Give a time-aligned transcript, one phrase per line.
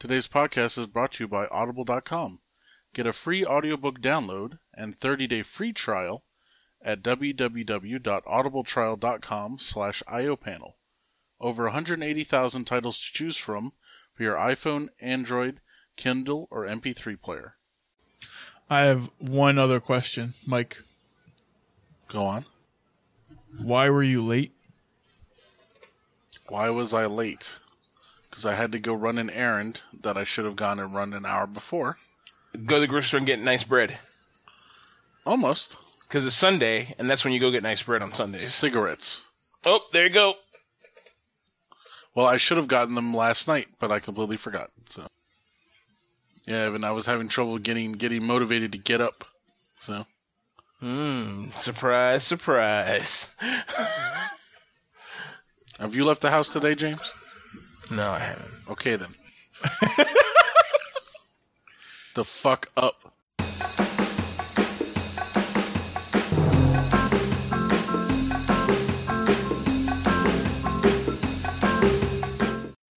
[0.00, 2.40] Today's podcast is brought to you by Audible.com.
[2.94, 6.24] Get a free audiobook download and 30-day free trial
[6.80, 10.72] at www.audibletrial.com slash iopanel.
[11.38, 13.74] Over 180,000 titles to choose from
[14.14, 15.60] for your iPhone, Android,
[15.96, 17.56] Kindle, or MP3 player.
[18.70, 20.78] I have one other question, Mike.
[22.08, 22.46] Go on.
[23.58, 24.54] Why were you late?
[26.48, 27.58] Why was I late?
[28.30, 31.12] Because I had to go run an errand that I should have gone and run
[31.12, 31.98] an hour before.
[32.64, 33.98] Go to the grocery store and get nice bread.
[35.26, 35.76] Almost.
[36.02, 38.54] Because it's Sunday, and that's when you go get nice bread on Sundays.
[38.54, 39.20] Cigarettes.
[39.64, 40.34] Oh, there you go.
[42.14, 44.70] Well, I should have gotten them last night, but I completely forgot.
[44.86, 45.06] So,
[46.46, 49.24] yeah, Evan, I was having trouble getting getting motivated to get up.
[49.80, 50.04] So,
[50.82, 53.28] Mmm, surprise, surprise.
[55.78, 57.12] have you left the house today, James?
[57.92, 58.52] No, I haven't.
[58.70, 59.12] Okay then.
[62.14, 63.12] the fuck up.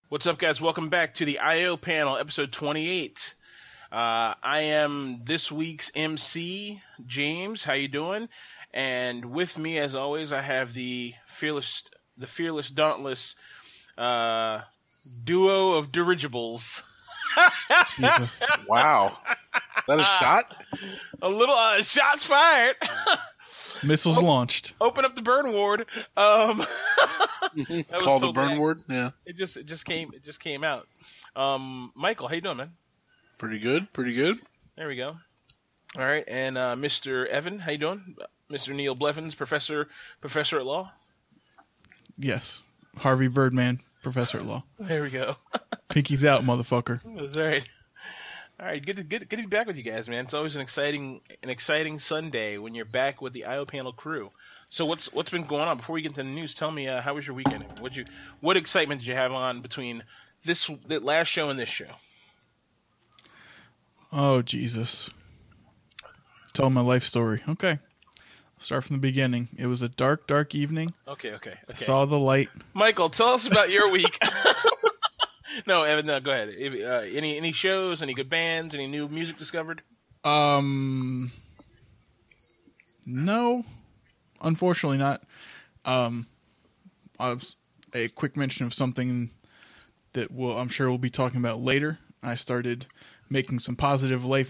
[0.09, 0.61] What's up, guys?
[0.61, 3.33] Welcome back to the IO panel, episode 28.
[3.91, 7.63] Uh, I am this week's MC, James.
[7.63, 8.29] How you doing?
[8.71, 11.83] And with me, as always, I have the fearless,
[12.15, 13.35] the fearless, dauntless
[13.97, 14.61] uh,
[15.23, 16.83] duo of dirigibles.
[18.67, 19.17] Wow.
[19.87, 20.55] that a shot?
[21.21, 22.75] A little uh, shots fired.
[23.83, 24.73] Missiles launched.
[24.79, 25.85] Open up the burn ward.
[26.15, 26.63] Um,
[27.91, 28.59] Call the burn bad.
[28.59, 28.83] ward?
[28.87, 29.11] Yeah.
[29.25, 30.87] It just, it just came, it just came out.
[31.35, 32.71] Um, Michael, how you doing, man?
[33.37, 33.91] Pretty good.
[33.93, 34.39] Pretty good.
[34.77, 35.17] There we go.
[35.97, 37.27] All right, and uh, Mr.
[37.27, 38.15] Evan, how you doing?
[38.51, 38.73] Mr.
[38.75, 39.87] Neil Blevins, professor,
[40.21, 40.91] professor at law.
[42.17, 42.61] Yes.
[42.97, 44.63] Harvey Birdman, professor at law.
[44.79, 45.37] There we go.
[45.89, 47.01] Pinky's out, motherfucker.
[47.17, 47.65] That's right.
[48.59, 50.25] All right, good to good, good to be back with you guys, man.
[50.25, 54.31] It's always an exciting an exciting Sunday when you're back with the IO panel crew.
[54.69, 56.53] So what's what's been going on before we get into the news?
[56.53, 57.65] Tell me, uh, how was your weekend?
[57.79, 58.05] What you
[58.41, 60.03] what excitement did you have on between
[60.45, 61.89] this the last show and this show?
[64.11, 65.09] Oh, Jesus.
[66.53, 67.41] Tell my life story.
[67.49, 67.79] Okay.
[68.63, 69.49] Start from the beginning.
[69.57, 70.93] It was a dark, dark evening.
[71.05, 71.85] Okay, okay, okay.
[71.85, 72.47] Saw the light.
[72.73, 74.17] Michael, tell us about your week.
[75.67, 76.49] no, Evan, no, go ahead.
[76.49, 78.01] Uh, any any shows?
[78.01, 78.73] Any good bands?
[78.73, 79.81] Any new music discovered?
[80.23, 81.33] Um,
[83.05, 83.63] no,
[84.41, 85.21] unfortunately not.
[85.83, 86.27] Um,
[87.19, 87.35] I
[87.93, 89.29] a quick mention of something
[90.13, 91.99] that we'll, I'm sure we'll be talking about later.
[92.21, 92.85] I started
[93.29, 94.47] making some positive life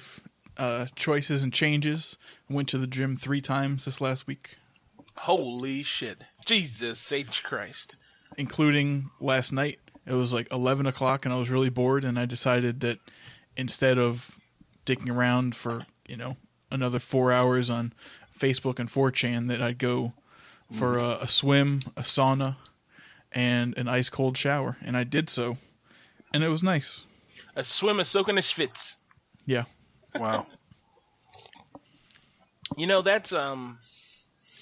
[0.58, 2.16] uh, choices and changes.
[2.50, 4.50] Went to the gym three times this last week,
[5.18, 6.24] Holy shit!
[6.46, 7.98] Jesus H Christ!
[8.38, 9.80] including last night.
[10.06, 12.98] It was like 11 o'clock, and I was really bored, and I decided that
[13.56, 14.18] instead of
[14.86, 16.36] dicking around for you know
[16.72, 17.94] another four hours on
[18.42, 20.14] Facebook and 4chan, that I'd go
[20.80, 22.58] for a, a swim, a sauna,
[23.32, 25.58] and an ice cold shower, and I did so,
[26.34, 27.02] and it was nice.
[27.56, 28.96] A swim, a soak, and a schwitz.
[29.46, 29.66] Yeah,
[30.20, 30.46] Wow.
[32.78, 33.80] You know that's um,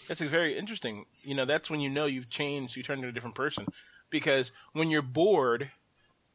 [0.08, 1.06] that's very interesting.
[1.24, 3.66] You know that's when you know you've changed, you turned into a different person.
[4.10, 5.72] Because when you're bored,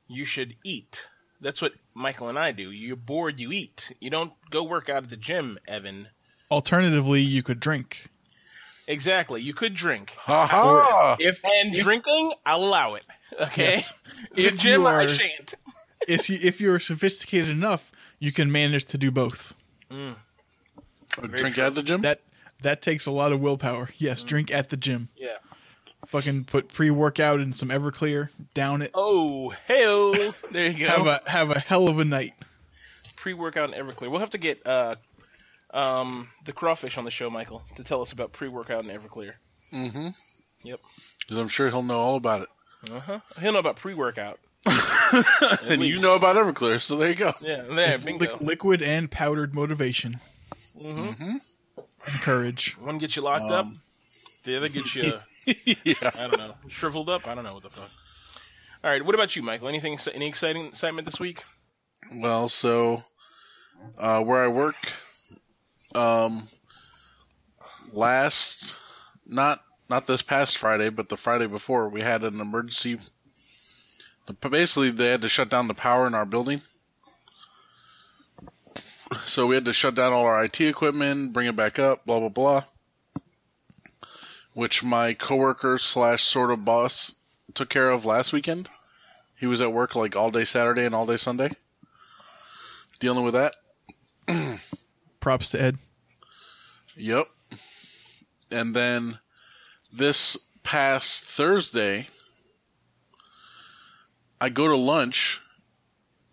[0.09, 1.09] you should eat.
[1.41, 2.71] That's what Michael and I do.
[2.71, 3.93] You're bored, you eat.
[4.01, 6.09] You don't go work out at the gym, Evan.
[6.51, 8.09] Alternatively, you could drink.
[8.87, 9.43] Exactly.
[9.43, 10.13] You could drink.
[10.21, 11.17] Ha ha!
[11.19, 13.07] If And drinking, I'll allow it.
[13.39, 13.85] Okay?
[14.35, 14.53] Yes.
[14.53, 15.55] The gym, you I shan't.
[16.07, 17.81] if you if you're sophisticated enough,
[18.19, 19.39] you can manage to do both.
[19.89, 21.65] Drink true.
[21.65, 22.03] at the gym?
[22.03, 22.21] That
[22.63, 23.91] that takes a lot of willpower.
[23.99, 25.09] Yes, drink at the gym.
[25.17, 25.37] Yeah.
[26.09, 28.93] Fucking put pre-workout in some Everclear, down it.
[28.95, 30.13] Oh, hell!
[30.53, 30.87] There you go.
[30.87, 32.35] Have a have a hell of a night.
[33.17, 34.11] pre-workout and Everclear.
[34.11, 34.97] We'll have to get uh,
[35.73, 39.33] um, the crawfish on the show, Michael, to tell us about pre-workout and Everclear.
[39.73, 40.09] Mm-hmm.
[40.63, 40.81] Yep.
[41.21, 42.49] Because I'm sure he'll know all about it.
[42.91, 43.21] Uh huh.
[43.41, 44.39] He'll know about pre-workout.
[44.67, 47.33] And you know about Everclear, so there you go.
[47.41, 48.27] Yeah, there, bingo.
[48.37, 50.21] Liq- liquid and powdered motivation
[50.79, 51.13] hmm
[52.07, 52.77] and courage.
[52.81, 53.81] One gets you locked up, Um,
[54.45, 56.11] the other gets you, yeah.
[56.15, 57.27] I don't know, shriveled up.
[57.27, 57.91] I don't know what the fuck.
[58.85, 59.69] All right, what about you, Michael?
[59.69, 61.43] Anything, any exciting excitement this week?
[62.13, 63.03] Well, so
[63.99, 64.77] uh, where I work,
[65.95, 66.49] um,
[67.93, 68.75] last
[69.27, 72.99] not not this past Friday, but the Friday before, we had an emergency.
[74.41, 76.63] Basically, they had to shut down the power in our building,
[79.25, 82.21] so we had to shut down all our IT equipment, bring it back up, blah
[82.21, 82.65] blah blah.
[84.55, 87.15] Which my coworker slash sort of boss
[87.55, 88.69] took care of last weekend.
[89.39, 91.51] He was at work like all day Saturday and all day Sunday.
[93.01, 93.55] Dealing with that.
[95.21, 95.79] Props to Ed.
[96.97, 97.29] Yep.
[98.51, 99.19] And then
[99.93, 102.09] this past Thursday,
[104.41, 105.41] I go to lunch,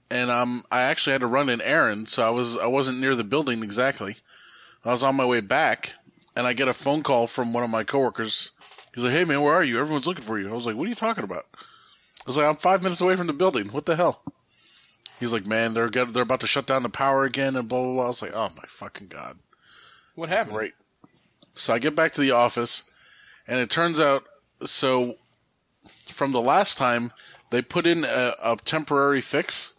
[0.09, 3.15] and um, I actually had to run an errand, so I was I wasn't near
[3.15, 4.17] the building exactly.
[4.83, 5.93] I was on my way back,
[6.35, 8.51] and I get a phone call from one of my coworkers.
[8.93, 9.79] He's like, "Hey man, where are you?
[9.79, 12.45] Everyone's looking for you." I was like, "What are you talking about?" I was like,
[12.45, 13.69] "I'm five minutes away from the building.
[13.69, 14.21] What the hell?"
[15.19, 17.81] He's like, "Man, they're get, they're about to shut down the power again," and blah
[17.81, 18.05] blah blah.
[18.05, 19.37] I was like, "Oh my fucking god!"
[20.15, 20.57] What happened?
[20.57, 20.73] Right.
[21.55, 22.83] So I get back to the office,
[23.47, 24.25] and it turns out
[24.65, 25.15] so
[26.11, 27.11] from the last time
[27.53, 29.73] they put in a, a temporary fix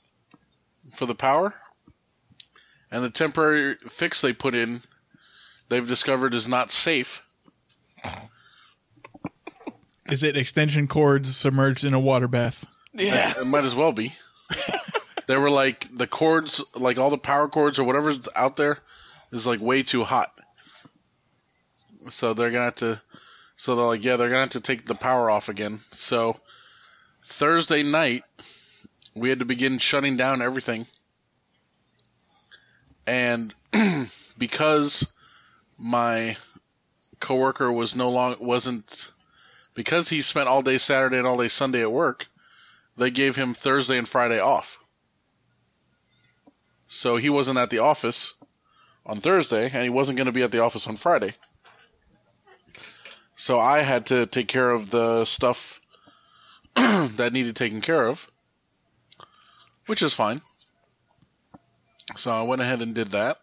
[0.97, 1.53] for the power,
[2.89, 4.81] and the temporary fix they put in,
[5.69, 7.21] they've discovered is not safe.
[10.07, 12.55] Is it extension cords submerged in a water bath?
[12.93, 13.33] Yeah.
[13.41, 14.15] It might as well be.
[15.27, 18.79] they were like the cords, like all the power cords or whatever's out there,
[19.33, 20.31] is like way too hot.
[22.09, 23.03] So they're gonna have to.
[23.57, 25.81] So they're like, yeah, they're gonna have to take the power off again.
[25.91, 26.37] So
[27.25, 28.25] Thursday night,
[29.15, 30.87] we had to begin shutting down everything,
[33.07, 33.55] and
[34.39, 35.07] because
[35.79, 36.37] my
[37.21, 39.11] coworker was no long wasn't
[39.75, 42.27] because he spent all day Saturday and all day Sunday at work,
[42.97, 44.79] they gave him Thursday and Friday off.
[46.87, 48.35] So he wasn't at the office
[49.05, 51.35] on Thursday, and he wasn't going to be at the office on Friday.
[53.37, 55.81] So I had to take care of the stuff
[57.17, 58.27] that needed taken care of,
[59.87, 60.41] which is fine.
[62.17, 63.41] So I went ahead and did that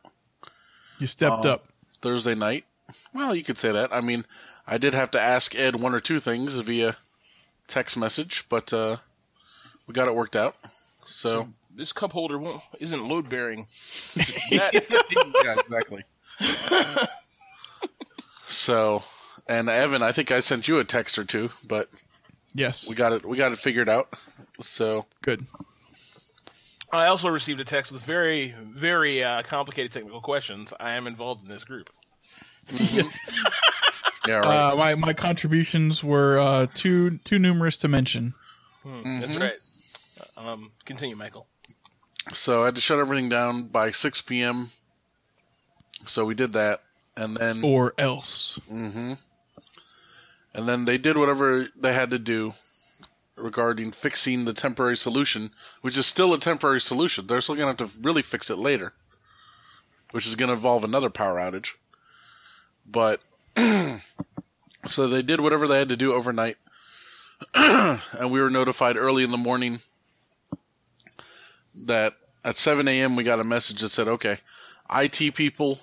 [1.00, 1.66] You stepped Uh, up.
[2.02, 2.66] Thursday night.
[3.14, 3.94] Well, you could say that.
[3.94, 4.26] I mean,
[4.68, 6.96] I did have to ask Ed one or two things via
[7.68, 8.98] text message, but uh,
[9.88, 10.56] we got it worked out.
[11.06, 13.68] So This cup holder won't, isn't load bearing.
[14.52, 16.04] yeah, exactly.
[18.48, 19.04] so,
[19.48, 21.90] and Evan, I think I sent you a text or two, but
[22.54, 22.86] Yes.
[22.88, 23.26] we got it.
[23.26, 24.10] We got it figured out.
[24.62, 25.46] So Good.
[26.92, 30.74] I also received a text with very, very uh, complicated technical questions.
[30.80, 31.90] I am involved in this group.
[32.72, 33.04] yeah,
[34.28, 34.72] right.
[34.72, 38.34] Uh, my my contributions were uh, too too numerous to mention.
[38.84, 39.40] Hmm, That's Mhm.
[39.42, 39.58] right.
[40.38, 41.48] Um, continue, Michael.
[42.34, 44.72] so I had to shut everything down by 6 p.m.
[46.08, 46.82] So we did that,
[47.16, 48.60] and then Or else.
[48.68, 49.14] hmm
[50.54, 52.54] And then they did whatever they had to do
[53.36, 55.52] regarding fixing the temporary solution,
[55.82, 57.26] which is still a temporary solution.
[57.26, 58.94] They're still going to have to really fix it later,
[60.12, 61.72] which is going to involve another power outage.
[62.86, 63.22] But
[64.88, 66.58] so they did whatever they had to do overnight,
[67.54, 69.80] and we were notified early in the morning
[71.74, 72.14] that
[72.44, 73.16] at 7 a.m.
[73.16, 74.38] we got a message that said, "Okay,
[74.94, 75.80] IT people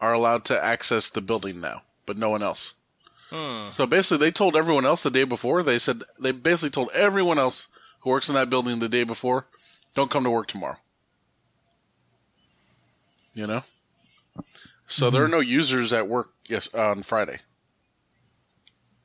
[0.00, 2.72] are allowed to access the building now, but no one else."
[3.30, 3.70] Hmm.
[3.70, 5.62] So basically, they told everyone else the day before.
[5.62, 7.68] They said they basically told everyone else
[8.00, 9.46] who works in that building the day before,
[9.94, 10.78] "Don't come to work tomorrow."
[13.34, 13.64] You know.
[14.86, 17.38] So there are no users at work yes on Friday.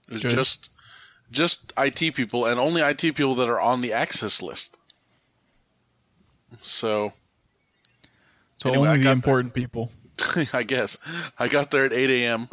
[0.08, 0.32] It was Good.
[0.32, 0.70] just
[1.32, 4.78] just IT people and only IT people that are on the access list.
[6.62, 7.14] So
[8.60, 9.92] So Anyway, only the important people.
[10.54, 10.98] I guess
[11.38, 12.48] I got there at 8 a.m.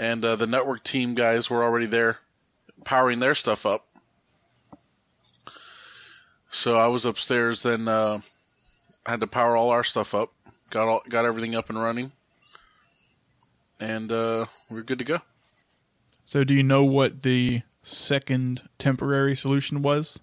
[0.00, 2.16] and uh, the network team guys were already there,
[2.84, 3.86] powering their stuff up.
[6.50, 7.62] So I was upstairs.
[7.62, 8.20] Then uh,
[9.06, 10.32] had to power all our stuff up.
[10.70, 12.10] Got all got everything up and running,
[13.78, 15.18] and uh, we're good to go.
[16.24, 20.18] So do you know what the second temporary solution was?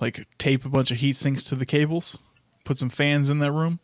[0.00, 2.18] Like tape a bunch of heat sinks to the cables,
[2.64, 3.80] put some fans in that room.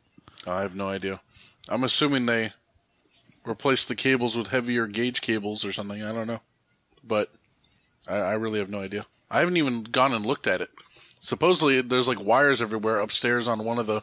[0.46, 1.20] I have no idea.
[1.68, 2.52] I'm assuming they
[3.44, 6.02] replaced the cables with heavier gauge cables or something.
[6.02, 6.40] I don't know,
[7.04, 7.30] but
[8.06, 9.06] I, I really have no idea.
[9.30, 10.70] I haven't even gone and looked at it.
[11.20, 14.02] Supposedly, there's like wires everywhere upstairs on one of the.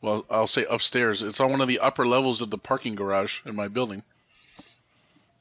[0.00, 1.22] Well, I'll say upstairs.
[1.22, 4.02] It's on one of the upper levels of the parking garage in my building,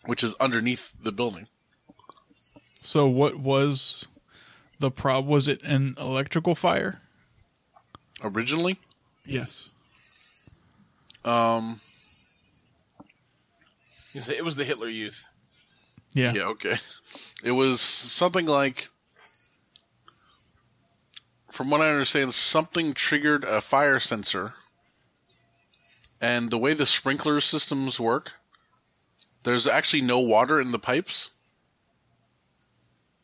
[0.06, 1.48] which is underneath the building.
[2.82, 4.06] So what was
[4.80, 5.26] the prob?
[5.26, 7.02] Was it an electrical fire?
[8.24, 8.80] Originally,
[9.26, 9.70] Yes.
[11.26, 11.82] um,
[14.13, 15.25] It was the Hitler Youth.
[16.13, 16.34] Yeah.
[16.34, 16.77] Yeah, okay.
[17.44, 18.89] It was something like,
[21.51, 24.53] from what I understand, something triggered a fire sensor.
[26.20, 28.32] And the way the sprinkler systems work,
[29.44, 31.30] there's actually no water in the pipes.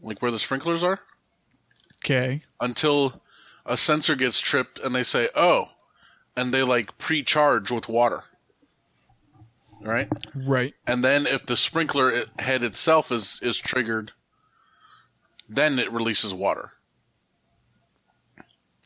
[0.01, 0.99] Like where the sprinklers are.
[2.05, 2.43] Okay.
[2.61, 3.21] until
[3.65, 5.69] a sensor gets tripped and they say, "Oh,"
[6.35, 8.23] and they like pre-charge with water.
[9.81, 10.09] Right?
[10.35, 10.73] Right.
[10.85, 14.11] And then if the sprinkler head itself is is triggered,
[15.49, 16.71] then it releases water.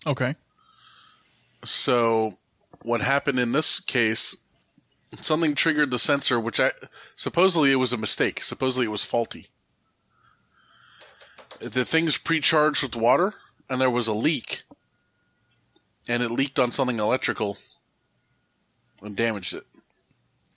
[0.05, 0.35] Okay.
[1.63, 2.37] So
[2.81, 4.35] what happened in this case,
[5.21, 6.71] something triggered the sensor which I
[7.15, 8.43] supposedly it was a mistake.
[8.43, 9.47] Supposedly it was faulty.
[11.59, 13.33] The thing's pre-charged with water
[13.69, 14.63] and there was a leak.
[16.07, 17.57] And it leaked on something electrical
[19.01, 19.65] and damaged it.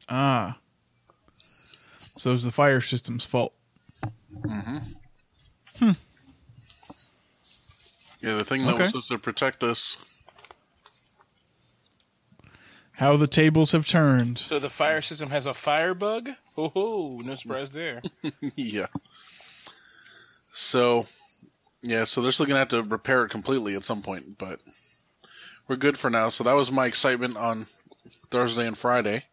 [0.09, 0.59] Ah.
[2.17, 3.53] So it was the fire system's fault.
[4.47, 4.79] Mm-hmm.
[5.79, 5.91] Hmm.
[8.21, 8.79] Yeah, the thing that Okay.
[8.83, 9.97] was supposed to protect us.
[12.93, 14.39] How the tables have turned.
[14.39, 16.31] So the fire system has a fire bug.
[16.57, 18.01] Oh, no surprise there.
[18.57, 18.87] yeah.
[20.53, 21.07] So,
[21.83, 24.61] yeah, so they're still gonna have to repair it completely at some point, but
[25.67, 26.29] we're good for now.
[26.31, 27.67] So that was my excitement on
[28.31, 29.25] Thursday and Friday.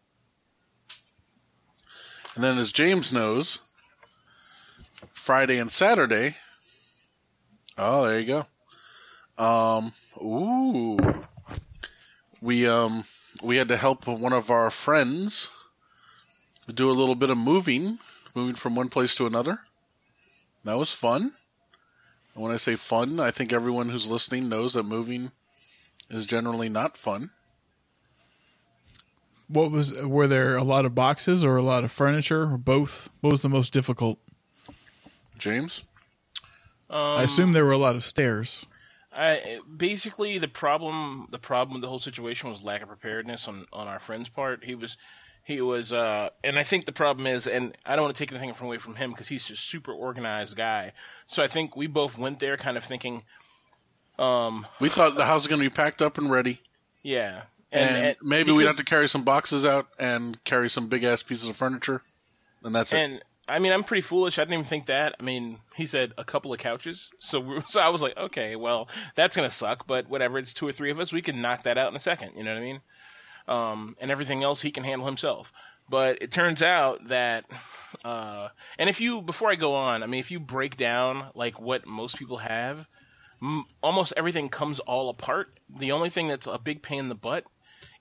[2.34, 3.58] And then, as James knows,
[5.12, 6.36] Friday and Saturday.
[7.76, 8.46] Oh, there you go.
[9.42, 10.98] Um, ooh,
[12.40, 13.04] we um
[13.42, 15.50] we had to help one of our friends
[16.72, 17.98] do a little bit of moving,
[18.34, 19.58] moving from one place to another.
[20.64, 21.32] That was fun.
[22.34, 25.32] And when I say fun, I think everyone who's listening knows that moving
[26.08, 27.30] is generally not fun.
[29.52, 32.90] What was were there a lot of boxes or a lot of furniture or both?
[33.20, 34.18] What was the most difficult?
[35.38, 35.84] James?
[36.88, 38.64] Um, I assume there were a lot of stairs.
[39.14, 43.66] I basically the problem the problem with the whole situation was lack of preparedness on
[43.72, 44.64] on our friend's part.
[44.64, 44.96] He was
[45.44, 48.32] he was uh and I think the problem is and I don't want to take
[48.32, 50.92] anything away from him because he's a super organized guy.
[51.26, 53.24] So I think we both went there kind of thinking
[54.18, 56.60] um We thought the house was going to be packed up and ready,
[57.02, 57.42] yeah.
[57.72, 61.48] And, maybe we'd have to carry some boxes out and carry some big ass pieces
[61.48, 62.02] of furniture,
[62.62, 62.98] and that's it.
[62.98, 64.38] And I mean, I'm pretty foolish.
[64.38, 65.16] I didn't even think that.
[65.18, 68.88] I mean, he said a couple of couches, so so I was like, okay, well,
[69.14, 70.38] that's gonna suck, but whatever.
[70.38, 71.12] It's two or three of us.
[71.12, 72.32] We can knock that out in a second.
[72.36, 72.80] You know what I mean?
[73.48, 75.52] Um, and everything else he can handle himself.
[75.88, 77.44] But it turns out that,
[78.04, 78.48] uh,
[78.78, 81.86] and if you before I go on, I mean, if you break down like what
[81.86, 82.86] most people have,
[83.42, 85.58] m- almost everything comes all apart.
[85.68, 87.44] The only thing that's a big pain in the butt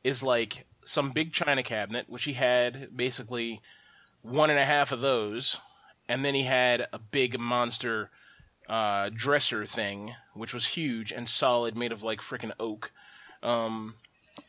[0.03, 3.61] is like some big china cabinet, which he had basically
[4.21, 5.57] one and a half of those,
[6.07, 8.09] and then he had a big monster
[8.67, 12.91] uh, dresser thing, which was huge and solid, made of like freaking oak.
[13.43, 13.95] Um,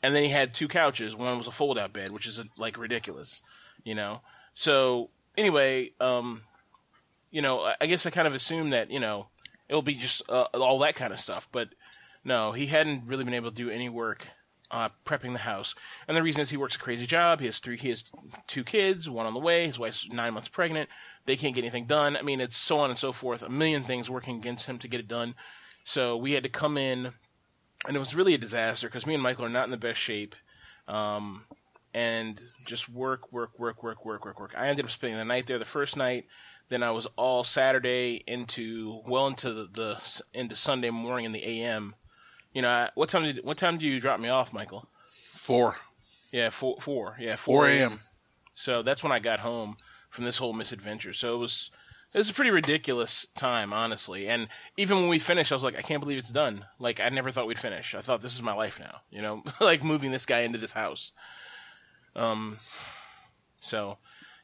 [0.03, 1.17] and then he had two couches.
[1.17, 3.43] One was a fold-out bed, which is like ridiculous,
[3.85, 4.21] you know.
[4.55, 6.43] So anyway, um,
[7.31, 9.27] you know, I- guess I kind of assumed that you know
[9.69, 11.69] it'll be just uh, all that kind of stuff, but
[12.25, 14.29] no, he hadn't really been able to do any work
[14.73, 15.75] uh, prepping the house.
[16.09, 17.41] And the reason is he works a crazy job.
[17.41, 18.05] He has three, he has
[18.47, 19.67] two kids, one on the way.
[19.67, 20.89] His wife's nine months pregnant.
[21.27, 22.17] They can't get anything done.
[22.17, 23.43] I mean, it's so on and so forth.
[23.43, 25.35] A million things working against him to get it done.
[25.85, 27.13] So we had to come in,
[27.87, 30.01] and it was really a disaster because me and Michael are not in the best
[30.01, 30.35] shape.
[30.89, 31.45] Um,
[31.95, 34.55] and just work, work, work, work, work, work, work.
[34.57, 36.27] I ended up spending the night there the first night.
[36.71, 41.45] Then I was all Saturday into well into the, the into Sunday morning in the
[41.45, 41.95] AM.
[42.53, 44.89] You know, what time did what time do you drop me off, Michael?
[45.33, 45.77] Four.
[46.31, 47.17] Yeah, four, four.
[47.21, 48.01] Yeah, 4 a.m.
[48.55, 49.77] So that's when I got home
[50.09, 51.13] from this whole misadventure.
[51.13, 51.71] So it was
[52.15, 54.29] it was a pretty ridiculous time, honestly.
[54.29, 56.67] And even when we finished, I was like, I can't believe it's done.
[56.79, 57.95] Like I never thought we'd finish.
[57.95, 59.01] I thought this is my life now.
[59.11, 61.13] You know, like moving this guy into this house.
[62.17, 62.59] Um.
[63.61, 63.99] So,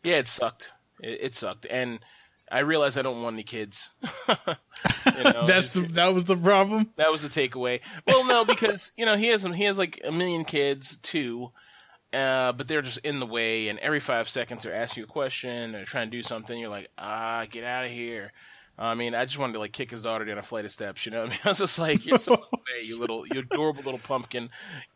[0.05, 0.73] yeah, it sucked.
[1.03, 1.99] It, it sucked, and
[2.51, 3.91] I realized I don't want any kids.
[4.29, 6.91] you know, That's the, that was the problem.
[6.97, 7.81] that was the takeaway.
[8.07, 11.51] Well, no, because you know he has he has like a million kids too,
[12.13, 13.69] uh, but they're just in the way.
[13.69, 16.59] And every five seconds they're asking you a question or trying to do something.
[16.59, 18.33] You're like, ah, get out of here.
[18.79, 21.05] I mean, I just wanted to like kick his daughter down a flight of steps.
[21.05, 23.27] You know, what I mean, I was just like, you're so in way, you little,
[23.27, 24.51] you adorable little pumpkin.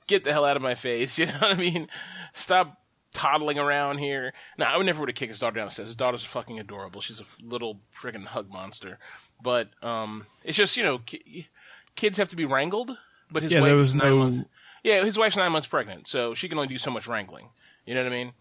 [0.06, 1.18] Get the hell out of my face.
[1.18, 1.88] You know what I mean?
[2.32, 2.81] Stop
[3.12, 4.32] toddling around here.
[4.58, 5.88] No, I would never would have kicked his daughter down the stairs.
[5.88, 7.00] His daughter's fucking adorable.
[7.00, 8.98] She's a little friggin' hug monster.
[9.42, 11.48] But um, it's just you know, ki-
[11.96, 12.96] kids have to be wrangled.
[13.30, 14.48] But his Yeah, wife was nine no- months.
[14.84, 17.50] Yeah, his wife's nine months pregnant, so she can only do so much wrangling.
[17.86, 18.32] You know what I mean?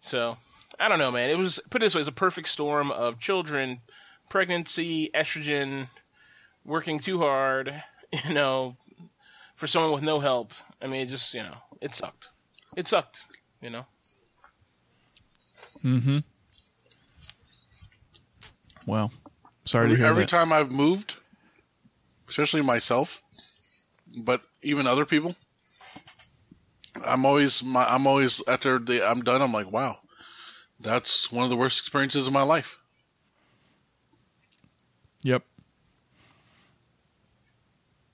[0.00, 0.36] So
[0.78, 1.28] I don't know, man.
[1.30, 3.80] It was put it this way: it's a perfect storm of children,
[4.30, 5.88] pregnancy, estrogen,
[6.64, 7.82] working too hard.
[8.26, 8.76] You know,
[9.54, 10.52] for someone with no help.
[10.82, 12.26] I mean, it just you know, it sucked.
[12.76, 13.24] It sucked.
[13.62, 13.86] You know.
[15.84, 16.18] Mm-hmm.
[18.86, 19.12] Well,
[19.64, 20.28] sorry to Every, hear every that.
[20.28, 21.16] time I've moved,
[22.28, 23.20] especially myself,
[24.16, 25.36] but even other people.
[27.02, 29.42] I'm always my, I'm always after the I'm done.
[29.42, 29.98] I'm like, wow,
[30.80, 32.78] that's one of the worst experiences of my life.
[35.22, 35.44] Yep.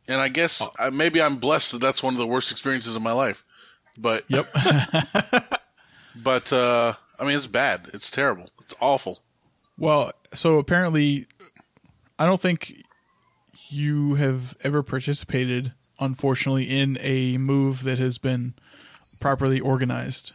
[0.08, 0.73] And I guess Oh.
[0.78, 3.44] I, maybe I'm blessed that that's one of the worst experiences of my life.
[3.96, 4.46] But Yep.
[6.14, 7.90] but uh, I mean, it's bad.
[7.94, 8.50] It's terrible.
[8.61, 9.20] It's awful.
[9.78, 11.26] well, so apparently,
[12.18, 12.73] I don't think
[13.68, 18.54] you have ever participated, unfortunately, in a move that has been
[19.20, 20.32] properly organized.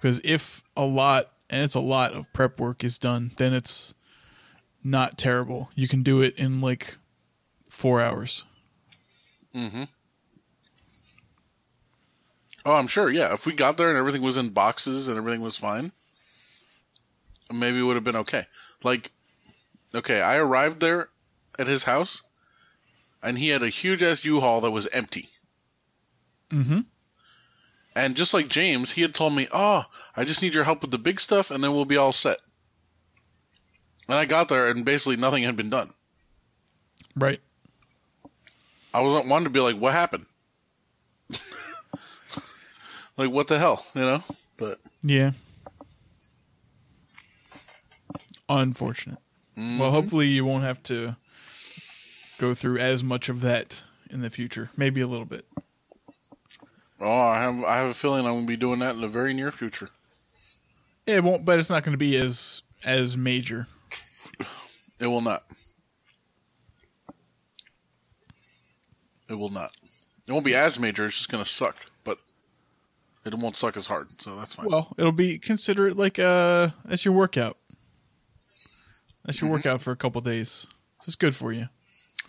[0.00, 0.42] Because if
[0.76, 3.94] a lot, and it's a lot of prep work is done, then it's
[4.84, 5.68] not terrible.
[5.74, 6.96] You can do it in like
[7.80, 8.44] four hours.
[9.54, 9.84] Mm-hmm.
[12.68, 13.10] Oh, I'm sure.
[13.10, 15.90] Yeah, if we got there and everything was in boxes and everything was fine,
[17.50, 18.44] maybe it would have been okay.
[18.84, 19.10] Like,
[19.94, 21.08] okay, I arrived there
[21.58, 22.20] at his house,
[23.22, 25.30] and he had a huge ass U-Haul that was empty.
[26.50, 26.80] Mm-hmm.
[27.94, 30.90] And just like James, he had told me, "Oh, I just need your help with
[30.90, 32.36] the big stuff, and then we'll be all set."
[34.10, 35.94] And I got there, and basically nothing had been done.
[37.16, 37.40] Right.
[38.92, 40.26] I wasn't wanted to be like, "What happened?"
[43.18, 44.22] like, what the hell, you know?
[44.56, 45.32] But Yeah.
[48.48, 49.18] Unfortunate.
[49.56, 49.90] Well, mhm.
[49.90, 51.16] hopefully you won't have to
[52.38, 53.74] go through as much of that
[54.08, 54.70] in the future.
[54.76, 55.44] Maybe a little bit.
[57.00, 59.34] Oh, I have I have a feeling I'm gonna be doing that in the very
[59.34, 59.90] near future.
[61.06, 63.66] It won't, but it's not going to be as as major.
[65.00, 65.44] It will not.
[69.28, 69.72] It will not.
[70.26, 71.06] It won't be as major.
[71.06, 71.97] It's just gonna suck, but
[73.24, 74.08] it won't suck as hard.
[74.20, 74.66] So that's fine.
[74.66, 77.56] Well, it'll be consider it like uh as your workout.
[79.24, 79.54] That's your Mhm.
[79.54, 80.66] workout for a couple days.
[81.00, 81.68] This is good for you.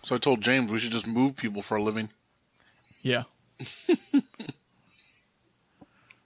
[0.03, 2.09] so I told James we should just move people for a living.
[3.01, 3.23] Yeah.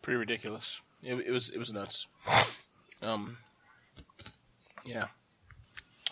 [0.02, 0.80] Pretty ridiculous.
[1.04, 2.08] It, it was it was nuts.
[3.04, 3.38] Um,
[4.86, 5.08] yeah.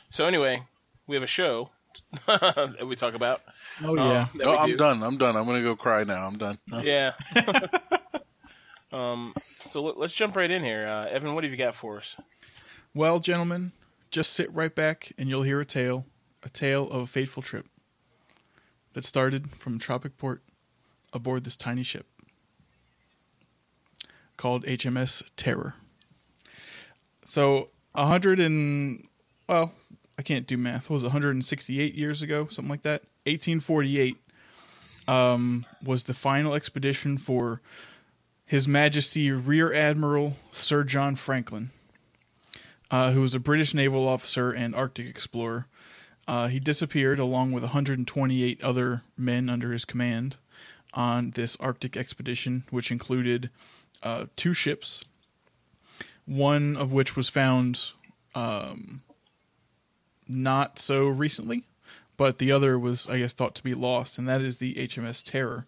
[0.10, 0.64] So anyway,
[1.08, 1.72] we have a show
[2.28, 3.42] that we talk about.
[3.84, 4.28] Oh um, yeah.
[4.36, 4.78] that No, I'm do.
[4.78, 5.04] done.
[5.04, 5.36] I'm done.
[5.36, 6.26] I'm gonna go cry now.
[6.28, 6.58] I'm done.
[6.70, 6.82] Huh?
[6.84, 7.14] Yeah.
[8.92, 9.34] um.
[9.68, 10.88] So let, let's jump right in here.
[10.88, 12.16] Uh, Evan, what have you got for us?
[12.94, 13.72] Well, gentlemen,
[14.12, 16.06] just sit right back and you'll hear a tale,
[16.44, 17.66] a tale of a fateful trip
[18.94, 20.42] that started from Tropic Port
[21.14, 22.06] aboard this tiny ship
[24.38, 25.76] called HMS Terror.
[27.28, 29.08] So, a hundred and
[29.48, 29.72] well,
[30.18, 30.84] I can't do math.
[30.84, 33.02] What was it, 168 years ago, something like that.
[33.26, 34.18] 1848
[35.08, 37.62] um, was the final expedition for
[38.52, 41.72] His Majesty Rear Admiral Sir John Franklin
[42.92, 45.68] uh, who was a British naval officer and Arctic explorer.
[46.28, 50.36] Uh, he disappeared along with 128 other men under his command
[50.94, 53.50] on this Arctic expedition, which included
[54.04, 55.06] uh, two ships,
[56.26, 57.78] one of which was found
[58.36, 59.02] um,
[60.28, 61.64] not so recently,
[62.18, 65.22] but the other was, I guess, thought to be lost, and that is the HMS
[65.24, 65.68] Terror.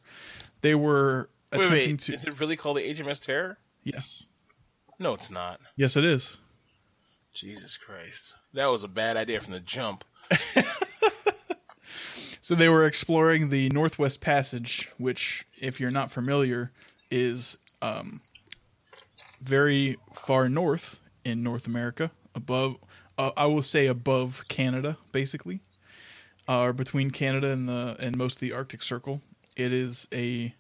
[0.62, 2.00] They were Wait, wait.
[2.02, 2.13] to.
[2.13, 3.58] Is it really called the HMS Terror?
[3.84, 4.24] Yes.
[5.00, 5.60] No, it's not.
[5.76, 6.38] Yes, it is.
[7.34, 10.04] Jesus Christ, that was a bad idea from the jump.
[12.44, 16.72] So they were exploring the Northwest Passage, which, if you're not familiar,
[17.10, 18.20] is um,
[19.42, 22.76] very far north in North America, above,
[23.18, 25.62] uh, I will say above Canada, basically,
[26.50, 29.22] uh, or between Canada and the and most of the Arctic Circle.
[29.56, 30.54] It is a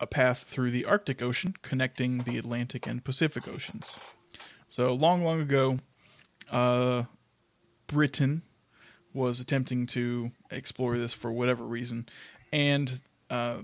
[0.00, 3.86] a path through the Arctic Ocean connecting the Atlantic and Pacific Oceans.
[4.68, 5.78] So long, long ago,
[6.50, 7.04] uh,
[7.88, 8.42] Britain
[9.14, 12.06] was attempting to explore this for whatever reason
[12.52, 13.58] and uh,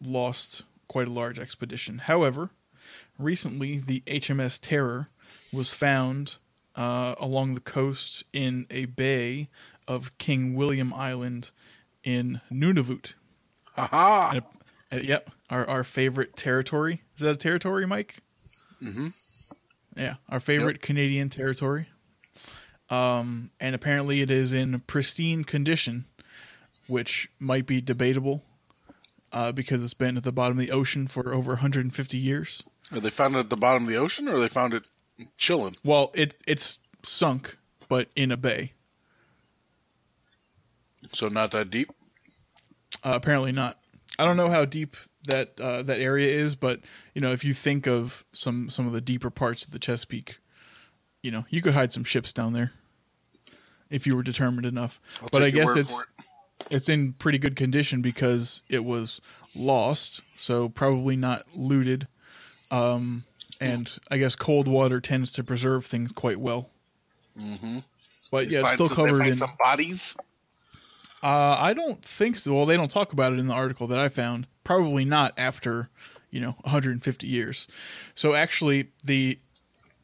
[0.00, 1.98] lost quite a large expedition.
[1.98, 2.50] However,
[3.18, 5.08] recently the HMS Terror
[5.52, 6.32] was found
[6.76, 9.48] uh, along the coast in a bay
[9.88, 11.48] of King William Island
[12.04, 13.08] in Nunavut.
[13.74, 14.40] Haha.
[14.92, 17.02] Uh, yep, our our favorite territory.
[17.16, 18.14] Is that a territory, Mike?
[18.82, 19.08] Mm-hmm.
[19.96, 21.88] Yeah, our favorite Canadian territory.
[22.90, 26.04] Um, and apparently it is in pristine condition,
[26.86, 28.42] which might be debatable
[29.32, 32.62] uh, because it's been at the bottom of the ocean for over 150 years.
[32.92, 34.84] Are They found it at the bottom of the ocean, or they found it
[35.36, 35.76] chilling.
[35.84, 37.56] Well, it it's sunk,
[37.88, 38.72] but in a bay.
[41.12, 41.90] So not that deep.
[43.02, 43.78] Uh, apparently not.
[44.18, 46.80] I don't know how deep that uh, that area is, but
[47.14, 50.36] you know, if you think of some some of the deeper parts of the Chesapeake,
[51.22, 52.72] you know, you could hide some ships down there
[53.90, 54.92] if you were determined enough.
[55.22, 56.26] I'll but I guess it's it.
[56.70, 59.20] it's in pretty good condition because it was
[59.54, 62.08] lost, so probably not looted.
[62.70, 63.24] Um,
[63.60, 66.68] and I guess cold water tends to preserve things quite well.
[67.38, 67.78] Mm-hmm.
[68.30, 69.38] But yeah, it's still covered in.
[69.38, 70.14] some bodies.
[71.22, 71.26] Uh,
[71.58, 72.52] I don't think so.
[72.54, 74.46] Well, they don't talk about it in the article that I found.
[74.64, 75.88] Probably not after,
[76.30, 77.66] you know, 150 years.
[78.14, 79.38] So actually, the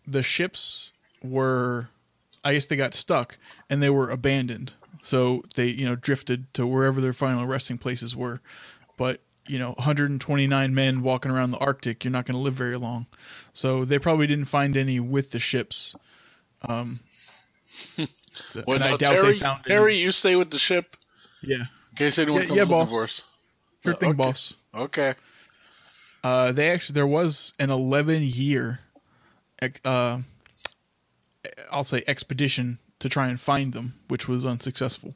[0.06, 1.88] the ships were,
[2.42, 3.36] I guess they got stuck
[3.70, 4.72] and they were abandoned.
[5.04, 8.40] So they, you know, drifted to wherever their final resting places were.
[8.98, 12.78] But you know, 129 men walking around the Arctic, you're not going to live very
[12.78, 13.06] long.
[13.52, 15.94] So they probably didn't find any with the ships.
[16.62, 17.00] Um,
[18.66, 20.96] Well, and I no, doubt Terry, they found any- Terry, you stay with the ship
[21.42, 21.56] Yeah,
[21.90, 22.90] in case anyone Yeah, comes yeah, looking boss.
[22.90, 23.22] for us.
[23.84, 24.16] sure Uh, thing, okay.
[24.16, 24.54] boss.
[24.74, 25.14] Okay.
[26.24, 28.78] Uh, they actually there was an 11 year,
[29.84, 30.18] uh,
[31.70, 35.14] I'll say expedition to try and find them, which was unsuccessful,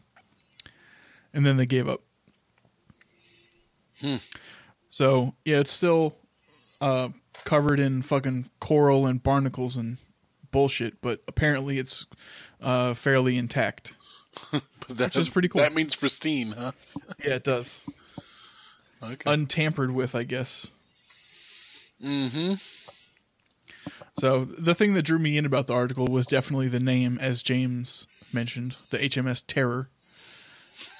[1.32, 2.00] and then they gave up.
[4.00, 4.16] Hmm.
[4.90, 6.14] So yeah, it's still
[6.80, 7.08] uh,
[7.44, 9.98] covered in fucking coral and barnacles and
[10.52, 12.06] bullshit, but apparently it's
[12.60, 13.92] uh, fairly intact.
[14.88, 15.62] But that, Which is pretty cool.
[15.62, 16.70] That means pristine, huh?
[17.24, 17.66] Yeah, it does.
[19.02, 19.30] Okay.
[19.30, 20.66] Untampered with, I guess.
[22.02, 22.54] mm-hmm.
[24.20, 27.42] So the thing that drew me in about the article was definitely the name, as
[27.42, 29.88] James mentioned, the HMS Terror.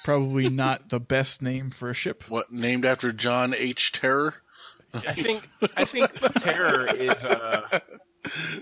[0.05, 2.25] Probably not the best name for a ship.
[2.29, 3.93] What named after John H.
[3.93, 4.35] Terror?
[5.07, 7.81] I think I think terror is uh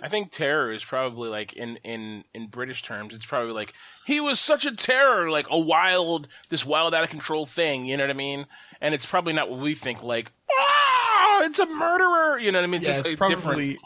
[0.03, 3.73] I think terror is probably like in in in British terms it's probably like
[4.07, 7.97] he was such a terror like a wild this wild out of control thing you
[7.97, 8.47] know what I mean
[8.81, 12.65] and it's probably not what we think like ah it's a murderer you know what
[12.65, 13.79] I mean Yeah, just it's like probably different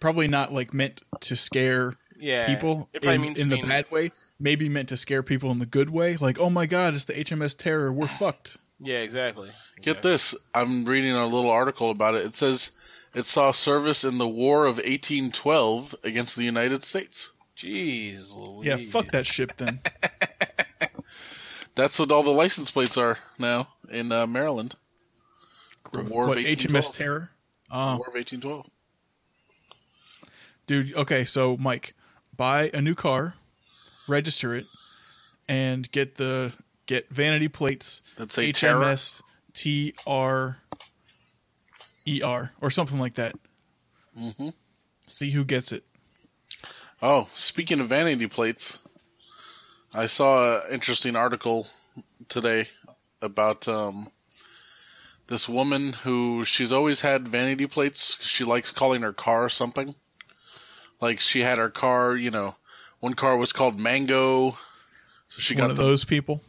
[0.00, 4.12] probably not like meant to scare yeah people in, in the bad way.
[4.40, 6.16] Maybe meant to scare people in the good way.
[6.20, 7.92] Like, oh my god, it's the HMS Terror.
[7.92, 8.56] We're fucked.
[8.80, 10.34] Yeah exactly Get this.
[10.54, 12.26] I'm reading a little article about it.
[12.26, 12.72] It says
[13.14, 17.30] it saw service in the War of 1812 against the United States.
[17.56, 18.66] jeez Louise.
[18.66, 19.80] Yeah, fuck that ship then.
[21.76, 24.74] That's what all the license plates are now in uh, Maryland.
[25.92, 26.94] The War of what HMS 1812.
[26.96, 27.30] Terror?
[27.70, 28.66] The Oh, War of 1812.
[30.66, 30.94] dude.
[30.96, 31.94] Okay, so Mike,
[32.36, 33.34] buy a new car,
[34.08, 34.66] register it,
[35.48, 36.52] and get the
[36.88, 38.84] get vanity plates That say Terror.
[38.84, 39.20] HMS
[39.54, 40.56] T R
[42.04, 43.36] E R or something like that.
[44.16, 44.48] hmm
[45.06, 45.84] See who gets it.
[47.00, 48.78] Oh, speaking of vanity plates,
[49.94, 51.68] I saw an interesting article
[52.28, 52.68] today
[53.22, 54.10] about um,
[55.28, 58.16] this woman who she's always had vanity plates.
[58.20, 59.94] She likes calling her car something.
[61.00, 62.56] Like she had her car, you know,
[63.00, 64.50] one car was called Mango,
[65.28, 66.42] so she One got of the, those people.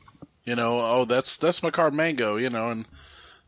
[0.43, 2.86] You know, oh that's that's my car Mango, you know, and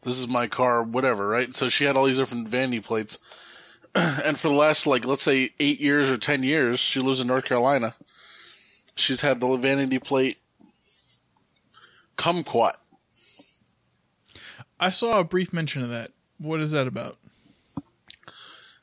[0.04, 1.54] this is my car whatever, right?
[1.54, 3.18] So she had all these different vanity plates.
[3.96, 7.28] and for the last like let's say 8 years or 10 years, she lives in
[7.28, 7.96] North Carolina.
[8.96, 10.38] She's had the vanity plate
[12.18, 12.74] kumquat.
[14.80, 16.12] I saw a brief mention of that.
[16.38, 17.18] What is that about?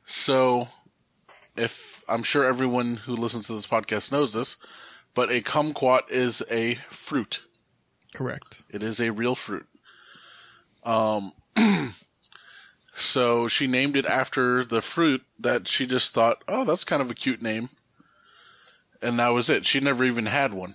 [0.07, 0.69] So
[1.57, 4.57] if I'm sure everyone who listens to this podcast knows this,
[5.15, 7.41] but a kumquat is a fruit.
[8.19, 8.63] Correct.
[8.69, 9.65] It is a real fruit.
[10.83, 11.33] Um,
[12.93, 17.13] so she named it after the fruit that she just thought, oh, that's kind of
[17.13, 17.71] a cute name.
[19.01, 19.65] And that was it.
[19.65, 20.75] She never even had one.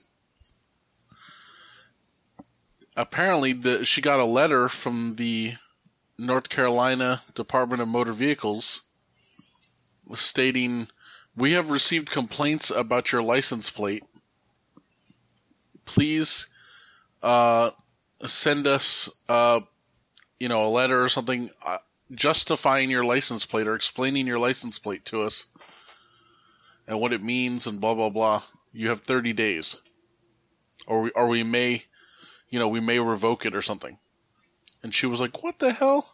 [2.96, 5.56] Apparently, the, she got a letter from the
[6.18, 8.84] North Carolina Department of Motor Vehicles
[10.16, 10.88] stating,
[11.36, 14.06] We have received complaints about your license plate.
[15.84, 16.48] Please
[17.24, 17.72] uh,
[18.28, 19.62] send us, uh,
[20.40, 21.78] you know, a letter or something uh,
[22.12, 25.46] justifying your license plate or explaining your license plate to us
[26.86, 28.44] and what it means and blah blah blah.
[28.74, 29.76] You have 30 days,
[30.86, 31.84] or we, or we may,
[32.50, 33.98] you know, we may revoke it or something.
[34.82, 36.10] And she was like, "What the hell?"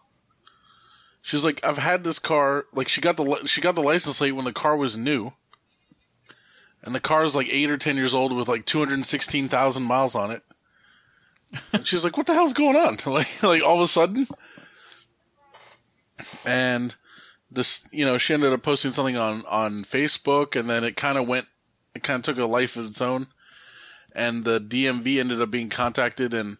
[1.21, 2.65] She's like, "I've had this car.
[2.73, 5.33] Like, she got the she got the license plate when the car was new."
[6.83, 10.31] And the car is like eight or ten years old with like 216,000 miles on
[10.31, 10.43] it.
[11.83, 14.27] She's like, "What the hell's going on?" Like, like all of a sudden.
[16.45, 16.93] And
[17.51, 21.17] this, you know, she ended up posting something on on Facebook, and then it kind
[21.17, 21.47] of went,
[21.95, 23.27] it kind of took a life of its own.
[24.13, 26.57] And the DMV ended up being contacted, and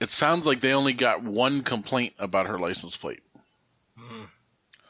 [0.00, 3.22] it sounds like they only got one complaint about her license plate.
[3.98, 4.28] Mm.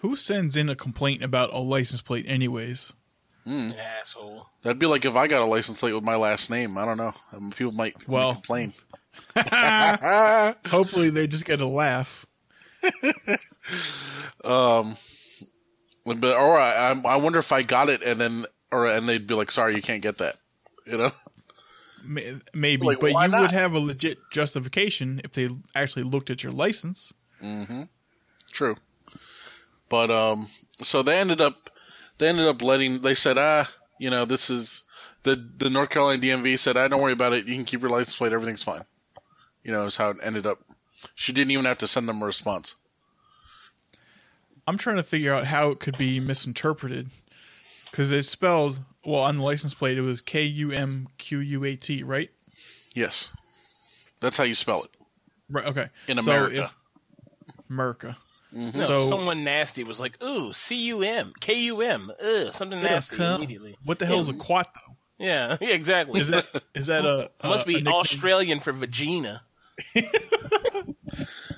[0.00, 2.92] Who sends in a complaint about a license plate, anyways?
[3.48, 4.46] An asshole.
[4.62, 6.76] That'd be like if I got a license plate with my last name.
[6.76, 7.14] I don't know.
[7.32, 8.72] Um, people might, might Well- complain.
[10.66, 12.08] Hopefully, they just get a laugh.
[14.44, 14.96] um,
[16.04, 19.34] but or I, I wonder if I got it and then or and they'd be
[19.34, 20.36] like, sorry, you can't get that.
[20.86, 21.10] You know?
[22.54, 23.40] Maybe, Like, but you not?
[23.40, 27.12] would have a legit justification if they actually looked at your license.
[27.42, 27.82] Mm-hmm.
[28.52, 28.76] True.
[29.90, 30.48] But um,
[30.82, 31.67] so they ended up,
[32.18, 33.00] they ended up letting.
[33.00, 34.82] They said, ah, you know, this is
[35.22, 37.46] the the North Carolina DMV said, ah, don't worry about it.
[37.46, 38.32] You can keep your license plate.
[38.32, 38.84] Everything's fine.
[39.64, 40.58] You know, is how it ended up.
[41.14, 42.74] She didn't even have to send them a response.
[44.66, 47.08] I'm trying to figure out how it could be misinterpreted
[47.90, 49.96] because it's spelled well on the license plate.
[49.96, 52.30] It was K U M Q U A T, right?
[52.94, 53.30] Yes,
[54.20, 54.90] that's how you spell it
[55.50, 55.66] Right.
[55.66, 55.88] Okay.
[56.08, 56.64] in So America.
[56.64, 56.70] if-
[57.70, 58.16] America.
[58.54, 58.74] Mhm.
[58.74, 62.80] No, So- someone nasty was like, "Ooh, C U M, K U M, ugh, something
[62.82, 63.36] nasty." cum.
[63.42, 63.76] Immediately.
[63.84, 64.96] What the hell is a quat though?
[65.18, 66.20] Yeah, yeah, exactly.
[66.20, 67.90] Is that is that a Must a- be a?
[67.90, 69.42] Australian for vagina.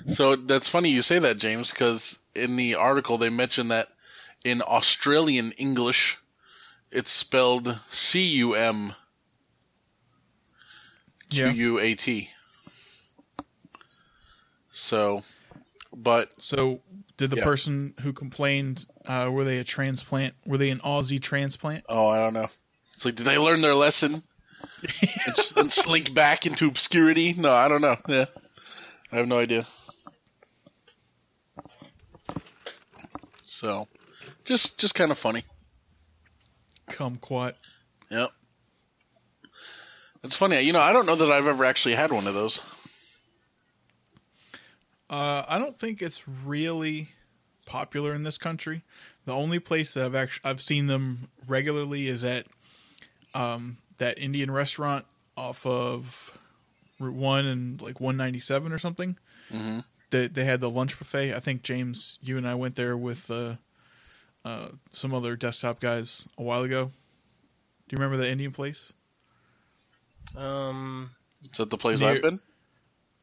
[0.07, 3.87] So that's funny you say that, James, because in the article they mentioned that
[4.43, 6.17] in Australian English,
[6.91, 8.93] it's spelled C U M
[11.29, 11.51] Q Yeah.
[11.53, 12.29] U A T.
[14.71, 15.23] So,
[15.95, 16.81] but So
[17.17, 17.43] did the Yeah.
[17.43, 20.35] person who complained uh, were they a transplant?
[20.45, 21.85] Were they an Aussie transplant?
[21.89, 22.47] oh, I don't know.
[22.95, 24.23] It's like, did they learn their lesson
[25.25, 27.33] and, and slink back into obscurity?
[27.33, 27.97] No, I don't know.
[28.07, 28.25] Yeah,
[29.11, 29.65] I have no idea.
[33.43, 33.87] So,
[34.45, 35.43] just just kind of funny.
[36.89, 37.53] Come Kumquat.
[38.09, 38.31] Yep.
[40.23, 40.79] It's funny, you know.
[40.79, 42.59] I don't know that I've ever actually had one of those.
[45.11, 47.09] Uh, I don't think it's really
[47.65, 48.81] popular in this country.
[49.25, 52.45] The only place that I've actually I've seen them regularly is at
[53.33, 56.03] um, that Indian restaurant off of
[56.99, 59.17] Route One and like 197 or something.
[59.53, 59.79] Mm-hmm.
[60.11, 61.33] They they had the lunch buffet.
[61.33, 63.55] I think James, you and I went there with uh,
[64.45, 66.85] uh, some other desktop guys a while ago.
[66.85, 68.93] Do you remember that Indian place?
[70.37, 71.11] Um,
[71.51, 72.39] Is that the place Near- I've been?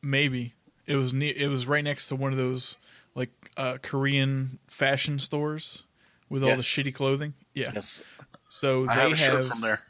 [0.02, 0.52] Maybe
[0.88, 2.74] it was ne- it was right next to one of those
[3.14, 5.82] like uh, Korean fashion stores
[6.30, 7.34] with all the shitty clothing.
[7.54, 7.72] Yeah.
[7.74, 8.02] Yes,
[8.50, 9.46] So they I have a shirt have.
[9.46, 9.80] from there.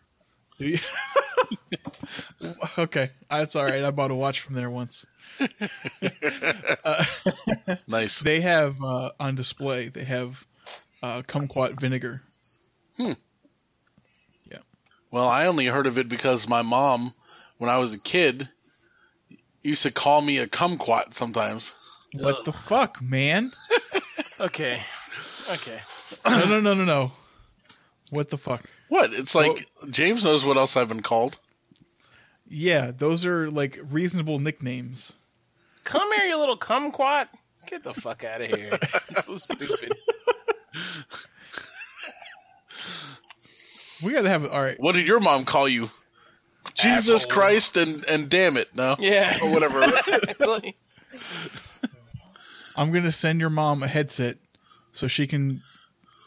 [0.58, 0.78] Do you?
[2.78, 3.84] okay, that's all right.
[3.84, 5.06] I bought a watch from there once.
[6.84, 7.04] Uh,
[7.86, 8.20] nice.
[8.20, 9.88] they have uh, on display.
[9.88, 10.32] They have
[11.02, 12.22] uh, kumquat vinegar.
[12.96, 13.12] Hmm.
[14.50, 14.58] Yeah.
[15.10, 17.12] Well, I only heard of it because my mom,
[17.58, 18.48] when I was a kid,
[19.68, 21.74] used to call me a kumquat sometimes.
[22.14, 23.52] What the fuck, man?
[24.40, 24.80] okay,
[25.50, 25.80] okay.
[26.26, 27.12] No, no, no, no, no.
[28.10, 28.64] What the fuck?
[28.88, 29.12] What?
[29.12, 31.38] It's like James knows what else I've been called.
[32.48, 35.12] Yeah, those are like reasonable nicknames.
[35.84, 37.28] Come here, you little kumquat.
[37.66, 38.78] Get the fuck out of here.
[39.10, 39.94] It's so stupid.
[44.02, 44.78] We gotta have all right.
[44.78, 45.90] What did your mom call you?
[46.78, 47.32] Jesus Asshole.
[47.34, 48.96] Christ and and damn it, no.
[48.98, 49.80] Yeah, Or whatever.
[49.82, 50.76] exactly.
[52.76, 54.36] I'm gonna send your mom a headset
[54.94, 55.62] so she can,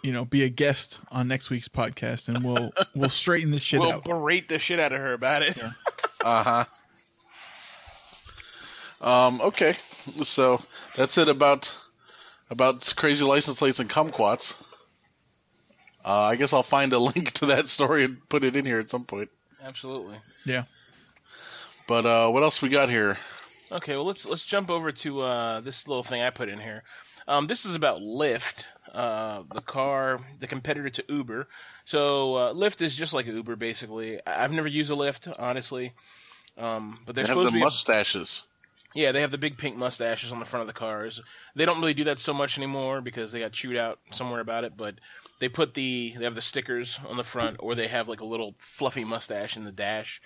[0.03, 3.79] you know, be a guest on next week's podcast, and we'll we'll straighten this shit
[3.81, 4.05] out.
[4.05, 5.57] We'll berate the shit out of her about it.
[6.23, 6.65] Uh
[9.01, 9.07] huh.
[9.27, 9.41] Um.
[9.41, 9.75] Okay.
[10.21, 10.61] So
[10.95, 11.73] that's it about
[12.51, 14.53] about crazy license plates and kumquats.
[16.05, 18.79] Uh, I guess I'll find a link to that story and put it in here
[18.79, 19.29] at some point.
[19.63, 20.17] Absolutely.
[20.45, 20.63] Yeah.
[21.87, 23.17] But uh, what else we got here?
[23.71, 26.83] Okay, well let's let's jump over to uh, this little thing I put in here.
[27.27, 31.47] Um, this is about Lyft, uh, the car, the competitor to Uber.
[31.85, 34.19] So uh, Lyft is just like Uber, basically.
[34.25, 35.93] I- I've never used a Lyft, honestly,
[36.57, 37.63] um, but they're They have supposed the to be.
[37.63, 38.43] mustaches.
[38.93, 41.21] Yeah, they have the big pink mustaches on the front of the cars.
[41.55, 44.65] They don't really do that so much anymore because they got chewed out somewhere about
[44.65, 44.75] it.
[44.75, 44.95] But
[45.39, 48.25] they put the they have the stickers on the front, or they have like a
[48.25, 50.21] little fluffy mustache in the dash.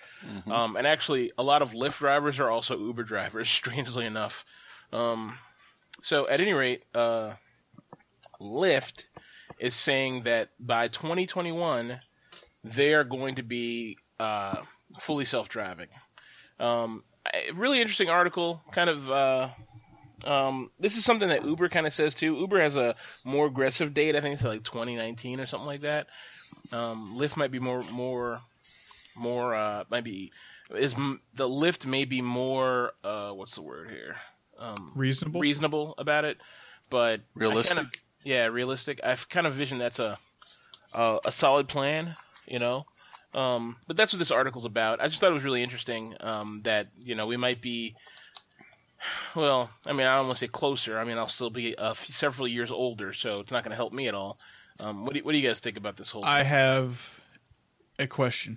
[0.52, 3.48] Um, and actually, a lot of Lyft drivers are also Uber drivers.
[3.56, 4.44] Strangely enough.
[4.92, 5.36] Um,
[6.02, 7.34] so at any rate, uh,
[8.40, 9.04] Lyft
[9.58, 12.00] is saying that by 2021
[12.62, 14.56] they are going to be uh,
[14.98, 15.88] fully self-driving.
[16.58, 17.15] Um, a
[17.54, 18.60] really interesting article.
[18.72, 19.10] Kind of.
[19.10, 19.48] Uh,
[20.24, 22.34] um, this is something that Uber kind of says too.
[22.36, 24.16] Uber has a more aggressive date.
[24.16, 26.06] I think it's like 2019 or something like that.
[26.72, 28.40] Um, Lyft might be more, more,
[29.16, 29.54] more.
[29.54, 30.32] Uh, might be
[30.74, 32.92] is m- the Lyft may be more.
[33.04, 34.16] Uh, what's the word here?
[34.58, 35.40] Um, Reasonable.
[35.40, 36.38] reasonable about it,
[36.90, 37.76] but Realistic.
[37.76, 39.00] Kind of, yeah, realistic.
[39.04, 40.18] I've kind of visioned that's a
[40.94, 42.16] uh, a solid plan,
[42.48, 42.86] you know.
[43.36, 45.00] Um, but that's what this article's about.
[45.00, 47.94] I just thought it was really interesting um, that you know we might be.
[49.36, 50.98] Well, I mean, I don't want to say closer.
[50.98, 53.92] I mean, I'll still be uh, several years older, so it's not going to help
[53.92, 54.38] me at all.
[54.80, 56.24] Um, what do you, what do you guys think about this whole?
[56.24, 56.48] I thing?
[56.48, 56.94] have
[57.98, 58.56] a question.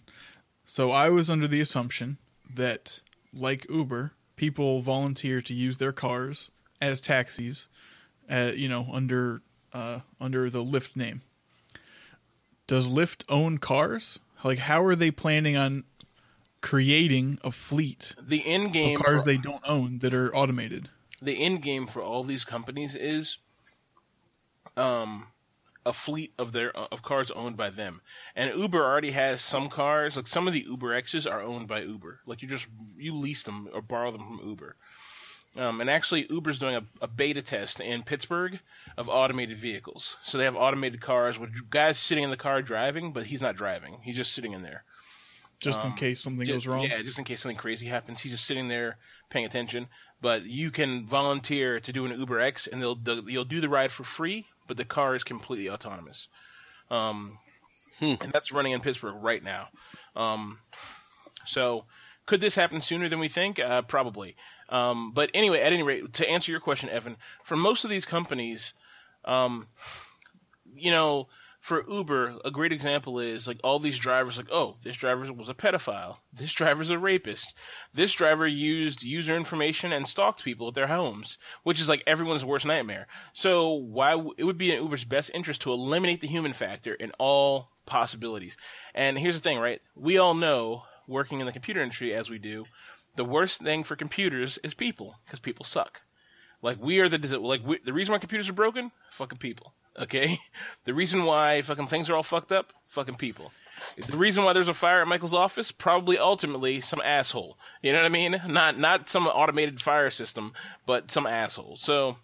[0.65, 2.17] So I was under the assumption
[2.55, 2.89] that,
[3.33, 6.49] like Uber, people volunteer to use their cars
[6.81, 7.67] as taxis,
[8.31, 9.41] uh, you know, under
[9.73, 11.21] uh, under the Lyft name.
[12.67, 14.19] Does Lyft own cars?
[14.43, 15.83] Like, how are they planning on
[16.61, 20.89] creating a fleet the end game of cars for, they don't own that are automated?
[21.21, 23.37] the end game for all these companies is
[24.77, 25.27] um
[25.85, 28.01] a fleet of their of cars owned by them.
[28.35, 31.81] And Uber already has some cars, like some of the Uber X's are owned by
[31.81, 32.19] Uber.
[32.25, 34.75] Like you just you lease them or borrow them from Uber.
[35.55, 38.59] Um, and actually, Uber's doing a, a, beta test in Pittsburgh
[38.97, 40.17] of automated vehicles.
[40.23, 43.55] So they have automated cars with guys sitting in the car driving, but he's not
[43.55, 43.97] driving.
[44.03, 44.83] He's just sitting in there.
[45.59, 46.83] Just in Um, case something Ju- goes wrong.
[46.83, 48.21] Yeah, just in case something crazy happens.
[48.21, 48.97] He's just sitting there
[49.29, 49.87] paying attention.
[50.21, 53.69] But you can volunteer to do an Uber X, and they'll, they'll you'll do the
[53.69, 56.27] ride for free, but the car is completely autonomous.
[56.91, 57.39] Um,
[57.99, 58.15] Hmm.
[58.21, 59.69] and that's running in Pittsburgh right now.
[60.15, 60.59] Um,
[61.45, 61.85] so
[62.25, 63.59] could this happen sooner than we think?
[63.59, 64.35] Uh, probably.
[64.69, 68.05] Um, but anyway, at any rate, to answer your question, Evan, for most of these
[68.05, 68.73] companies,
[69.25, 69.67] um,
[70.75, 71.27] you know,
[71.59, 75.49] for Uber, a great example is like all these drivers, like, oh, this driver was
[75.49, 76.17] a pedophile.
[76.31, 77.53] This driver's a rapist.
[77.93, 82.45] This driver used user information and stalked people at their homes, which is like everyone's
[82.45, 83.07] worst nightmare.
[83.33, 86.93] So why w- it would be in Uber's best interest to eliminate the human factor
[86.93, 88.55] in all possibilities.
[88.95, 89.81] And here's the thing, right?
[89.95, 92.65] We all know, working in the computer industry as we do,
[93.15, 96.01] the worst thing for computers is people because people suck.
[96.61, 99.73] Like we are the like we, the reason why computers are broken, fucking people.
[99.97, 100.39] Okay,
[100.85, 103.51] the reason why fucking things are all fucked up, fucking people.
[104.09, 107.57] The reason why there's a fire at Michael's office, probably ultimately some asshole.
[107.81, 108.41] You know what I mean?
[108.47, 110.53] Not not some automated fire system,
[110.85, 111.77] but some asshole.
[111.77, 112.17] So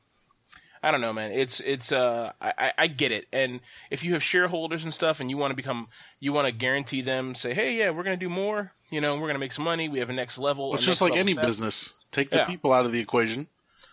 [0.86, 1.32] I don't know, man.
[1.32, 3.26] It's it's uh I, I- get it.
[3.34, 5.88] And if you have shareholders and stuff and you want to become
[6.20, 9.28] you want to guarantee them, say, Hey, yeah, we're gonna do more, you know, we're
[9.28, 10.70] gonna make some money, we have a next level.
[10.70, 11.90] Well, it's just like any step, business.
[12.12, 12.46] Take the Yeah.
[12.46, 13.48] people out of the equation.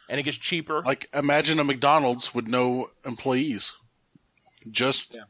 [0.09, 0.83] And it gets cheaper.
[0.85, 3.73] Like imagine a McDonald's with no employees.
[4.71, 5.23] Just Yeah.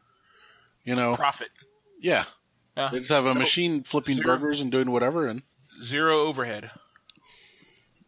[0.84, 1.48] you know, profit.
[2.00, 2.24] yeah.
[2.76, 2.88] Yeah.
[2.90, 5.42] They just have a No- machine flipping zero- burgers and doing whatever and
[5.82, 6.70] Zero overhead.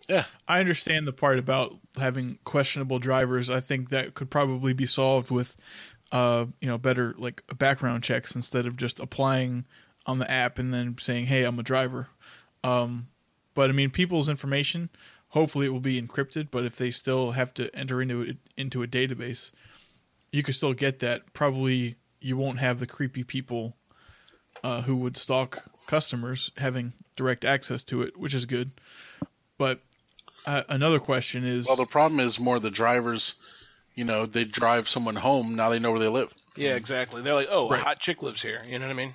[0.09, 0.25] Yeah.
[0.47, 3.51] I understand the part about having questionable drivers.
[3.51, 5.49] I think that could probably be solved with,
[6.13, 9.65] uh, you know, better like background checks instead of just applying
[10.07, 12.09] on the app and then saying, "Hey, I'm a driver."
[12.63, 13.09] Um,
[13.55, 14.91] but I mean, people's information.
[15.29, 16.49] Hopefully, it will be encrypted.
[16.51, 19.51] But if they still have to enter into it into a database,
[20.33, 21.33] you could still get that.
[21.33, 23.75] Probably, you won't have the creepy people
[24.63, 28.71] uh, who would stalk customers having direct access to it, which is good.
[29.59, 29.81] But
[30.47, 33.35] uh, another question is, Well, the problem is more the drivers.
[33.95, 35.55] You know, they drive someone home.
[35.55, 36.33] Now they know where they live.
[36.57, 37.23] Yeah, exactly.
[37.23, 37.81] They're like, oh, Right.
[37.81, 38.61] a hot chick lives here.
[38.69, 39.13] You know what I mean?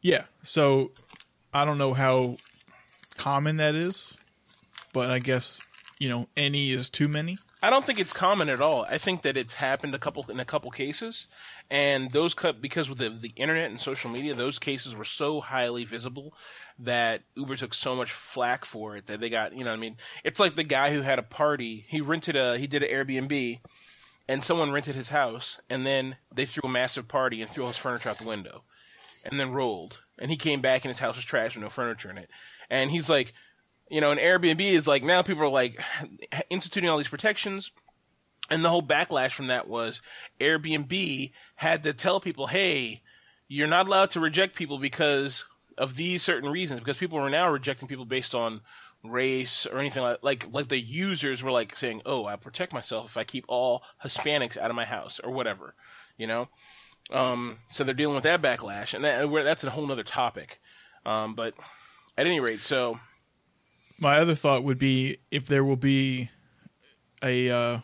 [0.00, 0.24] yeah.
[0.44, 0.92] So
[1.52, 2.36] I don't know how
[3.16, 4.14] common that is,
[4.92, 5.58] but I guess
[5.98, 7.36] you know any is too many.
[7.60, 8.86] I don't think it's common at all.
[8.88, 11.26] I think that it's happened a couple in a couple cases,
[11.68, 15.40] and those cut because with the the internet and social media, those cases were so
[15.40, 16.34] highly visible
[16.78, 19.96] that Uber took so much flack for it that they got you know I mean.
[20.22, 21.84] It's like the guy who had a party.
[21.88, 23.58] He rented a he did an Airbnb,
[24.28, 27.70] and someone rented his house, and then they threw a massive party and threw all
[27.70, 28.62] his furniture out the window,
[29.24, 30.02] and then rolled.
[30.20, 32.30] And he came back and his house was trash with no furniture in it,
[32.70, 33.34] and he's like
[33.90, 35.80] you know, and Airbnb is like now people are like
[36.50, 37.70] instituting all these protections.
[38.50, 40.00] And the whole backlash from that was
[40.40, 43.02] Airbnb had to tell people, hey,
[43.46, 45.44] you're not allowed to reject people because
[45.76, 48.62] of these certain reasons, because people are now rejecting people based on
[49.04, 53.06] race or anything like like like the users were like saying, "Oh, I protect myself
[53.06, 55.74] if I keep all Hispanics out of my house or whatever,"
[56.16, 56.48] you know.
[57.10, 60.60] Um, so they're dealing with that backlash, and that, that's a whole other topic.
[61.06, 61.54] Um, but
[62.18, 62.98] at any rate, so
[63.98, 66.30] My other thought would be if there will be
[67.22, 67.80] a uh,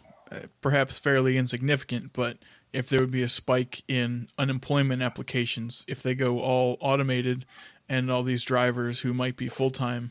[0.63, 2.39] perhaps fairly insignificant, but
[2.73, 7.47] if there would be a spike in unemployment applications if they go all automated
[7.89, 10.11] and all these drivers who might be full time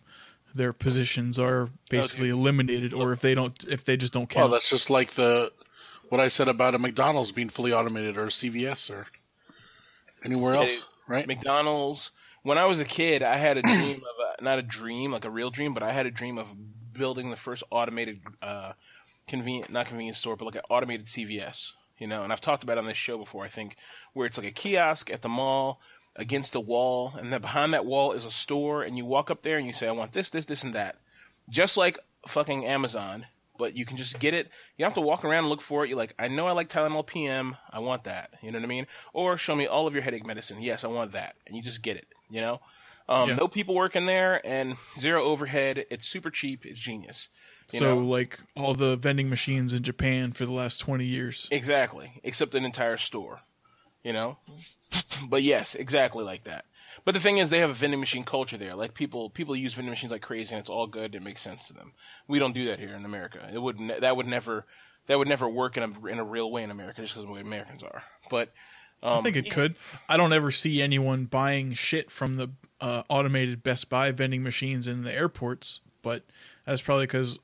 [0.56, 4.46] their positions are basically eliminated or if they don't if they just don't count.
[4.46, 5.52] Well, that's just like the
[6.10, 9.08] what I said about a McDonald's being fully automated or a CVS or
[10.24, 11.28] anywhere else, right?
[11.28, 12.12] McDonald's.
[12.44, 15.26] When I was a kid, I had a dream of a, not a dream like
[15.26, 16.54] a real dream, but I had a dream of
[16.94, 18.74] building the first automated, uh,
[19.28, 21.74] convenient not convenience store, but like an automated CVS.
[21.98, 23.46] You know, and I've talked about it on this show before.
[23.46, 23.78] I think
[24.14, 25.80] where it's like a kiosk at the mall
[26.16, 29.42] against a wall, and then behind that wall is a store, and you walk up
[29.42, 30.98] there and you say, "I want this, this, this, and that,"
[31.50, 33.28] just like fucking Amazon.
[33.56, 34.48] But you can just get it.
[34.76, 35.88] You don't have to walk around and look for it.
[35.88, 37.56] You're like, I know I like Tylenol PM.
[37.70, 38.32] I want that.
[38.42, 38.88] You know what I mean?
[39.14, 40.60] Or show me all of your headache medicine.
[40.60, 42.08] Yes, I want that, and you just get it.
[42.32, 42.62] You know,
[43.10, 43.36] um, Yeah.
[43.36, 45.86] no people working there and zero overhead.
[45.90, 46.66] It's super cheap.
[46.66, 47.30] It's genius.
[47.72, 48.06] You so know?
[48.06, 51.48] like all the vending machines in Japan for the last 20 years.
[51.50, 53.42] Exactly, except an entire store.
[54.04, 54.38] You know,
[55.30, 56.66] but yes, exactly like that.
[57.06, 58.76] But the thing is, they have a vending machine culture there.
[58.76, 61.16] Like people, people use vending machines like crazy, and it's all good.
[61.16, 61.94] It makes sense to them.
[62.28, 63.50] We don't do that here in America.
[63.52, 64.66] It would ne- that would never
[65.08, 67.30] that would never work in a in a real way in America, just because of
[67.30, 68.04] the way Americans are.
[68.30, 68.54] But
[69.04, 69.76] um, I think it could.
[70.10, 72.50] I don't ever see anyone buying shit from the
[72.82, 76.24] uh, automated Best Buy vending machines in the airports, but
[76.66, 77.38] that's probably because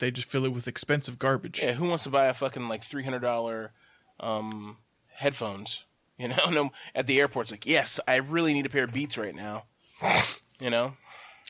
[0.00, 1.60] they just fill it with expensive garbage.
[1.62, 3.72] Yeah, who wants to buy a fucking like three hundred dollar
[4.20, 4.78] um,
[5.14, 5.84] headphones?
[6.16, 9.18] You know, no, at the airport's like, yes, I really need a pair of Beats
[9.18, 9.64] right now.
[10.60, 10.92] You know,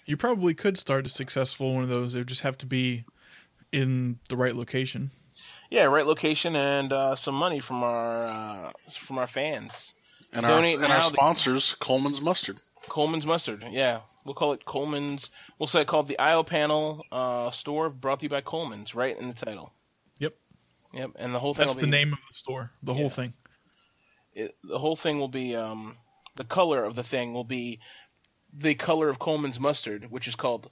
[0.06, 2.14] You probably could start a successful one of those.
[2.14, 3.04] They would just have to be
[3.72, 5.10] in the right location.
[5.70, 9.94] Yeah, right location and uh, some money from our uh, from our fans.
[10.32, 12.58] And our, Donate and now our to- sponsors, Colman's Mustard.
[12.88, 13.64] Colman's Mustard.
[13.70, 15.30] Yeah, we'll call it Colman's.
[15.58, 19.18] We'll say it called the IO Panel uh, store, brought to you by Colman's, right
[19.18, 19.72] in the title.
[20.18, 20.34] Yep.
[20.92, 22.70] Yep, and the whole thing That's will the be name of the store.
[22.82, 23.32] The whole thing.
[24.34, 25.96] it, the whole thing will be um,
[26.36, 27.80] the color of the thing will be
[28.52, 30.70] the color of Colman's mustard, which is called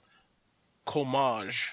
[0.85, 1.69] Colmage.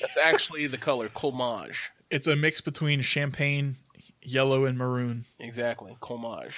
[0.00, 1.88] That's actually the color Colmage.
[2.10, 3.76] It's a mix between champagne,
[4.22, 5.24] yellow, and maroon.
[5.38, 6.54] Exactly, Colmage.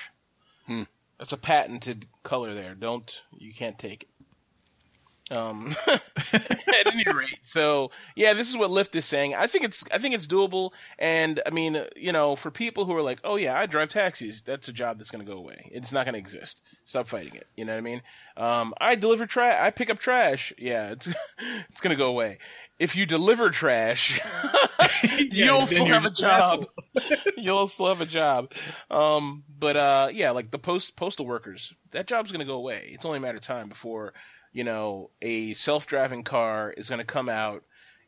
[0.66, 0.82] Hmm.
[1.18, 2.74] That's a patented color there.
[2.74, 4.08] Don't you can't take it.
[5.30, 5.74] Um,
[6.32, 9.34] at any rate, so yeah, this is what Lyft is saying.
[9.34, 12.94] I think it's I think it's doable, and I mean, you know, for people who
[12.94, 15.68] are like, oh yeah, I drive taxis, that's a job that's going to go away.
[15.72, 16.62] It's not going to exist.
[16.84, 17.48] Stop fighting it.
[17.56, 18.02] You know what I mean?
[18.36, 19.58] Um, I deliver trash.
[19.60, 20.52] I pick up trash.
[20.58, 22.38] Yeah, it's it's going to go away.
[22.78, 24.20] If you deliver trash,
[25.18, 26.66] you'll then still have a job.
[27.36, 28.52] you'll still have a job.
[28.90, 32.90] Um, but uh, yeah, like the post postal workers, that job's going to go away.
[32.92, 34.12] It's only a matter of time before
[34.56, 37.62] you know a self driving car is going to come out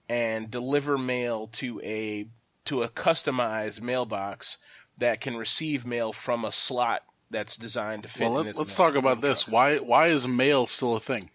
[0.09, 2.27] and deliver mail to a
[2.65, 4.57] to a customized mailbox
[4.97, 8.31] that can receive mail from a slot that's designed to fit.
[8.31, 9.45] Well, in let, let's talk about this.
[9.45, 9.53] truck.
[9.53, 11.29] Why why is mail still a thing?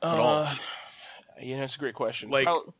[0.00, 0.44] all?
[0.44, 0.54] Uh,
[1.40, 2.30] you know, it's a great question.
[2.30, 2.72] Like- Prob-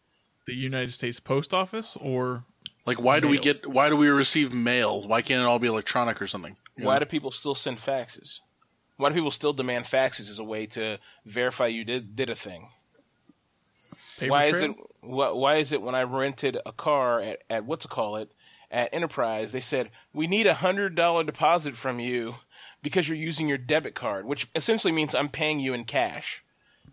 [0.47, 2.45] The United States Post Office, or
[2.87, 3.67] Like, why do we get?
[3.67, 5.09] Why do we receive mail?
[5.09, 6.57] Why can't it all be electronic or something?
[6.77, 7.01] You Why know?
[7.01, 8.41] do people still send faxes?
[9.03, 12.35] Why do people still demand faxes as a way to verify you did did a
[12.35, 12.69] thing?
[14.19, 17.65] paper why is it why, why is it when I rented a car at, at
[17.65, 18.33] what's it call it
[18.71, 22.37] at Enterprise they said we need a hundred dollar deposit from you
[22.83, 26.43] because you're using your debit card, which essentially means I'm paying you in cash.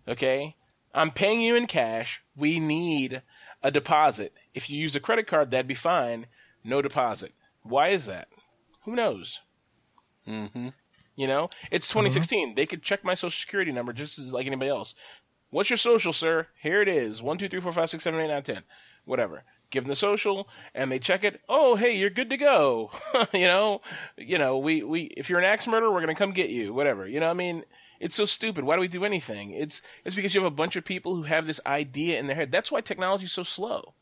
[0.08, 0.56] Okay,
[0.94, 2.24] I'm paying you in cash.
[2.36, 3.22] We need
[3.62, 4.34] a deposit.
[4.54, 6.28] If you use a credit card, that'd be fine.
[6.64, 7.34] No deposit.
[7.64, 8.28] Why is that?
[8.86, 9.42] Who knows?
[10.28, 10.70] Mm-hmm.
[11.20, 12.04] You know, it's uh-huh.
[12.04, 12.56] 2016.
[12.56, 14.96] They could check my social security number just as like anybody else.
[15.50, 16.48] What's your social, sir?
[16.62, 17.22] Here it is.
[17.22, 18.64] One, two, three, four, five, six, seven, eight, nine, ten.
[19.04, 19.44] Whatever.
[19.70, 21.42] Give them the social, and they check it.
[21.50, 22.92] Oh, hey, you're good to go.
[23.34, 23.82] you know,
[24.18, 26.74] you know, we we if you're an axe murderer, we're gonna come get you.
[26.74, 27.06] Whatever.
[27.06, 27.66] You know, I mean,
[28.00, 28.64] it's so stupid.
[28.64, 29.52] Why do we do anything?
[29.52, 32.36] It's it's because you have a bunch of people who have this idea in their
[32.38, 32.50] head.
[32.50, 33.96] That's why technology's so slow,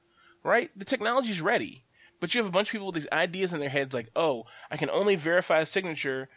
[0.44, 0.70] right?
[0.78, 1.86] The technology's ready,
[2.20, 4.44] but you have a bunch of people with these ideas in their heads, like, oh,
[4.70, 6.30] I can only verify a signature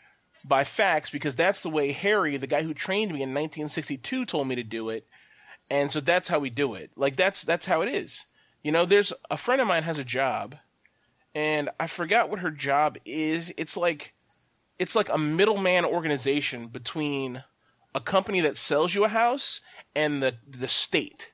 [0.44, 4.48] by fax because that's the way Harry, the guy who trained me in 1962, told
[4.48, 5.06] me to do it,
[5.68, 6.90] and so that's how we do it.
[6.96, 8.26] Like that's that's how it is.
[8.62, 10.56] You know, there's a friend of mine has a job,
[11.34, 13.52] and I forgot what her job is.
[13.56, 14.14] It's like
[14.78, 17.44] it's like a middleman organization between
[17.94, 19.60] a company that sells you a house
[19.94, 21.32] and the the state.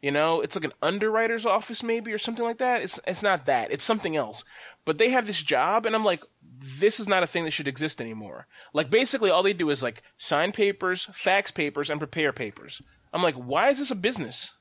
[0.00, 2.82] You know, it's like an underwriter's office maybe or something like that.
[2.82, 3.70] It's it's not that.
[3.70, 4.44] It's something else.
[4.84, 6.24] But they have this job and I'm like
[6.62, 8.46] this is not a thing that should exist anymore.
[8.72, 12.82] Like basically all they do is like sign papers, fax papers and prepare papers.
[13.12, 14.52] I'm like why is this a business?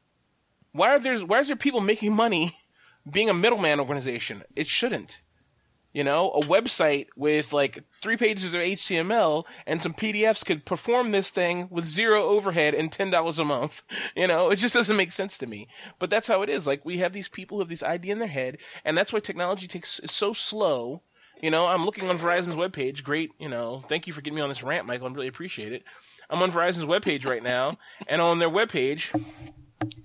[0.71, 2.57] Why are there why is there people making money
[3.09, 4.43] being a middleman organization?
[4.55, 5.21] It shouldn't.
[5.93, 11.11] You know, a website with like three pages of HTML and some PDFs could perform
[11.11, 13.83] this thing with zero overhead and ten dollars a month.
[14.15, 15.67] You know, it just doesn't make sense to me.
[15.99, 16.65] But that's how it is.
[16.65, 19.19] Like we have these people who have this idea in their head, and that's why
[19.19, 21.01] technology takes is so slow.
[21.41, 23.03] You know, I'm looking on Verizon's webpage.
[23.03, 25.07] Great, you know, thank you for getting me on this rant, Michael.
[25.07, 25.83] I really appreciate it.
[26.29, 27.77] I'm on Verizon's webpage right now,
[28.07, 29.09] and on their webpage,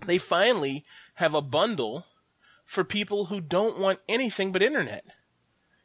[0.07, 0.85] they finally
[1.17, 2.07] have a bundle
[2.65, 5.05] for people who don't want anything but internet.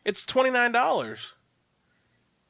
[0.06, 1.34] It's $29.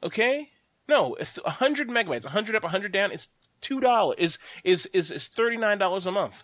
[0.04, 0.50] Okay?
[0.88, 3.30] No, it's 100 megabytes, 100 up, 100 down, it's
[3.62, 6.44] $2 is is is is $39 a month.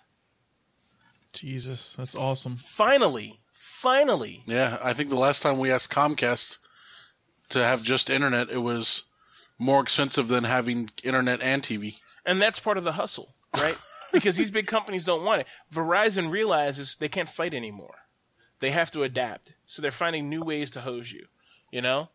[1.34, 2.58] Jesus, that's awesome.
[2.58, 3.40] Finally,
[3.78, 4.44] finally.
[4.46, 6.58] Yeah, I think the last time we asked Comcast
[7.50, 9.04] to have just internet, it was
[9.60, 11.96] more expensive than having internet and TV.
[12.26, 13.78] And that's part of the hustle, right?
[14.12, 15.48] because these big companies don't want it.
[15.74, 17.96] Verizon realizes they can't fight anymore.
[18.60, 19.54] They have to adapt.
[19.66, 21.28] So they're finding new ways to hose you,
[21.72, 22.10] you know?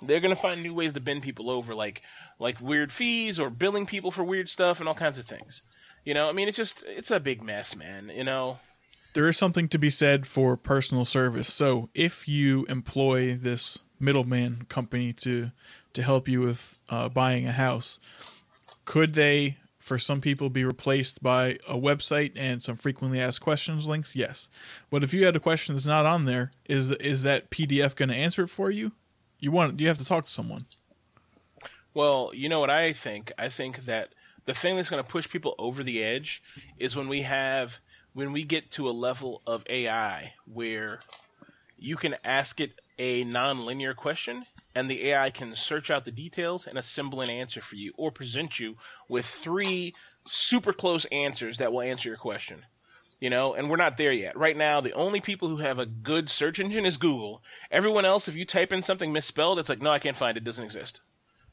[0.00, 2.02] They're going to find new ways to bend people over like
[2.38, 5.60] like weird fees or billing people for weird stuff and all kinds of things.
[6.04, 8.58] You know, I mean it's just it's a big mess, man, you know.
[9.18, 11.52] There is something to be said for personal service.
[11.56, 15.50] So, if you employ this middleman company to
[15.94, 16.58] to help you with
[16.88, 17.98] uh, buying a house,
[18.84, 23.86] could they for some people be replaced by a website and some frequently asked questions
[23.86, 24.12] links?
[24.14, 24.46] Yes.
[24.88, 28.10] But if you had a question that's not on there is is that pdf going
[28.10, 28.92] to answer it for you?
[29.40, 30.66] You want you have to talk to someone.
[31.92, 33.32] Well you know what i think?
[33.36, 34.10] I think that
[34.44, 36.40] the thing that's going to push people over the edge
[36.78, 37.80] is when we have
[38.12, 41.00] when we get to a level of ai where
[41.78, 46.66] you can ask it a non-linear question and the AI can search out the details
[46.66, 48.76] and assemble an answer for you or present you
[49.08, 49.94] with three
[50.28, 52.64] super close answers that will answer your question.
[53.18, 54.36] You know, and we're not there yet.
[54.36, 57.42] Right now, the only people who have a good search engine is Google.
[57.72, 60.42] Everyone else, if you type in something misspelled, it's like, no, I can't find it.
[60.42, 61.00] It doesn't exist.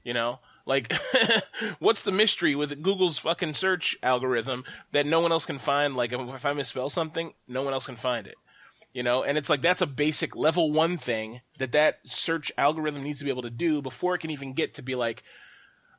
[0.03, 0.93] You know, like,
[1.79, 5.95] what's the mystery with Google's fucking search algorithm that no one else can find?
[5.95, 8.35] Like, if I misspell something, no one else can find it.
[8.95, 13.03] You know and it's like that's a basic level one thing that that search algorithm
[13.03, 15.21] needs to be able to do before it can even get to be like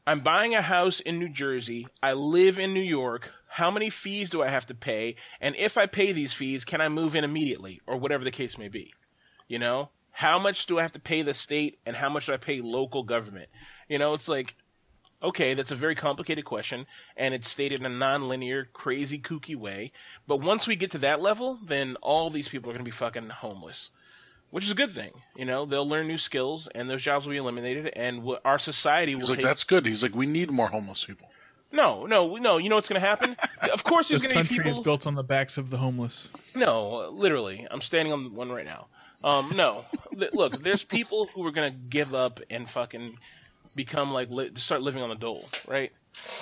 [0.06, 1.86] i'm buying a house in new jersey.
[2.02, 3.34] I live in new york.
[3.48, 5.16] How many fees do i have to pay?
[5.42, 7.82] And if i pay these fees can i move in immediately?
[7.86, 8.94] Or whatever the case may be.
[9.46, 9.90] You know?
[10.12, 12.62] How much do i have to pay the state and how much do i pay
[12.62, 13.50] local government
[13.88, 14.56] you know it's like
[15.22, 19.90] Okay, that's a very complicated question, and it's stated in a non-linear, crazy, kooky way.
[20.26, 22.90] But once we get to that level, then all these people are going to be
[22.90, 23.90] fucking homeless,
[24.50, 25.12] which is a good thing.
[25.34, 29.14] You know, they'll learn new skills, and those jobs will be eliminated, and our society
[29.14, 29.22] will.
[29.22, 29.46] He's like, take...
[29.46, 29.86] that's good.
[29.86, 31.28] He's like, we need more homeless people.
[31.72, 32.58] No, no, no.
[32.58, 33.36] You know what's going to happen?
[33.72, 36.28] of course, there's going to be people is built on the backs of the homeless.
[36.54, 38.86] No, literally, I'm standing on one right now.
[39.24, 43.18] Um, no, look, there's people who are going to give up and fucking
[43.76, 45.92] become like li- start living on the dole, right?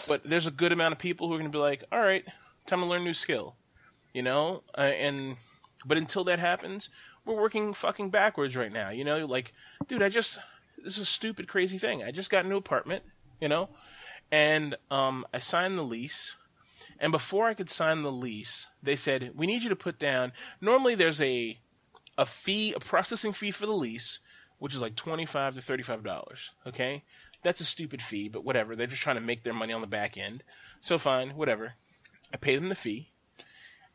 [0.07, 2.25] But there's a good amount of people who are going to be like, all right,
[2.67, 3.57] time to learn new skill,
[4.15, 4.63] you know.
[4.79, 5.37] Uh, and
[5.85, 6.89] but until that happens,
[7.25, 9.27] we're working fucking backwards right now, you know.
[9.27, 9.53] Like,
[9.89, 10.39] dude, I just
[10.83, 12.03] this is a stupid, crazy thing.
[12.03, 13.03] I just got a new apartment,
[13.41, 13.69] you know,
[14.31, 16.37] and um, I signed the lease.
[17.01, 20.33] And before I could sign the lease, they said we need you to put down.
[20.61, 21.59] Normally, there's a
[22.17, 24.21] a fee, a processing fee for the lease,
[24.59, 26.51] which is like twenty five to thirty five dollars.
[26.67, 27.03] Okay,
[27.43, 28.75] that's a stupid fee, but whatever.
[28.75, 30.43] They're just trying to make their money on the back end.
[30.81, 31.75] So fine, whatever.
[32.33, 33.09] I pay them the fee.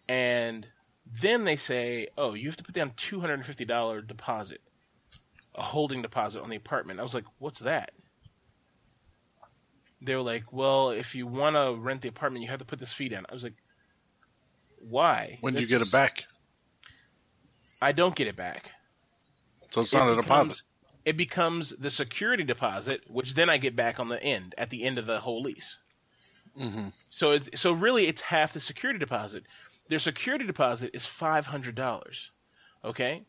[0.08, 0.68] And
[1.06, 4.62] then they say, oh, you have to put down $250 deposit,
[5.56, 7.00] a holding deposit on the apartment.
[7.00, 7.92] I was like, what's that?
[10.02, 12.80] They were like, well, if you want to rent the apartment, you have to put
[12.80, 13.26] this fee down.
[13.30, 13.56] I was like,
[14.82, 15.38] why?
[15.42, 16.26] When do you get it back?
[17.82, 18.72] I don't get it back.
[19.72, 20.62] So it's it not a deposit
[21.06, 24.84] it becomes the security deposit, which then I get back on the end at the
[24.84, 25.78] end of the whole lease.
[26.56, 26.90] Mm-hmm.
[27.10, 29.44] So it's so really it's half the security deposit.
[29.88, 32.32] Their security deposit is five hundred dollars.
[32.84, 33.24] Okay,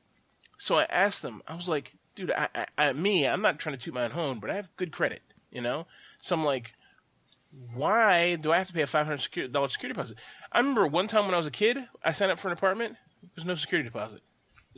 [0.59, 1.43] so I asked them.
[1.47, 4.11] I was like, dude, I, I, I, me, I'm not trying to toot my own
[4.11, 5.87] horn, but I have good credit, you know.
[6.19, 6.75] So I'm like,
[7.75, 10.19] why do I have to pay a five hundred dollar security deposit?
[10.53, 12.97] I remember one time when I was a kid, I signed up for an apartment.
[13.35, 14.21] There's no security deposit,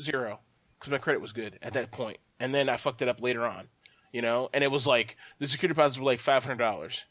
[0.01, 0.41] zero,
[0.83, 3.47] because my credit was good at that point and then I fucked it up later
[3.47, 3.69] on,
[4.13, 4.51] you know.
[4.53, 7.05] And it was like the security deposits were like five hundred dollars.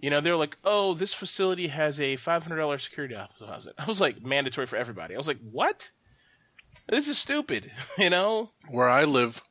[0.00, 3.74] You know, they were like, "Oh, this facility has a five hundred dollars security deposit."
[3.78, 5.14] I was like, mandatory for everybody.
[5.14, 5.90] I was like, "What?
[6.88, 8.50] This is stupid." you know.
[8.70, 9.42] Where I live,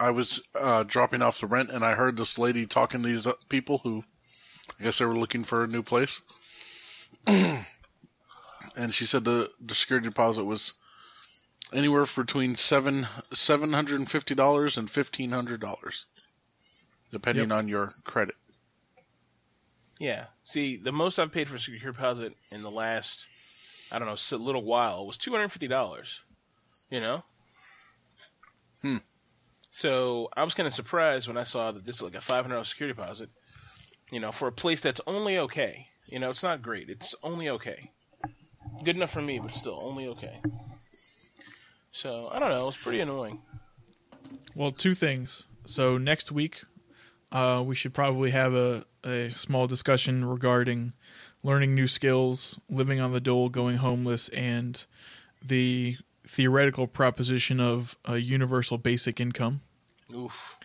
[0.00, 3.26] I was uh, dropping off the rent, and I heard this lady talking to these
[3.26, 4.02] uh, people who,
[4.80, 6.22] I guess they were looking for a new place.
[7.26, 7.64] and
[8.92, 10.72] she said the the security deposit was
[11.74, 16.06] anywhere between seven seven hundred and fifty dollars and fifteen hundred dollars,
[17.10, 17.58] depending yep.
[17.58, 18.36] on your credit.
[19.98, 20.26] Yeah.
[20.42, 23.26] See, the most I've paid for a secure deposit in the last,
[23.92, 26.20] I don't know, a little while was two hundred fifty dollars.
[26.90, 27.24] You know.
[28.82, 28.98] Hmm.
[29.70, 32.44] So I was kind of surprised when I saw that this is like a five
[32.44, 33.30] hundred dollars security deposit.
[34.10, 35.88] You know, for a place that's only okay.
[36.06, 36.90] You know, it's not great.
[36.90, 37.90] It's only okay.
[38.84, 40.40] Good enough for me, but still only okay.
[41.94, 42.62] So I don't know.
[42.62, 43.38] It was pretty annoying.
[44.56, 45.44] Well, two things.
[45.66, 46.56] So next week,
[47.30, 50.92] uh, we should probably have a, a small discussion regarding
[51.44, 54.76] learning new skills, living on the dole, going homeless, and
[55.46, 55.96] the
[56.34, 59.60] theoretical proposition of a universal basic income.
[60.16, 60.56] Oof.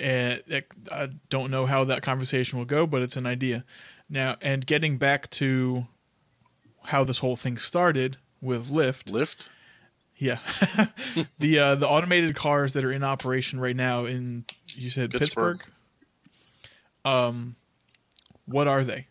[0.00, 0.42] And
[0.90, 3.64] I don't know how that conversation will go, but it's an idea.
[4.10, 5.84] Now, and getting back to
[6.82, 9.06] how this whole thing started with Lyft.
[9.06, 9.46] Lyft.
[10.18, 10.38] Yeah,
[11.38, 14.44] the uh, the automated cars that are in operation right now in
[14.74, 15.58] you said Pittsburgh.
[15.58, 15.74] Pittsburgh.
[17.04, 17.56] Um,
[18.46, 19.06] what are they?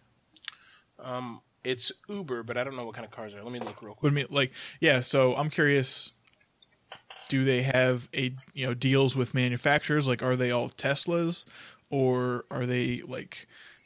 [1.02, 3.44] Um, it's Uber, but I don't know what kind of cars are.
[3.44, 4.04] Let me look real quick.
[4.04, 4.28] What do you mean?
[4.30, 4.52] Like,
[4.82, 5.02] yeah.
[5.02, 6.12] So I'm curious.
[7.30, 10.06] Do they have a you know deals with manufacturers?
[10.06, 11.44] Like, are they all Teslas,
[11.90, 13.36] or are they like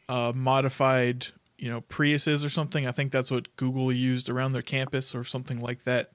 [0.10, 1.26] uh, modified
[1.58, 2.88] you know Priuses or something?
[2.88, 6.12] I think that's what Google used around their campus or something like that.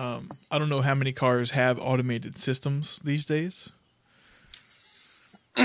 [0.00, 3.68] Um, I don't know how many cars have automated systems these days.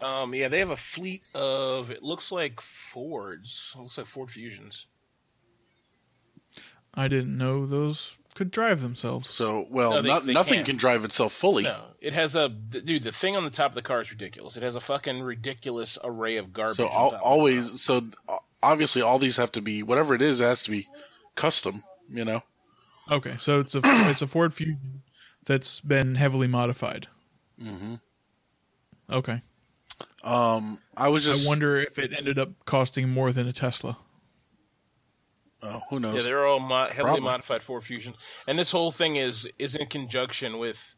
[0.00, 3.72] Um, yeah, they have a fleet of it looks like Fords.
[3.76, 4.86] It looks like Ford Fusions.
[6.94, 9.30] I didn't know those could drive themselves.
[9.30, 10.66] So, well, No, they- not, they nothing can't.
[10.66, 11.62] can drive itself fully.
[11.64, 13.02] No, it has a dude.
[13.02, 14.56] The thing on the top of the car is ridiculous.
[14.56, 16.76] It has a fucking ridiculous array of garbage.
[16.76, 17.26] So on al- top of the car.
[17.32, 18.02] always, so
[18.62, 20.40] obviously, all these have to be whatever it is.
[20.40, 20.88] It has to be
[21.34, 21.82] custom.
[22.08, 22.42] You know.
[23.12, 25.02] Okay, so it's a it's a Ford Fusion
[25.46, 27.08] that's been heavily modified.
[27.60, 27.94] Mm-hmm.
[29.10, 29.42] Okay,
[30.24, 31.44] Um, I was just.
[31.44, 33.98] I wonder if it ended up costing more than a Tesla.
[35.62, 36.16] Oh, who knows?
[36.16, 37.20] Yeah, they're all mo- heavily Probably.
[37.20, 38.14] modified Ford Fusion,
[38.46, 40.94] and this whole thing is is in conjunction with.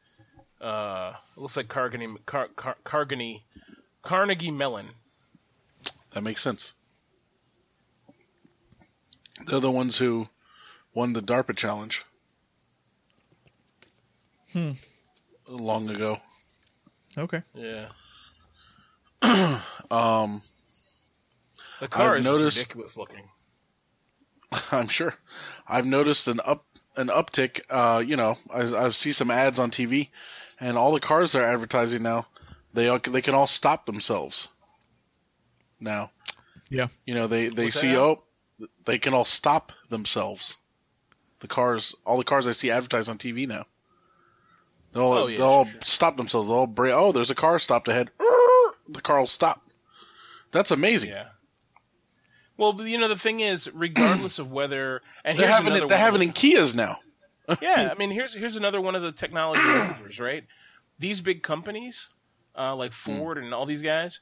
[0.61, 3.45] Uh, it looks like Carnegie Car, Car, Carnegie
[4.03, 4.91] Carnegie Mellon.
[6.13, 6.73] That makes sense.
[9.47, 10.29] They're the ones who
[10.95, 12.05] won the DARPA challenge.
[14.53, 14.73] Hmm.
[15.49, 16.21] Long ago.
[17.17, 17.43] Okay.
[17.55, 17.89] Yeah,
[19.91, 20.43] Um,
[21.81, 23.29] the car I've is noticed- ridiculous looking.
[24.73, 25.15] I'm sure.
[25.67, 26.65] I've noticed an up
[26.97, 27.61] an uptick.
[27.69, 30.11] Uh, you know, I, I see some ads on TV,
[30.61, 32.27] and all the cars they're advertising now,
[32.73, 34.49] they all, they can all stop themselves.
[35.81, 36.11] Now.
[36.71, 36.89] Yeah.
[37.05, 37.99] You know, they they What's see that?
[38.01, 38.23] oh,
[38.87, 40.57] they can all stop themselves.
[41.41, 43.67] The cars, all the cars I see advertised on TV now.
[44.93, 46.49] They'll, Oh, yeah, they'll all sure, stop themselves.
[46.49, 48.11] They'll all bra- oh, there's a car stopped ahead.
[48.89, 49.63] The car will stop.
[50.53, 51.11] That's amazing.
[51.11, 51.29] Yeah.
[52.57, 55.89] Well, but, you know the thing is, regardless of whether and They're having it.
[55.89, 57.01] They're having in Kias now.
[57.61, 60.45] yeah, I mean, here's here's another one of the technology maneuvers, right?
[60.99, 62.09] These big companies,
[62.57, 63.17] uh, like Hmm.
[63.17, 64.21] Ford and all these guys,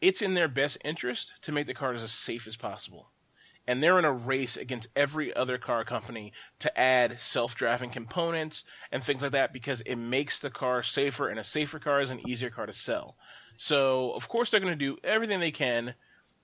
[0.00, 3.10] it's in their best interest to make the cars as safe as possible,
[3.66, 9.02] and they're in a race against every other car company to add self-driving components and
[9.02, 12.28] things like that because it makes the car safer, and a safer car is an
[12.28, 13.16] easier car to sell.
[13.56, 15.94] So, of course, they're going to do everything they can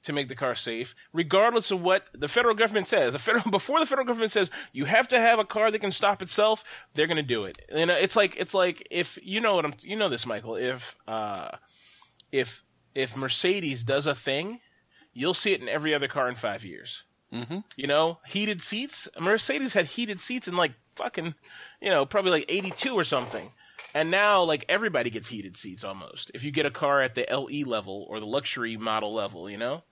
[0.02, 3.12] to make the car safe, regardless of what the federal government says.
[3.12, 5.92] The federal before the federal government says you have to have a car that can
[5.92, 6.64] stop itself,
[6.94, 7.58] they're going to do it.
[7.68, 10.96] And it's like it's like if you know what I'm you know this Michael, if
[11.06, 11.50] uh
[12.32, 12.64] if
[12.94, 14.60] if Mercedes does a thing,
[15.12, 17.04] you'll see it in every other car in 5 years.
[17.32, 17.58] Mm-hmm.
[17.76, 19.08] You know, heated seats.
[19.18, 21.34] Mercedes had heated seats in like fucking,
[21.80, 23.52] you know, probably like 82 or something.
[23.92, 26.30] And now, like, everybody gets heated seats almost.
[26.32, 29.56] If you get a car at the LE level or the luxury model level, you
[29.58, 29.82] know?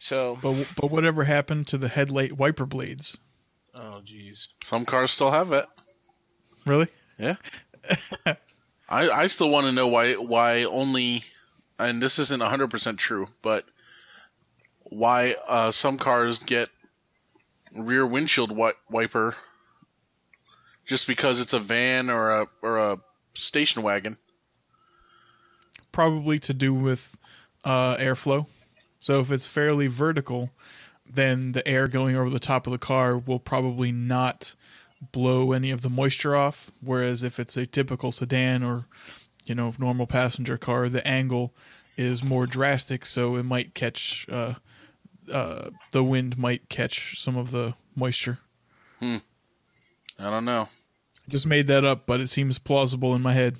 [0.00, 3.16] So, But but whatever happened to the headlight wiper blades?
[3.76, 4.48] oh, jeez.
[4.64, 5.66] Some cars still have it.
[6.66, 6.88] Really?
[7.18, 7.36] Yeah.
[8.26, 11.22] I, I still want to know why why only,
[11.78, 13.64] and this isn't hundred percent true, but
[14.90, 16.68] why uh, some cars get
[17.74, 19.36] rear windshield wi- wiper
[20.86, 22.98] just because it's a van or a or a
[23.34, 24.16] station wagon.
[25.92, 27.00] Probably to do with
[27.64, 28.46] uh, airflow.
[29.00, 30.50] So if it's fairly vertical,
[31.14, 34.54] then the air going over the top of the car will probably not
[35.12, 36.56] blow any of the moisture off.
[36.80, 38.86] Whereas if it's a typical sedan or
[39.44, 41.52] you know normal passenger car, the angle
[41.98, 44.54] is more drastic, so it might catch uh,
[45.32, 48.38] uh, the wind might catch some of the moisture.
[50.18, 50.62] I don't know.
[50.62, 53.56] I Just made that up, but it seems plausible in my head.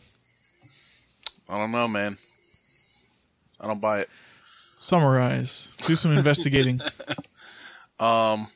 [1.48, 2.18] I don't know, man.
[3.60, 4.08] I don't buy it.
[4.80, 5.68] Summarize.
[5.86, 6.80] Do some investigating.
[8.00, 8.46] Um,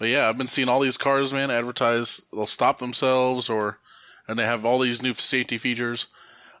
[0.00, 3.78] but yeah, I've been seeing all these cars, man, advertise they'll stop themselves or,
[4.26, 6.06] and they have all these new safety features.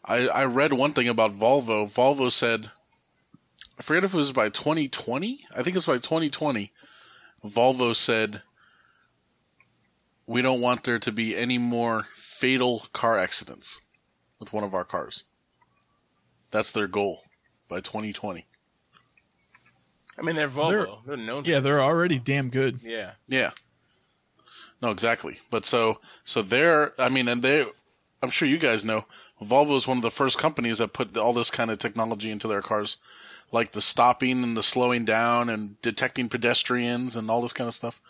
[0.04, 1.90] I I read one thing about Volvo.
[1.90, 2.70] Volvo said,
[3.78, 5.46] I forget if it was by 2020.
[5.54, 6.72] I think it's by 2020.
[7.44, 8.42] Volvo said
[10.26, 13.78] we don't want there to be any more fatal car accidents
[14.38, 15.24] with one of our cars.
[16.50, 17.22] That's their goal
[17.68, 18.46] by 2020.
[20.16, 21.04] I mean, they're Volvo.
[21.04, 21.44] They're, known.
[21.44, 21.80] Yeah, they're this.
[21.80, 22.80] already damn good.
[22.82, 23.12] Yeah.
[23.26, 23.50] Yeah.
[24.80, 25.40] No, exactly.
[25.50, 27.66] But so so they're I mean and they
[28.22, 29.04] I'm sure you guys know
[29.44, 32.48] Volvo is one of the first companies that put all this kind of technology into
[32.48, 32.96] their cars
[33.52, 37.74] like the stopping and the slowing down and detecting pedestrians and all this kind of
[37.74, 38.00] stuff.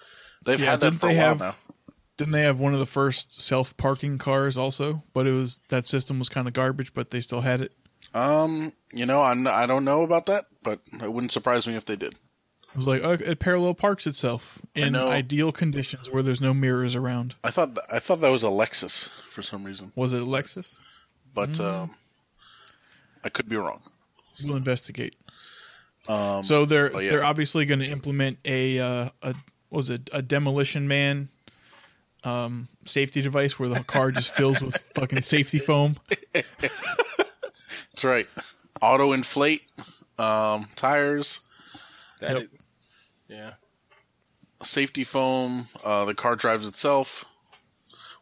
[0.45, 1.55] They've Yeah, had that for a while have- now.
[2.17, 5.03] Didn't they have one of the first self parking cars also?
[5.13, 7.73] But it was that system was kind of garbage, but they still had it.
[8.15, 11.85] Um, you know, I'm I don't know about that, but it wouldn't surprise me if
[11.87, 12.13] they did.
[12.13, 14.43] It was like oh, it parallel parks itself
[14.77, 17.35] in ideal conditions where there's no mirrors around.
[17.43, 20.25] I thought th- I thought that was a Lexus for some reason, Was it a
[20.25, 20.77] Lexus?
[21.35, 21.61] But Mm.
[21.61, 21.95] um,
[23.25, 23.81] I could be wrong.
[24.45, 25.17] We'll investigate.
[26.09, 27.11] Um, So they're yeah.
[27.11, 29.35] they're obviously going to implement a uh, a
[29.71, 31.29] was it a demolition man
[32.25, 35.97] um, safety device where the car just fills with fucking safety foam.
[36.33, 38.27] that's right.
[38.81, 39.63] Auto inflate
[40.19, 41.41] um, tires,
[42.21, 42.43] That Yep.
[42.43, 42.49] is-
[43.29, 43.51] yeah.
[44.63, 45.69] safety foam.
[45.83, 47.25] Uh, the car drives itself.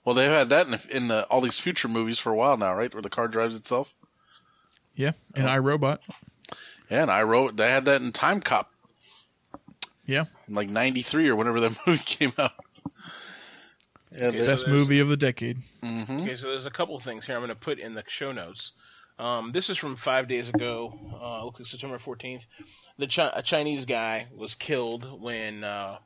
[0.05, 2.57] Well, they've had that in, the, in the, all these future movies for a while
[2.57, 2.93] now, right?
[2.93, 3.93] Where the car drives itself.
[4.95, 5.51] Yeah, and Oh.
[5.51, 5.99] iRobot.
[6.91, 8.67] Yeah, and I wrote they had that in Timecop,
[10.05, 12.53] Yeah, in like '93 or whenever that movie came out.
[14.15, 15.59] Yeah, Okay, they- so best movie of the decade.
[15.83, 16.23] mhm.
[16.23, 18.33] Okay, so there's a couple of things here I'm going to put in the show
[18.33, 18.73] notes.
[19.19, 20.99] Um, this is from five days ago.
[21.23, 22.45] Uh, looks like September 14th.
[22.99, 25.99] The Chi- a Chinese guy was killed when uh,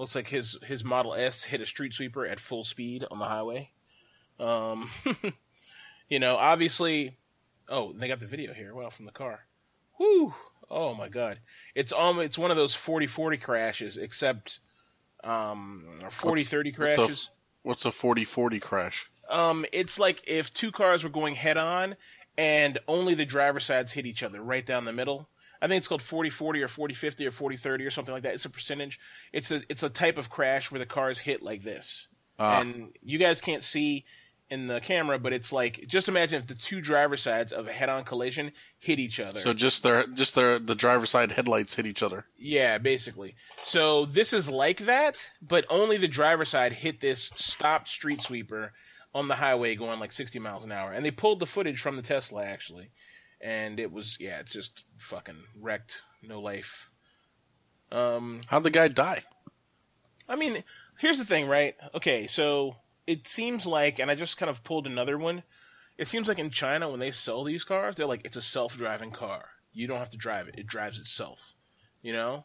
[0.00, 3.26] looks like his his Model S hit a street sweeper at full speed on the
[3.26, 3.70] highway.
[4.40, 4.90] Um,
[6.08, 7.18] you know, obviously.
[7.68, 8.74] Oh, they got the video here.
[8.74, 9.46] Wow, from the car.
[10.00, 10.34] Whoo!
[10.68, 11.38] Oh my God!
[11.76, 14.58] It's um, it's one of those 40-40 crashes, except
[15.22, 17.30] um, 40-30 crashes.
[17.62, 19.10] What's a 40-40 crash?
[19.28, 21.96] Um, it's like if two cars were going head on
[22.36, 25.28] and only the driver's sides hit each other right down the middle.
[25.62, 28.34] I think it's called 40-40 or 40-50 or 40-30 or something like that.
[28.34, 28.98] It's a percentage.
[29.32, 32.08] It's a it's a type of crash where the cars hit like this.
[32.38, 32.60] Ah.
[32.60, 34.04] And you guys can't see
[34.50, 37.72] in the camera, but it's like just imagine if the two driver sides of a
[37.72, 39.40] head-on collision hit each other.
[39.40, 42.26] So just their just their the driver's side headlights hit each other.
[42.36, 43.36] Yeah, basically.
[43.62, 48.72] So this is like that, but only the driver's side hit this stopped street sweeper
[49.14, 50.92] on the highway going like 60 miles an hour.
[50.92, 52.90] And they pulled the footage from the Tesla actually.
[53.40, 56.90] And it was yeah, it's just fucking wrecked, no life.
[57.90, 59.24] Um How'd the guy die?
[60.28, 60.62] I mean,
[60.98, 61.74] here's the thing, right?
[61.94, 62.76] Okay, so
[63.06, 65.42] it seems like, and I just kind of pulled another one.
[65.98, 68.76] It seems like in China, when they sell these cars, they're like, it's a self
[68.76, 69.46] driving car.
[69.72, 71.54] You don't have to drive it, it drives itself.
[72.02, 72.44] You know?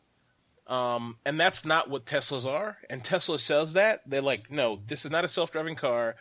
[0.67, 2.77] Um, and that's not what Teslas are.
[2.89, 4.01] And Tesla says that.
[4.07, 6.15] They're like, no, this is not a self driving car.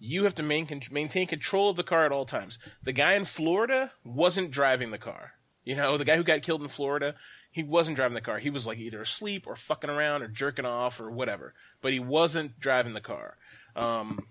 [0.00, 2.58] You have to main, maintain control of the car at all times.
[2.82, 5.34] The guy in Florida wasn't driving the car.
[5.62, 7.14] You know, the guy who got killed in Florida,
[7.52, 8.38] he wasn't driving the car.
[8.38, 11.52] He was like either asleep or fucking around or jerking off or whatever.
[11.82, 13.36] But he wasn't driving the car.
[13.76, 14.24] Um,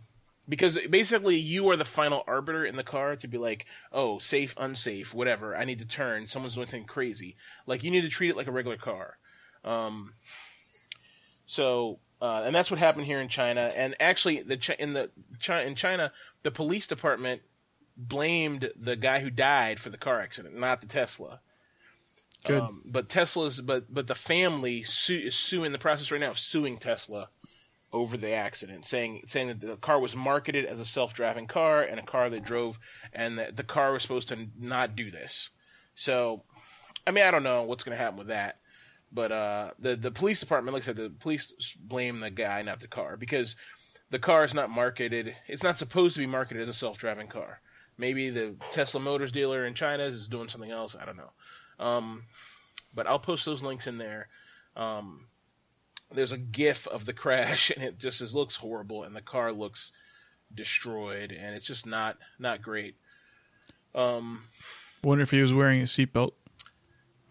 [0.50, 4.56] because basically you are the final arbiter in the car to be like, oh, safe,
[4.58, 5.56] unsafe, whatever.
[5.56, 6.26] I need to turn.
[6.26, 7.36] Someone's doing something crazy.
[7.68, 9.18] Like you need to treat it like a regular car.
[9.64, 10.14] Um,
[11.46, 13.72] so, uh, and that's what happened here in China.
[13.76, 15.10] And actually, the in the
[15.50, 16.12] in China,
[16.44, 17.42] the police department
[17.96, 21.42] blamed the guy who died for the car accident, not the Tesla.
[22.46, 22.62] Good.
[22.62, 26.40] Um, but Tesla's, but but the family su- is suing the process right now of
[26.40, 27.30] suing Tesla
[27.92, 31.82] over the accident, saying saying that the car was marketed as a self driving car
[31.82, 32.80] and a car that drove,
[33.14, 35.50] and that the car was supposed to not do this.
[35.96, 36.44] So,
[37.06, 38.60] I mean, I don't know what's going to happen with that.
[39.12, 42.80] But uh, the the police department, like I said, the police blame the guy, not
[42.80, 43.56] the car, because
[44.12, 45.36] the car is not marketed.
[45.48, 47.62] It's not supposed to be marketed as a self driving car.
[47.98, 50.96] Maybe the Tesla Motors dealer in China is doing something else.
[51.00, 51.32] I don't know.
[51.86, 52.24] Um,
[52.94, 54.30] but I'll post those links in there.
[54.76, 55.26] Um,
[56.12, 59.52] there's a GIF of the crash, and it just is, looks horrible, and the car
[59.52, 59.92] looks
[60.54, 62.96] destroyed, and it's just not not great.
[63.94, 64.44] Um,
[65.04, 66.32] Wonder if he was wearing a seatbelt.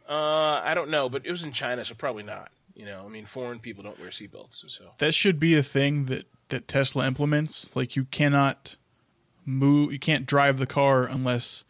[0.09, 2.51] Uh, I don't know, but it was in China, so probably not.
[2.75, 6.07] You know, I mean, foreign people don't wear seatbelts, so That should be a thing
[6.07, 7.69] that that Tesla implements.
[7.75, 8.77] Like you cannot
[9.45, 11.65] move, you can't drive the car unless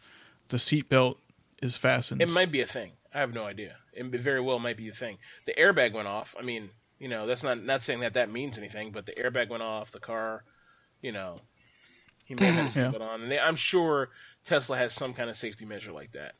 [0.49, 1.15] the seatbelt
[1.61, 2.21] is fastened.
[2.21, 2.91] it might be a thing.
[3.13, 3.77] I have no idea.
[3.93, 5.17] It very well might be a thing.
[5.45, 6.35] The airbag went off.
[6.39, 6.69] I mean,
[6.99, 9.91] you know, that's not not saying that that means anything, but the airbag went off.
[9.91, 10.43] The car,
[11.01, 11.41] you know,
[12.25, 12.91] he may have had his Yeah.
[12.91, 14.09] seatbelt on, and they, I'm sure
[14.45, 16.35] Tesla has some kind of safety measure like that.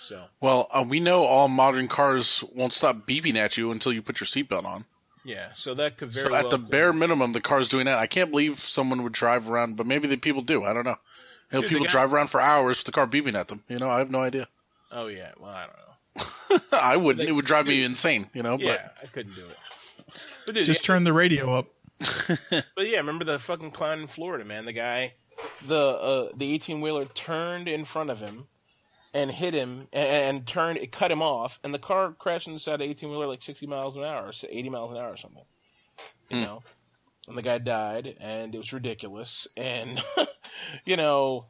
[0.00, 4.02] So Well, uh, we know all modern cars won't stop beeping at you until you
[4.02, 4.84] put your seatbelt on.
[5.24, 7.00] Yeah, so that could very So well at the bare coincide.
[7.00, 7.98] minimum, the car's doing that.
[7.98, 10.64] I can't believe someone would drive around, but maybe the people do.
[10.64, 10.98] I don't know.
[11.50, 13.62] You know, Dude, people guy- drive around for hours with the car beeping at them.
[13.68, 14.48] You know, I have no idea.
[14.92, 16.60] Oh yeah, well I don't know.
[16.72, 17.18] I wouldn't.
[17.20, 18.30] Like, It would drive me insane.
[18.32, 19.56] You know, Yeah, I couldn't do it.
[20.46, 21.66] But dude, Just turn the radio up.
[21.98, 24.66] but But yeah, remember the fucking clown in Florida, man?
[24.66, 25.14] The guy,
[25.66, 28.46] the uh, the eighteen wheeler turned in front of him
[29.14, 30.78] and hit him and, and turned.
[30.78, 33.96] It cut him off, and the car crashed inside the eighteen wheeler like sixty miles
[33.96, 35.44] an hour, or eighty miles an hour, or something.
[36.28, 36.42] You Hmm.
[36.42, 36.62] know,
[37.28, 39.46] and the guy died, and it was ridiculous.
[39.56, 40.02] And
[40.84, 41.46] you know,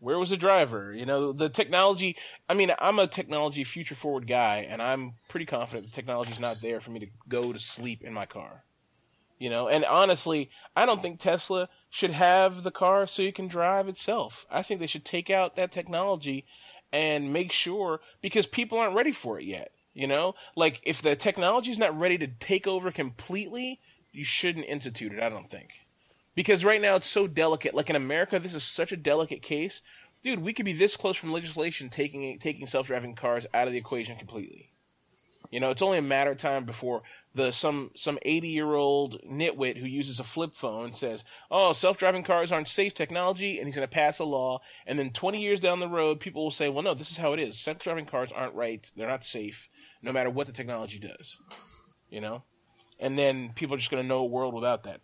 [0.00, 0.92] where was the driver?
[0.92, 2.16] You know, the technology.
[2.48, 6.60] I mean, I'm a technology future forward guy, and I'm pretty confident the technology's not
[6.60, 8.64] there for me to go to sleep in my car.
[9.38, 13.48] You know, and honestly, I don't think Tesla should have the car so you can
[13.48, 14.46] drive itself.
[14.50, 16.46] I think they should take out that technology
[16.92, 19.72] and make sure because people aren't ready for it yet.
[19.94, 23.80] You know, like if the technology is not ready to take over completely,
[24.12, 25.22] you shouldn't institute it.
[25.22, 25.70] I don't think
[26.34, 27.74] because right now it's so delicate.
[27.74, 29.80] Like in America, this is such a delicate case,
[30.22, 30.40] dude.
[30.40, 33.78] We could be this close from legislation taking taking self driving cars out of the
[33.78, 34.68] equation completely.
[35.50, 37.02] You know, it's only a matter of time before
[37.34, 41.98] the some some eighty year old nitwit who uses a flip phone says, "Oh, self
[41.98, 44.60] driving cars aren't safe technology," and he's going to pass a law.
[44.86, 47.32] And then twenty years down the road, people will say, "Well, no, this is how
[47.34, 47.58] it is.
[47.58, 48.90] Self driving cars aren't right.
[48.96, 49.68] They're not safe,
[50.02, 51.36] no matter what the technology does."
[52.08, 52.44] You know,
[52.98, 55.00] and then people are just going to know a world without that,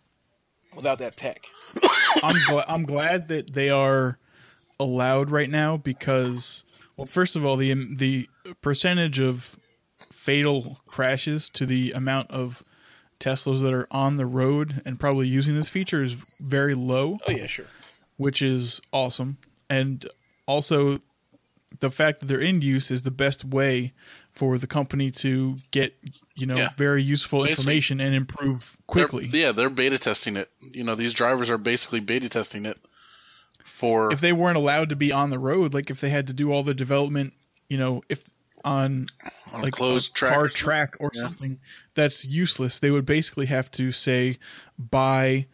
[0.75, 1.45] without that tech.
[2.23, 4.17] I'm gl- I'm glad that they are
[4.79, 6.63] allowed right now because,
[6.97, 8.27] well, first of all, the the
[8.61, 9.41] percentage of
[10.25, 12.63] fatal crashes to the amount of
[13.19, 17.31] Teslas that are on the road and probably using this feature is very low, Oh
[17.31, 17.65] yeah, sure.
[18.17, 19.37] which is awesome.
[19.69, 20.05] And
[20.45, 20.99] also,
[21.79, 23.93] the fact that they're in use is the best way
[24.37, 25.93] for the company to get
[26.35, 26.69] you know Yeah.
[26.77, 29.29] very useful Basically- information and improve They're- quickly.
[29.31, 30.49] yeah, they're beta testing it.
[30.61, 32.77] You know, these drivers are basically beta testing it
[33.63, 34.11] for.
[34.11, 36.51] if they weren't allowed to be on the road, like if they had to do
[36.51, 37.33] all the development,
[37.69, 38.19] you know, if
[38.63, 39.07] on
[39.51, 40.33] on like a closed a track.
[40.33, 40.63] car or something.
[40.65, 41.21] track or Yeah.
[41.23, 41.59] something
[41.95, 44.37] that's useless, they would basically have to say
[44.77, 45.47] buy,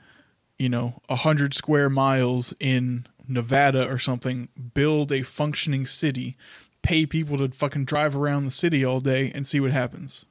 [0.57, 6.37] you know, a hundred square miles in Nevada or something, build a functioning city,
[6.83, 10.25] pay people to fucking drive around the city all day and see what happens.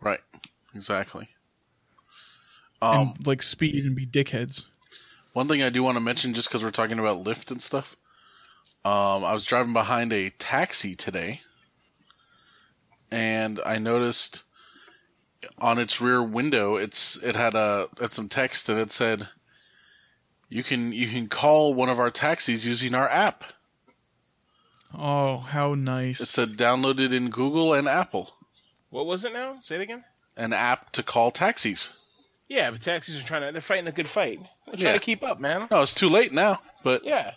[0.00, 0.20] Right.
[0.74, 1.28] Exactly.
[2.80, 4.62] Um, and like speed and be dickheads.
[5.32, 7.96] One thing I do want to mention, just because we're talking about Lyft and stuff,
[8.84, 11.40] um, I was driving behind a taxi today,
[13.10, 14.42] and I noticed
[15.58, 19.28] on its rear window, it's it had a had some text and it said,
[20.48, 23.44] "You can you can call one of our taxis using our app."
[24.94, 26.20] Oh, how nice.
[26.20, 28.30] It said downloaded in Google and Apple,
[28.90, 29.56] What was it now?
[29.62, 30.04] Say it again.
[30.36, 31.92] an app to call taxis.
[32.48, 33.52] Yeah, but taxis are trying to.
[33.52, 34.40] They're fighting a good fight.
[34.66, 34.92] They're trying Yeah.
[34.92, 35.66] to keep up, man.
[35.70, 36.60] No, it's too late now.
[36.82, 37.32] But Yeah.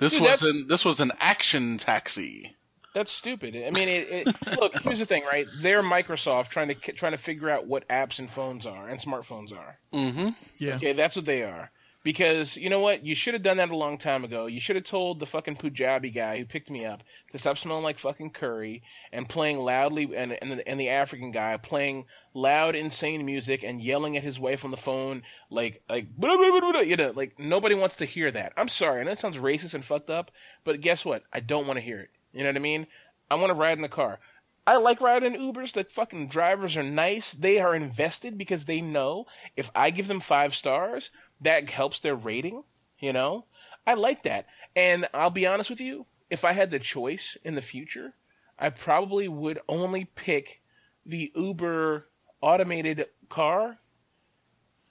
[0.00, 2.56] This Dude, was an this was an action taxi.
[2.94, 3.54] That's stupid.
[3.54, 4.76] I mean, it, it, look.
[4.82, 5.46] Here's the thing, right?
[5.60, 9.52] They're Microsoft trying to trying to figure out what apps and phones are and smartphones
[9.52, 9.78] are.
[9.92, 10.30] Mm-hmm.
[10.58, 10.76] yeah.
[10.76, 11.70] Okay, that's what they are.
[12.02, 13.04] Because you know what?
[13.04, 14.46] You should have done that a long time ago.
[14.46, 17.84] You should have told the fucking Punjabi guy who picked me up to stop smelling
[17.84, 18.82] like fucking curry
[19.12, 23.82] and playing loudly, and and the, and the African guy playing loud, insane music and
[23.82, 27.38] yelling at his wife on the phone like like blah, blah, blah, you know like
[27.38, 28.54] nobody wants to hear that.
[28.56, 30.30] I'm sorry, I know it sounds racist and fucked up,
[30.64, 31.24] but guess what?
[31.32, 32.10] I don't want to hear it.
[32.32, 32.86] You know what I mean?
[33.30, 34.20] I want to ride in the car.
[34.66, 35.72] I like riding Ubers.
[35.72, 37.32] The fucking drivers are nice.
[37.32, 39.26] They are invested because they know
[39.56, 41.10] if I give them five stars,
[41.40, 42.64] that helps their rating.
[42.98, 43.46] You know,
[43.86, 44.46] I like that.
[44.76, 48.14] And I'll be honest with you, if I had the choice in the future,
[48.58, 50.60] I probably would only pick
[51.04, 52.08] the Uber
[52.40, 53.78] automated car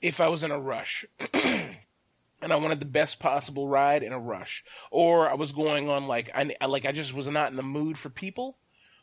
[0.01, 1.05] if I was in a rush.
[1.33, 6.07] and I wanted the best possible ride in a rush, or I was going on
[6.07, 8.57] like I like I just was not in the mood for people.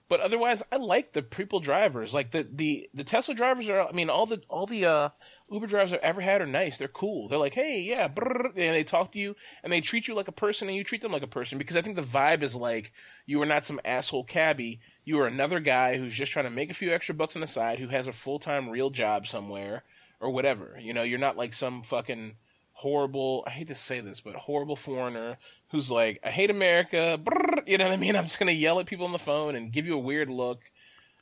[0.09, 2.15] But otherwise, I like the people drivers.
[2.15, 3.89] Like the, the, the Tesla drivers are.
[3.89, 5.09] I mean, all the all the uh,
[5.51, 6.77] Uber drivers I've ever had are nice.
[6.77, 7.29] They're cool.
[7.29, 10.27] They're like, hey, yeah, brrr, and they talk to you and they treat you like
[10.27, 11.57] a person and you treat them like a person.
[11.57, 12.93] Because I think the vibe is like
[13.27, 14.81] you are not some asshole cabbie.
[15.05, 17.47] You are another guy who's just trying to make a few extra bucks on the
[17.47, 19.85] side, who has a full time real job somewhere
[20.21, 20.79] or whatever.
[20.81, 22.35] You know, you're not like some fucking
[22.73, 23.45] horrible.
[23.47, 25.39] I hate to say this, but horrible foreigner
[25.71, 27.21] who's like, I hate America.
[27.23, 28.17] brrr, you know what I mean?
[28.17, 30.61] I'm just gonna yell at people on the phone and give you a weird look.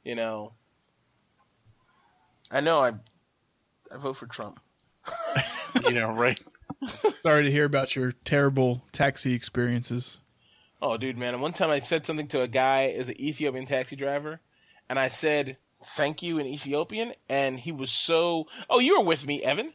[0.02, 0.52] You know.
[2.50, 2.80] I know.
[2.80, 2.94] I
[3.94, 4.60] I vote for Trump.
[5.90, 6.40] yeah, right.
[7.22, 10.18] Sorry to hear about your terrible taxi experiences.
[10.82, 11.40] Oh, dude, man.
[11.40, 14.40] One time I said something to a guy as an Ethiopian taxi driver,
[14.88, 18.46] and I said thank you in Ethiopian, and he was so.
[18.68, 19.72] Oh, you were with me, Evan.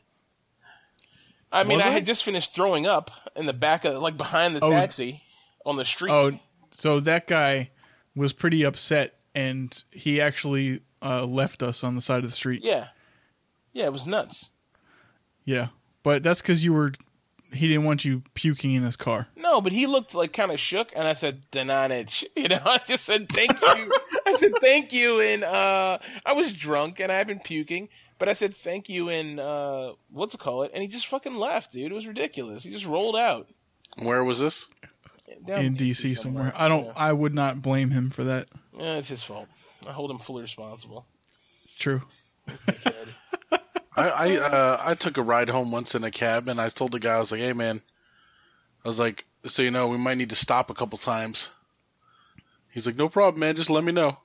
[1.52, 1.92] I mean, Was I I?
[1.92, 4.70] had just finished throwing up in the back of, like, behind the Oh.
[4.70, 5.24] taxi
[5.66, 6.12] on the street.
[6.12, 6.32] Oh,
[6.72, 7.72] so that guy
[8.16, 12.62] was pretty upset, and he actually uh, left us on the side of the street.
[12.64, 12.90] yeah,
[13.80, 14.50] yeah, it was nuts.
[15.46, 15.68] Yeah,
[16.04, 16.92] but that's because you were.
[17.52, 19.28] He didn't want you puking in his car.
[19.36, 22.62] No, but he looked like kind of shook, and I said, "Denanich," you know.
[22.66, 23.94] I just said, "Thank you."
[24.28, 27.88] I said, "Thank you," and uh, I was drunk and I've been puking,
[28.20, 30.72] but I said, "Thank you," and uh, what's it call it?
[30.74, 31.90] And he just fucking left, dude.
[31.92, 32.64] It was ridiculous.
[32.64, 33.48] He just rolled out
[33.98, 34.68] Where was this?
[35.46, 36.52] Down in DC somewhere.
[36.56, 36.90] I don't.
[36.96, 38.48] I would not blame him for that.
[38.78, 38.84] Yeah.
[38.84, 39.48] Yeah, it's his fault.
[39.88, 41.06] I hold him fully responsible.
[41.80, 42.02] True.
[44.00, 46.92] I I, uh, I took a ride home once in a cab, and I told
[46.92, 47.82] the guy I was like, "Hey, man,"
[48.84, 51.50] I was like, "So you know, we might need to stop a couple times."
[52.72, 53.56] He's like, "No problem, man.
[53.56, 54.18] Just let me know."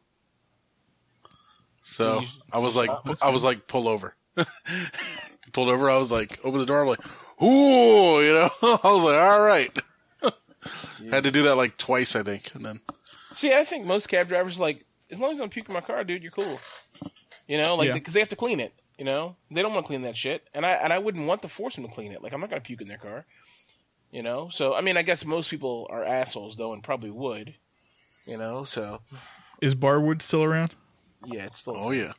[1.83, 3.19] So you- I was like, stop?
[3.23, 4.15] I was like, pull over.
[5.53, 5.91] Pulled over.
[5.91, 6.81] I was like, open the door.
[6.83, 7.01] I'm like,
[7.43, 8.51] ooh, you know.
[8.63, 9.71] I was like, all right.
[11.11, 12.81] Had to do that like twice, I think, and then
[13.35, 16.03] See, I think most cab drivers are like, as long as I'm puking my car,
[16.05, 16.59] dude, you're cool.
[17.47, 17.93] You know, like Yeah.
[17.95, 18.73] because they have to clean it.
[18.99, 21.43] You know, they don't want to clean that shit, and I and I wouldn't want
[21.43, 22.23] to force them to clean it.
[22.23, 23.25] Like I'm not gonna puke in their car.
[24.13, 27.55] You know, so I mean, I guess most people are assholes though, and probably would.
[28.27, 29.01] You know, so
[29.61, 30.75] Is Barwood still around?
[31.27, 31.77] yeah, it's still.
[31.77, 32.13] oh yeah.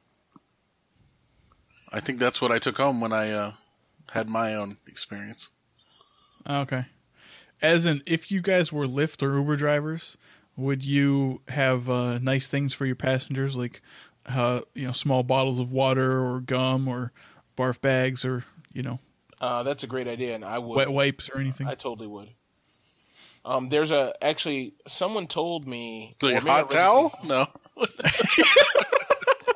[1.91, 3.53] I think that's what I took home when I uh,
[4.09, 5.49] had my own experience.
[6.47, 6.85] Okay.
[7.61, 10.17] As in, if you guys were Lyft or Uber drivers,
[10.57, 13.81] would you have uh, nice things for your passengers, like
[14.27, 17.11] uh, you know, small bottles of water or gum or
[17.57, 18.99] barf bags or you know,
[19.39, 20.75] Uh, that's a great idea, and I would.
[20.75, 21.67] wet wipes or anything?
[21.67, 22.29] I totally would.
[23.45, 26.15] Um, there's a actually someone told me.
[26.21, 27.09] Like or a hot towel?
[27.11, 27.47] something- No.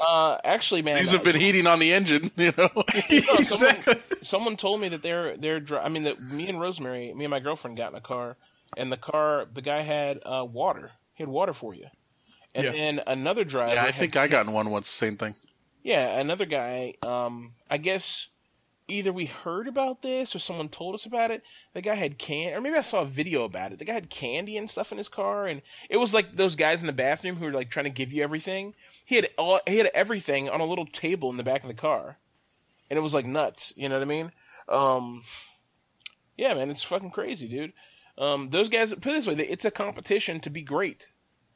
[0.02, 2.70] Uh, actually, man, These have been uh, heating on the engine, you know.
[3.12, 3.84] No, someone,
[4.22, 5.60] someone told me that they're they're.
[5.60, 8.38] dri- I mean, that me and Rosemary, me and my girlfriend got in a car,
[8.78, 10.92] and the car, the guy had uh, water.
[11.16, 11.88] He had water for you,
[12.56, 12.72] and Yeah.
[12.72, 13.76] then another driver.
[13.76, 14.88] yeah, I think I got in one once.
[14.90, 15.36] Same thing.
[15.84, 16.96] Yeah, another guy.
[17.04, 18.28] Um, I guess
[18.88, 21.44] either we heard about this or someone told us about it.
[21.74, 23.78] The guy had can, or maybe I saw a video about it.
[23.80, 26.82] The guy had candy and stuff in his car, and it was like those guys
[26.82, 28.74] in the bathroom who were like trying to give you everything.
[29.06, 31.76] He had all, he had everything on a little table in the back of the
[31.76, 32.18] car,
[32.90, 33.74] and it was like nuts.
[33.78, 34.32] You know what I mean?
[34.68, 35.24] Um,
[36.36, 37.74] yeah, man, it's fucking crazy, dude.
[38.18, 41.08] Um, those guys put it this way: it's a competition to be great,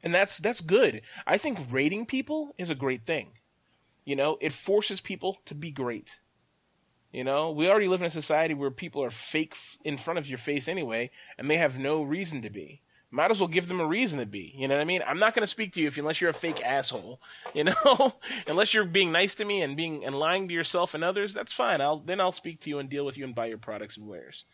[0.04, 1.00] and that's that's good.
[1.26, 3.30] I think rating people is a great thing.
[4.04, 6.18] You know, it forces people to be great.
[7.10, 10.28] You know, we already live in a society where people are fake in front of
[10.28, 12.82] your face anyway, and they have no reason to be.
[13.10, 14.52] Might as well give them a reason to be.
[14.56, 15.00] You know what I mean?
[15.06, 17.20] I'm not going to speak to you if unless you're a fake asshole.
[17.54, 18.14] You know,
[18.48, 21.32] unless you're being nice to me and being and lying to yourself and others.
[21.32, 21.80] That's fine.
[21.80, 24.08] I'll then I'll speak to you and deal with you and buy your products and
[24.08, 24.44] wares.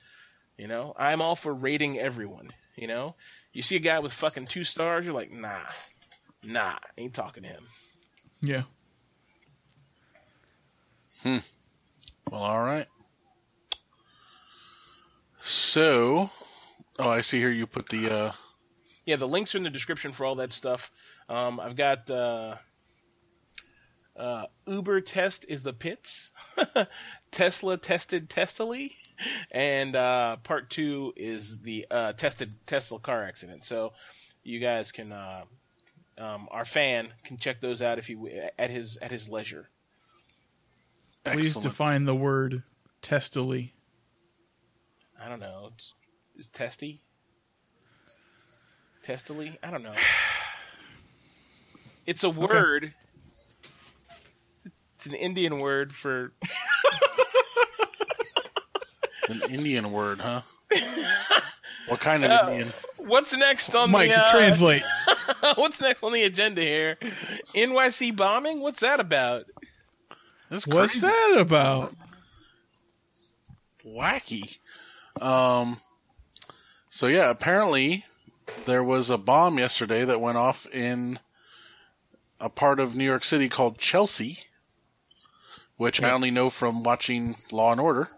[0.58, 2.50] You know, I'm all for rating everyone.
[2.76, 3.14] You know,
[3.52, 5.60] you see a guy with fucking two stars, you're like, nah,
[6.44, 7.62] nah, ain't talking to him.
[8.40, 8.62] yeah.
[11.22, 11.38] Hmm.
[12.30, 12.86] Well, all right.
[15.42, 16.30] So,
[16.98, 18.32] oh, I see here you put the uh,
[19.04, 20.90] yeah, the links are in the description for all that stuff.
[21.28, 22.56] Um, I've got uh,
[24.20, 26.30] uh, Uber test is the pits,
[27.30, 28.92] Tesla tested testily,
[29.50, 33.64] and uh, part two is the uh, tested Tesla car accident.
[33.64, 33.94] So
[34.44, 35.44] you guys can, uh,
[36.18, 39.70] um, our fan can check those out if you at his at his leisure.
[41.24, 42.62] Please define the word
[43.02, 43.72] testily.
[45.22, 45.70] I don't know.
[45.74, 45.94] It's,
[46.36, 47.00] it's testy,
[49.02, 49.56] testily.
[49.62, 49.94] I don't know.
[52.06, 52.94] It's a word.
[55.00, 56.30] It's an Indian word for
[59.30, 60.42] An Indian word, huh?
[61.88, 62.72] what kind of Uh, Indian?
[62.98, 64.82] what's next on Mike, the uh, translate.
[65.54, 66.98] what's next on the agenda here?
[67.54, 68.60] NYC bombing?
[68.60, 69.46] What's that about?
[70.50, 71.96] That's What's that about?
[73.86, 74.58] Wacky.
[75.18, 75.80] Um.
[76.90, 78.04] So yeah, apparently
[78.66, 81.18] there was a bomb yesterday that went off in
[82.38, 84.38] a part of New York City called Chelsea,
[85.80, 88.10] which I only know from watching Law and Order.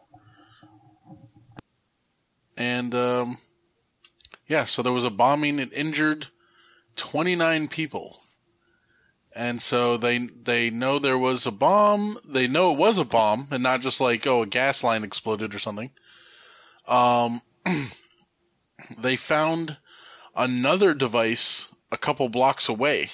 [2.57, 3.39] And um,
[4.49, 5.61] yeah, so there was a bombing.
[5.61, 6.27] It injured
[6.97, 8.19] 29 people.
[9.33, 12.19] And so they they know there was a bomb.
[12.25, 15.55] They know it was a bomb, and not just like oh a gas line exploded
[15.55, 15.93] or something.
[16.89, 17.43] Um,
[18.99, 19.77] they found
[20.35, 23.11] another device a couple blocks away,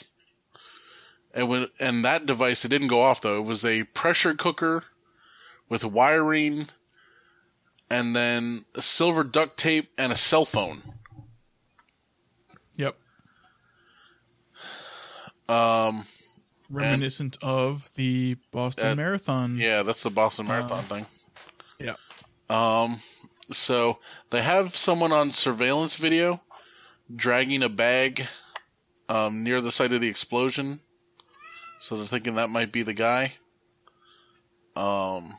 [1.34, 3.38] And when and that device it didn't go off though.
[3.38, 4.84] It was a pressure cooker
[5.68, 6.68] with wiring
[7.90, 10.82] and then a silver duct tape and a cell phone.
[12.76, 12.96] Yep.
[15.48, 16.06] Um
[16.70, 19.56] Reminiscent of the Boston Uh, Marathon.
[19.56, 21.06] yeah, that's the Boston Marathon Uh, thing.
[21.78, 21.94] yeah.
[22.50, 23.00] Um
[23.50, 23.98] so
[24.30, 26.40] they have someone on surveillance video
[27.14, 28.26] dragging a bag
[29.08, 30.80] um, near the site of the explosion.
[31.80, 33.34] So they're thinking that might be the guy.
[34.76, 35.36] Um,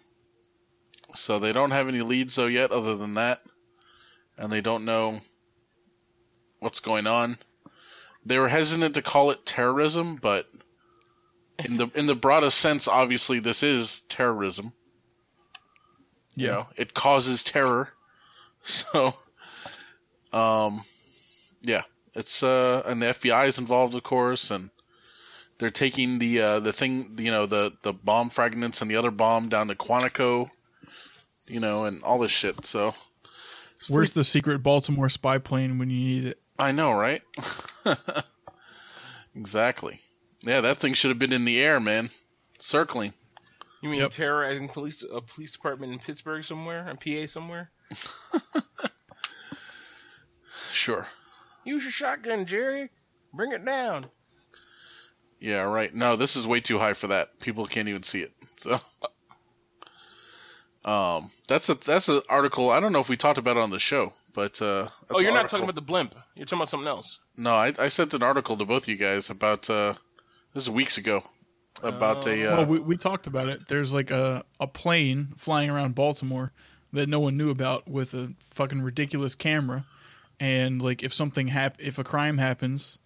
[1.15, 3.41] so they don't have any leads though yet, other than that,
[4.37, 5.19] and they don't know
[6.59, 7.37] what's going on.
[8.25, 10.47] They were hesitant to call it terrorism, but
[11.65, 14.73] in the in the broadest sense, obviously this is terrorism.
[16.35, 16.51] You Yeah.
[16.51, 17.89] know, it causes terror.
[18.61, 19.13] So,
[20.33, 20.83] um,
[21.61, 21.83] yeah,
[22.13, 24.69] it's uh, and the FBI is involved, of course, and
[25.59, 29.11] they're taking the uh, the thing, you know, the the bomb fragments and the other
[29.11, 30.49] bomb down to Quantico,
[31.47, 32.65] you know, and all this shit.
[32.65, 32.95] So,
[33.87, 36.39] Where's the secret Baltimore spy plane when you need it?
[36.57, 37.21] I know, right?
[39.35, 39.99] exactly.
[40.41, 42.09] Yeah, that thing should have been in the air, man,
[42.59, 43.13] circling.
[43.81, 44.11] You mean Yep.
[44.11, 47.71] terrorizing police a police department in Pittsburgh somewhere, in PA somewhere?
[50.71, 51.07] Sure.
[51.65, 52.89] Use your shotgun, Jerry.
[53.33, 54.07] Bring it down.
[55.39, 55.93] Yeah, right.
[55.93, 57.39] No, this is way too high for that.
[57.39, 58.31] People can't even see it.
[58.59, 58.77] So,
[60.83, 62.71] um, that's a that's an article.
[62.71, 65.19] I don't know if we talked about it on the show, but uh, that's oh,
[65.21, 66.13] you're not article- talking about the blimp.
[66.35, 67.19] You're talking about something else.
[67.37, 69.93] No, I I sent an article to both of you guys about uh,
[70.53, 71.23] this is weeks ago
[71.83, 73.61] about a uh, well, we, we talked about it.
[73.69, 76.51] There's like a, a plane flying around Baltimore
[76.93, 79.85] that no one knew about with a fucking ridiculous camera.
[80.39, 82.97] And like if something hap- if a crime happens,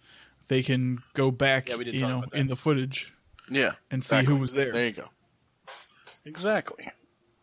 [0.48, 3.12] they can go back, Yeah, we did you know, in the footage
[3.50, 4.26] yeah and exactly.
[4.26, 4.72] see who was there.
[4.72, 5.08] There you go.
[6.24, 6.88] Exactly.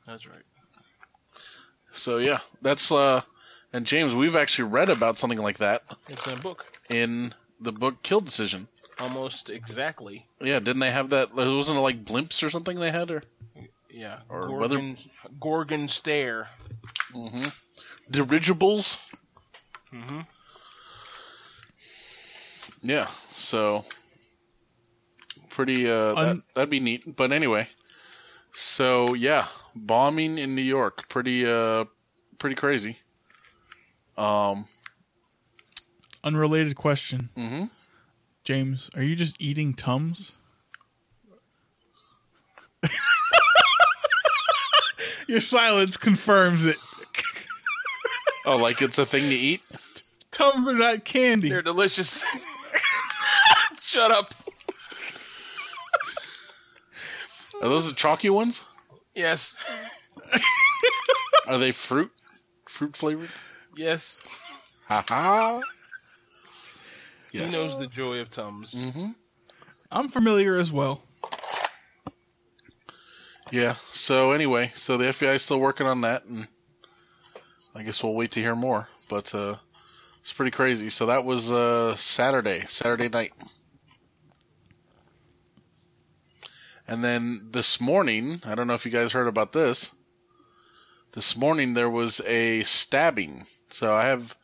[0.07, 0.41] That's right.
[1.93, 3.21] So yeah, that's uh,
[3.73, 6.65] and James, we've actually read about something like that It's in a book.
[6.89, 8.67] in the book Kill Decision.
[8.99, 10.25] Almost exactly.
[10.39, 11.33] Yeah, didn't they have that?
[11.33, 13.23] Wasn't it like blimps or something they had, or
[13.89, 14.19] Yeah.
[14.29, 14.97] Or Gorgon,
[15.39, 16.49] Gorgon stare.
[17.13, 17.47] mm-hmm.
[18.09, 18.97] dirigibles?
[19.93, 20.21] Mm-hmm.
[22.83, 23.85] Yeah, so
[25.49, 27.15] pretty uh that, Un- that'd be neat.
[27.15, 27.67] But anyway.
[28.53, 31.85] So yeah, bombing in New York, pretty uh
[32.39, 32.97] pretty crazy.
[34.17, 34.65] Um
[36.23, 37.69] Unrelated question, mhm.
[38.43, 40.33] James, are you just eating tums?
[45.27, 46.77] Your silence confirms it.
[48.45, 49.61] Oh, like it's a thing to eat?
[50.31, 51.49] Tums are not candy.
[51.49, 52.23] They're delicious.
[53.91, 54.33] Shut up.
[57.61, 58.63] Are those the chalky ones?
[59.13, 59.53] Yes.
[61.45, 62.09] Are they fruit
[62.69, 63.29] fruit flavored?
[63.75, 64.21] Yes.
[64.87, 65.61] Ha ha.
[67.33, 67.53] Yes.
[67.53, 68.75] He knows the joy of Tums.
[68.75, 69.13] Mhm.
[69.91, 71.01] I'm familiar as well.
[73.51, 73.75] Yeah.
[73.91, 76.47] So anyway, so the FBI is still working on that, and
[77.75, 78.87] I guess we'll wait to hear more.
[79.09, 79.57] But uh,
[80.21, 80.89] it's pretty crazy.
[80.89, 83.33] So that was uh, Saturday, Saturday night,
[86.91, 89.91] and then this morning, I don't know if you guys heard about this.
[91.13, 93.45] This morning there was a stabbing.
[93.69, 94.35] So I have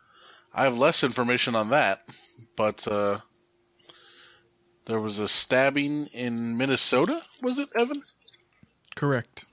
[0.54, 2.08] I have less information on that,
[2.56, 3.20] but uh,
[4.86, 7.22] there was a stabbing in Minnesota.
[7.42, 8.02] Was it Evan?
[8.96, 9.44] Correct.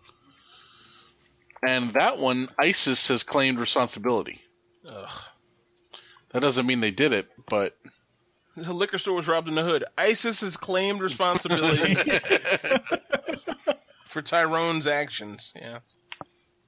[1.66, 4.40] And that one, ISIS has claimed responsibility.
[4.89, 5.20] Ugh.
[6.31, 7.77] That doesn't mean they did it, but
[8.56, 9.85] The liquor store was robbed in the hood.
[9.98, 11.94] ISIS has claimed responsibility
[14.06, 15.52] for Tyrone's actions.
[15.56, 15.81] Yeah.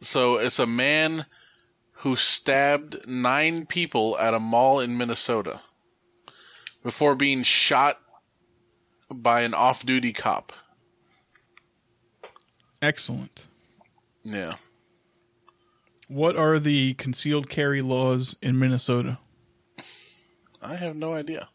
[0.00, 1.26] so it's a man
[2.00, 5.60] who stabbed nine people at a mall in Minnesota
[6.82, 7.98] before being shot
[9.08, 10.52] by an off-duty cop.
[12.82, 13.44] Excellent.
[14.24, 14.54] Yeah.
[16.08, 19.18] What are the concealed carry laws in Minnesota?
[20.60, 21.48] I have no idea.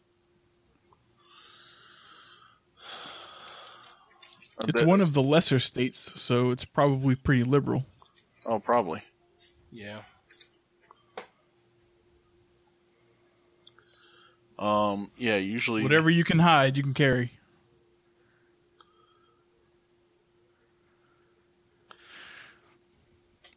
[4.60, 7.84] It's one of the lesser states, so it's probably pretty liberal.
[8.46, 9.02] Oh, probably.
[9.70, 10.02] Yeah.
[14.58, 17.32] Um, yeah, usually Whatever you can hide, you can carry.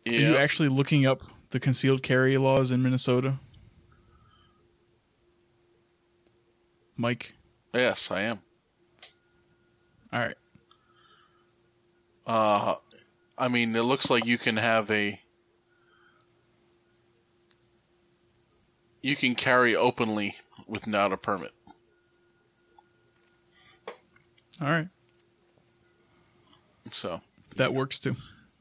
[0.05, 0.13] Yeah.
[0.13, 1.19] Are you actually looking up
[1.51, 3.39] the concealed carry laws in Minnesota?
[6.97, 7.33] Mike,
[7.73, 8.39] Yes, I am.
[10.13, 10.35] All right.
[12.25, 12.75] Uh,
[13.37, 15.19] I mean, it looks like you can have a.
[19.01, 20.35] You can carry openly
[20.67, 21.51] without a permit.
[24.61, 24.87] All right.
[26.91, 27.19] So
[27.57, 28.15] That works too.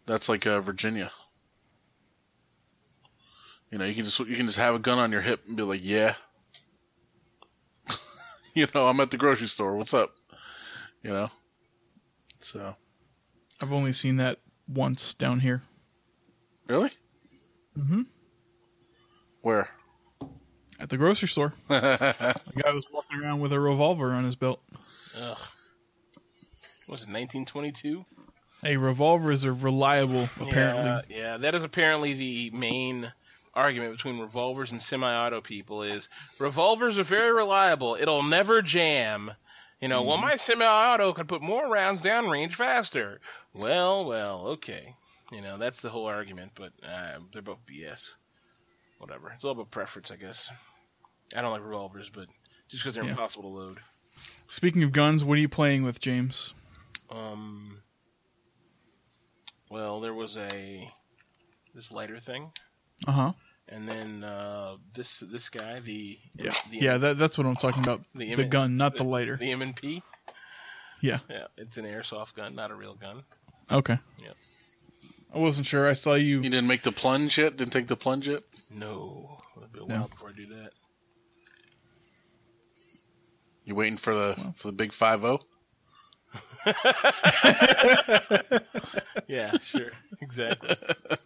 [0.07, 1.11] that's like uh, Virginia.
[3.70, 5.57] You know, you can just you can just have a gun on your hip and
[5.57, 6.15] be like, yeah.
[8.55, 9.77] you know, I'm at the grocery store.
[9.77, 10.12] What's up?
[11.03, 11.31] You know.
[12.41, 12.77] So
[13.65, 14.39] I've only seen that
[14.69, 15.62] once down here.
[16.69, 16.91] really,
[17.78, 18.03] Mm-hmm.
[19.43, 19.69] where?
[20.78, 21.55] At the grocery store.
[21.69, 24.61] The guy was walking around with a revolver on his belt.
[25.16, 25.39] Ugh.
[26.86, 28.05] Was it 1922?
[28.62, 31.16] Hey, revolvers are reliable, apparently.
[31.16, 33.12] Yeah, yeah, that is apparently the main
[33.55, 36.09] argument between revolvers and semi-auto people is
[36.39, 37.97] revolvers are very reliable.
[37.99, 39.32] It'll never jam.
[39.85, 43.20] You know, well, my semi-auto could put more rounds downrange faster.
[43.52, 44.94] Well, well, okay.
[45.31, 48.12] You know, that's the whole argument, but uh, they're both BS.
[48.97, 49.31] Whatever.
[49.35, 50.48] It's all about preference, I guess.
[51.36, 52.28] I don't like revolvers, but
[52.66, 53.11] just because they're Yeah.
[53.11, 53.81] impossible to load.
[54.48, 56.55] Speaking of guns, what are you playing with, James?
[57.11, 57.82] Um.
[59.69, 60.90] Well, there was a
[61.74, 62.52] this lighter thing,
[63.06, 63.32] Uh huh.
[63.69, 66.53] And then uh, this this guy, the Yeah.
[66.70, 68.01] the, Yeah, that, that's what I'm talking about.
[68.15, 69.36] The The, gun, not the lighter.
[69.36, 70.03] the M and P.
[71.01, 71.19] Yeah.
[71.28, 73.24] Yeah, it's an airsoft gun, not a real gun.
[73.70, 73.99] Okay.
[74.19, 74.31] Yeah.
[75.35, 75.89] I wasn't sure.
[75.89, 76.36] I saw you.
[76.43, 77.57] You didn't make the plunge yet?
[77.57, 78.43] Didn't take the plunge yet?
[78.70, 80.01] No, it'll be a No.
[80.01, 80.70] while before I do that.
[83.65, 85.41] You waiting for the for the big five zero?
[89.27, 90.77] Yeah, sure, exactly.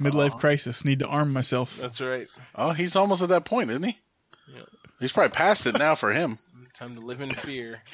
[0.00, 0.38] Midlife Aw.
[0.38, 0.84] crisis.
[0.84, 1.68] Need to arm myself.
[1.78, 2.26] That's right.
[2.54, 3.98] Oh, he's almost at that point, isn't he?
[4.54, 4.66] Yep.
[4.98, 6.38] He's probably past it now for him.
[6.74, 7.80] Time to live in fear.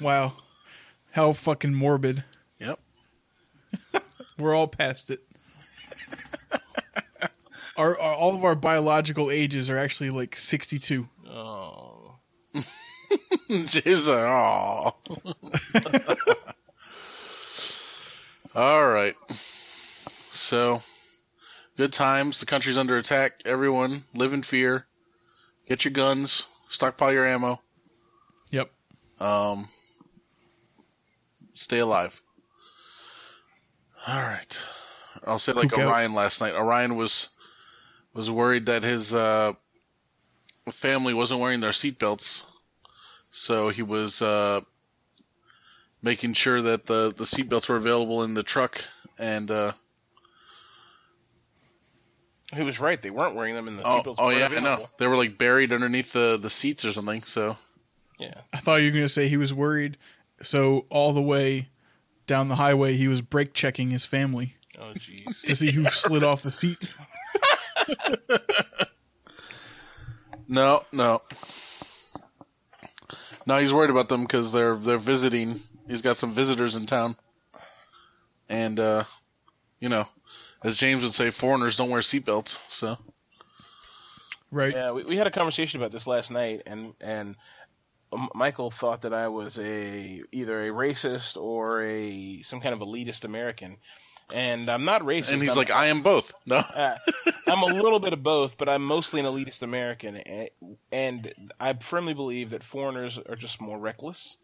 [0.00, 0.32] Wow.
[1.12, 2.24] How fucking morbid.
[2.58, 2.78] Yep.
[4.38, 5.20] We're all past it.
[7.76, 11.06] our, our all of our biological ages are actually like 62.
[11.28, 12.14] Oh,
[13.48, 14.92] Jay's like, uh, aw.
[18.54, 19.16] All right.
[20.30, 20.82] So,
[21.76, 22.40] good times.
[22.40, 23.42] The country's under attack.
[23.44, 24.86] Everyone, live in fear.
[25.68, 26.46] Get your guns.
[26.68, 27.60] Stockpile your ammo.
[28.50, 28.70] Yep.
[29.20, 29.68] Um,
[31.54, 32.20] stay alive.
[34.06, 34.58] All right.
[35.26, 35.80] I'll say like out.
[35.80, 36.54] Orion last night.
[36.54, 37.28] Orion was
[38.14, 39.52] was worried that his uh,
[40.72, 42.44] family wasn't wearing their seatbelts,
[43.30, 44.60] so he was uh,
[46.02, 48.80] making sure that the the seatbelts were available in the truck.
[49.18, 49.72] And uh,
[52.54, 53.00] he was right.
[53.00, 54.16] They weren't wearing them in the oh, seatbelts.
[54.18, 57.22] oh weren't yeah, I know they were like buried underneath the the seats or something.
[57.24, 57.56] So
[58.18, 58.34] Yeah.
[58.52, 59.96] I thought you were going to say he was worried.
[60.42, 61.68] So all the way
[62.26, 65.42] down the highway, he was brake checking his family Oh, jeez.
[65.42, 66.78] to see who slid off the seat.
[70.48, 71.22] No, no.
[73.46, 75.60] No, he's worried about them because they're they're visiting.
[75.88, 77.16] He's got some visitors in town,
[78.48, 79.04] and uh,
[79.78, 80.08] you know,
[80.62, 82.58] as James would say, foreigners don't wear seatbelts.
[82.68, 82.98] So
[84.50, 84.74] Right.
[84.74, 87.36] Yeah, we, we had a conversation about this last night, and and
[88.12, 92.80] um, Michael thought that I was a either a racist or a some kind of
[92.80, 93.76] elitist American,
[94.32, 95.32] and I'm not racist.
[95.32, 96.32] and he's I'm, like, I am both.
[96.46, 96.96] No, uh,
[97.46, 100.50] I'm a little bit of both, but I'm mostly an elitist American, and,
[100.90, 104.36] and I firmly believe that foreigners are just more reckless.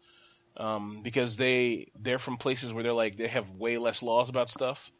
[0.55, 4.49] Um, because they they're from places where they're like they have way less laws about
[4.49, 4.91] stuff,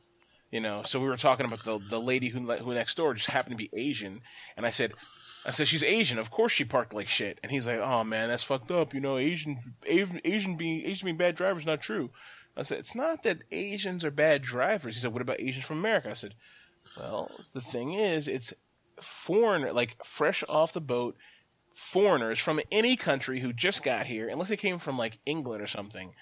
[0.52, 0.84] you know.
[0.84, 3.58] So we were talking about the the lady who who next door just happened to
[3.58, 4.22] be Asian,
[4.56, 4.94] and I said,
[5.46, 6.20] I said she's Asian.
[6.20, 7.40] Of course she parked like shit.
[7.42, 8.94] And he's like, oh man, that's fucked up.
[8.94, 12.10] You know, Asian Asian, Asian being Asian being bad drivers not true.
[12.56, 14.96] I said it's not that Asians are bad drivers.
[14.96, 16.10] He said, what about Asians from America?
[16.10, 16.34] I said,
[16.98, 18.54] well, the thing is, it's
[19.00, 21.16] foreigner like fresh off the boat
[21.76, 25.68] foreigners from any country who just got here, unless they came from like England or
[25.68, 26.14] something.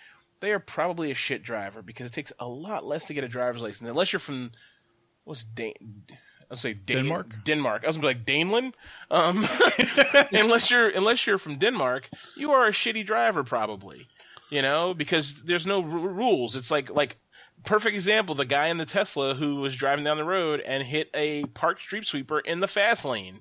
[0.46, 3.28] They are probably a shit driver because it takes a lot less to get a
[3.28, 4.52] driver's license unless you're from
[5.24, 6.04] what's Dan-
[6.52, 7.44] I'll say Dan- Denmark?
[7.44, 7.84] Denmark.
[7.84, 8.74] I was gonna be like Daneland.
[9.10, 9.48] Um,
[10.32, 14.08] unless you're unless you're from Denmark, you are a shitty driver probably.
[14.52, 16.56] You know because there's no r- rules.
[16.56, 17.18] It's like like
[17.64, 18.36] perfect example.
[18.36, 21.82] The guy in the Tesla who was driving down the road and hit a parked
[21.82, 23.40] street sweeper in the fast lane.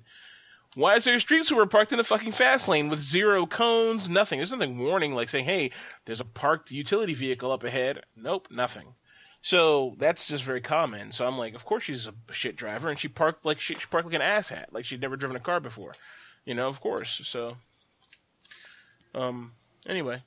[0.75, 4.09] Why is there a street sweeper parked in the fucking fast lane with zero cones?
[4.09, 4.39] Nothing.
[4.39, 5.71] There's nothing warning like saying, "Hey,
[6.05, 8.95] there's a parked utility vehicle up ahead." Nope, nothing.
[9.41, 11.11] So that's just very common.
[11.11, 13.87] So I'm like, of course she's a shit driver, and she parked like she, she
[13.87, 15.93] parked like an asshat, like she'd never driven a car before.
[16.45, 17.21] You know, of course.
[17.23, 17.55] So,
[19.15, 19.53] um,
[19.87, 20.21] anyway,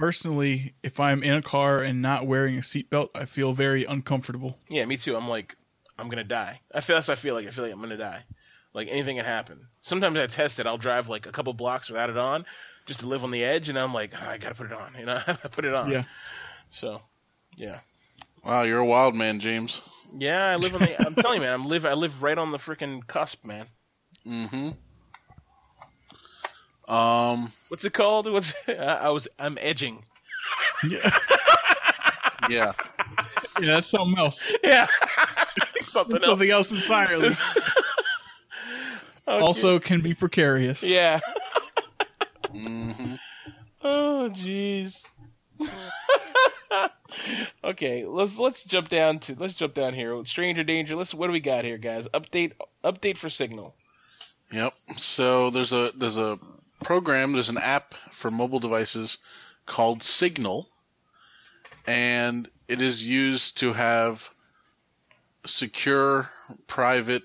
[0.00, 4.58] Personally, if I'm in a car and not wearing a seatbelt, I feel very uncomfortable.
[4.70, 5.14] Yeah, me too.
[5.14, 5.56] I'm like,
[5.98, 6.62] I'm gonna die.
[6.74, 7.46] I feel that's what I feel like.
[7.46, 8.24] I feel like I'm gonna die.
[8.72, 9.66] Like anything can happen.
[9.80, 10.66] Sometimes I test it.
[10.66, 12.44] I'll drive like a couple blocks without it on,
[12.86, 14.94] just to live on the edge, and I'm like, oh, I gotta put it on.
[14.98, 15.90] You know, I put it on.
[15.90, 16.04] Yeah.
[16.70, 17.00] So,
[17.56, 17.80] yeah,
[18.44, 19.82] Wow, you're a wild man, James.
[20.16, 20.46] yeah.
[20.46, 21.04] I live on the.
[21.04, 21.52] I'm telling you, man.
[21.52, 21.84] I'm live.
[21.84, 23.66] I live right on the freaking cusp, man.
[24.26, 24.70] Mm-hmm.
[26.92, 27.52] Um.
[27.68, 28.30] What's it called?
[28.32, 29.28] What's I I was.
[29.38, 30.04] I'm edging.
[30.88, 30.98] Yeah,
[32.48, 32.72] Yeah.
[33.60, 34.38] yeah that's something else.
[34.64, 34.86] Yeah.
[35.84, 36.30] Something That's else.
[36.32, 37.30] something else entirely.
[39.30, 39.44] Okay.
[39.44, 40.82] Also, can be precarious.
[40.82, 41.20] Yeah.
[42.52, 43.14] Mm-hmm.
[43.82, 45.06] Oh, jeez.
[47.64, 50.20] okay, let's let's jump down to let's jump down here.
[50.24, 50.96] Stranger danger.
[50.96, 52.08] Let's what do we got here, guys?
[52.08, 53.76] Update update for Signal.
[54.50, 54.74] Yep.
[54.96, 56.40] So there's a there's a
[56.82, 59.18] program, there's an app for mobile devices
[59.64, 60.68] called Signal,
[61.86, 64.28] and it is used to have
[65.46, 66.28] secure,
[66.66, 67.22] private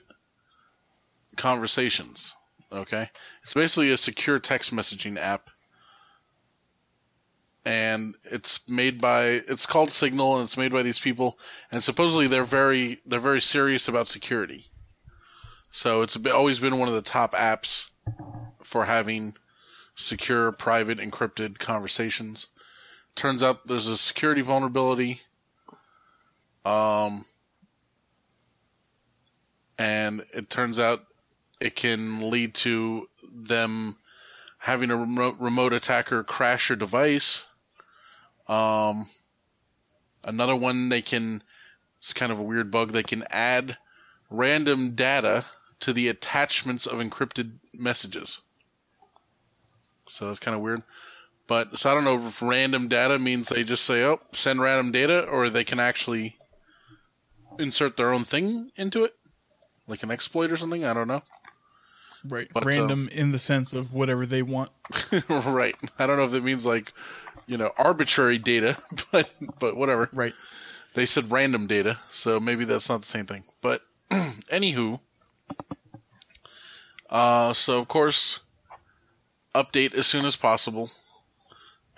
[1.36, 2.34] conversations.
[2.72, 3.10] Okay,
[3.44, 5.50] it's basically a secure text messaging app,
[7.66, 11.38] and it's made by it's called Signal, and it's made by these people,
[11.72, 14.66] and supposedly they're very they're very serious about security.
[15.72, 17.86] So it's always been one of the top apps
[18.64, 19.36] for having
[19.96, 22.48] secure, private, encrypted conversations.
[23.16, 25.22] Turns out there's a security vulnerability.
[26.66, 27.26] Um,
[29.78, 31.04] and it turns out
[31.60, 33.96] it can lead to them
[34.58, 37.46] having a remote, remote attacker crash your device.
[38.48, 39.10] Um,
[40.24, 41.44] another one they can,
[42.00, 43.78] it's kind of a weird bug, they can add
[44.30, 45.46] random data
[45.82, 48.42] to the attachments of encrypted messages.
[50.08, 50.84] So that's kind of weird.
[51.48, 54.92] But so I don't know if random data means they just say, "Oh, send random
[54.92, 56.38] data," or they can actually
[57.60, 59.16] insert their own thing into it,
[59.88, 60.84] like an exploit or something.
[60.84, 61.22] I don't know.
[62.28, 62.48] Right.
[62.54, 64.72] But, Random in the sense of whatever they want.
[65.30, 65.76] right.
[66.00, 66.92] I don't know if that means like,
[67.48, 68.78] you know, arbitrary data,
[69.12, 69.30] but
[69.60, 70.10] but whatever.
[70.12, 70.34] Right.
[70.94, 73.44] They said random data, so maybe that's not the same thing.
[73.62, 73.82] But
[74.12, 75.00] anywho,
[77.10, 78.40] uh, so of course,
[79.54, 80.90] update as soon as possible,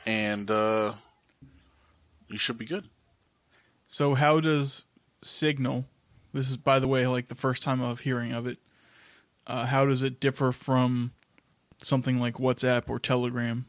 [0.05, 0.93] and uh,
[2.27, 2.85] you should be good.
[3.89, 4.83] So how does
[5.23, 5.85] Signal?
[6.33, 8.57] This is, by the way, like the first time of hearing of it.
[9.47, 11.13] Uh, how does it differ from
[11.81, 13.65] something like WhatsApp or Telegram?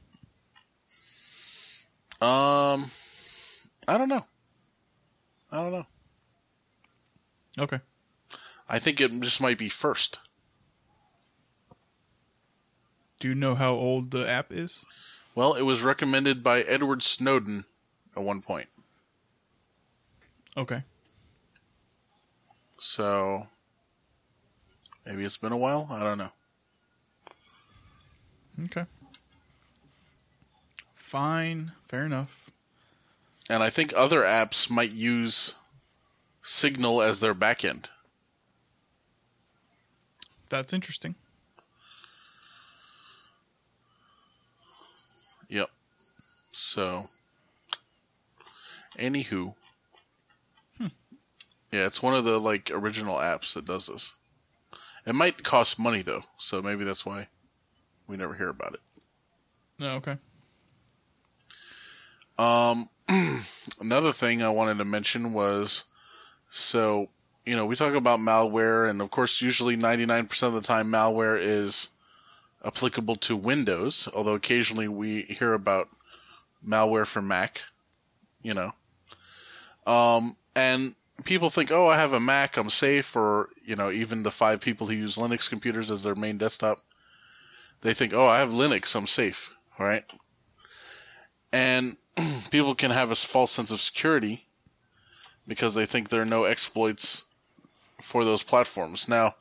[2.20, 2.90] Um,
[3.86, 4.24] I don't know.
[5.52, 5.86] I don't know.
[7.60, 7.78] Okay.
[8.68, 10.18] I think it just might be first.
[13.20, 14.84] Do you know how old the app is?
[15.36, 17.64] Well, it was recommended by Edward Snowden
[18.16, 18.68] at one point.
[20.56, 20.82] Okay.
[22.80, 23.46] So
[25.08, 25.88] maybe it's been a while.
[25.90, 26.30] I don't know.
[28.66, 28.84] Okay.
[30.96, 31.72] Fine.
[31.88, 32.30] Fair enough.
[33.48, 35.54] And I think other apps might use
[36.42, 37.86] Signal as their backend.
[40.50, 41.14] That's interesting.
[45.48, 45.70] Yep.
[46.52, 47.08] So,
[48.98, 49.54] anywho,
[50.78, 50.86] Hmm.
[51.72, 54.12] yeah, it's one of the like original apps that does this.
[55.08, 57.28] It might cost money though, so maybe that's why
[58.06, 58.80] we never hear about it.
[59.80, 60.18] Oh, okay.
[62.38, 62.90] Um,
[63.80, 65.84] another thing I wanted to mention was,
[66.50, 67.08] so
[67.46, 71.40] you know, we talk about malware, and of course, usually 99% of the time, malware
[71.40, 71.88] is
[72.62, 74.10] applicable to Windows.
[74.12, 75.88] Although occasionally we hear about
[76.66, 77.62] malware for Mac.
[78.42, 78.72] You know,
[79.90, 80.94] um, and
[81.24, 84.60] people think, oh, I have a Mac, I'm safe, or you know, even the five
[84.60, 86.80] people who use Linux computers as their main desktop,
[87.80, 90.04] they think, oh, I have Linux, I'm safe, right?
[91.52, 91.96] And
[92.50, 94.44] people can have a false sense of security
[95.46, 97.24] because they think there are no exploits
[98.02, 99.08] for those platforms.
[99.08, 99.34] Now,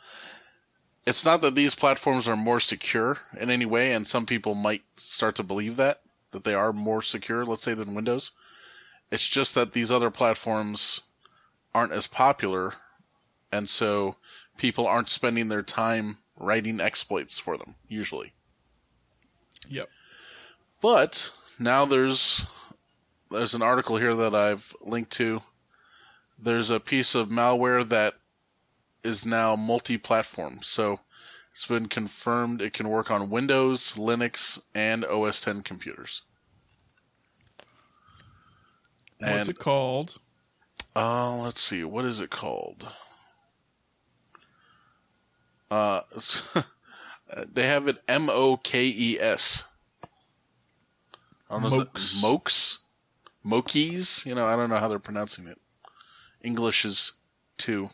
[1.06, 4.84] it's not that these platforms are more secure in any way, and some people might
[4.98, 6.02] start to believe that
[6.32, 8.32] that they are more secure, let's say, than Windows.
[9.12, 11.02] It's just that these other platforms
[11.78, 12.74] aren't as popular,
[13.52, 14.16] and so
[14.58, 18.34] people aren't spending their time writing exploits for them usually.
[19.70, 19.88] Yep.
[20.82, 22.44] But now there's
[23.30, 25.41] there's an article here that I've linked to.
[26.40, 28.16] There's a piece of malware that
[29.04, 30.60] is now multi-platform.
[30.64, 30.99] So
[31.54, 36.24] it's been confirmed it can work on Windows, Linux, and OS 10 computers.
[39.20, 40.18] What's And it called?
[40.98, 42.88] Uh, let's see, what is it called?
[45.69, 46.02] Uh,
[47.53, 49.64] they have it M O K E S.
[51.49, 52.15] I don't know, is it Mokes.
[52.22, 52.78] Mokes?
[53.45, 54.26] Mokies?
[54.26, 55.60] You know, I don't know how they're pronouncing it.
[56.41, 57.14] English is
[57.57, 57.90] too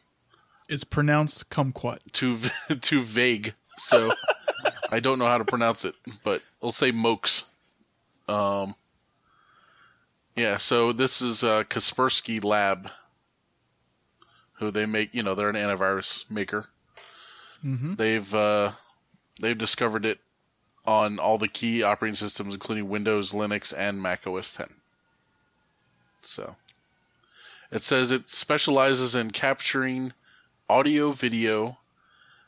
[0.68, 2.00] It's pronounced kumquat.
[2.12, 2.40] too
[2.82, 4.14] too vague, so
[4.92, 5.96] I don't know how to pronounce it.
[6.24, 7.44] But we'll say Mokes.
[8.28, 8.76] Um.
[10.36, 12.90] Yeah, so this is uh, Kaspersky Lab,
[14.54, 15.14] who they make.
[15.14, 16.68] You know, they're an antivirus maker.
[17.64, 17.96] Mm-hmm.
[17.96, 18.72] They've uh,
[19.40, 20.20] they've discovered it
[20.86, 24.68] on all the key operating systems, including Windows, Linux, and Mac OS 10.
[26.24, 26.56] So
[27.72, 30.14] it says it specializes in capturing
[30.70, 31.78] audio, video,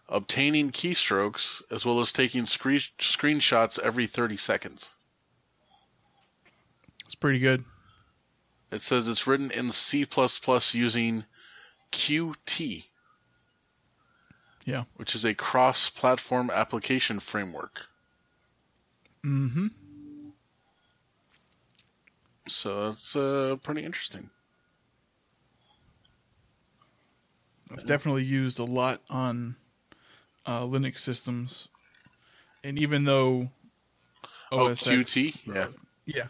[0.10, 4.92] obtaining keystrokes, as well as taking screen- screenshots every 30 seconds.
[7.06, 7.64] It's pretty good.
[8.76, 10.06] It says it's written in C
[10.74, 11.24] using
[11.92, 12.84] Qt.
[14.66, 14.84] Yeah.
[14.98, 17.80] Which is a cross platform application framework.
[19.24, 19.68] Mm-hmm.
[22.48, 24.30] So it's uh, pretty interesting.
[27.72, 29.56] It's definitely used a lot on
[30.46, 31.68] uh, Linux systems,
[32.64, 33.50] and even though
[34.52, 35.36] Oh, X, Qt?
[35.48, 35.68] Yeah.
[36.06, 36.28] yeah,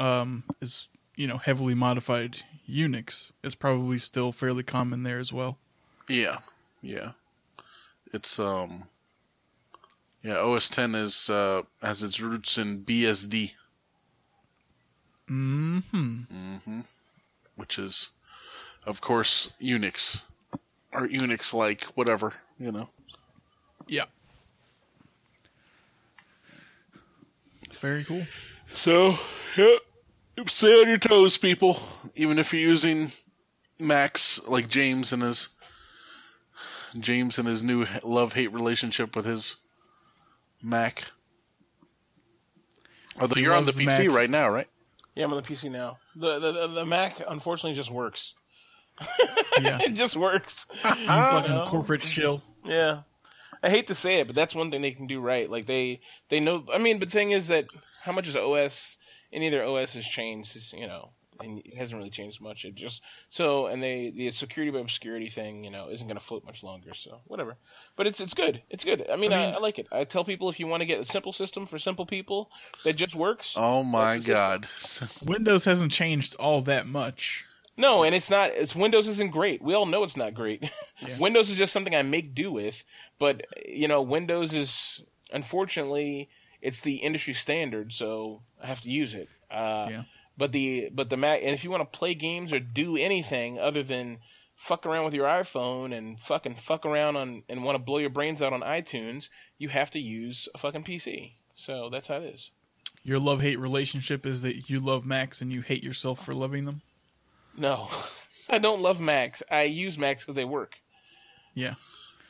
[0.00, 0.88] um, is
[1.20, 5.58] you know heavily modified Unix, it's probably still fairly common there as well.
[6.08, 6.38] Yeah.
[6.80, 7.12] Yeah.
[8.14, 8.84] It's um
[10.22, 13.52] yeah, OS 10 is uh has its roots in BSD.
[15.28, 16.22] Mm-hmm.
[16.22, 16.80] hmm
[17.56, 18.08] Which is
[18.86, 20.22] of course Unix
[20.90, 22.88] or Unix like whatever, you know.
[23.86, 24.06] Yeah.
[27.82, 28.26] Very cool.
[28.72, 29.18] So,
[29.56, 29.76] yeah,
[30.48, 31.78] stay on your toes, people.
[32.14, 33.12] Even if you're using
[33.78, 35.48] Macs like James and his
[36.98, 39.56] James and his new love hate relationship with his
[40.62, 41.04] Mac.
[43.20, 44.10] Although He you're on the PC Mac.
[44.10, 44.68] right now, right?
[45.14, 45.98] Yeah, I'm on the PC now.
[46.16, 48.34] The the, the, the Mac unfortunately just works.
[49.60, 49.78] Yeah.
[49.82, 50.64] it just works.
[50.82, 51.66] Fucking know?
[51.68, 52.40] corporate shill.
[52.64, 53.00] Yeah.
[53.62, 55.50] I hate to say it, but that's one thing they can do right.
[55.50, 57.66] Like they they know I mean, but the thing is that
[58.02, 58.96] how much is OS
[59.32, 61.10] any of their OS has changed, is, you know,
[61.42, 62.64] and it hasn't really changed much.
[62.64, 66.24] It just so and they the security by obscurity thing, you know, isn't going to
[66.24, 66.92] float much longer.
[66.94, 67.56] So whatever,
[67.96, 68.62] but it's it's good.
[68.68, 69.06] It's good.
[69.10, 69.86] I mean, I, I mean- I, like it.
[69.90, 72.50] I tell people if you want to get a simple system for simple people
[72.84, 73.54] that just works.
[73.56, 74.68] Oh my god.
[75.24, 77.44] Windows hasn't changed all that much.
[77.76, 78.50] No, and it's not.
[78.50, 79.62] It's Windows isn't great.
[79.62, 80.70] We all know it's not great.
[81.02, 81.16] Yeah.
[81.18, 82.84] Windows is just something I make do with.
[83.18, 85.00] But you know, Windows is
[85.32, 86.28] unfortunately
[86.62, 89.28] it's the industry standard, so I have to use it.
[89.50, 90.02] Uh, Yeah.
[90.36, 93.58] But the but the Mac, and if you want to play games or do anything
[93.58, 94.18] other than
[94.56, 98.08] fuck around with your iPhone and fucking fuck around on and want to blow your
[98.10, 99.28] brains out on iTunes,
[99.58, 101.32] you have to use a fucking PC.
[101.56, 102.50] So that's how it is.
[103.02, 106.64] Your love hate relationship is that you love Macs and you hate yourself for loving
[106.64, 106.80] them.
[107.56, 107.88] No,
[108.48, 109.42] I don't love Macs.
[109.50, 110.76] I use Macs because they work.
[111.54, 111.74] Yeah.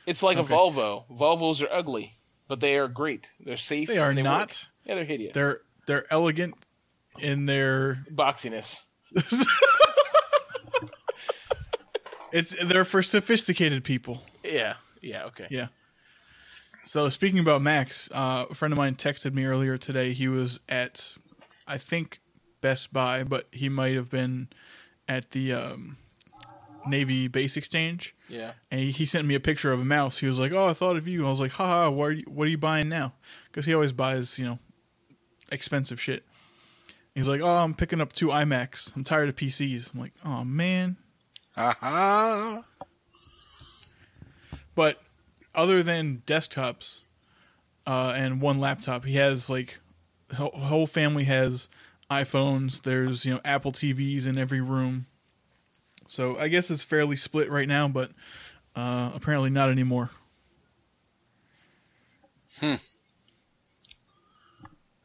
[0.05, 0.53] It's like Okay.
[0.53, 1.03] a Volvo.
[1.09, 2.15] Volvos are ugly,
[2.51, 3.29] but they are great.
[3.39, 3.87] They're safe.
[3.87, 4.49] They are and not.
[4.49, 4.49] work.
[4.83, 5.33] Yeah, they're hideous.
[5.33, 6.55] They're they're elegant
[7.17, 8.81] in their boxiness.
[12.33, 14.21] it's they're for sophisticated people.
[14.43, 14.73] Yeah.
[15.01, 15.27] Yeah.
[15.27, 15.47] Okay.
[15.49, 15.67] Yeah.
[16.87, 20.11] So speaking about Macs, uh, a friend of mine texted me earlier today.
[20.11, 20.99] He was at,
[21.65, 22.19] I think,
[22.59, 24.49] Best Buy, but he might have been
[25.07, 25.95] at the um,
[26.87, 28.13] Navy Base Exchange.
[28.27, 28.53] Yeah.
[28.69, 30.17] And he, he sent me a picture of a mouse.
[30.19, 32.25] He was like, "Oh, I thought of you." I was like, "Haha, what are you,
[32.27, 33.13] what are you buying now?"
[33.47, 34.59] Because he always buys, you know,
[35.51, 36.23] expensive shit.
[37.15, 38.91] He's like, "Oh, I'm picking up two iMacs.
[38.95, 40.97] I'm tired of PCs." I'm like, "Oh man."
[41.55, 42.61] Haha.
[44.75, 44.97] But
[45.53, 47.01] other than desktops
[47.85, 49.75] uh, and one laptop, he has like
[50.33, 51.67] whole whole family has
[52.09, 52.81] iPhones.
[52.83, 55.07] There's you know Apple TVs in every room.
[56.11, 58.11] So I guess it's fairly split right now, but
[58.75, 60.09] uh, apparently not anymore.
[62.59, 62.75] Hmm.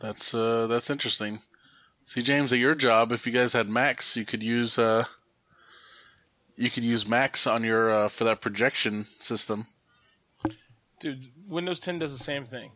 [0.00, 1.40] That's uh that's interesting.
[2.06, 5.04] See James, at your job, if you guys had Macs, you could use uh
[6.56, 9.68] you could use Macs on your uh for that projection system.
[10.98, 12.72] Dude, Windows 10 does the same thing.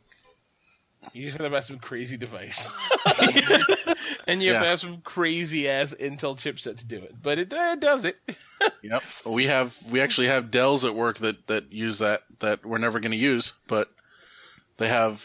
[1.12, 2.68] You just have to have some crazy device,
[4.30, 7.14] and you have to have some crazy ass Intel chipset to do it.
[7.22, 8.18] But it, uh, it does it.
[8.82, 9.02] Yep.
[9.26, 13.00] We have we actually have Dells at work that that use that that we're never
[13.00, 13.88] going to use, but
[14.76, 15.22] they have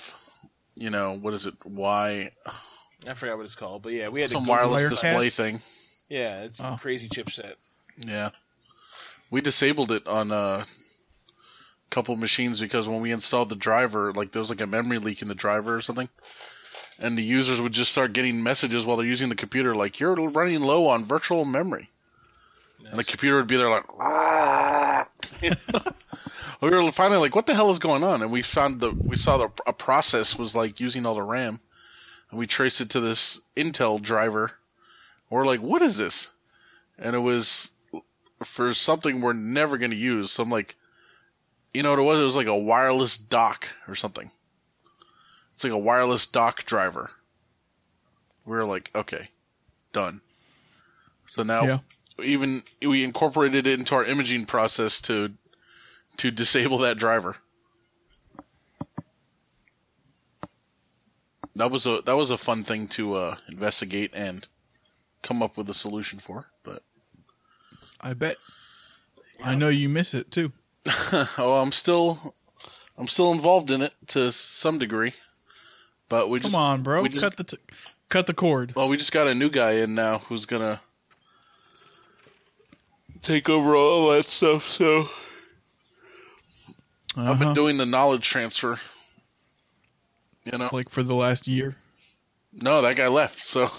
[0.76, 1.54] you know, what is it?
[1.64, 2.32] Why?
[3.08, 4.90] I forgot what it's called, but yeah, we had to Some Google wireless Wirecast?
[4.90, 5.62] display thing.
[6.10, 6.78] Yeah, it's a Oh.
[6.80, 7.54] crazy chipset.
[7.98, 8.30] Yeah.
[9.32, 10.66] We disabled it on a
[11.90, 15.22] couple machines because when we installed the driver, like there was like a memory leak
[15.22, 16.10] in the driver or something.
[17.00, 20.16] And the users would just start getting messages while they're using the computer like you're
[20.16, 21.90] running low on virtual memory.
[22.90, 25.08] And the computer would be there like "Ah."
[26.62, 28.22] We were finally like what the hell is going on?
[28.22, 31.60] And we found the we saw the a process was like using all the RAM.
[32.32, 34.52] And we traced it to this Intel driver.
[35.30, 36.30] We're like, what is this?
[36.98, 37.72] And it was
[38.44, 40.32] for something we're never going to use.
[40.32, 40.76] Some like,
[41.74, 42.20] you know what it was?
[42.20, 44.32] It was like a wireless dock or something.
[45.56, 47.10] It's like a wireless dock driver.
[48.46, 49.30] We were like, okay,
[49.94, 50.22] done.
[51.28, 51.80] So now, Yeah.
[52.24, 55.32] even we incorporated it into our imaging process to
[56.18, 57.36] to disable that driver.
[61.56, 64.46] That was a that was a fun thing to uh, investigate and
[65.24, 66.84] come up with a solution for, but
[68.02, 68.38] I bet.
[69.42, 70.52] I know you miss it too.
[71.38, 72.36] oh, I'm still,
[72.98, 75.14] I'm still involved in it to some degree,
[76.10, 77.02] but we just, Come on, bro.
[77.02, 77.58] we just- cut the t-
[78.10, 78.74] cut the cord.
[78.76, 80.82] well, we just got a new guy in now who's gonna
[83.22, 84.70] take over all that stuff.
[84.70, 85.10] So
[87.18, 87.54] I've been Uh-huh.
[87.54, 88.80] doing the knowledge transfer.
[90.44, 91.76] You know, like for the last year.
[92.54, 93.46] no, that guy left.
[93.46, 93.70] So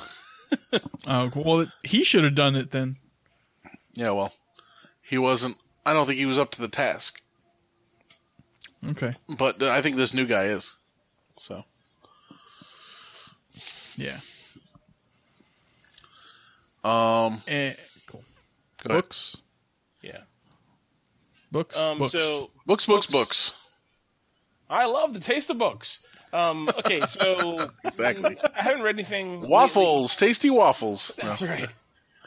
[1.07, 2.97] Oh well, he should have done it then.
[3.95, 4.33] yeah, well,
[5.03, 5.57] he wasn't.
[5.85, 7.21] I don't think he was up to the task,
[8.85, 9.13] Okay.
[9.29, 10.75] but I think this new guy is.
[11.39, 11.65] So
[13.97, 14.19] Yeah.
[16.85, 17.75] um, Eh,
[18.07, 18.23] cool.
[18.83, 19.03] go ahead.
[19.05, 19.37] Books.
[20.03, 20.21] Yeah.
[21.51, 21.77] Books.
[21.77, 21.99] Um.
[21.99, 22.13] books.
[22.13, 23.51] So books, books, Books.
[23.51, 23.55] books.
[24.69, 26.01] I love the taste of books.
[26.33, 26.69] Um.
[26.79, 27.01] Okay.
[27.07, 28.37] So Exactly.
[28.55, 29.35] I haven't read anything.
[29.35, 29.49] lately.
[29.49, 31.13] Waffles, tasty waffles.
[31.23, 31.29] No.
[31.29, 31.73] That's right.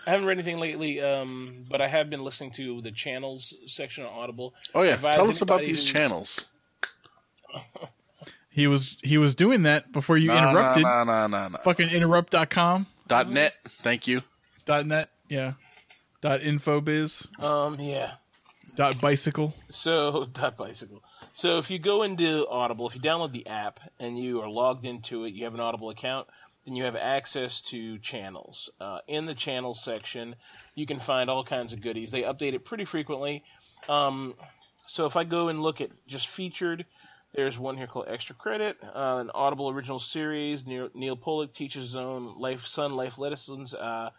[0.08, 4.06] I haven't read anything lately, um, but I have been listening to the channels section
[4.06, 4.54] on Audible.
[4.74, 6.46] Oh yeah, Advise tell us about these who- channels.
[8.60, 10.84] he was he was doing that before you No, interrupted.
[10.84, 11.57] No, no, no, no.
[11.64, 12.88] Fucking interrupt.com.
[13.07, 13.53] Dot net.
[13.84, 14.22] Thank you.
[14.65, 15.10] Dot net.
[15.30, 15.53] Yeah.
[16.22, 17.26] Dot infobiz.
[17.41, 17.77] Um.
[17.80, 18.11] Yeah.
[18.76, 19.53] Dot bicycle.
[19.69, 21.02] So dot bicycle.
[21.34, 24.86] So if you go into Audible, if you download the app and you are logged
[24.86, 26.27] into it, you have an Audible account,
[26.65, 28.69] then you have access to channels.
[28.81, 30.36] Uh, in the channels section,
[30.76, 32.11] you can find all kinds of goodies.
[32.11, 33.44] They update it pretty frequently.
[33.88, 34.34] Um,
[34.86, 36.86] so if I go and look at just featured,
[37.34, 40.65] there's one here called Extra Credit, uh, an Audible original series.
[40.65, 43.73] Neil, Neal Pollack teaches his own life, son life lessons.
[43.73, 44.10] Uh,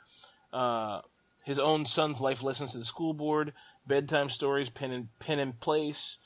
[0.52, 1.00] uh,
[1.44, 3.52] his own son's life lessons to the school board,
[3.86, 6.18] bedtime stories, pen and pen and place,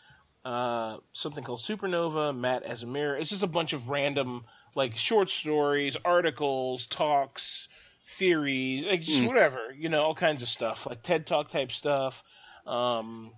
[0.45, 3.17] uh, something called Supernova, Matt as a mirror.
[3.17, 4.45] It's just a bunch of random
[4.75, 7.69] like short stories, articles, talks,
[8.07, 12.23] theories, like just whatever, you know, all kinds of stuff, like TED Talk type stuff,
[12.67, 13.33] um,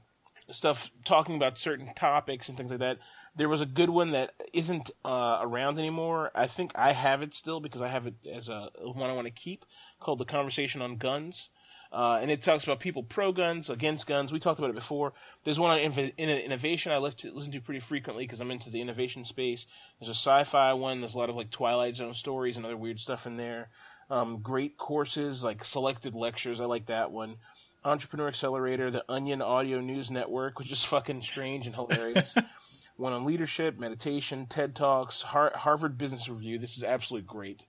[0.50, 2.98] stuff talking about certain topics and things like that.
[3.36, 6.30] There was a good one that isn't uh, around anymore.
[6.34, 9.26] I think I have it still because I have it as a one I want
[9.26, 9.64] to keep
[10.00, 11.50] called the Conversation on Guns.
[11.92, 14.32] Uh, and it talks about people pro guns, against guns.
[14.32, 15.12] We talked about it before.
[15.44, 18.50] There's one on inv- in- innovation I listen to, listen to pretty frequently because I'm
[18.50, 19.66] into the innovation space.
[20.00, 21.00] There's a sci-fi one.
[21.00, 23.68] There's a lot of like Twilight Zone stories and other weird stuff in there.
[24.10, 26.60] Um, great courses like selected lectures.
[26.60, 27.36] I like that one.
[27.84, 32.34] Entrepreneur Accelerator, the Onion Audio News Network, which is fucking strange and hilarious.
[32.96, 36.58] one on leadership, meditation, TED Talks, Har- Harvard Business Review.
[36.58, 37.64] This is absolutely great.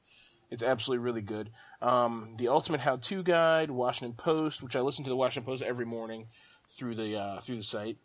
[0.50, 1.50] It's absolutely really good.
[1.82, 5.62] Um, the Ultimate How To Guide, Washington Post, which I listen to the Washington Post
[5.62, 6.28] every morning
[6.70, 7.98] through the uh, through the site.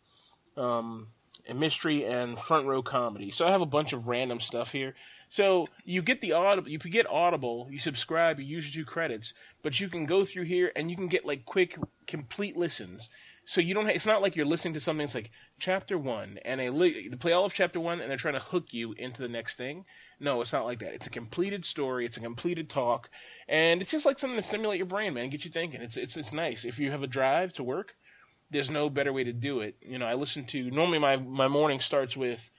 [0.57, 1.07] Um,
[1.47, 3.31] and mystery and front row comedy.
[3.31, 4.95] So I have a bunch of random stuff here.
[5.29, 9.33] So you get the audible, you get Audible, you subscribe, you use your two credits,
[9.63, 13.09] but you can go through here and you can get like quick, complete listens.
[13.45, 13.87] So you don't.
[13.87, 15.05] Ha- it's not like you're listening to something.
[15.05, 18.17] It's like chapter one, and they, li- they play all of chapter one, and they're
[18.17, 19.85] trying to hook you into the next thing.
[20.21, 20.95] No, it's not like that.
[20.95, 22.07] It's a completed story.
[22.07, 23.11] It's a completed talk,
[23.49, 25.83] and it's just like something to stimulate your brain, man, get you thinking.
[25.83, 26.65] It's it's it's nice.
[26.65, 27.97] If you have a drive to work,
[28.51, 29.77] there's no better way to do it.
[29.81, 32.53] You know, I listen to normally my my morning starts with,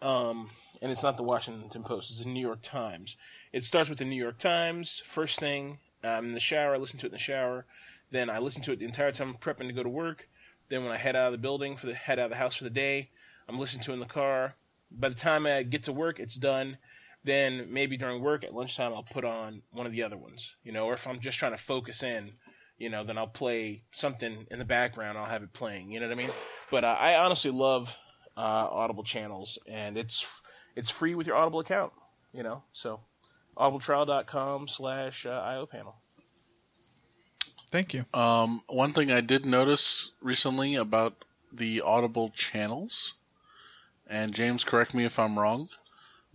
[0.00, 0.50] um,
[0.80, 2.10] and it's not the Washington Post.
[2.10, 3.16] It's the New York Times.
[3.52, 5.78] It starts with the New York Times first thing.
[6.04, 6.74] I'm in the shower.
[6.74, 7.66] I listen to it in the shower.
[8.12, 10.28] Then I listen to it the entire time I'm prepping to go to work.
[10.68, 12.56] Then when I head out of the building for the head out of the house
[12.56, 13.10] for the day,
[13.48, 14.54] I'm listening to it in the car.
[14.90, 16.76] By the time I get to work, it's done.
[17.24, 20.72] Then maybe during work at lunchtime, I'll put on one of the other ones, you
[20.72, 22.32] know, or if I'm just trying to focus in,
[22.78, 25.16] you know, then I'll play something in the background.
[25.16, 26.30] I'll have it playing, you know what I mean?
[26.70, 27.96] But uh, I honestly love
[28.36, 28.40] uh,
[28.70, 30.40] Audible channels, and it's
[30.76, 31.92] it's free with your Audible account,
[32.32, 32.64] you know.
[32.72, 33.00] So
[33.56, 36.01] audibletrial.com slash uh, IO panel.
[37.72, 38.04] Thank you.
[38.12, 43.14] Um, one thing I did notice recently about the Audible channels,
[44.06, 45.70] and James, correct me if I'm wrong.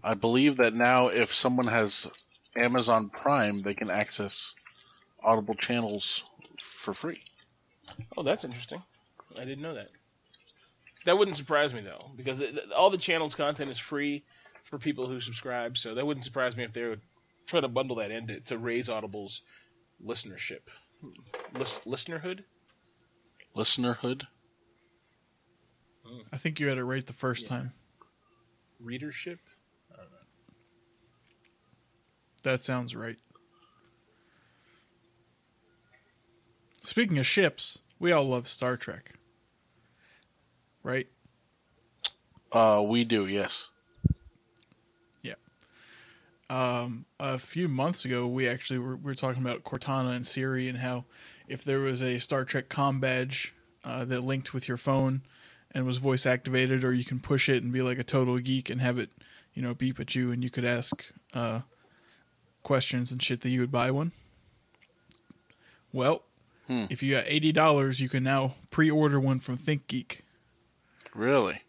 [0.04, 2.08] I believe that now, if someone has
[2.56, 4.54] Amazon Prime, they can access
[5.24, 6.24] Audible channels
[6.60, 7.22] for free.
[8.18, 8.82] Oh, that's interesting.
[9.40, 9.90] I didn't know that.
[11.06, 14.24] That wouldn't surprise me though, because it, all the channel's content is free
[14.64, 15.78] for people who subscribe.
[15.78, 17.02] So that wouldn't surprise me if they would
[17.46, 19.44] try to bundle that in to, to raise Audible's
[20.04, 20.62] listenership,
[21.54, 22.44] Lis- listenerhood.
[23.56, 24.24] Listenerhood.
[26.32, 27.50] I think you had it right the first Yeah.
[27.50, 27.74] time.
[28.80, 29.40] readership.
[32.44, 33.18] That sounds right.
[36.84, 39.14] Speaking of ships, we all love Star Trek.
[40.84, 41.08] Right?
[42.52, 43.68] Uh, we do, yes.
[46.50, 50.70] Um, a few months ago, we actually were, we were talking about Cortana and Siri
[50.70, 51.04] and how
[51.48, 53.52] if there was a Star Trek com badge
[53.84, 55.22] uh, that linked with your phone
[55.74, 58.70] and was voice activated, or you can push it and be like a total geek
[58.70, 59.10] and have it,
[59.54, 60.94] you know, beep at you, and you could ask
[61.34, 61.60] uh,
[62.64, 64.12] questions and shit that you would buy one.
[65.92, 66.24] Well,
[66.68, 66.86] Hmm.
[66.90, 70.18] if you got eighty dollars, you can now pre-order one from ThinkGeek.
[71.16, 71.62] Really?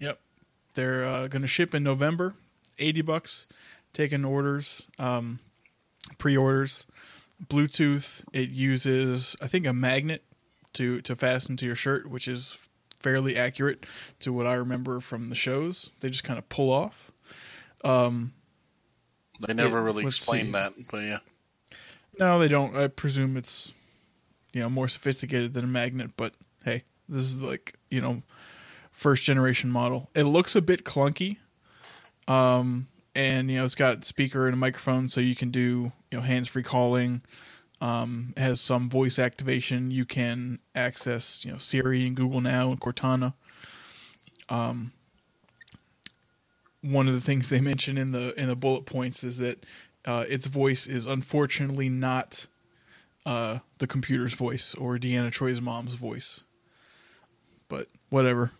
[0.00, 0.18] Yep.
[0.74, 2.34] They're uh, going to ship in November.
[2.78, 3.46] 80 bucks.
[3.96, 4.66] Taking orders,
[4.98, 5.40] um,
[6.18, 6.84] pre-orders.
[7.50, 8.04] Bluetooth.
[8.32, 10.22] It uses, I think, a magnet
[10.74, 12.56] to to fasten to your shirt, which is
[13.02, 13.84] fairly accurate
[14.20, 15.90] to what I remember from the shows.
[16.00, 16.94] They just kind of pull off.
[17.84, 18.32] Um,
[19.46, 20.50] They never Yeah, really see.
[20.52, 21.18] that, but yeah.
[22.18, 22.74] no, they don't.
[22.74, 23.72] I presume it's
[24.52, 26.32] you know more sophisticated than a magnet, but
[26.64, 28.22] hey, this is like you know
[29.02, 30.08] first generation model.
[30.14, 31.36] It looks a bit clunky,
[32.28, 36.18] um, and you know it's got speaker and a microphone, so you can do you
[36.18, 37.22] know hands free calling.
[37.80, 39.90] Um, it has some voice activation.
[39.90, 43.32] You can access you know Siri and Google Now and Cortana.
[44.48, 44.92] Um,
[46.82, 49.56] one of the things they mention in the in the bullet points is that
[50.04, 52.34] uh, its voice is unfortunately not
[53.24, 56.42] uh, the computer's voice or Deanna Troi's mom's voice.
[57.68, 58.52] But whatever.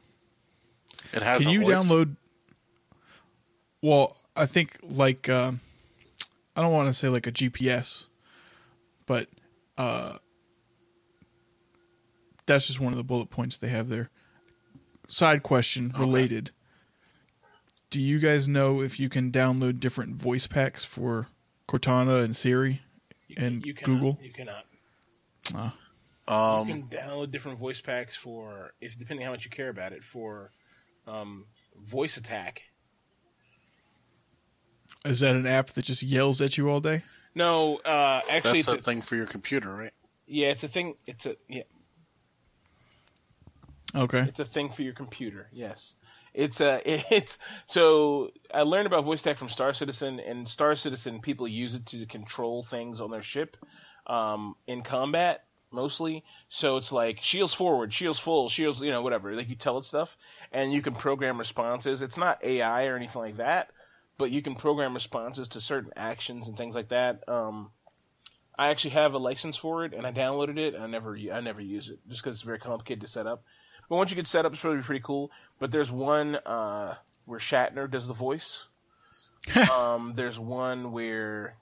[1.13, 1.75] It has Can you voice.
[1.75, 2.17] download?
[3.83, 5.61] Well, I think like um
[6.57, 8.05] I don't want to say like a GPS,
[9.07, 9.29] but
[9.77, 10.17] uh,
[12.49, 14.09] that's just one of the bullet points they have there.
[15.07, 16.01] Side question Okay.
[16.01, 16.51] related.
[17.91, 21.29] Do you guys know if you can download different voice packs for
[21.69, 22.81] Cortana and Siri?
[23.29, 24.19] You, And you cannot, Google?
[24.23, 24.65] You cannot.
[25.55, 25.75] Ah,
[26.27, 29.93] Um, you can download different voice packs for, if depending how much you care about
[29.93, 30.51] it, for
[31.07, 31.47] um,
[31.89, 32.59] VoiceAttack.
[35.07, 37.03] Is that an app that just yells at you all day?
[37.35, 39.93] No, uh, actually, that's it's a a, thing for your computer, right?
[40.27, 40.95] yeah, it's a thing.
[41.07, 41.63] It's a yeah,
[43.95, 44.21] Okay.
[44.21, 45.49] it's a thing for your computer.
[45.53, 45.95] Yes,
[46.35, 46.81] it's a
[47.15, 51.87] it's so I learned about VoiceAttack from Star Citizen, and Star Citizen people use it
[51.87, 53.57] to control things on their ship
[54.07, 56.25] um, in combat mostly.
[56.49, 59.35] So it's like shields forward, shields full, shields you know whatever.
[59.35, 60.17] Like you tell it stuff,
[60.53, 62.03] and you can program responses.
[62.03, 63.71] It's not AI or anything like that,
[64.19, 67.27] but you can program responses to certain actions and things like that.
[67.29, 67.71] Um,
[68.59, 70.75] I actually have a license for it, and I downloaded it.
[70.75, 73.43] And I never, I never use it just because it's very complicated to set up.
[73.89, 75.31] But once you get set up, it's probably pretty cool.
[75.59, 76.95] But there's one uh,
[77.27, 78.65] where Shatner does the voice.
[79.73, 81.57] um, there's one where,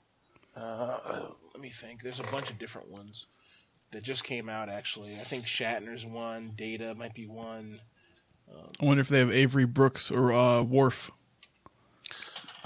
[0.55, 2.01] uh, let me think.
[2.01, 3.25] There's a bunch of different ones
[3.91, 4.69] that just came out.
[4.69, 6.53] Actually, I think Shatner's one.
[6.55, 7.81] Data might be one.
[8.79, 11.11] I wonder if they have Avery Brooks or uh, Worf.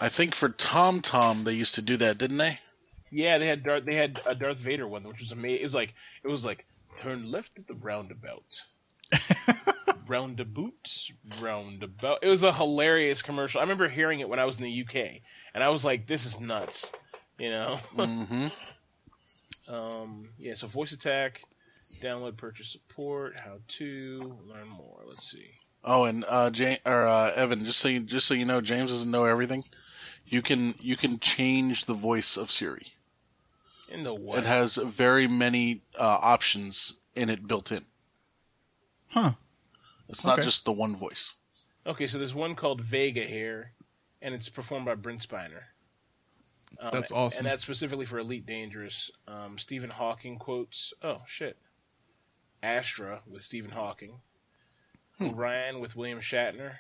[0.02, 2.60] I think for TomTom they used to do that, didn't they?
[3.12, 5.60] Yeah, they had Darth, they had a Darth Vader one, which was amazing.
[5.60, 5.94] It was like
[6.24, 6.66] it was like
[7.02, 8.64] turn left at the roundabout.
[10.08, 10.90] Roundabout,
[11.40, 12.20] roundabout.
[12.24, 13.60] It was a hilarious commercial.
[13.60, 15.22] I remember hearing it when I was in the UK,
[15.54, 16.92] and I was like, "This is nuts,"
[17.38, 17.76] you know.
[17.96, 18.48] hmm
[19.68, 20.56] um, yeah.
[20.56, 21.38] So VoiceAttack,
[22.02, 25.04] download, purchase support, how to learn more.
[25.08, 25.46] Let's see.
[25.84, 28.90] Oh, and uh, Jane, or uh, Evan, just so you, just so you know, James
[28.90, 29.64] doesn't know everything.
[30.30, 32.94] You can you can change the voice of Siri.
[33.90, 34.40] In the what?
[34.40, 37.84] It has very many uh, options in it built in.
[39.08, 39.32] Huh.
[40.08, 40.46] It's not Okay.
[40.46, 41.34] just the one voice.
[41.88, 43.72] Okay, so there's one called Vega here,
[44.22, 45.64] and it's performed by Brent Spiner.
[46.80, 47.40] Um, That's awesome.
[47.40, 49.10] And that's specifically for Elite Dangerous.
[49.28, 51.58] Um, Stephen Hawking quotes, oh, shit.
[52.62, 54.20] Astra with Stephen Hawking.
[55.18, 55.30] Hmm.
[55.30, 56.76] Orion with William Shatner.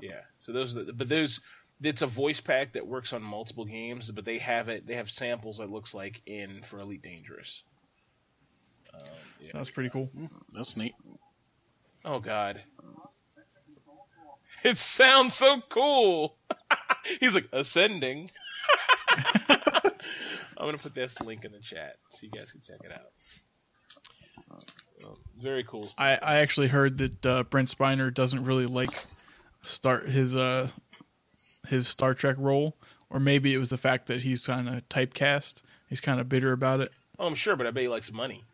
[0.00, 1.40] Yeah, so those are the, but those,
[1.82, 4.86] it's a voice pack that works on multiple games, but they have it.
[4.86, 5.58] They have samples.
[5.58, 7.62] that looks like in for Elite Dangerous.
[8.94, 9.00] Um,
[9.40, 9.50] yeah.
[9.54, 10.10] That's pretty cool.
[10.54, 10.94] That's neat.
[12.04, 12.62] Oh God,
[14.64, 16.36] it sounds so cool.
[17.20, 18.30] He's like ascending.
[19.48, 23.12] I'm gonna put this link in the chat so you guys can check it out.
[25.02, 25.84] Well, very cool.
[25.84, 25.94] stuff.
[25.98, 28.90] I, I actually heard that uh, Brent Spiner doesn't really like
[29.62, 30.68] start his uh
[31.70, 32.76] his Star Trek role,
[33.08, 35.54] or maybe it was the fact that he's kind of typecast.
[35.88, 36.90] He's kind of bitter about it.
[37.18, 38.44] oh, I'm sure, but I bet he likes money.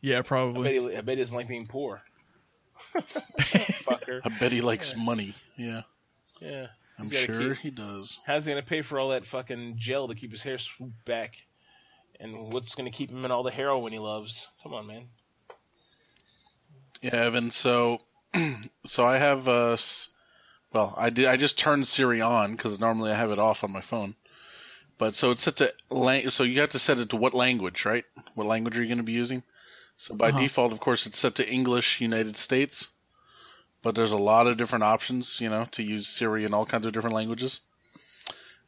[0.00, 0.78] Yeah, I bet probably.
[0.78, 2.02] he, I bet he doesn't like being poor.
[2.94, 4.20] Fucker.
[4.24, 5.34] I bet he likes money.
[5.56, 5.82] Yeah,
[6.40, 6.66] Yeah.
[7.00, 8.20] I'm sure keep- he does.
[8.26, 11.34] How's he gonna pay for all that fucking gel to keep his hair swooped back?
[12.20, 14.48] And what's gonna keep him in all the heroin he loves?
[14.62, 15.08] Come on, man.
[17.00, 17.50] Yeah, Evan.
[17.52, 17.98] So,
[18.84, 20.08] so I have uh, s-
[20.72, 21.26] well, I did.
[21.26, 24.14] I just turned Siri on because normally I have it off on my phone.
[24.98, 27.84] But so it's set to lang- so you have to set it to what language,
[27.84, 28.04] right?
[28.34, 29.42] What language are you going to be using?
[29.96, 30.38] So by Uh-huh.
[30.38, 32.88] default, of course, it's set to English, United States.
[33.82, 36.84] But there's a lot of different options, you know, to use Siri in all kinds
[36.84, 37.60] of different languages.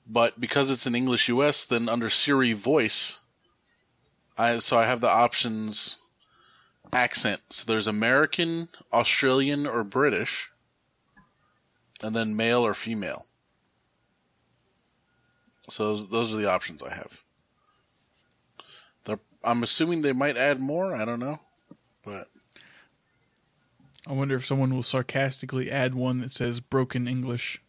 [0.06, 3.18] But because it's in English US, then under Siri voice,
[4.38, 5.96] I so I have the options
[6.92, 7.40] accent.
[7.50, 10.48] So there's American, Australian, or British,
[12.02, 13.24] and then male or female.
[15.68, 17.12] So those, those are the options I have.
[19.04, 20.94] They're, I'm assuming they might add more.
[20.94, 21.38] I don't know,
[22.04, 22.28] but
[24.06, 27.60] I wonder if someone will sarcastically add one that says broken English.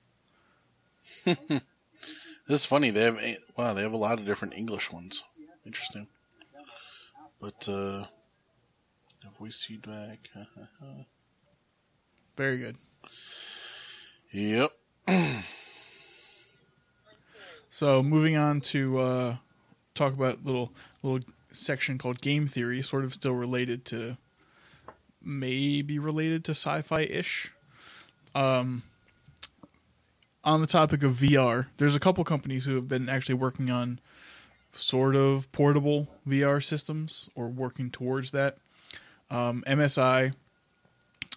[1.26, 1.62] this
[2.50, 2.90] is funny.
[2.90, 5.24] They have a- wow, they have a lot of different English ones.
[5.66, 6.08] Interesting.
[7.40, 8.06] But uh,
[9.40, 10.20] voice feedback.
[12.38, 12.78] Very good.
[14.32, 14.72] Yep.
[17.82, 19.38] So moving on to uh,
[19.96, 20.72] talk about little
[21.02, 24.18] little section called game theory, sort of still related to
[25.24, 27.50] maybe related to sci-fi ish.
[28.36, 28.84] Um,
[30.44, 34.00] on the topic of VR, there's a couple companies who have been actually working on
[34.78, 38.58] sort of portable VR systems or working towards that.
[39.32, 40.34] Um, MSI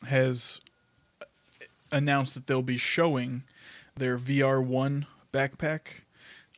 [0.07, 0.61] has
[1.95, 3.45] announced that they'll be showing
[3.97, 5.81] their VR one backpack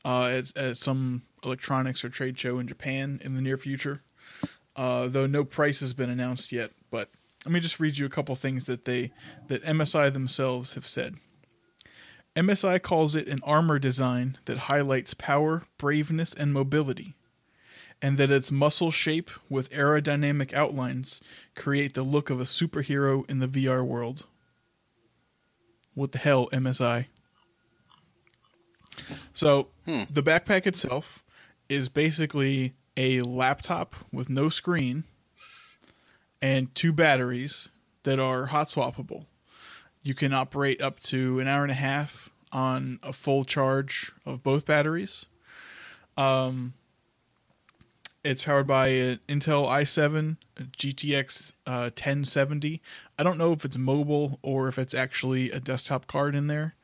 [0.04, 4.02] uh, at, at some electronics or trade show in Japan in the near future.
[4.74, 7.08] Uh, though no price has been announced yet, but
[7.44, 9.10] let me just read you a couple things that they
[9.48, 11.14] that MSI themselves have said.
[12.36, 17.14] MSI calls it an armor design that highlights power, braveness, and mobility,
[18.02, 21.20] and that its muscle shape with aerodynamic outlines
[21.54, 24.26] create the look of a superhero in the VR world.
[25.96, 27.06] What the hell, MSI?
[29.32, 30.02] So, Hmm.
[30.10, 31.04] the backpack itself
[31.70, 35.04] is basically a laptop with no screen
[36.42, 37.68] and two batteries
[38.04, 39.24] that are hot swappable.
[40.02, 42.10] You can operate up to an hour and a half
[42.52, 45.24] on a full charge of both batteries.
[46.18, 46.74] Um,
[48.26, 52.82] it's powered by an Intel i7 GTX uh, 1070.
[53.16, 56.74] I don't know if it's mobile or if it's actually a desktop card in there,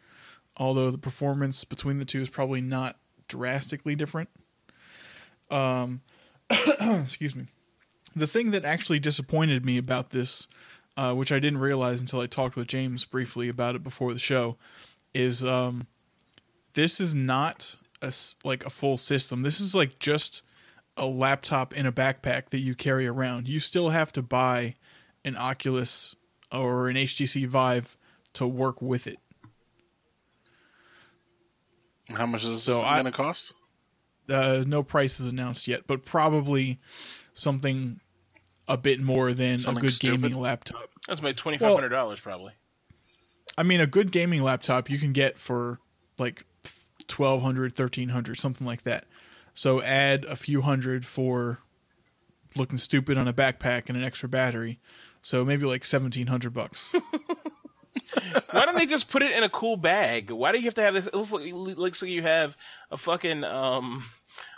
[0.57, 2.97] although the performance between the two is probably not
[3.29, 4.29] drastically different.
[5.51, 6.03] Um,
[6.51, 7.49] excuse me.
[8.15, 10.47] The thing that actually disappointed me about this,
[10.97, 14.21] uh, which I didn't realize until I talked with James briefly about it before the
[14.21, 14.59] show,
[15.13, 15.89] is um,
[16.77, 17.65] this is not
[18.01, 18.13] a
[18.45, 19.43] like a full system.
[19.43, 20.43] This is like just
[20.97, 23.49] a laptop in a backpack that you carry around.
[23.49, 24.75] You still have to buy
[25.25, 26.15] an Oculus
[26.51, 27.87] or an HTC Vive
[28.35, 29.19] to work with it.
[32.11, 33.53] How much is this So I- going to cost?
[34.29, 36.79] Uh, no price is announced yet, but probably
[37.35, 37.99] something
[38.69, 40.23] a bit more than Something a good stupid?
[40.23, 40.89] gaming laptop.
[41.09, 42.53] That's my twenty five hundred dollars probably.
[43.59, 45.79] I mean, a good gaming laptop you can get for
[46.19, 46.45] like
[47.15, 49.05] 1200 1300 something like that.
[49.55, 51.59] So add a few hundred for
[52.57, 54.79] looking stupid on a backpack and an extra battery.
[55.23, 56.95] So maybe like 1700 bucks.
[58.51, 60.31] Why don't they just put it in a cool bag?
[60.31, 61.07] Why do you have to have this?
[61.07, 62.57] It looks like, looks like you have
[62.91, 64.05] a fucking um,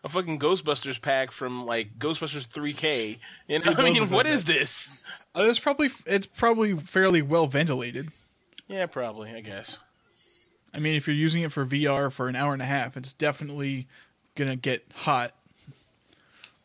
[0.02, 3.18] a fucking Ghostbusters pack from like Ghostbusters 3K.
[3.48, 4.90] You know, I mean, what is this?
[5.36, 8.10] uh, it's probably it's probably fairly well ventilated.
[8.68, 9.30] Yeah, probably.
[9.30, 9.78] I guess.
[10.72, 13.12] I mean, if you're using it for VR for an hour and a half, it's
[13.12, 13.86] definitely
[14.36, 15.32] gonna get hot.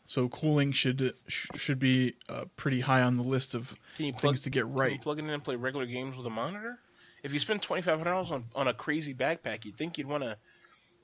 [0.06, 1.14] So cooling should
[1.56, 4.62] should be uh, pretty high on the list of Can you plug, things to get
[4.62, 5.00] Can you right.
[5.00, 6.78] plug it in and play regular games with a monitor?
[7.22, 10.06] if you spend twenty five hundred dollars on on a crazy backpack, you'd think you'd
[10.08, 10.36] want to,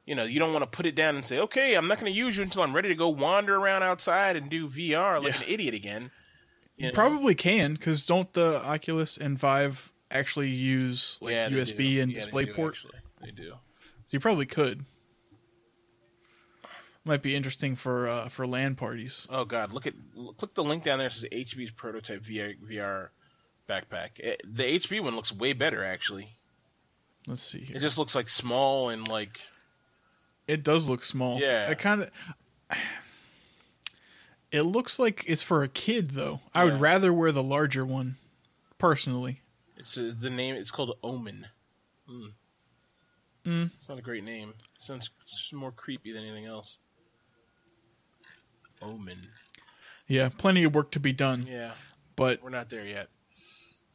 [0.07, 2.11] you know, you don't want to put it down and say, okay, I'm not going
[2.13, 5.35] to use you until I'm ready to go wander around outside and do VR like
[5.35, 5.43] Yeah.
[5.43, 6.11] an idiot again.
[6.79, 6.95] You know?
[6.95, 9.77] Probably can, because don't the Oculus and Vive
[10.11, 12.01] actually use like Yeah, USB do.
[12.03, 12.69] and Yeah, they DisplayPort?
[12.71, 12.99] actually.
[13.23, 13.51] They do.
[13.51, 13.59] So
[14.11, 14.85] you probably could.
[17.07, 19.29] Might be interesting for uh, for LAN parties.
[19.31, 19.95] Oh God, look at
[20.37, 21.07] click the link down there.
[21.07, 23.11] It says HP's prototype VR, VR
[23.69, 24.19] backpack.
[24.19, 26.31] It, the HP one looks way better actually.
[27.29, 27.77] Let's see here.
[27.77, 29.41] It just looks like small and like
[30.49, 31.39] It does look small.
[31.41, 31.69] Yeah.
[31.71, 32.11] I kind of.
[34.53, 36.41] It looks like it's for a kid though.
[36.55, 38.17] I would rather wear the larger one,
[38.79, 39.43] personally.
[39.77, 40.55] it's uh, the name.
[40.55, 41.47] It's called Omen.
[42.09, 42.27] Hmm.
[43.45, 43.71] Mm.
[43.75, 44.55] It's not a great name.
[44.77, 45.11] It sounds
[45.53, 46.79] more creepy than anything else.
[48.83, 49.29] Omen.
[50.09, 51.73] Yeah, plenty of work to be done, Yeah,
[52.15, 53.09] but we're not there yet.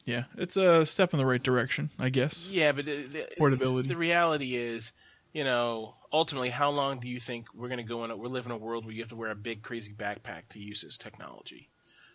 [0.05, 2.47] yeah, it's a step in the right direction, I guess.
[2.49, 3.87] Yeah, but the, the, Portability.
[3.87, 4.91] The reality is,
[5.33, 8.11] you know, ultimately, how long do you think we're going to go in?
[8.11, 10.49] A, we're living in a world where you have to wear a big, crazy backpack
[10.49, 11.69] to use this technology.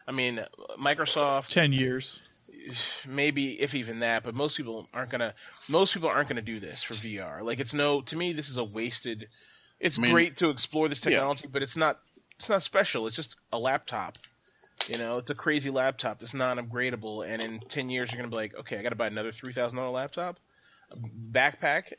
[0.07, 0.45] I mean,
[0.79, 2.21] Microsoft, Ten years.
[3.09, 5.35] maybe if even that, but most people aren't gonna.
[5.69, 7.43] Most people aren't gonna do this for VR.
[7.43, 8.03] Like, it's no.
[8.03, 9.29] To me, this is a wasted.
[9.81, 11.11] It's I mean- great to explore this Yeah.
[11.13, 11.99] technology, but it's not.
[12.39, 13.07] It's not special.
[13.07, 14.19] It's just a laptop.
[14.89, 18.37] You know, it's a crazy laptop that's non-upgradable, and in ten years you're gonna be
[18.37, 20.39] like, okay, I got to buy another three thousand dollar laptop,
[20.93, 21.93] a backpack,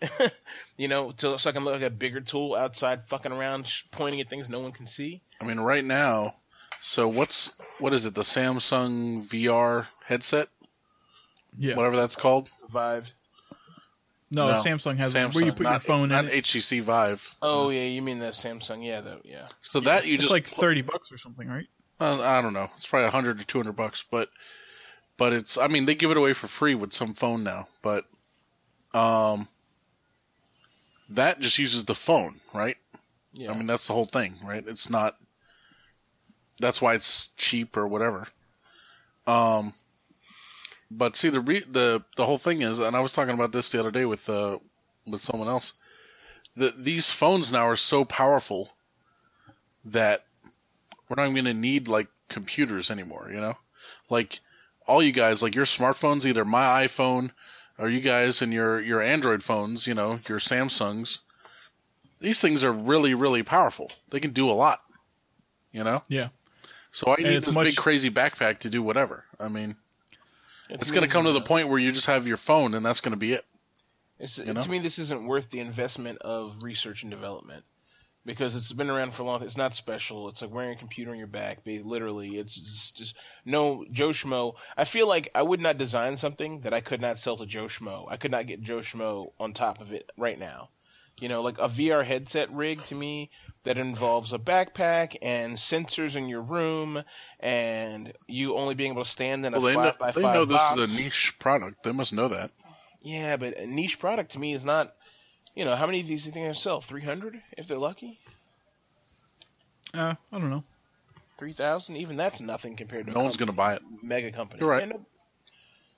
[0.78, 3.84] you know, to, so I can look like a bigger tool outside, fucking around, sh-
[3.92, 5.22] pointing at things no one can see.
[5.42, 6.36] I mean, right now,
[6.82, 8.14] so what's what is it?
[8.14, 10.50] The Samsung VR headset,
[11.58, 11.76] Yeah.
[11.76, 12.50] whatever that's called.
[12.70, 13.12] Vive.
[14.30, 16.32] No, No, Samsung has Samsung, where you put your phone not in.
[16.32, 16.44] It.
[16.44, 17.36] HTC Vive.
[17.42, 18.86] Oh yeah, you mean the Samsung?
[18.86, 19.22] Yeah, though.
[19.24, 19.48] Yeah.
[19.62, 21.68] So that you It's just like thirty bucks or something, right?
[22.00, 22.68] Uh, I don't know.
[22.78, 24.30] It's probably a hundred or two hundred bucks, but
[25.18, 25.58] but it's.
[25.58, 28.06] I mean, they give it away for free with some phone now, but
[28.94, 29.48] um,
[31.10, 32.78] that just uses the phone, right?
[33.34, 33.52] Yeah.
[33.52, 34.64] I mean, that's the whole thing, right?
[34.68, 35.18] It's not.
[36.60, 38.28] That's why it's cheap or whatever.
[39.26, 39.74] Um,
[40.92, 43.72] but see the re- the the whole thing is, and I was talking about this
[43.72, 44.58] the other day with uh
[45.06, 45.74] with someone else.
[46.56, 48.72] That these phones now are so powerful
[49.86, 50.26] that
[51.08, 53.30] we're not even going to need like computers anymore.
[53.32, 53.58] You know,
[54.10, 54.40] like
[54.88, 57.32] all you guys, like your smartphones, either my iPhone
[57.78, 61.20] or you guys and your your Android phones, you know, your Samsungs.
[62.20, 63.92] These things are really really powerful.
[64.10, 64.82] They can do a lot.
[65.72, 66.02] You know.
[66.08, 66.30] Yeah.
[66.92, 69.26] So I need this much- big crazy backpack to do whatever.
[69.40, 69.76] I mean,
[70.70, 72.86] Yeah, it's going to come to the point where you just have your phone and
[72.86, 73.46] that's going to be it.
[74.20, 74.62] It's, you know?
[74.62, 77.64] To me, this isn't worth the investment of research and development
[78.26, 79.40] because it's been around for a long.
[79.40, 79.48] time.
[79.48, 80.28] It's not special.
[80.28, 81.60] It's like wearing a computer on your back.
[81.66, 83.16] Literally, it's just, just
[83.46, 84.56] no Joe Schmo.
[84.76, 87.66] I feel like I would not design something that I could not sell to Joe
[87.66, 88.06] Schmo.
[88.10, 90.70] I could not get Joe Schmo on top of it right now.
[91.20, 93.32] You know, like a VR headset rig to me
[93.64, 97.04] that involves a backpack and sensors in your room,
[97.40, 100.22] and you only being able to stand in a Well, they know, five by they
[100.22, 101.84] five know this is a niche product.
[101.84, 102.52] They must know that.
[103.02, 104.94] Yeah, but a niche product to me is not.
[105.56, 106.82] You know, how many of these do you think they sell?
[106.82, 108.20] Three hundred, if they're lucky.
[109.94, 110.64] Uh, I don't know.
[111.40, 113.82] Three thousand, even that's nothing compared to No a one's going to buy it.
[114.04, 114.60] mega company.
[114.62, 114.82] You're right.
[114.88, 115.06] Yeah, no-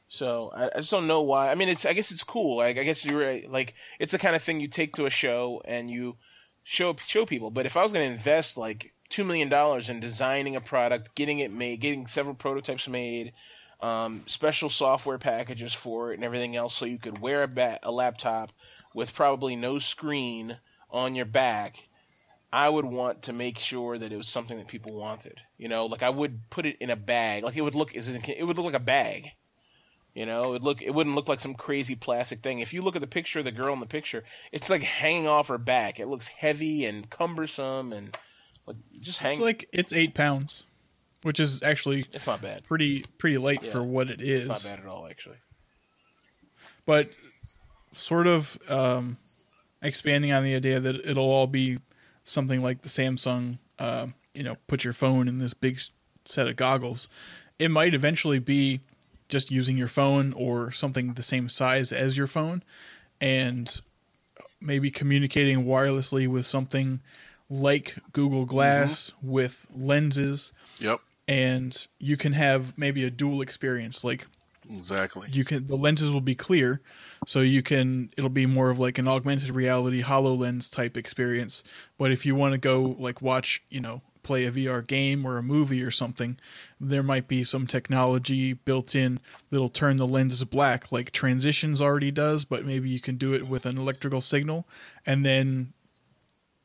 [0.09, 1.49] So I, I just don't know why.
[1.49, 1.85] I mean, it's.
[1.85, 2.57] I guess it's cool.
[2.57, 3.47] Like I guess you're.
[3.47, 6.17] Like it's the kind of thing you take to a show and you
[6.63, 7.51] show show people.
[7.51, 11.15] But if I was going to invest like two million dollars in designing a product,
[11.15, 13.33] getting it made, getting several prototypes made,
[13.81, 17.79] um, special software packages for it, and everything else, so you could wear a, ba-
[17.83, 18.51] a laptop
[18.93, 20.57] with probably no screen
[20.89, 21.87] on your back.
[22.51, 25.41] I would want to make sure that it was something that people wanted.
[25.57, 27.43] You know, like I would put it in a bag.
[27.43, 29.31] Like it would look it would look like a bag.
[30.15, 32.59] You know, it look it wouldn't look like some crazy plastic thing.
[32.59, 35.27] If you look at the picture of the girl in the picture, it's like hanging
[35.27, 35.99] off her back.
[35.99, 38.17] It looks heavy and cumbersome and
[38.65, 39.33] like just hang.
[39.33, 40.63] It's like it's eight pounds,
[41.21, 42.63] which is actually it's not bad.
[42.65, 43.71] pretty pretty light Yeah.
[43.71, 44.41] for what it is.
[44.43, 45.37] It's not bad at all, actually.
[46.85, 47.07] But
[48.07, 49.17] sort of um,
[49.81, 51.77] expanding on the idea that it'll all be
[52.25, 55.77] something like the Samsung, uh, you know, put your phone in this big
[56.25, 57.07] set of goggles.
[57.59, 58.81] It might eventually be
[59.29, 62.63] just using your phone or something the same size as your phone,
[63.21, 63.69] and
[64.59, 66.99] maybe communicating wirelessly with something
[67.49, 69.31] like Google Glass mm-hmm.
[69.31, 74.25] with lenses, Yep, and you can have maybe a dual experience, like
[74.69, 75.29] exactly.
[75.31, 76.81] you can the lenses will be clear
[77.27, 81.63] so you can it'll be more of like an augmented reality hololens type experience.
[81.97, 85.39] But if you want to go like watch you know play a VR game or
[85.39, 86.37] a movie or something,
[86.79, 89.19] there might be some technology built in
[89.49, 93.47] that'll turn the lenses black, like transitions already does, but maybe you can do it
[93.47, 94.67] with an electrical signal,
[95.07, 95.73] and then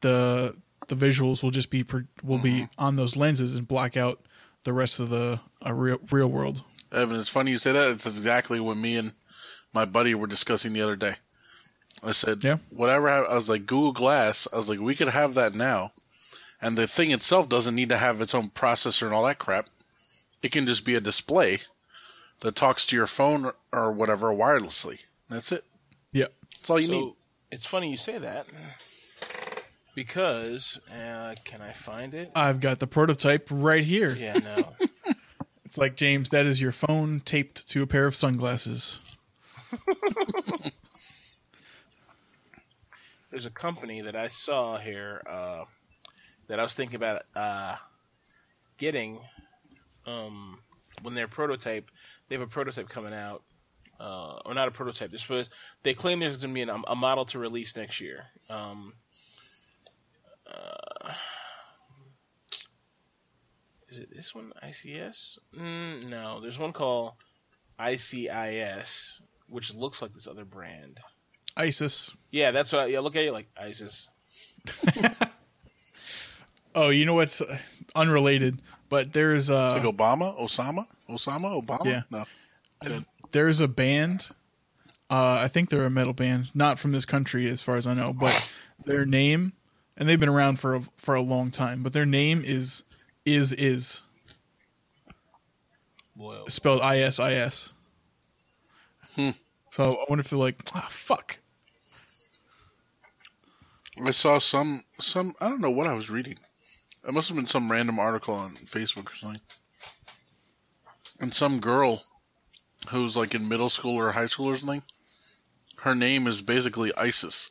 [0.02, 0.54] the
[0.90, 1.82] the visuals will just be
[2.22, 4.20] will be on those lenses and block out
[4.66, 6.60] the rest of the uh, real real world.
[6.92, 7.90] Evan, it's funny you say that.
[7.92, 9.12] It's exactly what me and
[9.72, 11.14] my buddy were discussing the other day.
[12.02, 12.58] I said, Yeah.
[12.68, 13.08] whatever.
[13.08, 14.46] I I was like, Google Glass.
[14.52, 15.92] I was like, we could have that now,
[16.60, 19.68] and the thing itself doesn't need to have its own processor and all that crap.
[20.42, 21.60] It can just be a display
[22.40, 25.00] that talks to your phone or, or whatever wirelessly.
[25.28, 25.64] That's it.
[26.12, 26.32] Yep.
[26.58, 27.14] That's all you so need.
[27.50, 28.46] it's funny you say that
[29.94, 32.30] because uh, can I find it?
[32.34, 34.10] I've got the prototype right here.
[34.10, 34.74] Yeah, no.
[35.74, 39.00] It's like James, that is your phone taped to a pair of sunglasses.
[43.32, 45.64] There's a company that I saw here uh,
[46.48, 47.76] that I was thinking about uh,
[48.78, 49.20] getting
[50.06, 50.58] um,
[51.02, 51.90] when their prototype.
[52.28, 53.42] They have a prototype coming out,
[54.00, 55.10] uh, or not a prototype.
[55.10, 55.50] They're supposed,
[55.82, 58.24] they claim there's going to be an, a model to release next year.
[58.48, 58.94] Um,
[60.46, 61.12] uh,
[63.88, 64.52] is it this one?
[64.62, 65.38] ICS?
[65.56, 67.12] Mm, no, there's one called
[67.78, 71.00] ICIS, which looks like this other brand.
[71.56, 72.10] ISIS.
[72.30, 72.82] Yeah, that's what.
[72.82, 74.08] I, yeah, look at you like ISIS.
[76.74, 77.58] Oh, you know what's uh,
[77.94, 81.84] unrelated, but there's uh like Obama, Osama, Osama, Obama.
[81.84, 82.02] Yeah.
[82.10, 82.24] No.
[82.84, 83.04] Good.
[83.32, 84.22] there's a band.
[85.10, 87.94] Uh, I think they're a metal band, not from this country as far as I
[87.94, 88.54] know, but
[88.86, 89.52] their name,
[89.96, 92.82] and they've been around for a, for a long time, but their name is
[93.24, 94.00] is is
[96.16, 96.44] Whoa.
[96.48, 97.70] spelled I S I S.
[99.14, 99.30] Hmm.
[99.72, 101.36] So I wonder if they're like, ah, fuck.
[104.04, 105.34] I saw some some.
[105.40, 106.38] I don't know what I was reading.
[107.06, 109.42] It must have been some random article on Facebook or something.
[111.20, 112.02] And some girl
[112.88, 114.82] who's like in middle school or high school or something.
[115.76, 117.50] Her name is basically ISIS.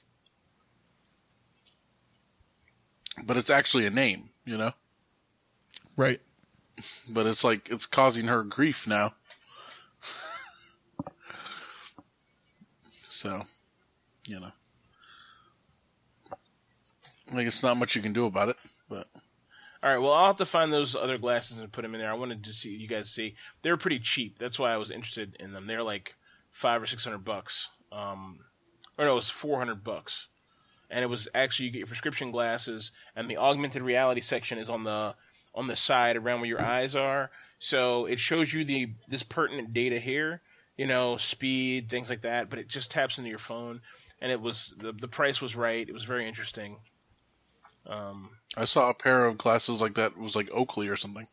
[3.23, 4.73] But it's actually a name, you know?
[5.95, 6.19] Right.
[7.07, 9.13] But it's like it's causing her grief now.
[13.07, 13.43] so,
[14.27, 14.51] you know.
[17.31, 18.57] Like it's not much you can do about it,
[18.89, 19.07] but
[19.84, 19.97] All right.
[19.97, 22.10] Well, I'll have to find those other glasses and put them in there.
[22.10, 23.35] I wanted to see you guys see.
[23.64, 24.39] They're pretty cheap.
[24.39, 25.68] That's why I was interested in them.
[25.68, 26.15] They're like
[26.51, 27.69] five or six hundred bucks.
[27.91, 28.39] Um,
[28.97, 30.27] or no, it was four hundred bucks.
[30.89, 34.69] And it was actually you get your prescription glasses, and the augmented reality section is
[34.69, 35.15] on the
[35.53, 37.30] on the side around where your eyes are.
[37.60, 40.41] So it shows you the this pertinent data here.
[40.77, 42.49] You know, speed, things like that.
[42.49, 43.81] But it just taps into your phone,
[44.22, 45.88] and it was the the price was right.
[45.88, 46.77] It was very interesting.
[47.85, 50.11] Um, I saw a pair of glasses like that.
[50.11, 51.27] It was like Oakley or something.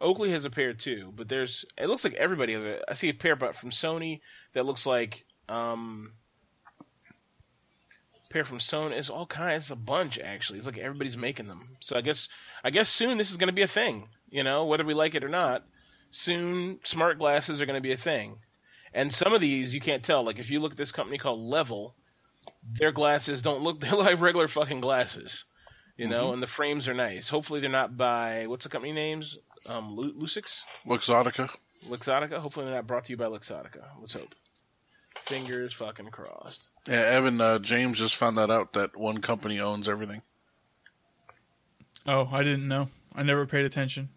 [0.00, 2.84] Oakley has a pair too, but there's it looks like everybody has it.
[2.88, 4.20] I see a pair but from Sony
[4.54, 6.12] that looks like um
[8.30, 10.58] pair from Sony is all kinds It's a bunch actually.
[10.58, 11.76] It's like everybody's making them.
[11.80, 12.28] So I guess
[12.64, 15.14] I guess soon this is going to be a thing, you know, whether we like
[15.14, 15.66] it or not.
[16.10, 18.38] Soon smart glasses are going to be a thing.
[18.94, 20.24] And some of these you can't tell.
[20.24, 21.94] Like if you look at this company called Level,
[22.64, 25.44] their glasses don't look they look like regular fucking glasses.
[26.00, 27.28] You know, and the frames are nice.
[27.28, 29.36] Hopefully they're not by what's the company names?
[29.66, 30.62] Um Lu- Lucix?
[30.86, 31.50] Luxottica.
[31.86, 32.38] Luxottica.
[32.38, 33.84] Hopefully they're not brought to you by Luxottica.
[34.00, 34.34] Let's hope.
[35.22, 36.68] Fingers fucking crossed.
[36.86, 40.22] Yeah, Evan uh, James just found that out that one company owns everything.
[42.06, 42.88] Oh, I didn't know.
[43.14, 44.08] I never paid attention.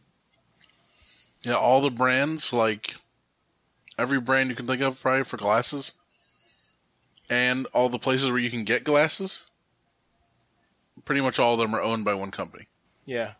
[1.43, 2.95] Yeah, all the brands, like
[3.97, 5.91] every brand you can think of, probably for glasses,
[7.29, 9.41] and all the places where you can get glasses.
[11.05, 12.67] Pretty much all of them are owned by one company.
[13.05, 13.33] Yeah.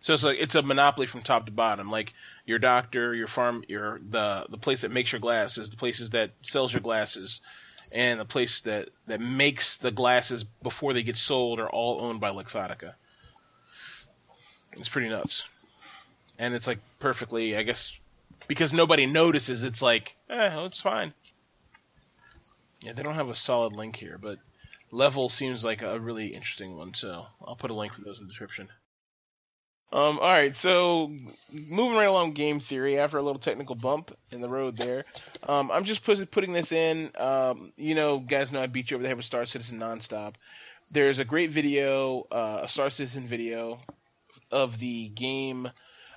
[0.00, 1.90] So it's like it's a monopoly from top to bottom.
[1.90, 2.12] Like
[2.44, 6.32] your doctor, your farm, your the the place that makes your glasses, the places that
[6.42, 7.40] sells your glasses,
[7.90, 12.20] and the place that that makes the glasses before they get sold are all owned
[12.20, 12.94] by Luxottica.
[14.72, 15.48] It's pretty nuts.
[16.38, 17.98] And it's like perfectly, I guess,
[18.48, 19.62] because nobody notices.
[19.62, 21.14] It's like, eh, it's fine.
[22.82, 24.38] Yeah, they don't have a solid link here, but
[24.94, 26.94] level seems like a really interesting one.
[26.94, 28.68] So I'll put a link for those in the description.
[29.92, 31.12] Um, all right, so
[31.52, 35.04] moving right along game theory after a little technical bump in the road there.
[35.48, 37.12] Um, I'm just put, putting this in.
[37.16, 40.34] Um, you know, guys know I beat you over the head with Star Citizen nonstop.
[40.90, 43.78] There's a great video, uh, a Star Citizen video
[44.50, 45.70] of the game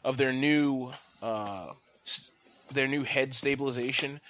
[0.04, 0.92] of their new
[1.22, 1.74] uh,
[2.72, 4.22] their new head stabilization.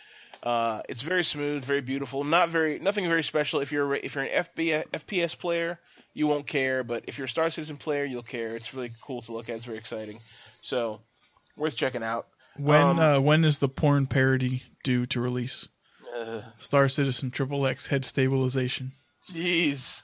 [0.48, 2.24] Uh, it's very smooth, very beautiful.
[2.24, 3.60] Not very nothing very special.
[3.60, 5.80] If you're if you're an FB, FPS player,
[6.14, 8.56] you won't care, but if you're a Star Citizen player, you'll care.
[8.56, 9.58] It's really cool to look at.
[9.58, 10.20] It's very exciting.
[10.62, 11.02] So,
[11.58, 12.28] worth checking out.
[12.58, 15.68] When Um, uh, when is the porn parody due to release?
[16.18, 18.94] Uh, Star Citizen Triple X head stabilization.
[19.30, 20.04] Jeez.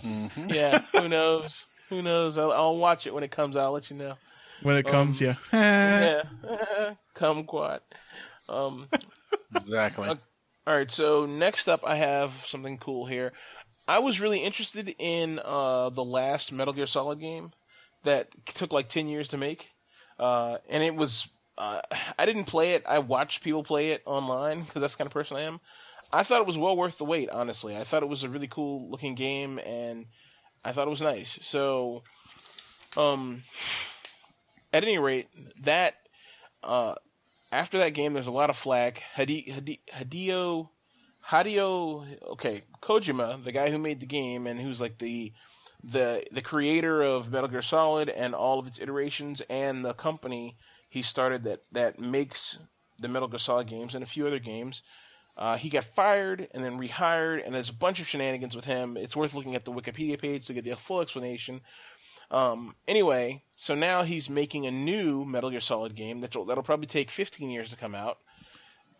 [0.00, 1.66] hmm Yeah, who knows?
[1.88, 2.38] Who knows?
[2.38, 3.64] I'll, I'll watch it when it comes out.
[3.64, 4.14] I'll let you know.
[4.62, 5.34] When it comes, Um, yeah.
[6.40, 7.80] Yeah, kumquat.
[8.52, 8.88] Um,
[9.54, 10.08] Exactly.
[10.08, 10.20] Okay.
[10.66, 13.32] all right, so next up, I have something cool here.
[13.88, 17.52] I was really interested in uh, the last Metal Gear Solid game
[18.04, 19.68] that took like ten years to make,
[20.18, 21.28] uh, and it was.
[21.58, 21.80] Uh,
[22.18, 22.84] I didn't play it.
[22.86, 25.60] I watched people play it online because that's the kind of person I am.
[26.12, 27.28] I thought it was well worth the wait.
[27.30, 30.06] Honestly, I thought it was a really cool looking game, and
[30.64, 31.38] I thought it was nice.
[31.42, 32.04] So,
[32.96, 33.42] um,
[34.72, 35.28] at any rate,
[35.62, 35.94] that
[36.62, 36.94] uh,
[37.52, 39.02] after that game, there's a lot of flack.
[39.14, 40.70] Hideo,
[41.28, 45.32] Hideo, okay, Kojima, the guy who made the game and who's like the
[45.84, 50.56] the the creator of Metal Gear Solid and all of its iterations, and the company
[50.88, 52.58] he started that that makes
[52.98, 54.82] the Metal Gear Solid games and a few other games.
[55.36, 58.98] Uh, he got fired and then rehired, and there's a bunch of shenanigans with him.
[58.98, 61.62] It's worth looking at the Wikipedia page to get the full explanation.
[62.32, 66.86] Um, anyway, so now he's making a new Metal Gear Solid game that'll, that'll probably
[66.86, 68.18] take 15 years to come out,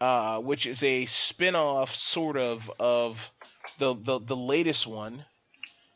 [0.01, 3.33] uh, which is a spin-off sort of of
[3.79, 5.25] the, the the latest one,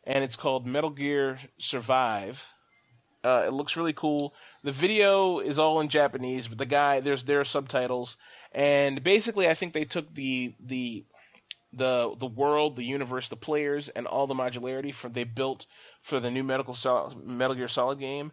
[0.04, 2.48] and it's called Metal Gear Survive.
[3.22, 4.32] Uh, it looks really cool.
[4.62, 8.16] The video is all in Japanese, but the guy there's there are subtitles,
[8.50, 11.04] and basically I think they took the the
[11.72, 15.66] the the world, the universe, the players, and all the modularity from they built
[16.07, 18.31] for the new Metal Sol- Metal Gear Solid game,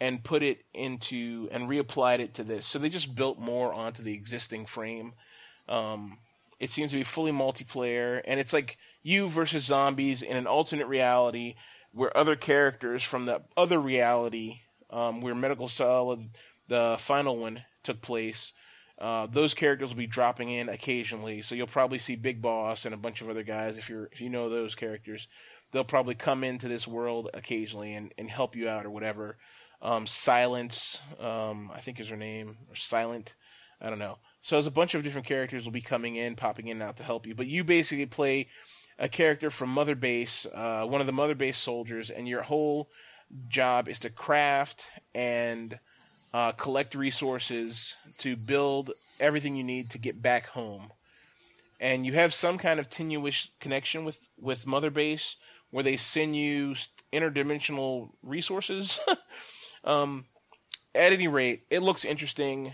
[0.00, 2.64] and put it into and reapplied it to this.
[2.64, 5.14] So they just built more onto the existing frame.
[5.68, 6.18] Um,
[6.60, 10.86] it seems to be fully multiplayer, and it's like you versus zombies in an alternate
[10.86, 11.56] reality
[11.92, 16.30] where other characters from the other reality, um, where Medical Solid,
[16.68, 18.52] the final one, took place.
[19.00, 22.94] Uh, those characters will be dropping in occasionally, so you'll probably see Big Boss and
[22.94, 25.26] a bunch of other guys if you're if you know those characters.
[25.72, 29.36] They'll probably come into this world occasionally and, and help you out or whatever.
[29.82, 33.34] Um, Silence, um, I think is her name, or Silent,
[33.80, 34.18] I don't know.
[34.40, 36.96] So there's a bunch of different characters will be coming in, popping in and out
[36.98, 37.34] to help you.
[37.34, 38.48] But you basically play
[38.98, 42.88] a character from Mother Base, uh, one of the Mother Base soldiers, and your whole
[43.48, 45.78] job is to craft and
[46.32, 50.90] uh, collect resources to build everything you need to get back home.
[51.78, 55.36] And you have some kind of tenuous connection with, with Mother Base
[55.76, 56.74] where they send you
[57.12, 58.98] interdimensional resources.
[59.84, 60.24] um,
[60.94, 62.72] at any rate, it looks interesting.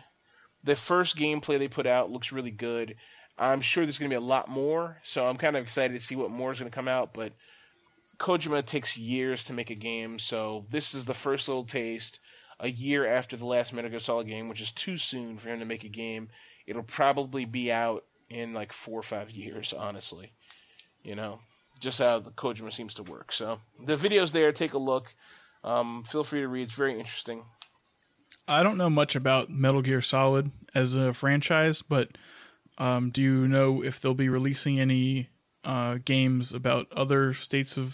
[0.62, 2.94] The first gameplay they put out looks really good.
[3.36, 6.00] I'm sure there's going to be a lot more, so I'm kind of excited to
[6.00, 7.12] see what more is going to come out.
[7.12, 7.32] But
[8.20, 12.20] Kojima takes years to make a game, so this is the first little taste.
[12.60, 15.58] A year after the last Metal Gear Solid game, which is too soon for him
[15.58, 16.28] to make a game.
[16.68, 20.34] It'll probably be out in like four or five years, honestly.
[21.02, 21.40] You know,
[21.82, 23.32] just how the Kojima seems to work.
[23.32, 24.52] So the video's there.
[24.52, 25.14] Take a look.
[25.64, 26.62] Um, feel free to read.
[26.62, 27.42] It's very interesting.
[28.48, 32.08] I don't know much about Metal Gear Solid as a franchise, but
[32.78, 35.28] um, do you know if they'll be releasing any
[35.64, 37.90] uh, games about other states of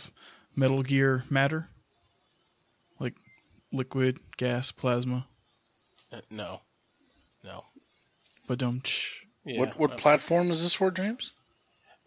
[0.55, 1.69] Metal Gear matter?
[3.01, 3.15] Like
[3.73, 5.27] liquid, gas, plasma?
[6.13, 6.61] Uh, no,
[7.45, 7.63] no.
[8.47, 8.89] But don't.
[9.45, 9.61] Yeah.
[9.61, 11.33] What what platform is this for, James?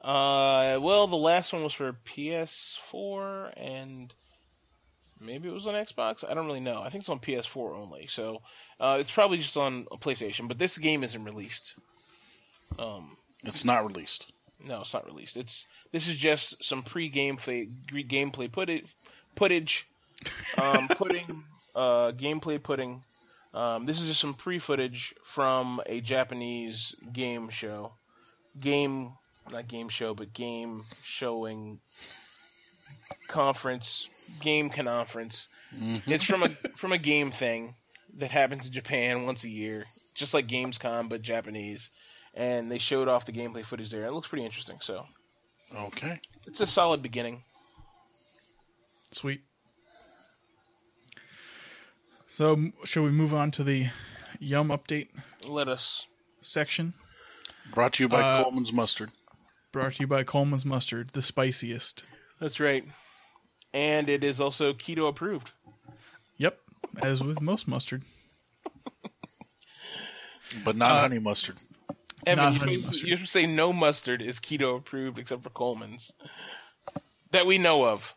[0.03, 4.13] Uh, well, the last one was for PS4 and
[5.19, 6.23] maybe it was on Xbox.
[6.27, 6.81] I don't really know.
[6.81, 8.07] I think it's on PS4 only.
[8.07, 8.41] So
[8.79, 10.47] uh, it's probably just on PlayStation.
[10.47, 11.75] But this game isn't released.
[12.79, 14.31] Um, It's not released.
[14.65, 15.37] no, it's not released.
[15.37, 17.69] It's this is just some pre-gameplay
[18.07, 18.95] gameplay footage,
[19.35, 19.87] footage,
[20.57, 21.43] um, pudding,
[21.75, 23.03] uh, gameplay pudding.
[23.53, 27.93] Um, this is just some pre-footage from a Japanese game show,
[28.57, 29.11] game
[29.51, 31.79] not game show, but game showing
[33.27, 34.09] conference,
[34.39, 35.47] game conference.
[36.05, 37.75] It's from a from a game thing
[38.17, 41.89] that happens in Japan once a year, just like Gamescom but Japanese.
[42.33, 44.05] And they showed off the gameplay footage there.
[44.05, 44.77] It looks pretty interesting.
[44.81, 45.05] So
[45.73, 46.19] Okay.
[46.45, 47.43] it's a solid beginning.
[49.11, 49.41] Sweet.
[52.33, 53.89] So, m- shall we move on to the
[54.39, 55.09] Yum update
[55.45, 56.07] Let us.
[56.41, 56.93] section?
[57.73, 59.11] Brought to you by Uh, Colman's Mustard.
[59.71, 62.03] Brought to you by Colman's Mustard, the spiciest.
[62.39, 62.83] That's right.
[63.73, 65.51] And it is also keto approved.
[66.37, 66.59] Yep,
[67.01, 68.03] as with most mustard.
[70.65, 71.55] But not uh, honey mustard.
[72.25, 73.07] Evan, Not you're honey supposed, mustard.
[73.07, 76.11] you're supposed to say no mustard is keto approved except for Colman's.
[77.31, 78.13] That we know of.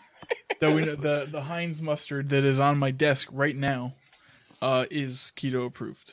[0.60, 3.94] Though we know the the Heinz mustard that is on my desk right now
[4.60, 6.12] uh, is keto approved.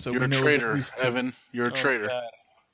[0.00, 0.82] So You're a know traitor.
[0.98, 1.32] Evan.
[1.52, 2.08] You're a Oh, traitor.
[2.08, 2.22] God.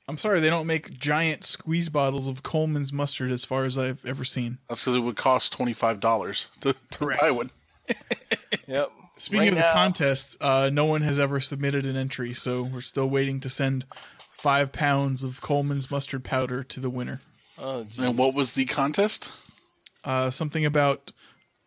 [0.07, 3.99] I'm sorry they don't make giant squeeze bottles of Colman's mustard as far as I've
[4.05, 4.57] ever seen.
[4.69, 7.51] That's because it would cost twenty five dollars to, to buy one.
[8.67, 8.89] Yep.
[9.19, 12.63] Speaking Right of now- the contest, uh, no one has ever submitted an entry, so
[12.63, 13.85] we're still waiting to send
[14.43, 17.21] five pounds of Colman's mustard powder to the winner.
[17.57, 17.85] Oh.
[17.97, 19.29] And what was the contest?
[20.03, 21.11] Uh, something about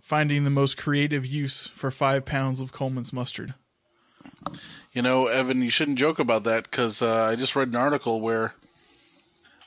[0.08, 3.54] finding the most creative use for five pounds of Colman's mustard.
[4.92, 8.20] You know, Evan, you shouldn't joke about that because uh, I just read an article
[8.20, 8.54] where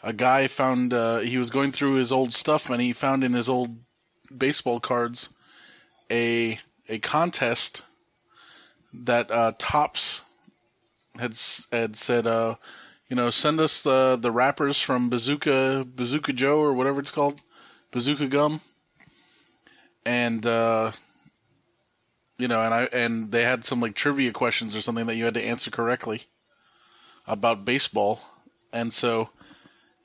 [0.02, 3.34] a guy found uh, he was going through his old stuff and he found in
[3.34, 3.78] his old
[4.36, 5.30] baseball cards
[6.12, 6.60] a
[6.90, 7.84] a contest
[8.94, 10.22] that uh, Topps
[11.18, 11.38] had
[11.72, 12.56] had said, uh,
[13.08, 17.40] you know, send us the the wrappers from Bazooka Bazooka Joe or whatever it's called,
[17.92, 18.62] Bazooka Gum,
[20.06, 20.92] and uh,
[22.38, 25.26] you know, and I and they had some like trivia questions or something that you
[25.26, 26.24] had to answer correctly
[27.28, 28.20] about baseball,
[28.72, 29.30] and so,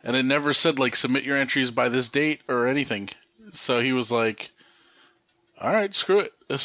[0.02, 3.09] and it never said like submit your entries by this date or anything.
[3.52, 4.50] So he was like,
[5.60, 6.32] "All right, screw it."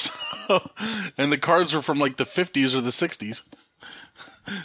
[0.45, 0.69] So,
[1.17, 3.41] and the cards were from like the 50s or the 60s.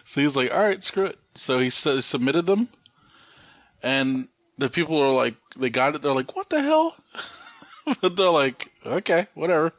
[0.04, 2.68] So he was like, "All right, screw it." So he su- submitted them,
[3.80, 4.26] and
[4.58, 6.02] the people are like, they got it.
[6.02, 6.96] They're like, "What the hell?"
[8.00, 9.72] but they're like, "Okay, whatever."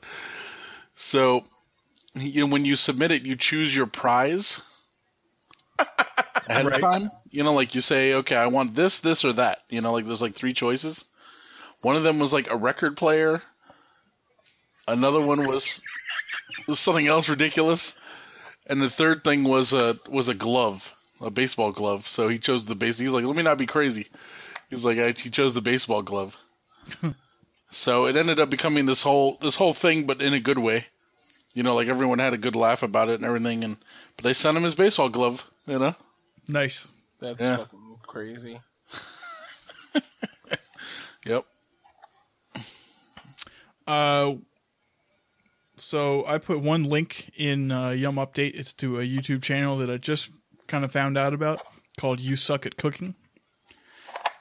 [0.99, 1.45] So,
[2.15, 4.61] you know, when you submit it, you choose your prize
[6.47, 6.73] ahead Right.
[6.75, 7.11] of time.
[7.31, 9.59] You know, like you say, okay, I want this, this, or that.
[9.69, 11.05] You know, like there's like three choices.
[11.81, 13.41] One of them was like a record player.
[14.87, 15.81] Another one was
[16.67, 17.95] was something else ridiculous,
[18.67, 22.07] and the third thing was a was a glove, a baseball glove.
[22.07, 22.97] So he chose the base.
[22.97, 24.07] He's like, let me not be crazy.
[24.69, 26.35] He's like, I, he chose the baseball glove.
[27.71, 30.85] so it ended up becoming this whole this whole thing, but in a good way.
[31.53, 33.77] You know, like everyone had a good laugh about it and everything, and
[34.15, 35.43] but they sent him his baseball glove.
[35.65, 35.95] You know.
[36.47, 36.87] Nice.
[37.19, 37.57] That's Yeah.
[37.57, 38.59] fucking crazy.
[41.25, 41.45] Yep.
[43.87, 44.33] Uh,
[45.77, 48.53] so I put one link in uh, Yum Update.
[48.55, 50.29] It's to a YouTube channel that I just
[50.67, 51.59] kind of found out about
[51.99, 53.15] called You Suck at Cooking,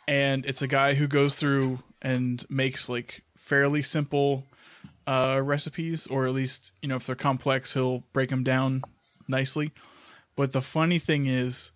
[0.09, 4.43] and it's a guy who goes through and makes like fairly simple
[5.07, 8.83] uh, recipes, or at least you know if they're complex, he'll break them down
[9.29, 9.71] nicely.
[10.37, 11.71] But the funny thing is,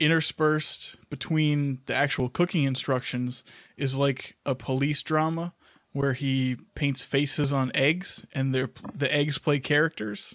[0.00, 3.42] interspersed between the actual cooking instructions
[3.76, 5.52] is like a police drama
[5.92, 10.34] where he paints faces on eggs and they're, the eggs play characters.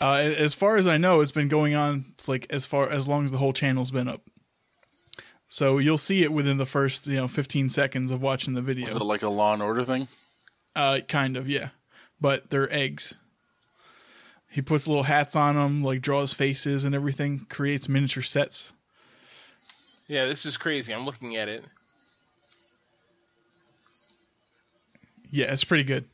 [0.00, 3.24] Uh, as far as I know, it's been going on like as far as long
[3.24, 4.20] as the whole channel's been up.
[5.56, 8.66] So you'll see it within the first you know 15 seconds of watching the Was
[8.66, 8.96] video.
[8.96, 10.08] it like a Law and Order thing?
[10.74, 11.68] Uh, kind of, yeah.
[12.20, 13.14] But they're eggs.
[14.50, 18.72] He puts little hats on them, like draws faces and everything, creates miniature sets.
[20.08, 20.92] Yeah, this is crazy.
[20.92, 21.64] I'm looking at it.
[25.30, 26.06] Yeah, it's pretty good.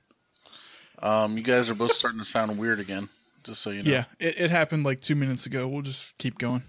[1.02, 3.08] Um, you guys are both starting to sound weird again.
[3.44, 3.90] Just so you know.
[3.90, 5.66] Yeah, it, it happened like two minutes ago.
[5.66, 6.62] We'll just keep going.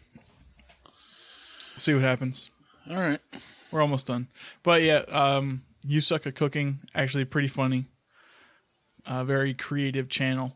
[1.77, 2.49] See what happens.
[2.89, 3.19] All right.
[3.71, 4.27] We're almost done.
[4.63, 6.79] But yeah, um, you suck at cooking.
[6.93, 7.87] Actually, pretty funny.
[9.05, 10.53] Uh, very creative channel.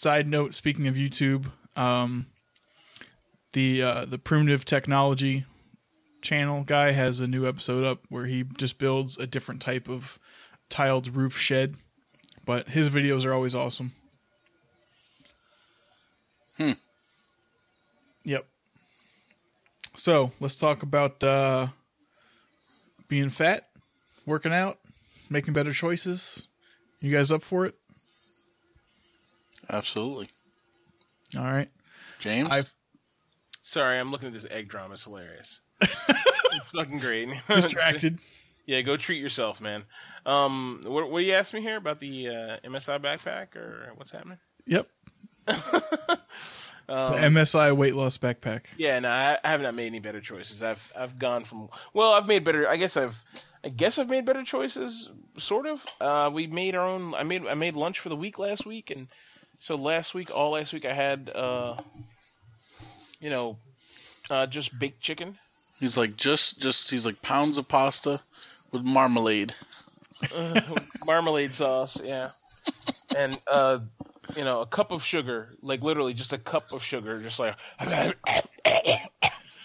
[0.00, 2.26] Side note: Speaking of YouTube, um,
[3.52, 5.44] the uh, the primitive technology
[6.22, 10.02] channel guy has a new episode up where he just builds a different type of
[10.70, 11.76] tiled roof shed.
[12.46, 13.92] But his videos are always awesome.
[16.58, 16.72] Hmm.
[18.24, 18.46] Yep.
[19.96, 21.68] So let's talk about uh,
[23.08, 23.68] being fat,
[24.26, 24.78] working out,
[25.30, 26.46] making better choices.
[27.00, 27.74] You guys up for it?
[29.70, 30.28] Absolutely.
[31.36, 31.68] All right.
[32.18, 32.48] James.
[32.50, 32.68] I've-
[33.62, 34.92] Sorry, I'm looking at this egg drama.
[34.92, 35.60] It's hilarious.
[35.80, 37.30] it's fucking great.
[37.48, 38.18] Distracted.
[38.66, 39.84] yeah, go treat yourself, man.
[40.26, 44.10] Um, what, what do you ask me here about the uh, MSI backpack or what's
[44.10, 44.36] happening?
[44.66, 44.86] yep.
[46.88, 48.62] Um, The MSI weight loss backpack.
[48.76, 50.62] Yeah, no, I, I have not made any better choices.
[50.62, 52.68] I've I've gone from well, I've made better.
[52.68, 53.24] I guess I've
[53.64, 55.86] I guess I've made better choices, sort of.
[56.00, 57.14] Uh, we made our own.
[57.14, 59.08] I made I made lunch for the week last week, and
[59.58, 61.76] so last week, all last week, I had uh,
[63.20, 63.56] you know,
[64.28, 65.38] uh, just baked chicken.
[65.80, 68.20] he's like just just he's like pounds of pasta
[68.72, 69.54] with marmalade.
[70.34, 70.60] uh,
[71.06, 72.30] marmalade sauce, yeah,
[73.16, 73.78] and uh,
[74.36, 77.56] you know, a cup of sugar, like literally just a cup of sugar, just like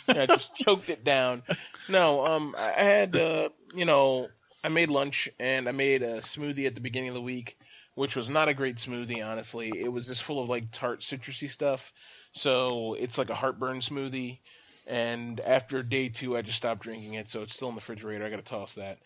[0.08, 1.44] I just choked it down.
[1.88, 4.28] No, um, I had, uh, you know,
[4.64, 7.58] I made lunch and I made a smoothie at the beginning of the week,
[7.96, 9.72] which was not a great smoothie, honestly.
[9.76, 11.94] It was just full of like tart, citrusy stuff.
[12.32, 14.40] So it's like a heartburn smoothie.
[14.88, 18.26] And after day two, I just stopped drinking it, so it's still in the refrigerator.
[18.26, 18.98] I got to toss that.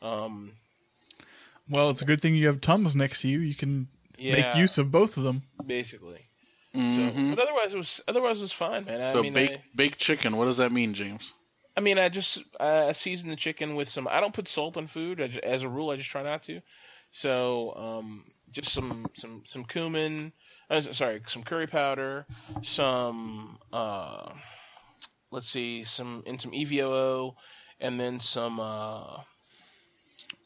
[0.00, 0.52] Um,
[1.68, 3.40] Well, it's a good thing you have Tums next to you.
[3.40, 3.88] You can
[4.22, 5.42] yeah, make use of both of them.
[5.66, 6.28] basically.
[6.74, 6.96] Mhm.
[6.96, 9.02] So, but otherwise, it was otherwise it was fine, man.
[9.02, 10.36] I so mean, baked I, baked chicken.
[10.36, 11.34] What does that mean, James?
[11.76, 14.08] I mean, I just uh, season the chicken with some.
[14.08, 15.90] I don't put salt on food I as a rule.
[15.90, 16.60] I just try not to.
[17.10, 20.32] So, um, just some some some cumin.
[20.70, 22.26] Uh, sorry, some curry powder.
[22.62, 24.32] Some uh,
[25.30, 27.34] let's see, some and some EVOO,
[27.80, 29.18] and then some uh,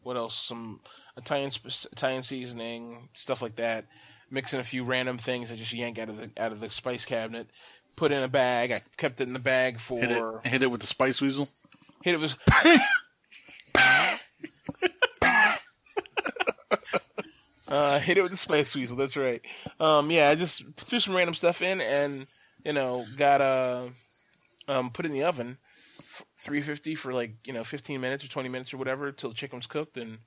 [0.02, 0.34] what else?
[0.34, 0.80] Some
[1.16, 1.50] Italian
[1.92, 3.86] Italian seasoning, stuff like that.
[4.30, 6.68] Mix in a few random things I just yank out of the out of the
[6.70, 7.48] spice cabinet.
[7.94, 8.72] Put in a bag.
[8.72, 11.48] I kept it in the bag for Hit it, hit it with the spice weasel.
[12.02, 12.36] hit it was
[17.68, 19.42] uh hit it with the spice weasel that's right
[19.80, 22.26] um yeah i just threw some random stuff in and
[22.64, 23.86] you know got uh
[24.68, 25.58] um put in the oven
[26.38, 29.58] 350 for like you know 15 minutes or 20 minutes or whatever till the chicken
[29.58, 30.18] was cooked and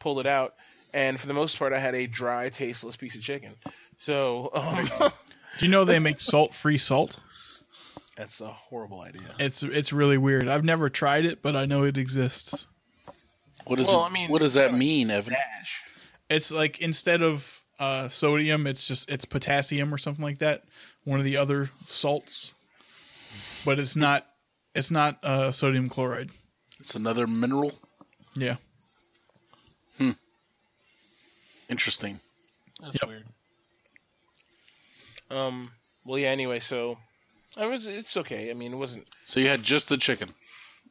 [0.00, 0.54] pulled it out
[0.92, 3.54] and for the most part i had a dry tasteless piece of chicken
[3.96, 4.88] so um
[5.58, 7.18] Do you know they make salt-free salt?
[8.16, 10.48] that's a horrible idea It's it's really weird.
[10.48, 12.66] I've never tried it, but I know it exists.
[13.66, 15.32] What does Well, it, I mean, what does that mean, Evan?
[15.34, 15.82] dash
[16.28, 17.40] It's like instead of
[17.78, 20.62] uh, sodium, it's just it's potassium or something like that.
[21.04, 22.52] One of the other salts,
[23.64, 24.26] but it's not
[24.74, 26.30] it's not uh, sodium chloride.
[26.78, 27.72] It's another mineral.
[28.34, 28.56] Yeah,
[31.70, 32.20] Interesting.
[32.80, 33.08] That's Yep.
[33.08, 33.26] weird.
[35.30, 35.70] Um.
[36.04, 36.28] Well, yeah.
[36.28, 36.98] Anyway, so
[37.56, 37.86] I was.
[37.86, 38.50] It's okay.
[38.50, 39.06] I mean, it wasn't.
[39.26, 40.30] So you had just the chicken.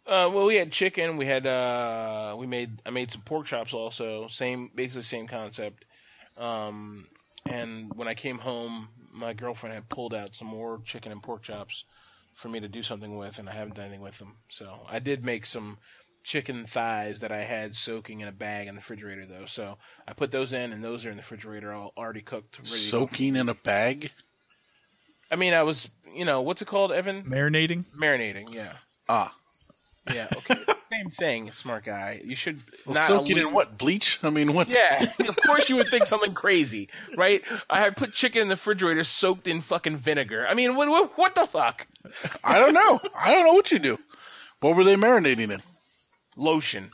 [0.08, 0.30] Uh.
[0.34, 1.18] Well, we had chicken.
[1.18, 1.46] We had.
[1.46, 2.36] Uh.
[2.38, 2.80] We made.
[2.86, 3.74] I made some pork chops.
[3.74, 4.72] Also, same.
[4.74, 5.84] Basically, same concept.
[6.38, 7.08] Um.
[7.46, 11.42] And when I came home, my girlfriend had pulled out some more chicken and pork
[11.44, 11.84] chops
[12.36, 14.38] for me to do something with, and I haven't done anything with them.
[14.50, 15.78] So I did make some
[16.24, 19.46] chicken thighs that I had soaking in a bag in the refrigerator, though.
[19.46, 19.78] So
[20.08, 22.70] I put those in, and those are in the refrigerator, all already cooked, ready.
[22.70, 24.12] Soaking in a bag.
[25.32, 27.24] I mean, I was, you know, what's it called, Evan?
[27.24, 27.86] marinating.
[27.96, 28.54] Marinating.
[28.54, 28.74] Yeah.
[29.08, 29.36] Ah.
[30.12, 30.28] Yeah.
[30.38, 30.58] Okay.
[30.92, 32.20] Same thing, smart guy.
[32.24, 33.78] You should Well, not soaking in what?
[33.78, 34.18] Bleach?
[34.24, 34.68] I mean, what?
[34.70, 37.44] Yeah, of course you would think something crazy, right?
[37.70, 40.48] I had put chicken in the refrigerator soaked in fucking vinegar.
[40.48, 41.86] I mean, what what, what the fuck?
[42.44, 43.00] I don't know.
[43.16, 44.00] I don't know what you do.
[44.62, 45.62] What were they marinating in?
[46.40, 46.92] Lotion,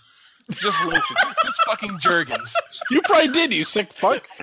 [0.59, 2.53] just lotion, just fucking Jergens.
[2.89, 4.27] You probably did, you sick fuck.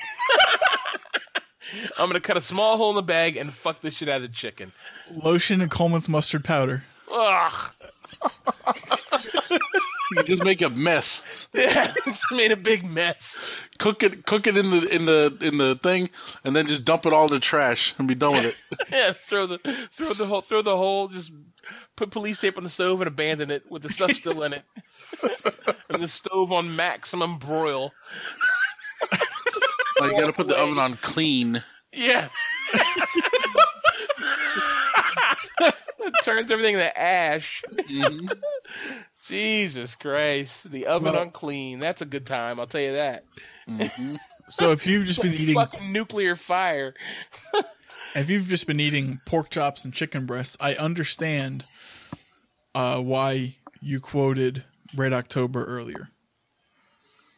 [1.99, 4.23] I'm gonna cut a small hole in the bag and fuck this shit out of
[4.23, 4.73] the chicken.
[5.11, 6.85] Lotion and Colman's mustard powder.
[7.11, 7.73] Ugh.
[10.17, 11.23] You just make a mess.
[11.55, 13.43] Yeah, this made a big mess.
[13.79, 16.09] Cook it, cook it in the in the in the thing,
[16.45, 18.57] and then just dump it all in the trash and be done with it.
[18.91, 19.59] Yeah, throw the
[19.93, 21.31] throw the whole throw the whole just
[21.95, 24.65] put police tape on the stove and abandon it with the stuff still in it.
[25.91, 27.93] and the stove on maximum broil.
[30.01, 31.63] Like, you got to put the oven on clean.
[31.93, 32.29] Yeah.
[35.61, 37.63] it turns everything to ash.
[37.73, 38.31] Mhm.
[39.27, 40.71] Jesus Christ.
[40.71, 41.79] The oven Well- unclean.
[41.81, 43.25] That's a good time, I'll tell you that.
[43.69, 44.19] Mhm.
[44.55, 46.95] So if you've just been eating Fucking nuclear fire.
[48.15, 51.65] if you've just been eating pork chops and chicken breasts, I understand
[52.75, 56.09] uh, why you quoted Red October earlier.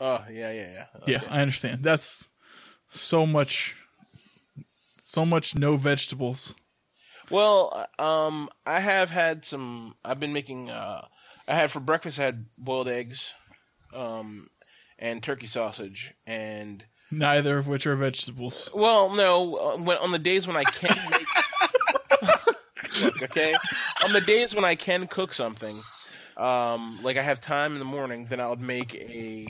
[0.00, 0.84] Oh, yeah, yeah, yeah.
[1.06, 1.84] Yeah, I understand.
[1.84, 2.24] That's
[2.92, 3.74] so much,
[5.06, 6.54] so much no vegetables.
[7.30, 9.94] Well, um, I have had some.
[10.04, 10.70] I've been making.
[10.70, 11.06] Uh,
[11.46, 12.18] I had for breakfast.
[12.18, 13.34] I had boiled eggs,
[13.94, 14.48] um,
[14.98, 16.14] and turkey sausage.
[16.26, 18.70] And Neither of which are vegetables.
[18.74, 21.26] well, no, uh, when, on the days when I can make.
[23.02, 23.54] Look, okay,
[24.02, 25.80] on the days when I can cook something,
[26.36, 29.46] um, like I have time in the morning, then I would make a,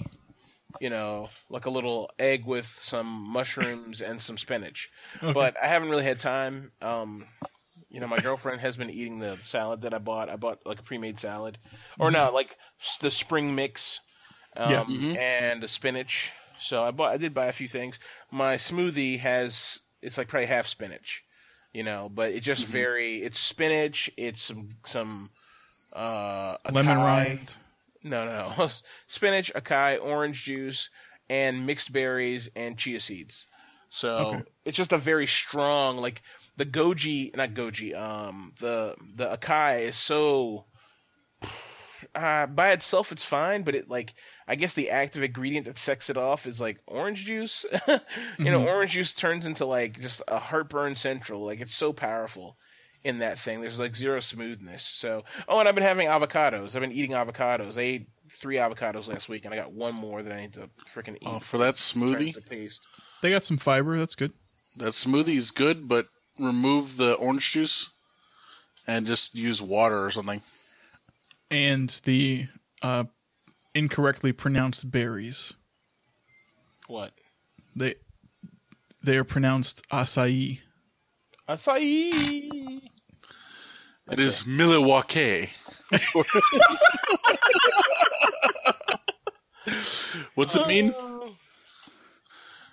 [0.80, 4.90] you know, like a little egg with some mushrooms and some spinach.
[5.22, 5.32] Okay.
[5.32, 6.72] But I haven't really had time.
[6.82, 7.26] Um,
[7.94, 10.28] you know, my girlfriend has been eating the salad that I bought.
[10.28, 11.58] I bought like a pre-made salad,
[11.98, 12.56] or no, like
[13.00, 14.00] the spring mix,
[14.56, 14.84] um, Yeah.
[14.84, 15.16] Mhm.
[15.16, 16.32] and the spinach.
[16.58, 17.12] So I bought.
[17.12, 17.98] I did buy a few things.
[18.32, 21.22] My smoothie has it's like probably half spinach,
[21.72, 23.22] you know, but it just very.
[23.22, 24.10] It's spinach.
[24.16, 25.30] It's some some
[25.92, 27.54] uh Lemon rind.
[28.02, 28.70] No, no, no.
[29.06, 30.90] spinach, acai, orange juice,
[31.30, 33.46] and mixed berries and chia seeds.
[33.94, 34.42] So Okay.
[34.64, 36.20] it's just a very strong like
[36.56, 37.94] the goji, not goji.
[37.94, 40.64] Um, the the acai is so.
[42.14, 44.14] Uh, by itself, it's fine, but it like
[44.46, 47.64] I guess the active ingredient that sets it off is like orange juice.
[48.42, 48.66] you know, Mhm.
[48.66, 51.44] orange juice turns into like just a heartburn central.
[51.44, 52.56] Like it's so powerful
[53.04, 53.60] in that thing.
[53.60, 54.82] There's like zero smoothness.
[54.84, 56.74] So, oh, and I've been having avocados.
[56.74, 57.78] I've been eating avocados.
[57.78, 60.68] I ate three avocados last week, and I got one more that I need to
[60.86, 61.28] freaking eat.
[61.28, 62.86] Oh, for that smoothie, paste.
[63.24, 63.98] They got some fiber.
[63.98, 64.34] That's good.
[64.76, 67.88] that smoothie is good, but remove the orange juice
[68.86, 70.42] and just use water or something.
[71.50, 72.48] And the
[72.82, 73.04] uh,
[73.74, 75.54] incorrectly pronounced berries.
[76.86, 77.12] What?
[77.74, 77.94] They
[79.02, 80.58] they are pronounced acai.
[81.48, 82.82] Acai.
[84.10, 85.48] It is Milwaukee.
[90.34, 90.90] What's it mean?
[90.92, 91.28] Uh,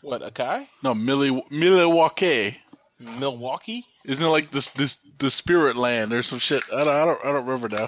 [0.01, 0.21] What?
[0.21, 0.67] Acai?
[0.83, 2.57] No, Millie Milwaukee.
[2.99, 3.85] Milwaukee?
[4.05, 6.63] Isn't it like this this the spirit land or some shit?
[6.73, 7.87] I don't I don't, I don't remember now.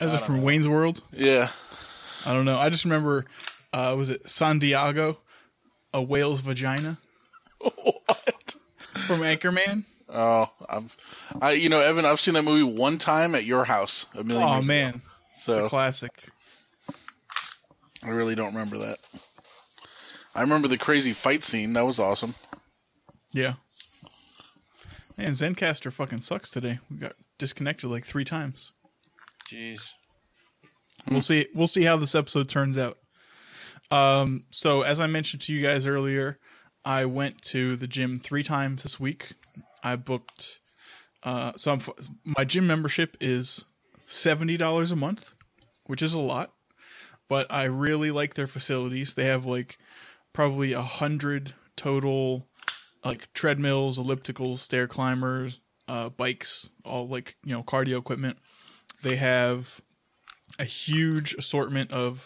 [0.00, 0.42] As I from know.
[0.42, 1.02] Wayne's World.
[1.12, 1.48] Yeah.
[2.24, 2.58] I don't know.
[2.58, 3.26] I just remember,
[3.72, 5.18] uh, was it San Diego,
[5.92, 6.98] a whale's vagina
[7.58, 8.56] what?
[9.06, 9.84] from Anchorman?
[10.08, 10.96] Oh, I've,
[11.40, 14.48] I you know Evan, I've seen that movie one time at your house a million.
[14.48, 14.74] Oh years ago.
[14.74, 15.02] man,
[15.38, 16.12] So classic.
[18.02, 18.98] I really don't remember that.
[20.34, 21.72] I remember the crazy fight scene.
[21.74, 22.34] That was awesome.
[23.32, 23.54] Yeah.
[25.18, 26.78] Man, Zencastr fucking sucks today.
[26.90, 28.72] We got disconnected like three times.
[29.50, 29.90] Jeez.
[31.10, 31.46] We'll see.
[31.54, 32.98] We'll see how this episode turns out.
[33.90, 36.38] Um, so as I mentioned to you guys earlier,
[36.84, 39.34] I went to the gym three times this week.
[39.82, 40.42] I booked.
[41.22, 41.82] Uh, so I'm,
[42.24, 43.64] my gym membership is
[44.08, 45.20] seventy dollars a month,
[45.86, 46.52] which is a lot,
[47.28, 49.12] but I really like their facilities.
[49.14, 49.76] They have like
[50.32, 52.46] probably a hundred total,
[53.04, 58.38] like treadmills, ellipticals, stair climbers, uh, bikes, all like you know cardio equipment.
[59.02, 59.64] They have
[60.58, 62.18] a huge assortment of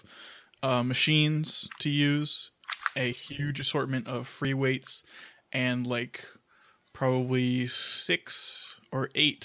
[0.62, 2.50] uh, machines to use,
[2.96, 5.02] a huge assortment of free weights,
[5.52, 6.20] and like
[6.92, 7.68] probably
[8.04, 8.32] six
[8.92, 9.44] or eight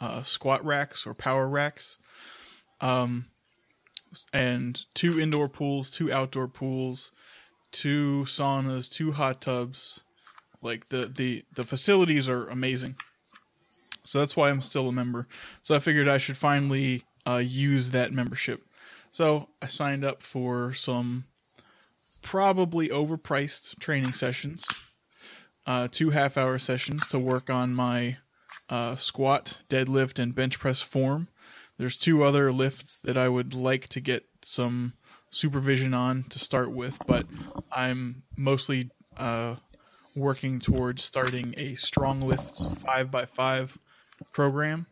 [0.00, 1.96] uh, squat racks or power racks,
[2.80, 3.26] um,
[4.32, 7.10] and two indoor pools, two outdoor pools,
[7.72, 10.00] two saunas, two hot tubs.
[10.62, 12.96] Like the the the facilities are amazing.
[14.04, 15.26] So that's why I'm still a member.
[15.62, 18.62] So I figured I should finally uh, use that membership.
[19.12, 21.24] So I signed up for some
[22.22, 24.64] probably overpriced training sessions,
[25.66, 28.16] uh, two half hour sessions to work on my
[28.68, 31.28] uh, squat, deadlift, and bench press form.
[31.78, 34.94] There's two other lifts that I would like to get some
[35.30, 37.26] supervision on to start with, but
[37.70, 39.56] I'm mostly uh,
[40.16, 43.70] working towards starting a StrongLifts 5x5
[44.32, 44.86] program,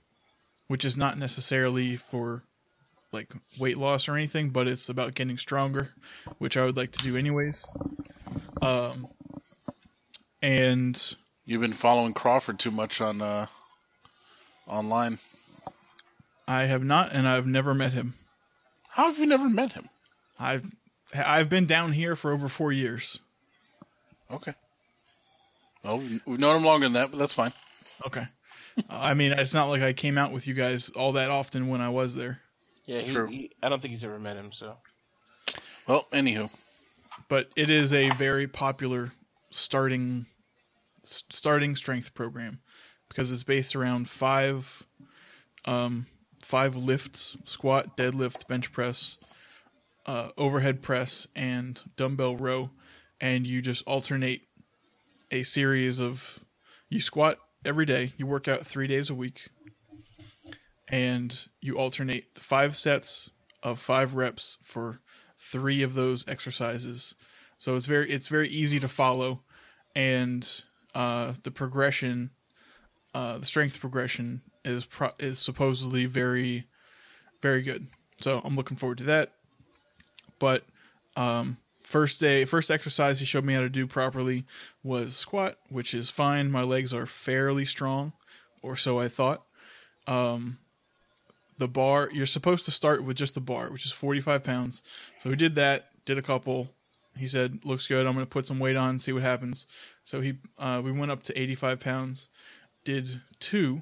[0.68, 2.42] which is not necessarily for
[3.12, 5.88] like weight loss or anything, but it's about getting stronger,
[6.38, 7.64] which I would like to do anyways.
[8.60, 9.08] Um,
[10.42, 10.98] and
[11.44, 13.46] You've been following Crawford too much on uh,
[14.66, 15.18] online.
[16.48, 18.14] I have not, and I've never met him.
[18.88, 19.88] How have you never met him?
[20.38, 20.64] I've
[21.14, 23.18] I've been down here for over four years.
[24.30, 24.54] Okay.
[25.84, 27.52] Well, we've known him longer than that, but that's fine.
[28.06, 28.24] Okay.
[28.90, 31.80] I mean, it's not like I came out with you guys all that often when
[31.80, 32.40] I was there,
[32.84, 33.26] Yeah, he, True.
[33.28, 34.50] he, I don't think he's ever met him.
[34.52, 34.76] So
[35.88, 36.50] Well, anywho,
[37.30, 39.12] but it is a very popular
[39.50, 40.26] starting
[41.30, 42.58] starting strength program
[43.08, 44.62] because it's based around five
[45.64, 46.06] um,
[46.50, 49.16] five lifts: squat, deadlift, bench press,
[50.06, 52.70] uh, overhead press, and dumbbell row,
[53.20, 54.42] and you just alternate
[55.32, 56.16] a series of
[56.88, 58.12] you squat every day.
[58.16, 59.38] You work out three days a week,
[60.88, 63.30] and you alternate five sets
[63.62, 65.00] of five reps for
[65.50, 67.14] three of those exercises.
[67.58, 69.40] So it's very it's very easy to follow,
[69.94, 70.46] and
[70.94, 72.30] uh, the progression,
[73.14, 76.66] uh, the strength progression is pro- is supposedly very
[77.42, 77.88] very good.
[78.20, 79.32] So I'm looking forward to that.
[80.38, 80.62] But
[81.16, 81.58] um,
[81.92, 84.44] first day, first exercise he showed me how to do properly
[84.82, 86.50] was squat, which is fine.
[86.50, 88.12] My legs are fairly strong,
[88.62, 89.42] or so I thought.
[90.06, 90.58] Um,
[91.58, 94.82] the bar, you're supposed to start with just the bar, which is 45 pounds.
[95.22, 96.68] So we did that, did a couple.
[97.16, 98.06] He said, "Looks good.
[98.06, 99.64] I'm going to put some weight on, see what happens."
[100.04, 102.26] So he, uh, we went up to 85 pounds,
[102.84, 103.06] did
[103.50, 103.80] two,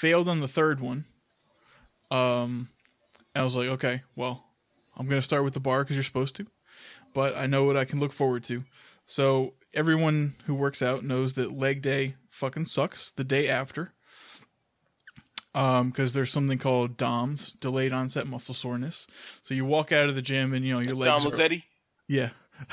[0.00, 1.06] failed on the third one.
[2.10, 2.68] Um,
[3.34, 4.44] I was like, okay, well,
[4.96, 6.46] I'm going to start with the bar because you're supposed to,
[7.14, 8.62] but I know what I can look forward to.
[9.06, 13.92] So everyone who works out knows that leg day fucking sucks the day after.
[15.52, 19.06] Um, because there's something called DOMS, delayed onset muscle soreness.
[19.44, 21.08] So you walk out of the gym and you know your legs.
[21.08, 21.64] Dom are, Mazzetti.
[22.06, 22.28] yeah.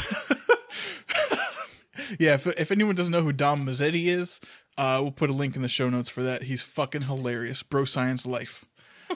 [2.19, 4.31] yeah, if, if anyone doesn't know who Dom Mazzetti is,
[4.77, 6.43] uh, we'll put a link in the show notes for that.
[6.43, 7.63] He's fucking hilarious.
[7.69, 8.47] Bro science life.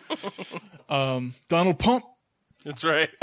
[0.90, 2.04] um, Donald Pump.
[2.64, 3.10] That's right.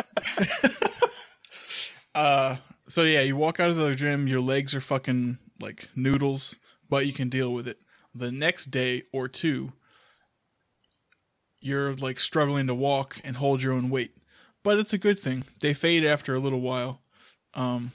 [2.18, 2.56] Uh,
[2.88, 6.56] so yeah, you walk out of the gym, your legs are fucking like noodles,
[6.90, 7.78] but you can deal with it.
[8.14, 9.72] The next day or two,
[11.60, 14.12] you're like struggling to walk and hold your own weight.
[14.64, 15.44] But it's a good thing.
[15.62, 17.00] They fade after a little while.
[17.54, 17.92] Um,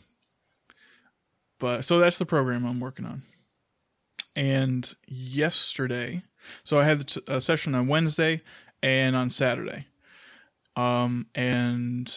[1.59, 3.23] but so that's the program I'm working on.
[4.35, 6.23] And yesterday,
[6.63, 8.41] so I had a session on Wednesday
[8.81, 9.87] and on Saturday.
[10.75, 12.09] Um, and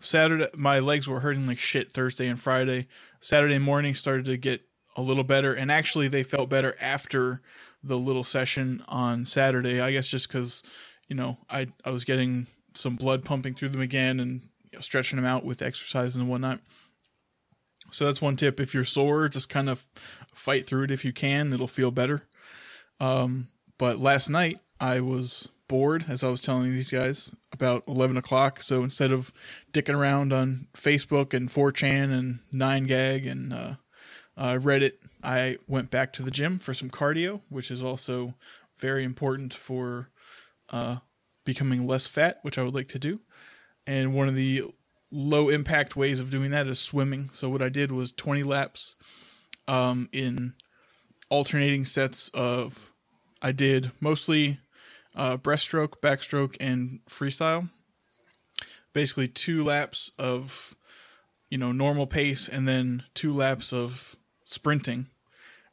[0.00, 2.88] Saturday, my legs were hurting like shit Thursday and Friday.
[3.20, 4.60] Saturday morning started to get
[4.96, 7.40] a little better, and actually they felt better after
[7.82, 9.80] the little session on Saturday.
[9.80, 10.62] I guess just because,
[11.08, 14.82] you know, I I was getting some blood pumping through them again and you know,
[14.82, 16.60] stretching them out with exercise and whatnot.
[17.92, 18.60] So that's one tip.
[18.60, 19.78] If you're sore, just kind of
[20.44, 21.52] fight through it if you can.
[21.52, 22.22] It'll feel better.
[23.00, 23.48] Um,
[23.78, 28.58] but last night I was bored, as I was telling these guys, about 11 o'clock.
[28.60, 29.26] So instead of
[29.74, 33.74] dicking around on Facebook and 4chan and 9gag and uh,
[34.36, 38.34] uh, Reddit, I went back to the gym for some cardio, which is also
[38.80, 40.08] very important for
[40.70, 40.96] uh,
[41.44, 43.20] becoming less fat, which I would like to do.
[43.86, 44.62] And one of the
[45.10, 47.30] low impact ways of doing that is swimming.
[47.34, 48.94] So what I did was 20 laps
[49.68, 50.54] um, in
[51.28, 52.72] alternating sets of
[53.40, 54.58] I did mostly
[55.14, 57.68] uh, breaststroke, backstroke, and freestyle.
[58.92, 60.46] Basically, two laps of
[61.50, 63.90] you know normal pace, and then two laps of
[64.44, 65.06] sprinting,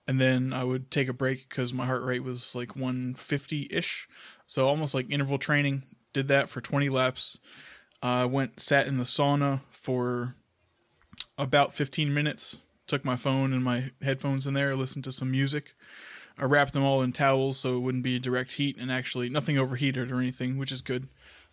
[0.07, 4.07] and then I would take a break because my heart rate was like 150 ish,
[4.47, 5.83] so almost like interval training.
[6.13, 7.37] Did that for 20 laps.
[8.01, 10.35] I uh, went sat in the sauna for
[11.37, 12.57] about 15 minutes.
[12.87, 15.65] Took my phone and my headphones in there, listened to some music.
[16.39, 19.57] I wrapped them all in towels so it wouldn't be direct heat and actually nothing
[19.57, 21.07] overheated or anything, which is good.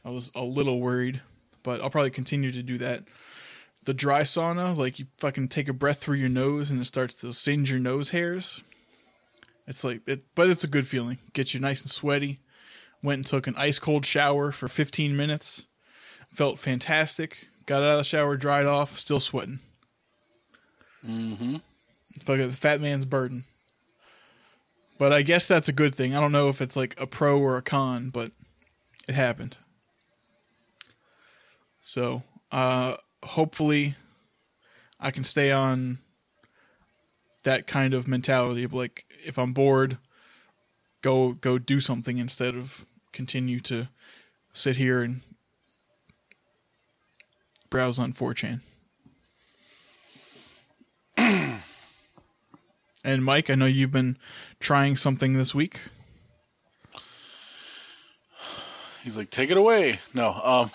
[0.05, 1.21] I was a little worried,
[1.65, 3.03] but I'll probably continue to do that.
[3.85, 7.15] The dry sauna, like you fucking take a breath through your nose and it starts
[7.21, 8.61] to singe your nose hairs.
[9.67, 11.19] It's like it, but it's a good feeling.
[11.35, 12.39] Gets you nice and sweaty.
[13.03, 15.63] Went and took an ice cold shower for 15 minutes.
[16.39, 17.33] Felt fantastic.
[17.67, 19.59] Got out of the shower, dried off, still sweating.
[21.05, 21.57] Mm-hmm.
[22.25, 23.45] Fucking the fat man's burden.
[24.99, 26.15] But I guess that's a good thing.
[26.15, 28.33] I don't know if it's like a pro or a con, but
[29.07, 29.57] it happened.
[31.83, 33.95] So, uh, hopefully,
[34.99, 35.99] I can stay on
[37.45, 39.99] that kind of mentality of like, if I'm bored,
[41.05, 42.67] go go do something instead of
[43.13, 43.89] continue to
[44.53, 45.21] sit here and
[47.71, 48.61] browse on 4chan.
[53.07, 54.19] And Mike, I know you've been
[54.59, 55.79] trying something this week.
[59.05, 60.01] He's like, take it away.
[60.13, 60.71] No, um,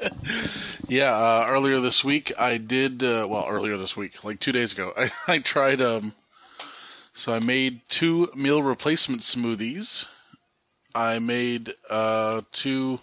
[0.88, 1.14] yeah.
[1.14, 3.02] Uh, earlier this week, I did.
[3.02, 5.82] Uh, well, earlier this week, like two days ago, I, I tried.
[5.82, 6.14] Um,
[7.12, 10.06] so I made two meal replacement smoothies.
[10.94, 13.00] I made uh, two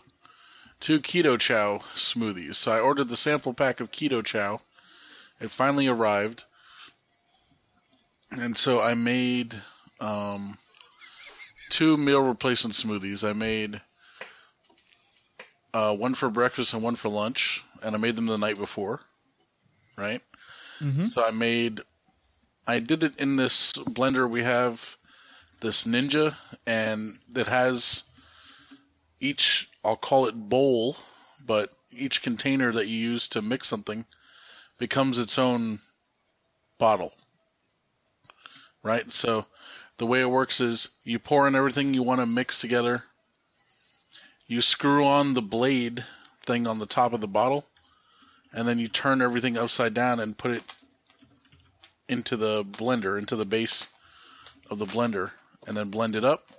[0.80, 2.56] two keto chow smoothies.
[2.56, 4.62] So I ordered the sample pack of keto chow.
[5.40, 6.46] It finally arrived
[8.32, 9.54] and so I made
[10.00, 10.58] um,
[11.70, 13.28] two meal replacement smoothies.
[13.28, 13.82] I made
[15.74, 19.02] uh, one for breakfast and one for lunch, and I made them the night before,
[19.98, 20.22] right?
[20.80, 21.06] Mm-hmm.
[21.06, 21.82] So I made,
[22.66, 24.30] I did it in this blender.
[24.30, 24.84] We have
[25.62, 26.36] this Ninja,
[26.66, 28.04] and it has
[29.20, 29.70] each.
[29.84, 30.96] I'll call it bowl,
[31.46, 34.06] but each container that you use to mix something
[34.78, 35.80] becomes its own
[36.78, 37.14] bottle
[38.84, 39.12] right?
[39.12, 39.46] So
[39.98, 43.04] the way it works is you pour in everything you want to mix together.
[44.48, 46.06] You screw on the blade
[46.46, 47.68] thing on the top of the bottle,
[48.54, 50.64] and then you turn everything upside down and put it
[52.10, 53.88] into the blender, into the base
[54.70, 55.32] of the blender,
[55.68, 56.50] and then blend it up.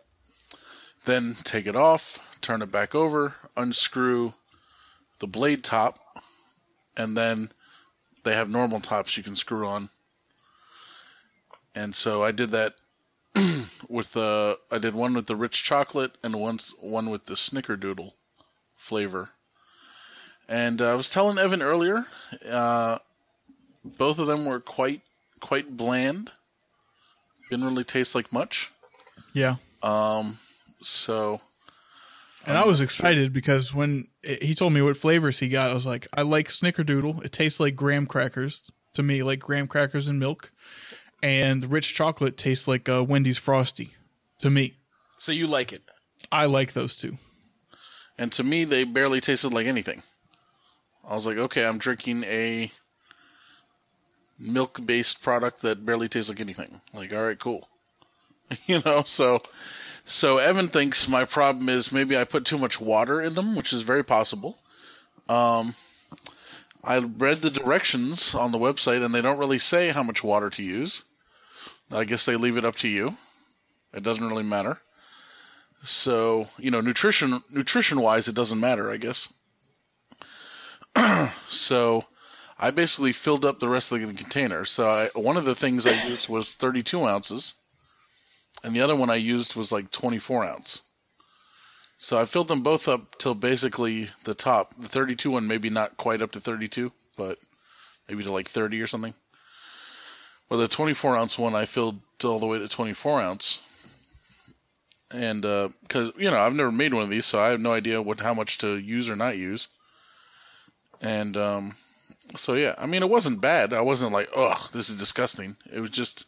[1.04, 4.32] Then take it off, turn it back over, unscrew
[5.18, 5.98] the blade top,
[6.96, 7.50] and then
[8.24, 9.90] they have normal tops you can screw on
[11.74, 12.74] and so I did that
[13.88, 18.12] with the I did one with the rich chocolate and one one with the snickerdoodle
[18.76, 19.30] flavor.
[20.48, 22.04] And uh, I was telling Evan earlier,
[22.46, 22.98] uh,
[23.84, 25.02] both of them were quite
[25.40, 26.30] quite bland.
[27.50, 28.70] Didn't really taste like much.
[29.32, 29.56] Yeah.
[29.82, 30.38] Um,
[30.82, 31.40] so
[32.46, 35.74] And I was excited because when it, he told me what flavors he got, I
[35.74, 37.24] was like, I like Snickerdoodle.
[37.24, 38.60] It tastes like graham crackers
[38.94, 40.50] to me, like graham crackers and milk.
[41.22, 43.92] And rich chocolate tastes like uh, Wendy's Frosty
[44.40, 44.74] to me.
[45.18, 45.82] So you like it?
[46.32, 47.16] I like those two.
[48.18, 50.02] and to me they barely tasted like anything.
[51.06, 52.70] I was like, okay, I'm drinking a
[54.38, 56.80] milk-based product that barely tastes like anything.
[56.92, 57.68] Like, all right, cool.
[58.66, 59.42] you know, so
[60.04, 63.72] so Evan thinks my problem is maybe I put too much water in them, which
[63.72, 64.58] is very possible.
[65.28, 65.74] Um,
[66.82, 70.50] I read the directions on the website, and they don't really say how much water
[70.50, 71.04] to use.
[71.90, 73.16] I guess they leave it up to you.
[73.92, 74.78] It doesn't really matter.
[75.84, 79.28] So you know, nutrition nutrition wise, it doesn't matter, I guess.
[81.48, 82.04] so
[82.58, 84.64] I basically filled up the rest of the container.
[84.64, 87.54] So I, one of the things I used was 32 ounces,
[88.62, 90.82] and the other one I used was like 24 ounce.
[91.98, 94.74] So I filled them both up till basically the top.
[94.78, 97.38] The 32 one maybe not quite up to 32, but
[98.08, 99.14] maybe to like 30 or something.
[100.52, 103.58] Well, the 24 ounce one I filled all the way to 24 ounce,
[105.10, 108.02] and because you know I've never made one of these, so I have no idea
[108.02, 109.68] what how much to use or not use.
[111.00, 111.76] And um,
[112.36, 113.72] so yeah, I mean it wasn't bad.
[113.72, 115.56] I wasn't like, ugh, this is disgusting.
[115.72, 116.26] It was just,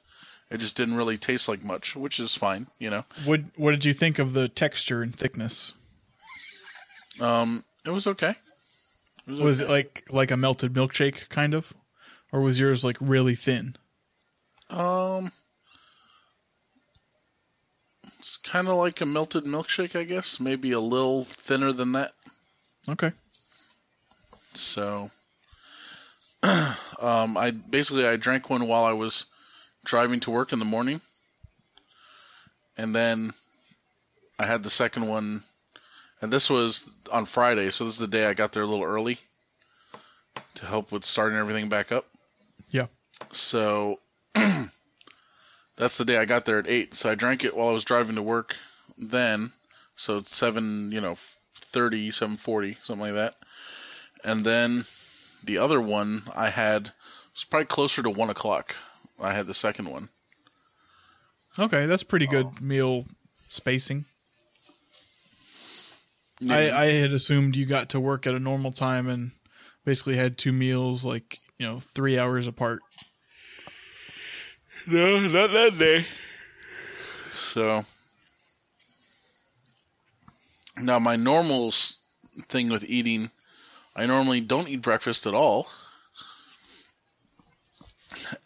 [0.51, 3.05] it just didn't really taste like much, which is fine, you know.
[3.27, 5.75] What What did you think of the texture and thickness?
[7.21, 8.37] Um, it was okay.
[9.27, 9.65] It Was okay.
[9.65, 11.67] it like like a melted milkshake kind of,
[12.33, 13.77] or was yours like really thin?
[14.75, 15.31] Um,
[18.19, 20.41] it's kind of like a melted milkshake, I guess.
[20.41, 22.15] Maybe a little thinner than that.
[22.89, 23.13] Okay.
[24.55, 25.11] So,
[26.43, 29.27] um, I basically I drank one while I was
[29.85, 31.01] driving to work in the morning,
[32.77, 33.33] and then
[34.39, 35.45] I had the second one,
[36.21, 38.85] and this was on Friday, so this is the day I got there a little
[38.85, 39.19] early
[40.57, 42.07] to help with starting everything back up.
[42.71, 42.87] Yeah.
[43.33, 44.01] So
[45.77, 46.95] that's the day I got there at eight.
[46.95, 48.55] So I drank it while I was driving to work.
[48.99, 49.53] Then,
[49.97, 51.17] so it's seven, you know,
[51.73, 53.35] thirty, seven forty, something like that.
[54.23, 54.87] And then
[55.45, 56.93] the other one I had
[57.35, 58.75] was probably closer to one o'clock.
[59.21, 60.09] I had the second one.
[61.59, 62.55] Okay, that's pretty good Oh.
[62.61, 63.05] meal
[63.49, 64.05] spacing.
[66.51, 69.31] I, I had assumed you got to work at a normal time and
[69.85, 72.81] basically had two meals like you know three hours apart.
[74.87, 76.07] No, not that day.
[77.35, 77.87] So
[80.77, 81.73] now my normal
[82.49, 83.31] thing with eating,
[83.97, 85.69] I normally don't eat breakfast at all,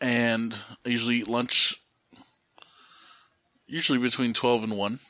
[0.00, 0.54] and
[0.86, 1.76] I usually eat lunch.
[3.66, 5.00] Usually between twelve and one.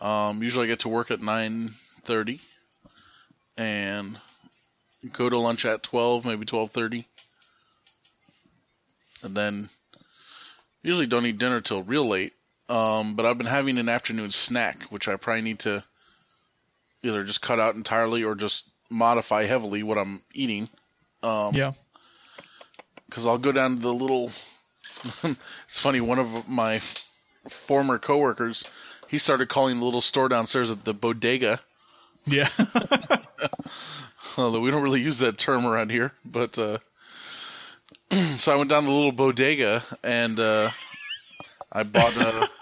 [0.00, 2.40] Um, usually I get to work at nine thirty,
[3.56, 4.18] and
[5.12, 7.06] go to lunch at twelve, maybe twelve thirty
[9.22, 9.68] and then
[10.82, 12.32] usually don't eat dinner till real late.
[12.68, 15.82] Um, but I've been having an afternoon snack, which I probably need to
[17.02, 20.68] either just cut out entirely or just modify heavily what I'm eating.
[21.22, 21.72] Um, Yeah.
[23.08, 24.30] Because I'll go down to the little.
[25.24, 26.00] it's funny.
[26.00, 26.82] One of my
[27.66, 28.64] former coworkers,
[29.08, 31.60] he started calling the little store downstairs at the bodega.
[32.26, 32.50] Yeah.
[34.36, 36.78] Although we don't really use that term around here, but uh,
[38.38, 40.70] so I went down to the little bodega and uh,
[41.72, 42.48] I bought a.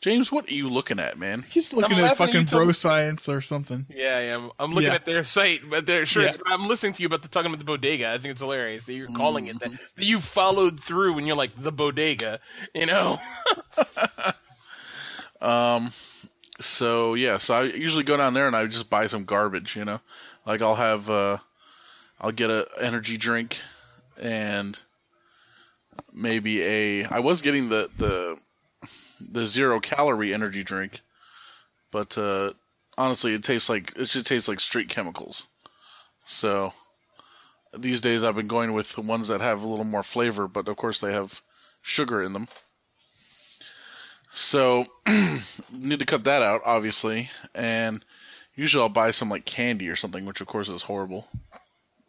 [0.00, 1.44] James, what are you looking at, man?
[1.48, 3.86] He's looking I'm at fucking told bro me- site or something.
[3.88, 4.50] Yeah, I am.
[4.58, 4.96] I'm looking Yeah.
[4.96, 6.38] at their site, but their shirts.
[6.44, 6.54] Yeah.
[6.54, 8.10] I'm listening to you about the talking about the bodega.
[8.10, 9.70] I think it's hilarious that you're calling it that.
[9.70, 12.40] that You followed through when you're like the bodega.
[12.74, 13.18] You know.
[15.40, 15.92] Um,
[16.60, 19.84] so yeah, so I usually go down there and I just buy some garbage, you
[19.84, 20.00] know,
[20.46, 21.38] like I'll have, uh,
[22.20, 23.56] I'll get a energy drink
[24.20, 24.78] and
[26.12, 27.04] maybe a.
[27.04, 28.38] I was getting the the
[29.20, 31.00] the zero calorie energy drink,
[31.90, 32.52] but uh,
[32.96, 35.44] honestly, it tastes like it should taste like street chemicals.
[36.24, 36.72] So
[37.76, 40.68] these days I've been going with the ones that have a little more flavor, but
[40.68, 41.40] of course they have
[41.82, 42.48] sugar in them.
[44.34, 44.86] So
[45.72, 48.04] need to cut that out, obviously, and
[48.54, 51.26] usually I'll buy some like candy or something, which of course is horrible.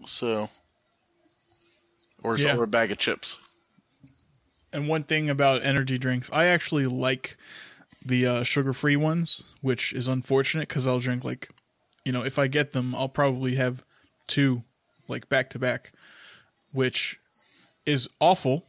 [0.06, 0.50] So,
[2.24, 2.56] or, Yeah.
[2.56, 3.36] or a bag of chips.
[4.72, 7.36] And one thing about energy drinks, I actually like
[8.06, 11.48] the uh, sugar-free ones, which is unfortunate because I'll drink like,
[12.04, 13.82] you know, if I get them, I'll probably have
[14.28, 14.64] two,
[15.08, 15.92] like back to back.
[16.72, 17.18] which
[17.86, 18.66] is awful.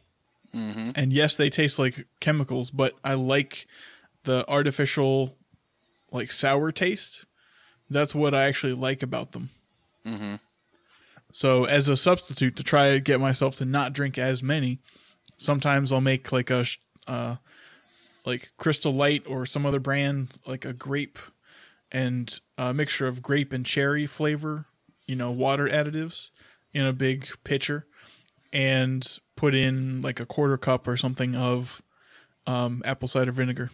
[0.53, 0.91] Mm-hmm.
[0.95, 3.53] And yes, they taste like chemicals, but I like
[4.25, 5.35] the artificial,
[6.11, 7.25] like sour taste.
[7.89, 9.49] That's what I actually like about them.
[10.05, 10.35] Mm-hmm.
[11.35, 14.79] So as a substitute to try to get myself to not drink as many,
[15.37, 16.63] sometimes I'll make like a
[17.07, 17.35] uh,
[18.25, 21.17] like Crystal Light or some other brand, like a grape
[21.91, 24.65] and a mixture of grape and cherry flavor,
[25.07, 26.27] you know, water additives
[26.73, 27.85] in a big pitcher,
[28.53, 29.05] and
[29.35, 31.65] put in like a quarter cup or something of
[32.47, 33.69] um, apple cider vinegar,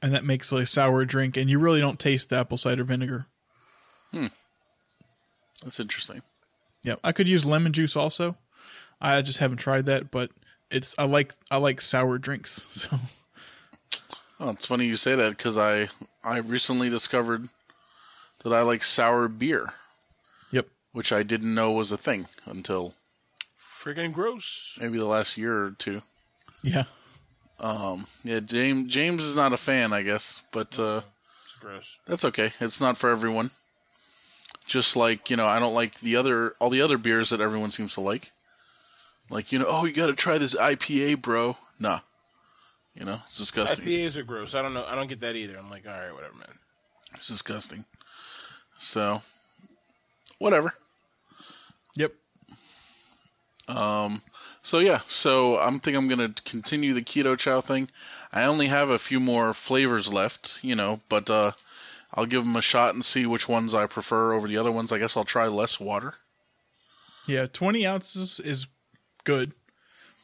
[0.00, 3.26] and that makes a sour drink, and you really don't taste the apple cider vinegar.
[4.12, 4.26] Hmm.
[5.64, 6.22] That's interesting.
[6.82, 8.36] Yeah, I could use lemon juice also.
[9.00, 10.30] I just haven't tried that, but
[10.70, 12.60] it's I like I like sour drinks.
[12.74, 12.98] So
[14.40, 15.88] Oh, it's funny you say that because I
[16.24, 17.48] I recently discovered
[18.42, 19.72] that I like sour beer.
[20.50, 20.66] Yep.
[20.92, 22.94] Which I didn't know was a thing until
[23.60, 24.76] Friggin' gross.
[24.80, 26.02] maybe the last year or two.
[26.62, 26.84] yeah,
[27.60, 31.02] Um, yeah, James James is not a fan, I guess, but uh,
[31.44, 31.98] It's gross.
[32.06, 32.52] that's okay.
[32.60, 33.50] It's not for everyone.
[34.66, 37.70] Just like you know, I don't like the other all the other beers that everyone
[37.70, 38.30] seems to like.
[39.30, 41.56] Like you know, oh, you got to try this IPA, bro.
[41.78, 42.00] Nah,
[42.94, 43.84] you know, it's disgusting.
[43.86, 44.54] IPAs are gross.
[44.54, 44.84] I don't know.
[44.84, 45.56] I don't get that either.
[45.58, 46.58] I'm like, all right, whatever, man.
[47.14, 47.84] It's disgusting.
[48.78, 49.22] So,
[50.38, 50.74] whatever.
[51.94, 52.12] yep.
[53.68, 54.22] Um,
[54.62, 57.88] so yeah, so I'm think I'm gonna continue the keto chow thing.
[58.32, 61.52] I only have a few more flavors left, you know, but uh,
[62.14, 64.92] I'll give them a shot and see which ones I prefer over the other ones.
[64.92, 66.14] I guess I'll try less water.
[67.26, 68.66] Yeah, 20 ounces is
[69.24, 69.52] good.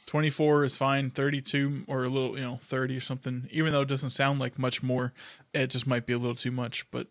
[0.07, 1.11] 24 is fine.
[1.11, 3.49] 32 or a little, you know, 30 or something.
[3.53, 5.13] Even though it doesn't sound like much more,
[5.55, 6.85] it just might be a little too much.
[6.91, 7.07] But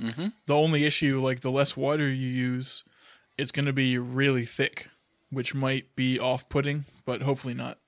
[0.00, 0.28] Mm-hmm.
[0.46, 2.82] the only issue, like the less water you use,
[3.38, 4.86] it's going to be really thick,
[5.30, 7.78] which might be off-putting, but hopefully not.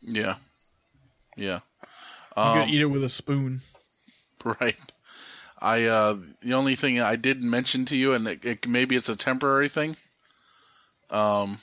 [0.00, 0.36] Yeah.
[1.36, 1.60] Yeah.
[2.36, 3.62] You Um, could eat it with a spoon.
[4.60, 4.76] Right.
[5.60, 9.08] I uh the only thing I did mention to you, and it, it, maybe it's
[9.08, 9.96] a temporary thing,
[11.10, 11.58] um,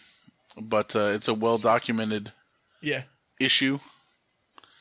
[0.60, 2.32] but uh, it's a well documented
[2.82, 3.04] Yeah,
[3.40, 3.80] issue.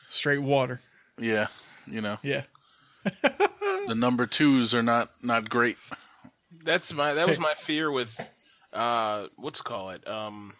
[0.09, 0.81] straight water.
[1.17, 1.47] Yeah,
[1.87, 2.43] you know Yeah.
[3.23, 5.77] the number twos are not not great.
[6.63, 7.13] That's my.
[7.13, 8.19] That was my fear with,
[8.73, 10.07] uh, what's it call it?
[10.07, 10.53] Um,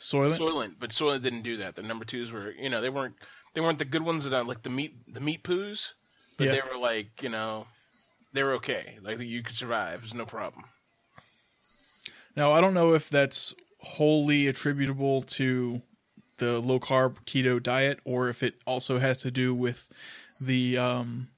[0.00, 0.38] Soylent.
[0.38, 1.74] Soylent, but Soylent didn't do that.
[1.76, 3.14] The number twos were, you know, they weren't
[3.54, 5.92] they weren't the good ones that I like the meat the meat poos,
[6.40, 6.52] but Yeah.
[6.52, 7.66] they were like, you know,
[8.32, 8.96] they were okay.
[9.02, 10.00] Like you could survive.
[10.00, 10.64] There's no problem.
[12.34, 15.82] Now, I don't know if that's wholly attributable to
[16.38, 19.76] the low carb keto diet or if it also has to do with
[20.40, 21.28] the um,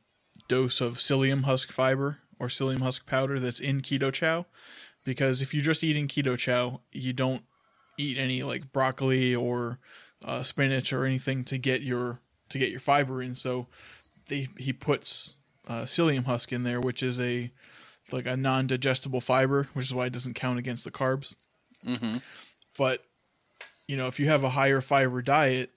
[0.49, 4.47] dose of psyllium husk fiber or psyllium husk powder that's in keto chow.
[5.05, 7.43] Because if you're just eating keto chow, you don't
[7.99, 9.81] eat any like broccoli or
[10.25, 13.35] uh, spinach or anything to get your to get your fiber in.
[13.35, 13.67] So
[14.33, 15.35] they, he puts
[15.69, 17.53] uh, psyllium husk in there, which is a
[18.11, 21.35] like a non-digestible fiber, which is why it doesn't count against the carbs.
[21.87, 22.17] Mm-hmm.
[22.79, 23.01] But
[23.87, 25.71] you know, if you have a higher fiber diet,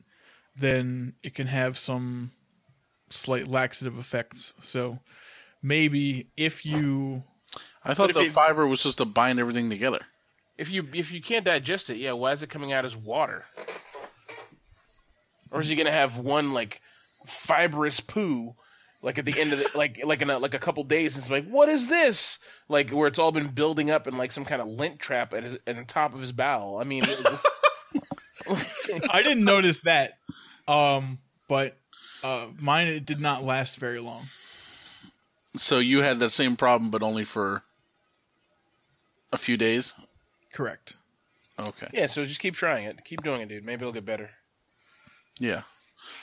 [0.59, 2.31] then it can have some
[3.09, 4.53] slight laxative effects.
[4.71, 4.99] So
[5.61, 7.23] maybe if you
[7.83, 9.99] I thought if the it- fiber was just to bind everything together.
[10.57, 13.43] If you if you can't digest it, yeah, why is it coming out as water?
[15.51, 16.81] Or is he gonna have one like
[17.25, 18.55] fibrous poo,
[19.01, 21.15] like at the end of the like like in a, like a couple days?
[21.15, 22.39] And it's like, what is this?
[22.69, 25.43] Like where it's all been building up in like some kind of lint trap at,
[25.43, 26.77] his, at the top of his bowel.
[26.79, 27.03] I mean,
[29.09, 30.17] I didn't notice that.
[30.67, 31.77] Um but
[32.23, 34.25] uh mine it did not last very long.
[35.57, 37.63] So you had that same problem, but only for
[39.31, 39.93] a few days.
[40.53, 40.93] Correct.
[41.59, 41.87] Okay.
[41.93, 42.07] yeah.
[42.07, 43.03] So just keep trying it.
[43.05, 43.65] Keep doing it, dude.
[43.65, 44.31] Maybe it'll get better.
[45.39, 45.61] Yeah.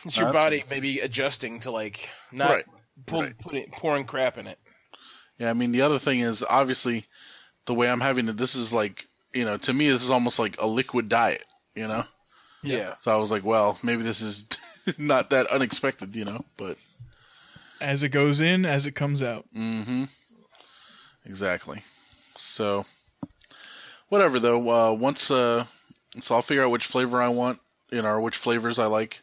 [0.04, 2.64] It's your That's- body maybe adjusting to like not Right.
[3.06, 3.38] pull, Right.
[3.38, 4.58] putting pouring crap in it.
[5.38, 5.50] Yeah.
[5.50, 7.06] I mean, the other thing is obviously
[7.66, 8.36] the way I'm having it.
[8.36, 11.44] This is like you know, to me, this is almost like a liquid diet.
[11.74, 12.04] You know.
[12.62, 12.94] Yeah.
[13.02, 14.44] So I was like, well, maybe this is
[14.98, 16.44] not that unexpected, you know.
[16.56, 16.76] But
[17.80, 19.46] As it goes in, as it comes out.
[19.56, 20.04] Mm-hmm.
[21.24, 21.82] Exactly.
[22.36, 22.84] So,
[24.08, 24.68] whatever though.
[24.70, 25.64] Uh, once, uh,
[26.20, 27.58] so I'll figure out which flavor I want,
[27.90, 29.20] you know, or which flavors I like.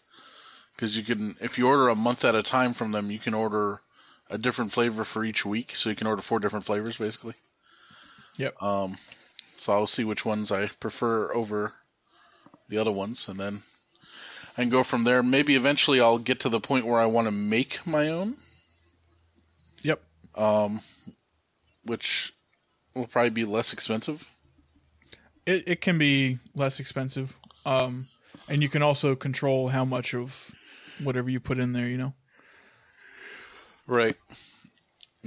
[0.80, 3.34] Because you can, if you order a month at a time from them, you can
[3.34, 3.82] order
[4.30, 5.76] a different flavor for each week.
[5.76, 7.34] So you can order four different flavors, basically.
[8.38, 8.64] Yep.
[8.64, 8.98] Um,
[9.56, 11.74] so I'll see which ones I prefer over
[12.70, 13.62] the other ones, and then
[14.58, 15.22] I can go from there.
[15.22, 18.38] Maybe eventually I'll get to the point where I want to make my own
[19.82, 20.02] Yep.
[20.36, 20.80] um,
[21.84, 22.34] which
[22.96, 24.26] will probably be less expensive.
[25.46, 27.34] It it can be less expensive.
[27.66, 28.08] Um,
[28.48, 30.32] and you can also control how much of
[31.04, 31.88] whatever you put in there.
[31.88, 32.14] You know.
[33.88, 34.16] Right.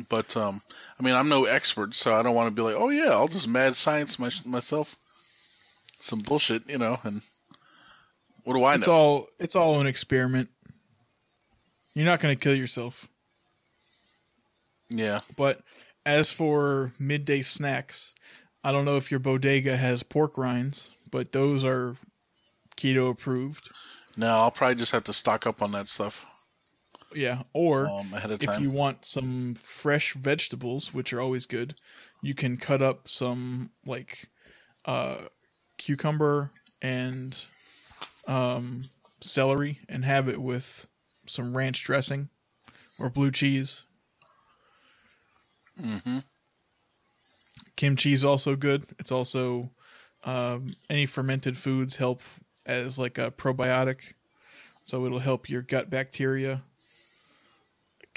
[0.08, 0.62] But um,
[0.98, 3.28] I mean, I'm no expert, so I don't want to be like, oh yeah, I'll
[3.28, 4.88] just mad science my, myself.
[6.00, 7.22] Some bullshit, you know, and
[8.44, 8.92] what do I It's know?
[8.92, 10.48] all it's all an experiment.
[11.94, 12.94] You're not going to kill yourself.
[14.88, 15.20] yeah.
[15.36, 15.60] But
[16.06, 18.12] as for midday snacks,
[18.64, 21.96] I don't know if your bodega has pork rinds, but those are
[22.78, 23.68] keto approved.
[24.16, 26.14] No, I'll probably just have to stock up on that stuff
[27.14, 31.74] Yeah, or um, ahead of if you want some fresh vegetables, which are always good,
[32.22, 34.08] you can cut up some like
[34.84, 35.16] uh,
[35.78, 36.50] cucumber
[36.80, 37.34] and
[38.26, 38.88] um,
[39.20, 40.64] celery and have it with
[41.26, 42.28] some ranch dressing
[42.98, 43.82] or blue cheese.
[45.80, 46.18] Mm-hmm.
[47.76, 48.86] Kimchi is also good.
[48.98, 49.70] It's also
[50.24, 52.20] um, any fermented foods help
[52.66, 53.96] as like a probiotic,
[54.84, 56.62] so it'll help your gut bacteria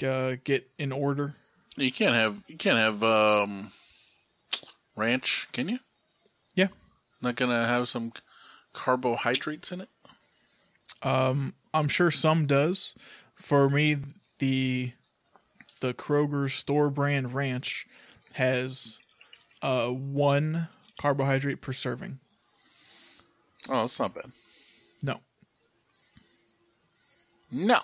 [0.02, 1.34] uh, get in order.
[1.76, 3.72] You can't have you can't have um,
[4.96, 5.78] ranch, can you?
[6.54, 6.68] Yeah.
[7.20, 8.12] Not gonna have some
[8.72, 9.88] carbohydrates in it.
[11.02, 12.94] Um, I'm sure some does.
[13.48, 13.96] For me,
[14.38, 14.92] the
[15.80, 17.86] the Kroger store brand ranch
[18.32, 18.98] has
[19.62, 20.68] uh, one
[21.00, 22.18] carbohydrate per serving.
[23.68, 24.30] Oh, that's not bad.
[25.02, 25.20] No.
[27.50, 27.80] No.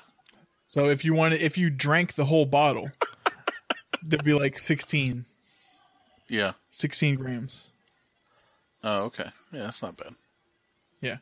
[0.69, 2.91] So if you want if you drank the whole bottle,
[4.03, 5.25] there'd be like 16,
[6.29, 6.53] Yeah.
[6.73, 7.65] 16 grams.
[8.83, 9.27] Oh, okay.
[9.53, 10.15] Yeah, that's not bad.
[11.01, 11.17] Yeah.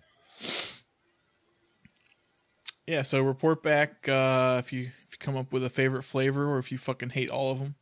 [2.86, 6.50] Yeah, so report back uh, if you if you come up with a favorite flavor
[6.50, 7.74] or if you fucking hate all of them,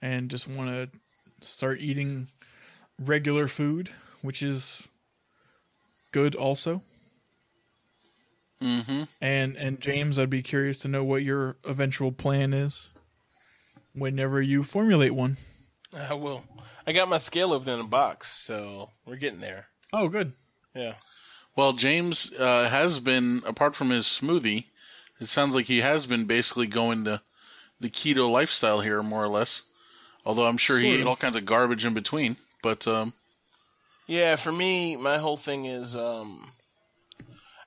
[0.00, 2.28] and just want to start eating
[2.98, 3.88] regular food,
[4.22, 4.62] which is
[6.12, 6.82] good also.
[8.60, 9.04] Mm-hmm.
[9.20, 12.90] And and James, I'd be curious to know what your eventual plan is
[13.94, 15.36] whenever you formulate one.
[15.92, 16.44] I will.
[16.86, 19.66] I got my scale over there in a box, so we're getting there.
[19.92, 20.32] Oh, good.
[20.74, 20.94] Yeah.
[21.54, 24.64] Well, James uh, has been, apart from his smoothie,
[25.20, 27.20] it sounds like he has been basically going the
[27.80, 29.62] the keto lifestyle here, more or less.
[30.24, 32.36] Although I'm sure he Sort ate all kinds of garbage in between.
[32.62, 33.12] But um,
[34.06, 36.52] Yeah, for me, my whole thing is um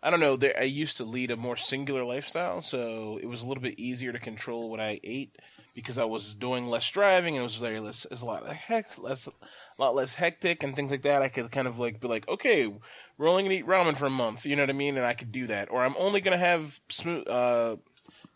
[0.03, 3.47] I don't know, I used to lead a more singular lifestyle, so it was a
[3.47, 5.35] little bit easier to control what I ate
[5.73, 8.97] because I was doing less driving and it was very less it's a lot heck
[8.97, 9.31] less a
[9.77, 11.21] lot less hectic and things like that.
[11.21, 12.71] I could kind of like be like, okay,
[13.17, 14.97] we're only gonna eat ramen for a month, you know what I mean?
[14.97, 15.71] And I could do that.
[15.71, 17.77] Or I'm only gonna have smooth uh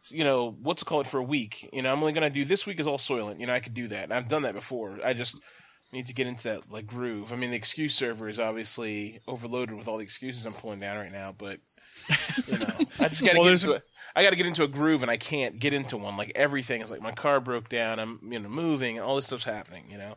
[0.09, 1.69] you know, what's it called for a week.
[1.73, 3.39] You know, I'm only gonna do this week is all soylent.
[3.39, 4.05] You know, I could do that.
[4.05, 4.97] And I've done that before.
[5.03, 5.37] I just
[5.91, 7.33] need to get into that like groove.
[7.33, 10.97] I mean, the excuse server is obviously overloaded with all the excuses I'm pulling down
[10.97, 11.59] right now, but
[12.47, 13.83] you know, I just got to Well, get there's into it.
[14.15, 16.17] I got to get into a groove, and I can't get into one.
[16.17, 17.99] Like everything is like my car broke down.
[17.99, 19.85] I'm you know moving, and all this stuff's happening.
[19.89, 20.15] You know.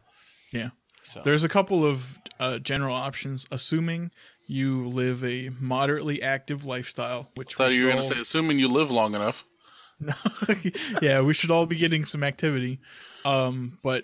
[0.50, 0.70] Yeah.
[1.08, 2.00] So There's a couple of
[2.40, 4.10] uh, general options, assuming
[4.46, 8.14] you live a moderately active lifestyle, which I thought we you were should going to
[8.14, 9.44] say, assuming you live long enough.
[10.00, 10.14] No,
[11.00, 12.80] yeah, we should all be getting some activity.
[13.24, 14.02] Um, but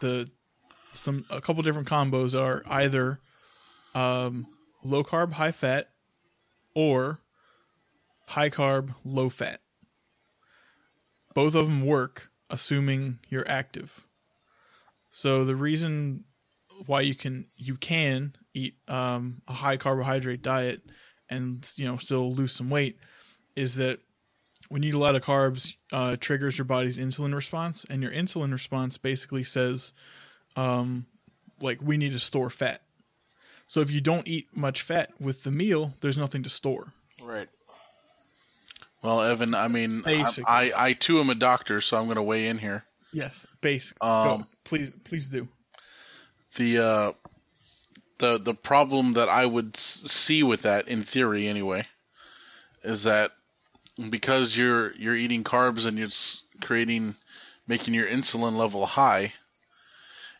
[0.00, 0.30] the
[0.94, 3.18] some a couple different combos are either
[3.94, 4.46] um,
[4.84, 5.88] low carb, high fat,
[6.74, 7.18] or
[8.26, 9.60] high carb, low fat.
[11.34, 13.90] Both of them work, assuming you're active.
[15.12, 16.24] So the reason
[16.86, 20.82] why you can you can eat um, a high carbohydrate diet
[21.30, 22.96] and you know still lose some weight
[23.56, 23.98] is that
[24.68, 25.62] when you eat a lot of carbs,
[25.92, 29.92] uh, triggers your body's insulin response, and your insulin response basically says,
[30.56, 31.06] um,
[31.60, 32.80] like, we need to store fat.
[33.68, 36.92] So if you don't eat much fat with the meal, there's nothing to store.
[37.22, 37.48] right.
[39.02, 42.22] Well, Evan, I mean, I, I, I too am a doctor, so I'm going to
[42.22, 42.84] weigh in here.
[43.12, 44.02] Yes, basic.
[44.02, 45.48] Um, Please, please do.
[46.56, 47.12] the uh,
[48.18, 51.84] the the problem that I would s- see with that, in theory anyway,
[52.84, 53.32] is that
[54.08, 57.16] because you're you're eating carbs and it's creating
[57.66, 59.34] making your insulin level high,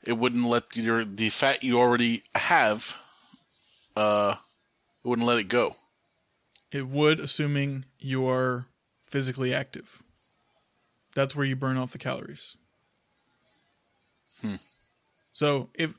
[0.04, 2.82] it wouldn't let your the fat you already have,
[3.96, 4.36] uh,
[5.04, 5.76] it wouldn't let it go.
[6.70, 8.66] It would, assuming you are
[9.10, 9.86] physically active.
[11.14, 12.56] That's where you burn off the calories.
[14.40, 14.56] Hmm.
[15.34, 15.90] So if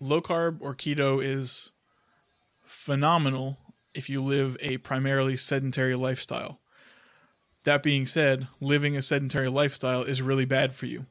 [0.00, 1.70] low carb or keto is
[2.86, 3.58] phenomenal
[3.94, 6.58] if you live a primarily sedentary lifestyle.
[7.64, 11.04] That being said, living a sedentary lifestyle is really bad for you.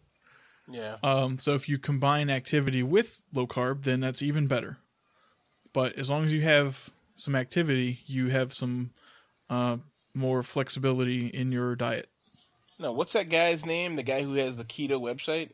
[0.70, 0.98] Yeah.
[1.04, 4.78] Um, so if you combine activity with low carb, then that's even better.
[5.74, 6.74] but as long as you have
[7.18, 8.92] some activity, you have some
[9.50, 9.78] uh,
[10.14, 12.10] more flexibility in your diet.
[12.80, 13.96] No, what's that guy's name?
[13.96, 15.50] The guy who has the keto website?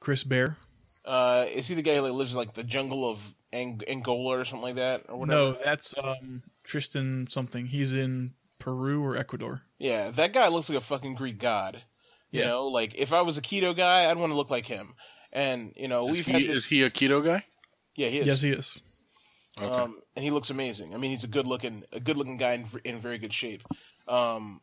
[0.00, 0.56] Chris Bear.
[1.04, 4.38] Uh, is he the guy who like, lives in like the jungle of Ang- Angola
[4.38, 5.52] or something like that, or whatever?
[5.52, 7.66] No, that's um, Tristan something.
[7.66, 9.62] He's in Peru or Ecuador.
[9.78, 11.82] Yeah, that guy looks like a fucking Greek god.
[12.32, 12.48] You Yeah.
[12.48, 14.94] know, like if I was a keto guy, I'd want to look like him.
[15.32, 16.56] And you know, Is we've he, had this.
[16.58, 17.44] is he a keto guy?
[17.94, 18.26] yeah, he is.
[18.26, 18.80] Yes, he is.
[19.60, 19.70] Okay.
[19.70, 20.94] Um, and he looks amazing.
[20.94, 23.62] I mean, he's a good looking, a good looking guy in, in very good shape.
[24.08, 24.60] Um,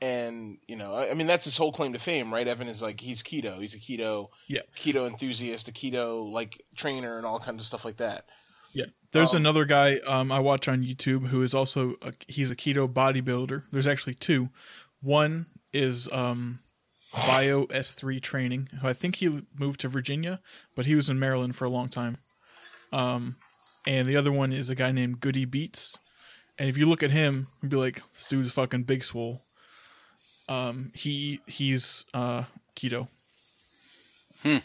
[0.00, 2.46] and you know, I, I mean, that's his whole claim to fame, right?
[2.46, 3.60] Evan is like he's keto.
[3.60, 4.62] He's a keto, Yeah.
[4.78, 8.24] keto enthusiast, a keto like trainer, and all kinds of stuff like that.
[8.72, 8.86] Yeah.
[9.12, 12.56] There's Um, another guy um, I watch on YouTube who is also a, he's a
[12.56, 13.62] keto bodybuilder.
[13.72, 14.48] There's actually two.
[15.00, 16.58] One is um,
[17.14, 20.40] Bio S3 Training, who I think he moved to Virginia,
[20.74, 22.18] but he was in Maryland for a long time.
[22.92, 23.36] Um,
[23.86, 25.96] and the other one is a guy named Goody Beats.
[26.58, 29.42] And if you look at him, you'd be like, this dude's fucking big swole.
[30.48, 32.44] Um, he he's uh,
[32.76, 33.08] keto.
[34.42, 34.58] Hmm.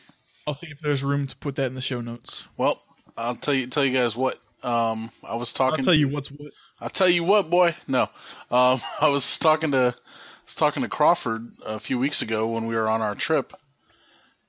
[0.45, 2.43] I'll see if there's room to put that in the show notes.
[2.57, 2.81] Well,
[3.15, 4.39] I'll tell you tell you guys what.
[4.61, 5.79] Um, I was talking.
[5.79, 6.51] I'll tell you what's what.
[6.81, 7.75] I'll tell you what, boy.
[7.87, 8.03] No,
[8.51, 9.95] um, I was talking to
[10.49, 13.53] was talking to Crawford a few weeks ago when we were on our trip,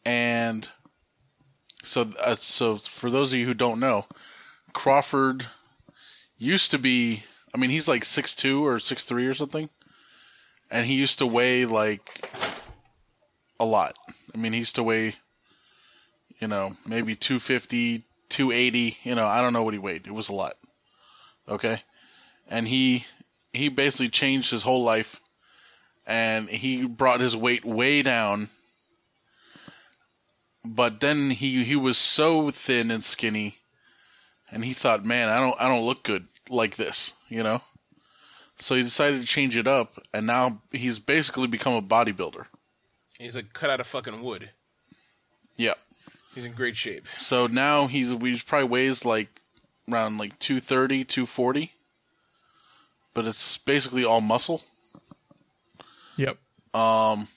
[0.03, 0.67] and
[1.85, 4.07] so uh, so for those of you who don't know,
[4.73, 5.47] Crawford
[6.39, 7.23] used to be.
[7.55, 9.69] I mean, he's like six two or six three or something,
[10.71, 12.27] and he used to weigh like
[13.59, 13.99] a lot.
[14.35, 15.17] I mean, he used to weigh,
[16.39, 18.97] you know, maybe 250, 280.
[19.03, 20.07] You know, I don't know what he weighed.
[20.07, 20.57] It was a lot.
[21.47, 21.83] Okay,
[22.49, 23.05] and he
[23.53, 25.21] he basically changed his whole life,
[26.11, 28.51] and he brought his weight way down.
[30.65, 33.57] But then he he was so thin and skinny,
[34.51, 37.63] and he thought, man, I don't I don't look good like this, you know.
[38.59, 42.45] So he decided to change it up, and now he's basically become a bodybuilder.
[43.19, 44.51] He's like cut out of fucking wood.
[45.57, 45.75] Yeah.
[46.35, 47.07] He's in great shape.
[47.19, 49.29] So now he's we probably weighs like
[49.91, 51.73] around like 230, 240.
[53.15, 54.63] But it's basically all muscle.
[56.21, 56.39] Yep.
[56.75, 57.29] Um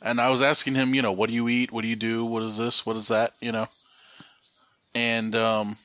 [0.00, 1.72] and I was asking him, you know, what do you eat?
[1.72, 2.24] What do you do?
[2.24, 2.86] What is this?
[2.86, 3.32] What is that?
[3.40, 3.66] You know.
[4.94, 5.76] And um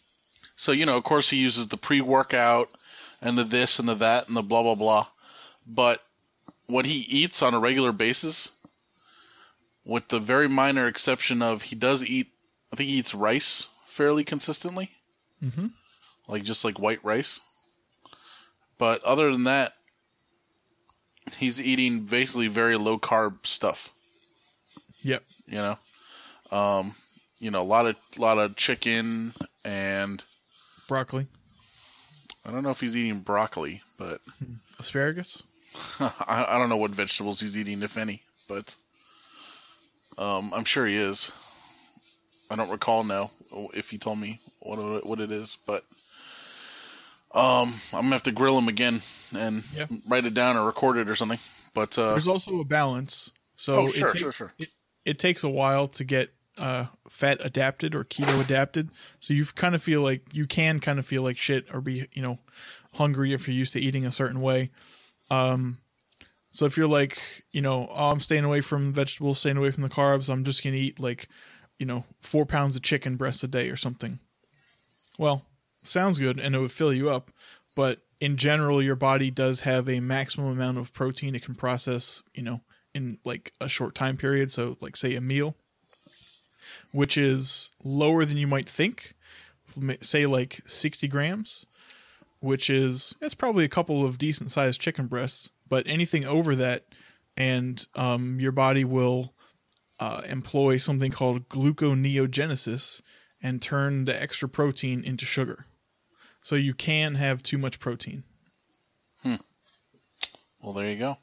[0.56, 2.70] so you know, of course he uses the pre-workout
[3.22, 5.08] and the this and the that and the blah blah blah.
[5.66, 6.02] But
[6.68, 8.50] what he eats on a regular basis
[9.86, 12.28] with the very minor exception of he does eat
[12.72, 14.90] I think he eats rice fairly consistently,
[15.44, 15.68] Mm-hmm.
[16.28, 17.42] like just like white rice.
[18.78, 19.74] But other than that,
[21.38, 23.90] he's eating basically very low carb stuff.
[25.02, 25.24] Yep.
[25.48, 26.96] You know, um,
[27.40, 29.34] you know, a lot of lot of chicken
[29.66, 30.24] and
[30.88, 31.28] Broccoli,
[32.46, 34.22] I don't know if he's eating broccoli, but
[34.80, 35.44] asparagus.
[36.00, 38.22] I, I don't know what vegetables he's eating, if any.
[38.48, 38.76] But
[40.18, 41.32] um, I'm sure he is.
[42.50, 43.32] I don't recall now
[43.74, 45.86] if he told me what what it is, but
[47.34, 49.88] um, I'm gonna have to grill him again and Yeah.
[50.08, 51.40] write it down or record it or something.
[51.74, 53.32] But uh, There's also a balance.
[53.56, 54.54] So oh, it sure, takes- sure, sure.
[55.06, 56.86] it takes a while to get uh,
[57.20, 58.90] fat adapted or keto adapted.
[59.22, 62.08] So you kind of feel like you can kind of feel like shit or be
[62.14, 62.38] you know
[62.92, 64.70] hungry if you're used to eating a certain way.
[65.32, 65.80] Um,
[66.52, 67.18] so if you're like
[67.52, 70.64] you know oh, I'm staying away from vegetables, staying away from the carbs, I'm just
[70.64, 71.28] gonna eat like
[71.80, 74.20] you know four pounds of chicken breast a day or something.
[75.18, 75.44] Well,
[75.84, 77.30] sounds good and it would fill you up,
[77.76, 82.22] but in general your body does have a maximum amount of protein it can process.
[82.34, 82.62] You know
[82.94, 85.56] in like a short time period, so like say a meal,
[86.92, 89.16] which is lower than you might think,
[90.02, 91.66] say like 60 grams,
[92.40, 96.84] which is that's probably a couple of decent sized chicken breasts, but anything over that,
[97.36, 99.34] and um, your body will
[100.00, 103.02] uh, employ something called gluconeogenesis
[103.42, 105.66] and turn the extra protein into sugar.
[106.44, 108.24] So you can have too much protein.
[109.22, 109.36] Hmm.
[110.62, 111.18] Well, there you go.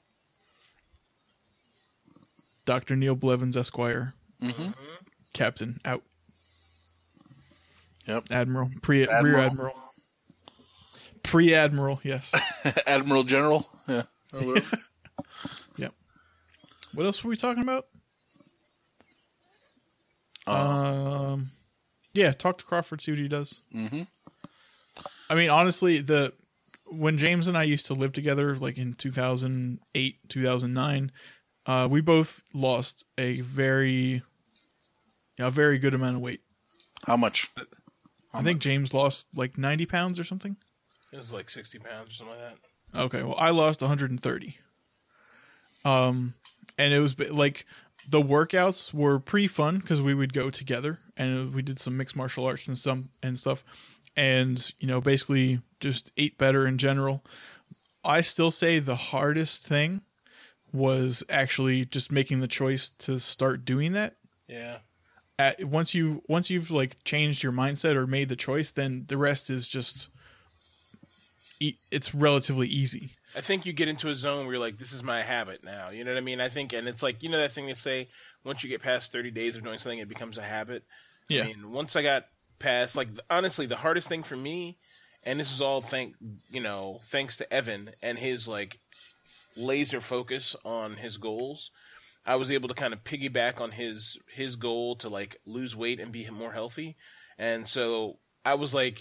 [2.66, 2.96] Dr.
[2.96, 4.68] Neil Blevins, Esquire, hmm
[5.34, 6.02] Captain, out.
[8.06, 8.24] Yep.
[8.30, 9.24] Admiral, pre Admiral.
[9.24, 9.74] rear admiral,
[11.24, 12.00] pre admiral.
[12.02, 12.30] Yes.
[12.86, 13.66] Admiral General.
[13.86, 14.02] Yeah.
[14.32, 14.66] Or whatever.
[16.94, 17.86] what else were we talking about?
[20.46, 21.50] uh, Um,
[22.12, 23.54] yeah, talk to Crawford, see what he does.
[23.72, 24.02] hmm
[25.30, 26.32] I mean, honestly, the
[26.90, 31.12] when James and I used to live together, like in 2008, 2009,
[31.66, 34.22] uh, we both lost a very,
[35.38, 36.40] a very good amount of weight.
[37.04, 37.48] How much?
[38.34, 40.56] I think James lost like 90 pounds or something.
[41.12, 42.54] It was like sixty pounds or something like
[42.92, 43.00] that.
[43.00, 44.56] Okay, well, I lost 130.
[45.84, 46.34] Um,
[46.76, 47.64] and it was like
[48.10, 52.16] the workouts were pretty fun because we would go together and we did some mixed
[52.16, 53.58] martial arts and some and stuff,
[54.16, 57.22] and you know basically just ate better in general.
[58.04, 60.00] I still say the hardest thing
[60.72, 64.16] was actually just making the choice to start doing that.
[64.46, 64.78] Yeah.
[65.38, 69.16] At, once you once you've like changed your mindset or made the choice, then the
[69.16, 70.08] rest is just
[71.90, 73.10] it's relatively easy.
[73.34, 75.90] I think you get into a zone where you're like, this is my habit now.
[75.90, 76.40] You know what I mean?
[76.40, 78.08] I think, and it's like, you know, that thing they say,
[78.44, 80.84] once you get past 30 days of doing something, it becomes a habit.
[81.28, 81.42] Yeah.
[81.42, 82.24] I mean, once I got
[82.60, 84.78] past, like, honestly, the hardest thing for me,
[85.24, 86.14] and this is all thank,
[86.48, 88.78] you know, thanks to Evan and his, like,
[89.56, 91.70] laser focus on his goals.
[92.24, 95.98] I was able to kind of piggyback on his his goal to like lose weight
[95.98, 96.96] and be more healthy,
[97.38, 99.00] and so I was like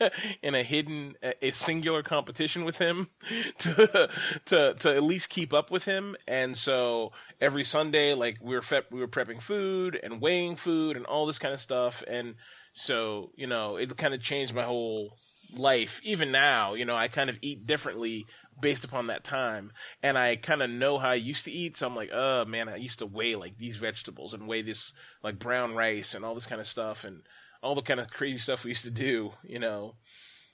[0.42, 3.08] in a hidden, a singular competition with him
[3.58, 4.08] to
[4.46, 6.16] to to at least keep up with him.
[6.26, 10.96] And so every Sunday, like we were fe- we were prepping food and weighing food
[10.96, 12.02] and all this kind of stuff.
[12.06, 12.34] And
[12.72, 15.16] so you know, it kind of changed my whole
[15.52, 16.00] life.
[16.04, 18.26] Even now, you know, I kind of eat differently
[18.60, 19.72] based upon that time.
[20.02, 22.68] And i kind of know how i used to eat so i'm like oh man
[22.68, 24.92] i used to weigh like these vegetables and weigh this
[25.22, 27.22] like brown rice and all this kind of stuff and
[27.62, 29.94] all the kind of crazy stuff we used to do you know?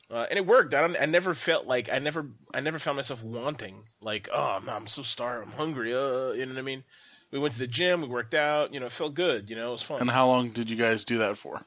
[0.09, 0.73] Uh, and it worked.
[0.73, 4.69] I, I never felt like i never i never found myself wanting like oh i'm,
[4.69, 5.49] I'm so starved.
[5.49, 5.93] I'm hungry.
[5.93, 6.85] Uh, you know what i mean?
[7.33, 8.03] We went to the gym.
[8.03, 8.73] We worked out.
[8.73, 9.51] You know it felt good.
[9.51, 10.01] You know it was fun.
[10.01, 11.63] And how long did you guys do that for?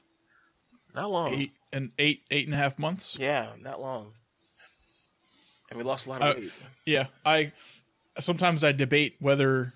[0.99, 3.15] Not long Eight and eight eight and a half months.
[3.19, 4.11] yeah not long
[5.69, 6.51] and we lost a lot of Uh, weight
[6.85, 7.51] Yeah, I
[8.19, 9.73] sometimes I debate whether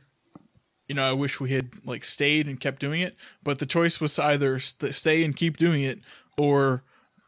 [0.88, 4.00] you know I wish we had like stayed and kept doing it, but the choice
[4.02, 6.00] was to either st- stay and keep doing it
[6.38, 6.84] or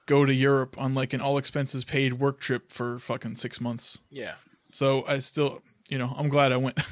[0.07, 3.99] go to Europe on like an all expenses paid work trip for fucking six months.
[4.11, 4.35] yeah
[4.73, 6.77] So I still, you know, I'm glad I went.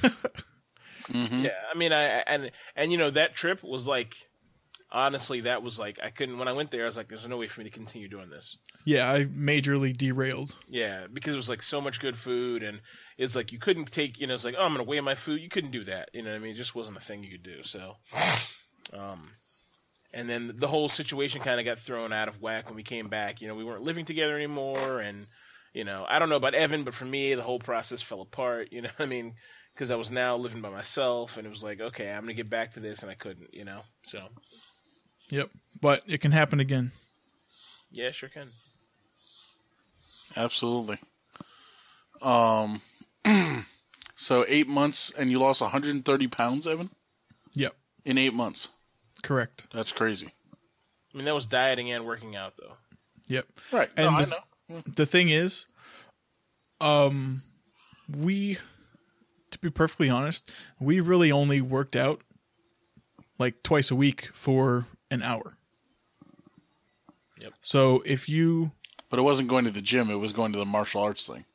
[1.09, 1.43] Mm-hmm.
[1.43, 4.15] Yeah, I mean, I and and you know that trip was like,
[4.93, 6.83] honestly, that was like I couldn't when I went there.
[6.83, 8.57] I was like, there's no way for me to continue doing this.
[8.85, 10.55] yeah, I majorly derailed.
[10.69, 12.81] Yeah, because it was like so much good food, and
[13.17, 15.41] it's like you couldn't take, you know, it's like oh, I'm gonna weigh my food.
[15.41, 16.09] You couldn't do that.
[16.13, 16.51] You know what I mean?
[16.51, 17.63] It just wasn't a thing you could do.
[17.63, 17.97] So,
[18.93, 19.31] um,
[20.13, 23.09] and then the whole situation kind of got thrown out of whack when we came
[23.09, 23.41] back.
[23.41, 25.27] You know, we weren't living together anymore, and
[25.73, 28.69] you know, I don't know about Evan, but for me, the whole process fell apart.
[28.71, 29.33] You know what I mean?
[29.73, 32.49] Because I was now living by myself, and it was like, okay, I'm gonna get
[32.49, 33.53] back to this, and I couldn't.
[33.53, 34.27] You know, so
[35.33, 35.49] Yep,
[35.81, 36.91] but it can happen again.
[37.91, 38.49] yeah, sure can.
[40.35, 40.99] Absolutely.
[42.21, 42.81] Um,
[44.15, 46.91] so eight months, and you lost 130 pounds, Evan,
[47.55, 47.73] Yep,
[48.05, 48.67] in eight months.
[49.23, 49.65] correct.
[49.73, 50.27] That's crazy.
[50.53, 52.73] I mean, that was dieting and working out, though.
[53.27, 53.47] Yep.
[53.71, 53.89] Right.
[53.97, 54.83] And no, I know.
[54.95, 55.65] the thing is,
[56.79, 57.41] um,
[58.15, 58.59] we,
[59.49, 60.43] to be perfectly honest,
[60.79, 62.21] we really only worked out
[63.39, 65.55] like twice a week for an hour.
[67.41, 67.53] Yep.
[67.61, 68.71] So if you
[69.09, 71.45] But it wasn't going to the gym; it was going to the martial arts thing.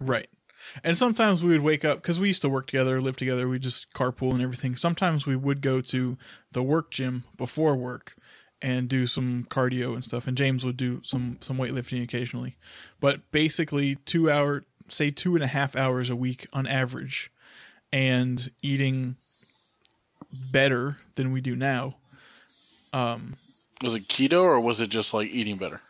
[0.00, 0.28] right,
[0.84, 3.48] and sometimes we would wake up because we used to work together, live together.
[3.48, 4.76] We just carpool and everything.
[4.76, 6.16] Sometimes we would go to
[6.52, 8.12] the work gym before work
[8.60, 10.24] and do some cardio and stuff.
[10.26, 12.56] And James would do some some weightlifting occasionally,
[13.00, 17.30] but basically two hour, say two and a half hours a week on average,
[17.92, 19.16] and eating
[20.52, 21.96] better than we do now.
[22.92, 23.36] Um,
[23.82, 25.80] Was it keto or was it just like eating better?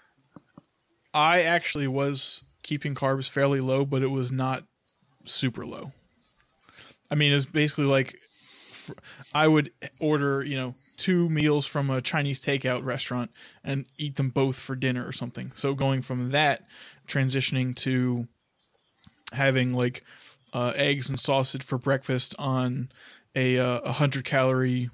[1.15, 4.65] I actually was keeping carbs fairly low, but it was not
[5.25, 5.93] super low.
[7.11, 8.15] I mean, it's basically like
[9.33, 9.71] I would
[10.01, 13.31] order, you know, two meals from a Chinese takeout restaurant
[13.65, 15.53] and eat them both for dinner or something.
[15.57, 16.63] So going from that,
[17.13, 18.27] transitioning to
[19.33, 20.03] having like
[20.53, 22.91] uh, eggs and sausage for breakfast on
[23.35, 24.91] a uh, a hundred calorie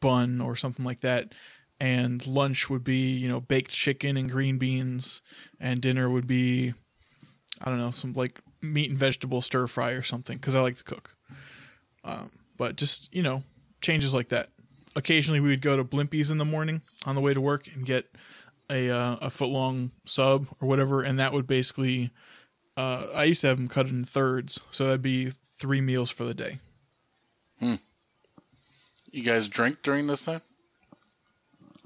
[0.00, 1.32] bun or something like that,
[1.80, 5.20] and lunch would be you know baked chicken and green beans,
[5.60, 6.72] and dinner would be
[7.60, 10.78] I don't know some like meat and vegetable stir fry or something because I like
[10.78, 11.10] to cook.
[12.04, 13.42] Um, but just you know
[13.82, 14.48] changes like that.
[14.94, 17.86] Occasionally we would go to Blimpies in the morning on the way to work and
[17.86, 18.04] get
[18.70, 22.10] a uh, a foot long sub or whatever, and that would basically
[22.76, 26.24] uh, I used to have them cut in thirds, so that'd be three meals for
[26.24, 26.60] the day.
[29.16, 30.42] You guys drink during this time?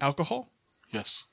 [0.01, 0.49] Alcohol?
[0.91, 1.27] Yes.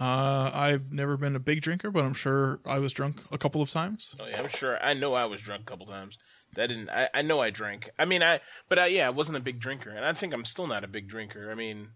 [0.00, 3.60] Uh, I've never been a big drinker, but I'm sure I was drunk a couple
[3.60, 4.14] of times.
[4.20, 4.80] Oh yeah, I'm sure.
[4.80, 6.16] I know I was drunk a couple times.
[6.54, 6.90] That didn't.
[6.90, 7.90] I, I know I drank.
[7.98, 8.38] I mean, I.
[8.68, 10.88] But I, yeah, I wasn't a big drinker, and I think I'm still not a
[10.88, 11.50] big drinker.
[11.50, 11.88] I mean,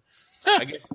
[0.45, 0.91] I guess.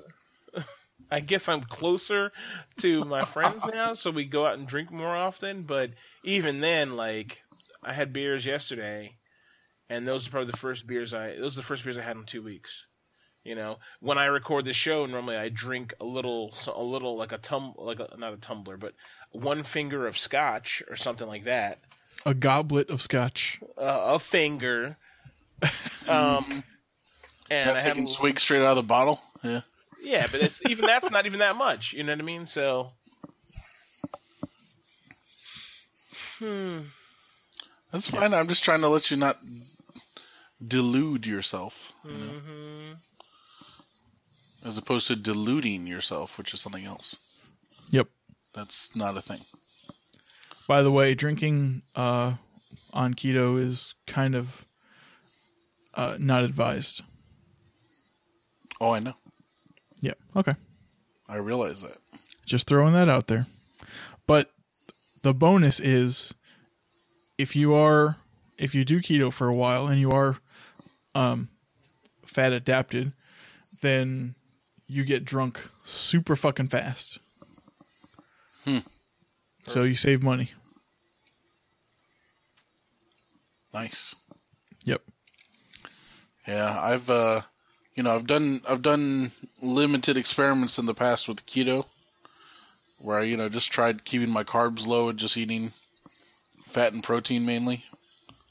[1.10, 2.32] I guess I'm closer
[2.80, 5.62] to my friends now, so we go out and drink more often.
[5.62, 5.92] But
[6.22, 7.44] even then, like
[7.82, 9.16] I had beers yesterday,
[9.88, 12.16] and those are probably the first beers I those are the first beers I had
[12.16, 12.84] in two weeks.
[13.44, 17.30] You know, when I record the show, normally I drink a little, a little like
[17.30, 18.92] a tum, like a, not a tumbler, but
[19.30, 21.78] one finger of scotch or something like that.
[22.24, 23.60] A goblet of scotch.
[23.78, 24.96] Uh, a finger.
[26.08, 26.62] Um,
[27.50, 29.20] and Not I have taking swig straight out of the bottle.
[29.42, 29.62] Yeah.
[30.00, 31.94] yeah, but it's even that's not even that much.
[31.94, 32.46] You know what I mean?
[32.46, 32.92] So,
[36.38, 36.78] hmm.
[37.90, 38.34] That's fine.
[38.34, 39.38] I'm just trying to let you not
[40.64, 42.92] delude yourself, you know, hmm
[44.66, 47.16] as opposed to deluding yourself, which is something else.
[47.90, 48.08] Yep.
[48.54, 49.40] That's not a thing.
[50.66, 52.34] By the way, drinking uh,
[52.92, 54.48] on keto is kind of
[55.94, 57.02] uh, not advised.
[58.80, 59.14] Oh, I know.
[60.00, 60.18] Yep.
[60.34, 60.54] Okay.
[61.28, 61.98] I realize that.
[62.44, 63.46] Just throwing that out there.
[64.26, 64.50] But
[65.22, 66.34] the bonus is
[67.38, 68.16] if you are
[68.58, 70.38] if you do keto for a while and you are
[71.16, 71.48] um,
[72.34, 73.12] fat adapted,
[73.82, 74.34] then
[74.86, 77.18] you get drunk super fucking fast.
[78.64, 78.78] Hmm.
[79.66, 80.52] So you save money.
[83.72, 84.14] Nice.
[84.84, 85.02] Yep.
[86.46, 87.42] Yeah, I've uh,
[87.94, 91.86] you know, I've done I've done limited experiments in the past with keto,
[92.98, 95.72] where I you know just tried keeping my carbs low and just eating
[96.72, 97.84] fat and protein mainly,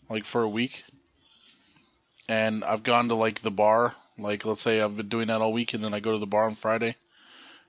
[0.10, 0.84] like for a week.
[2.28, 5.54] And I've gone to like the bar, like let's say I've been doing that all
[5.54, 6.96] week, and then I go to the bar on Friday,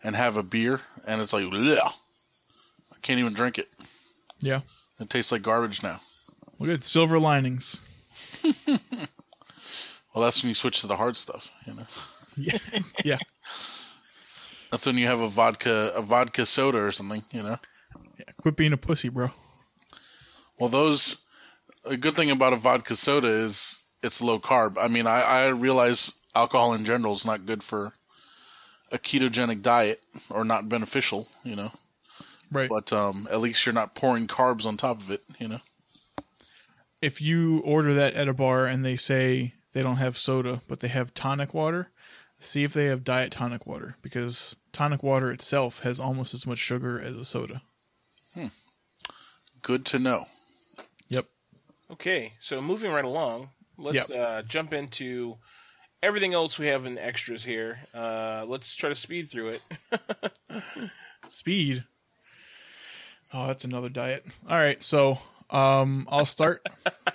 [0.02, 1.78] and have a beer, and it's like, bleh.
[1.78, 3.68] I can't even drink it.
[4.40, 4.60] Yeah.
[4.98, 6.00] It tastes like garbage now.
[6.58, 7.78] Look at silver linings.
[10.16, 11.86] Well, that's when you switch to the hard stuff, you know.
[12.38, 12.56] Yeah.
[13.04, 13.18] yeah.
[14.70, 17.58] That's when you have a vodka a vodka soda or something, you know.
[18.18, 18.24] Yeah.
[18.40, 19.28] Quit being a pussy, bro.
[20.58, 21.18] Well, those
[21.84, 24.76] a good thing about a vodka soda is it's low carb.
[24.78, 27.92] I mean, I I realize alcohol in general is not good for
[28.92, 31.72] a ketogenic diet or not beneficial, you know.
[32.52, 32.68] Right.
[32.68, 35.60] But um, at least you're not pouring carbs on top of it, you know.
[37.02, 40.80] if you order that at a bar and they say they don't have soda, but
[40.80, 41.90] they have tonic water,
[42.40, 46.58] see if they have diet tonic water because tonic water itself has almost as much
[46.58, 47.62] sugar as a soda.
[48.34, 48.46] Hmm.
[49.62, 50.26] Good to know.
[51.08, 51.26] Yep.
[51.90, 55.36] Okay, so moving right along, let's uh, jump into
[56.02, 57.78] everything else we have in extras here.
[57.94, 59.60] Uh, let's try to speed through it.
[61.28, 61.84] Speed.
[63.32, 64.24] Oh, that's another diet.
[64.48, 65.16] All right, so
[65.50, 66.66] um, I'll start.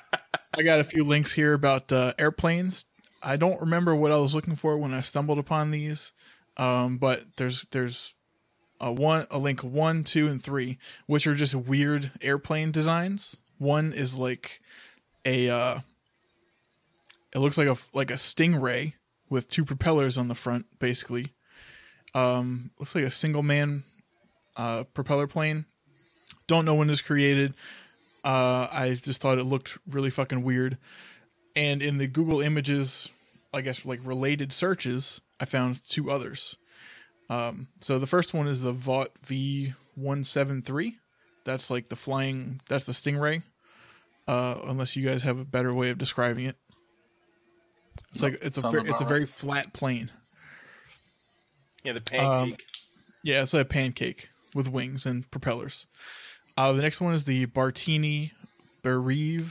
[0.54, 2.84] I got a few links here about uh, airplanes.
[3.24, 6.12] I don't remember what I was looking for when I stumbled upon these,
[6.58, 8.12] um, but there's there's
[8.80, 13.38] a one a link one, two, and three, which are just weird airplane designs.
[13.60, 14.48] One is like
[15.24, 15.80] a uh,
[17.34, 18.94] it looks like a like a stingray
[19.30, 21.34] with two propellers on the front, basically.
[22.14, 23.84] Um, looks like a single man
[24.58, 25.66] uh, propeller plane.
[26.48, 27.54] Don't know when it was created.
[28.24, 30.78] Uh, I just thought it looked really fucking weird.
[31.56, 33.10] And in the Google Images,
[33.54, 36.56] I guess like related searches, I found two others.
[37.30, 40.94] Um, so the first one is the Vought V173.
[41.46, 42.60] That's like the flying.
[42.70, 43.42] That's the Stingray.
[44.28, 46.58] Uh, unless you guys have a better way of describing it.
[48.14, 50.12] It's like it's a sounds ver- it's a about very flat plane.
[51.84, 52.60] yeah, the pancake.
[53.24, 55.86] Yeah, it's like a pancake with wings and propellers.
[56.58, 58.32] Uh, the next one is the Bartini
[58.84, 59.50] Beriev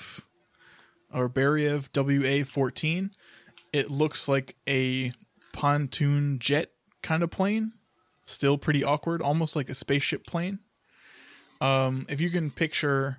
[1.15, 3.11] or Beriev WA14.
[3.73, 5.13] It looks like a
[5.53, 6.71] pontoon jet
[7.03, 7.73] kind of plane.
[8.27, 10.61] Still pretty awkward, almost like a spaceship plane.
[11.61, 13.19] Um, if you can picture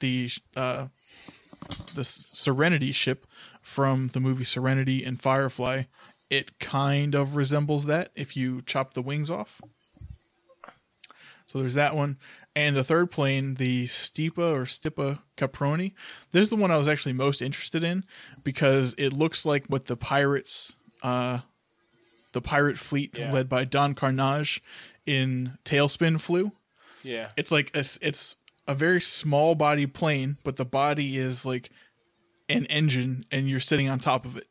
[0.00, 0.86] the uh,
[1.94, 3.26] the Serenity ship
[3.74, 5.82] from the movie Serenity and Firefly,
[6.30, 9.48] it kind of resembles that if you chop the wings off.
[11.46, 12.18] So there's that one.
[12.54, 15.94] And the third plane, the Stipa or Stipa Caproni.
[16.32, 18.04] This is the one I was actually most interested in
[18.44, 20.72] because it looks like what the pirates,
[21.02, 21.38] uh,
[22.34, 23.32] the pirate fleet Yeah.
[23.32, 24.60] led by Don Karnage
[25.06, 26.52] in TaleSpin flew.
[27.02, 28.34] yeah, It's like a, it's
[28.66, 31.70] a very small body plane, but the body is like
[32.48, 34.46] an engine, and you're sitting on top of it.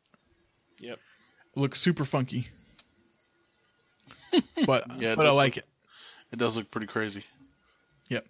[0.80, 0.98] Yep.
[1.56, 2.46] It looks super funky.
[4.66, 5.68] but Yeah, but I like look- it.
[6.32, 7.24] It does look pretty crazy.
[8.10, 8.26] Yep.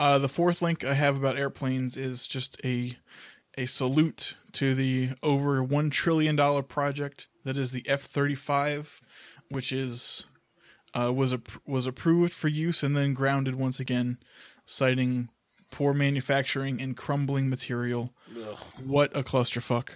[0.00, 2.96] Uh, the fourth link I have about airplanes is just a
[3.58, 4.22] a salute
[4.54, 8.86] to the over one trillion dollar project that is the F thirty five,
[9.50, 10.24] which is
[10.94, 14.18] uh, was ap- was approved for use and then grounded once again,
[14.66, 15.28] citing
[15.72, 18.12] poor manufacturing and crumbling material.
[18.36, 18.58] Ugh.
[18.84, 19.88] What a clusterfuck!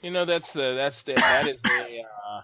[0.00, 2.40] You know that's the that's the that is a uh,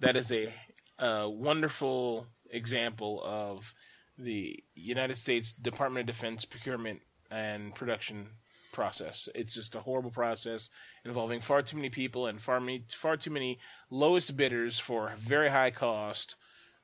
[0.00, 0.52] that is a
[0.98, 3.74] uh, wonderful example of
[4.16, 7.00] the United States Department of Defense procurement
[7.30, 8.28] and production
[8.72, 9.28] process.
[9.34, 10.68] It's just a horrible process
[11.04, 13.58] involving far too many people and far many, far too many
[13.90, 16.36] lowest bidders for very high cost.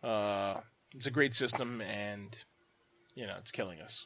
[0.03, 0.61] Uh,
[0.95, 2.37] it's a great system, and
[3.15, 4.05] you know it's killing us.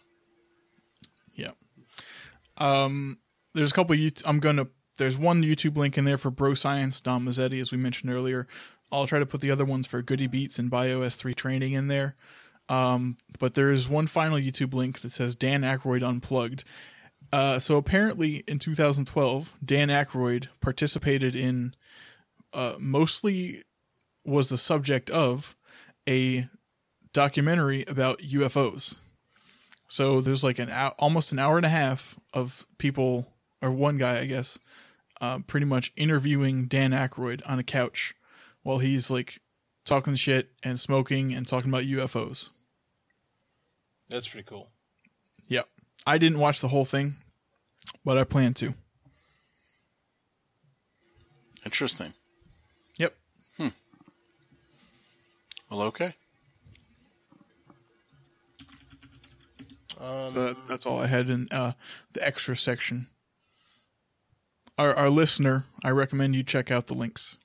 [2.57, 3.18] Um,
[3.55, 3.97] there's a couple.
[4.25, 4.67] I'm gonna.
[4.99, 8.49] There's one YouTube link in there for Bro Science, Dom Mazzetti, as we mentioned earlier.
[8.91, 12.17] I'll try to put the other ones for Goody Beats and BioS3 training in there.
[12.68, 16.65] Um, but there's one final YouTube link that says Dan Aykroyd Unplugged.
[17.33, 21.75] Uh, so apparently in 2012, Dan Aykroyd participated in,
[22.52, 23.65] uh, mostly
[24.25, 25.41] was the subject of
[26.08, 26.49] a
[27.12, 28.94] documentary about UFOs.
[29.99, 31.99] So there's like an hour, almost an hour and a half
[32.33, 33.27] of people,
[33.60, 34.57] or one guy, I guess,
[35.20, 38.15] uh, pretty much interviewing Dan Aykroyd on a couch
[38.62, 39.41] while he's like
[39.89, 42.51] talking shit and smoking and talking about UFOs.
[44.09, 44.68] That's pretty cool.
[45.49, 45.67] Yep.
[46.07, 47.17] I didn't watch the whole thing,
[48.05, 48.75] but I plan to.
[51.65, 52.15] Interesting.
[52.99, 53.15] Yep.
[53.57, 53.68] Hmm.
[55.68, 56.15] Well, okay.
[60.01, 61.73] Um, So that, that's all I had in uh,
[62.15, 63.09] the extra section.
[64.77, 67.36] Our, our listener, I recommend you check out the links.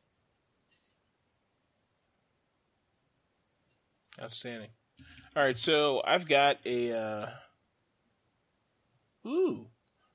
[4.22, 4.70] Outstanding.
[5.36, 6.92] All right, so I've got a.
[6.96, 7.30] Uh...
[9.28, 9.66] Ooh,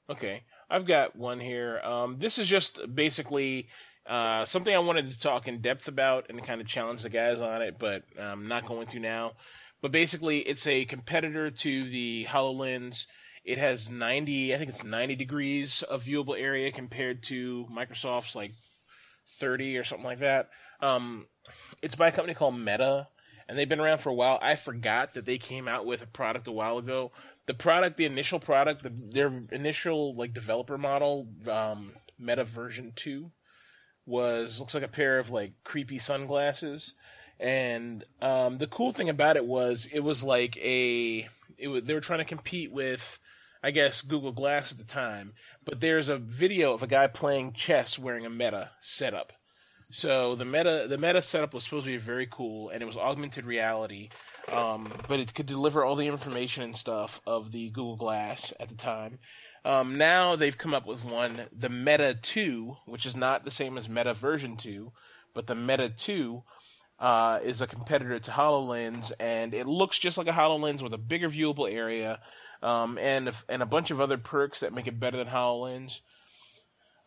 [0.09, 0.45] okay.
[0.71, 1.81] I've got one here.
[1.83, 3.69] Um, this is just basically
[4.07, 7.41] uh, something I wanted to talk in depth about and kind of challenge the guys
[7.41, 9.33] on it, but I'm not going to now.
[9.81, 13.07] But basically, it's a competitor to the HoloLens.
[13.45, 18.53] It has 90, I think it's 90 degrees of viewable area compared to Microsoft's like
[19.27, 20.51] 30 or something like that.
[20.81, 21.27] Um,
[21.83, 23.09] it's by a company called Meta
[23.49, 24.39] and they've been around for a while.
[24.43, 27.13] I forgot that they came out with a product a while ago.
[27.47, 33.31] The product, the initial product, the, their initial like developer model, um, Meta version two,
[34.05, 36.93] was looks like a pair of like creepy sunglasses.
[37.41, 41.29] And um, the cool thing about it was it was like a
[41.63, 43.21] was, they were trying to compete with
[43.63, 45.33] I guess Google Glass at the time.
[45.65, 49.33] But there's a video of a guy playing chess wearing a Meta setup.
[49.91, 52.97] So the meta the meta setup was supposed to be very cool, and it was
[52.97, 54.11] augmented reality,
[54.53, 58.69] um, but it could deliver all the information and stuff of the Google Glass at
[58.69, 59.19] the time.
[59.65, 63.79] Um, now they've come up with one, the Meta Two, which is not the same
[63.79, 64.93] as Meta version two,
[65.33, 66.43] but the Meta Two
[67.01, 70.99] uh, is a competitor to Hololens, and it looks just like a Hololens with a
[70.99, 72.21] bigger viewable area,
[72.63, 76.01] um, and and a bunch of other perks that make it better than Hololens.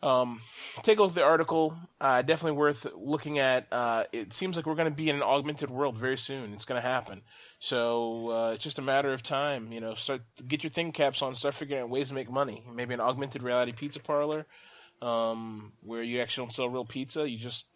[0.02, 0.40] Um,
[0.82, 1.76] take a look at the article.
[2.00, 3.68] Uh, definitely worth looking at.
[3.70, 6.52] Uh, it seems like we're going to be in an augmented world very soon.
[6.54, 7.22] It's going to happen.
[7.60, 9.70] So uh, it's just a matter of time.
[9.70, 11.36] You know, start get your thing caps on.
[11.36, 12.64] Start figuring out ways to make money.
[12.74, 14.46] Maybe an augmented reality pizza parlor,
[15.00, 17.28] um, where you actually don't sell real pizza.
[17.28, 17.66] You just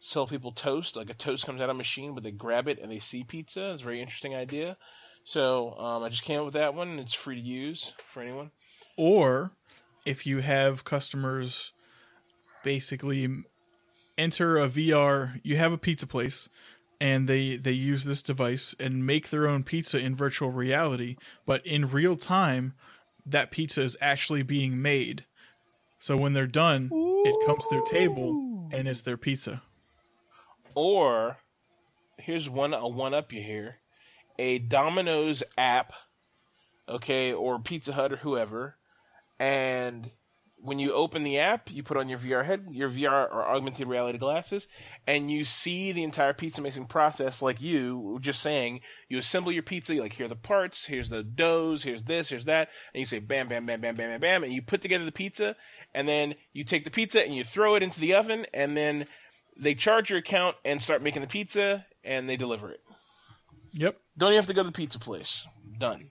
[0.00, 0.96] sell people toast.
[0.96, 3.22] Like a toast comes out of a machine, but they grab it and they see
[3.22, 3.72] pizza.
[3.72, 4.76] It's a very interesting idea.
[5.24, 6.98] So um, I just came up with that one.
[6.98, 8.50] It's free to use for anyone.
[8.96, 9.52] Or
[10.04, 11.70] if you have customers
[12.64, 13.28] basically
[14.18, 16.48] enter a VR, you have a pizza place
[17.00, 21.64] and they they use this device and make their own pizza in virtual reality, but
[21.66, 22.74] in real time
[23.26, 25.24] that pizza is actually being made.
[26.00, 26.90] So when they're done,
[27.24, 29.62] it comes to their table and it's their pizza.
[30.74, 31.38] Or
[32.18, 33.76] here's one I'll one up you here.
[34.38, 35.92] A Domino's app,
[36.88, 38.76] okay, or Pizza Hut or whoever,
[39.38, 40.10] and
[40.62, 43.88] when you open the app, you put on your VR head, your VR or augmented
[43.88, 44.68] reality glasses,
[45.06, 48.80] and you see the entire pizza making process like you just saying.
[49.08, 52.28] You assemble your pizza, you like here are the parts, here's the doughs, here's this,
[52.28, 54.82] here's that, and you say bam, bam, bam, bam, bam, bam, bam, and you put
[54.82, 55.56] together the pizza,
[55.94, 59.06] and then you take the pizza and you throw it into the oven, and then
[59.60, 62.80] they charge your account and start making the pizza, and they deliver it.
[63.72, 63.96] Yep.
[64.18, 65.46] Don't even have to go to the pizza place.
[65.78, 66.10] Done.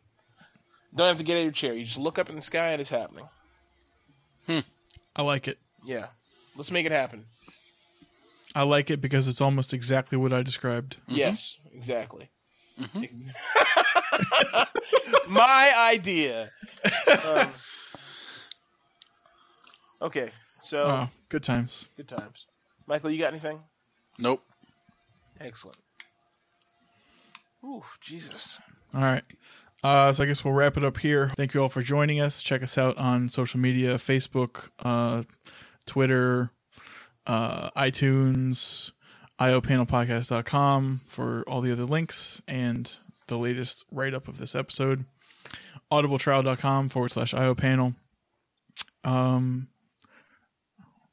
[0.95, 1.73] Don't have to get out of your chair.
[1.73, 3.25] You just look up in the sky and it's happening.
[4.47, 4.59] Hmm.
[5.15, 5.57] I like it.
[5.85, 6.07] Yeah.
[6.55, 7.25] Let's make it happen.
[8.55, 10.97] I like it because it's almost exactly what I described.
[11.07, 12.29] Yes, exactly.
[15.27, 16.49] My idea.
[17.23, 17.51] Um,
[20.01, 20.29] okay,
[20.61, 21.85] so Oh, good times.
[21.97, 22.45] good times.
[22.89, 23.59] Michael, you got anything?
[24.17, 24.41] Nope.
[25.39, 25.77] Excellent.
[27.63, 28.57] Oof, Jesus.
[28.95, 29.23] All right.
[29.83, 31.31] Uh, so I guess we'll wrap it up here.
[31.37, 32.41] Thank you all for joining us.
[32.43, 35.21] Check us out on social media: Facebook, uh,
[35.85, 36.49] Twitter,
[37.27, 38.57] uh, iTunes,
[39.39, 42.89] iopanelpodcast.com for all the other links and
[43.27, 45.05] the latest write-up of this episode.
[45.91, 47.93] Audibletrial.com forward slash iopanel.
[49.03, 49.67] Um,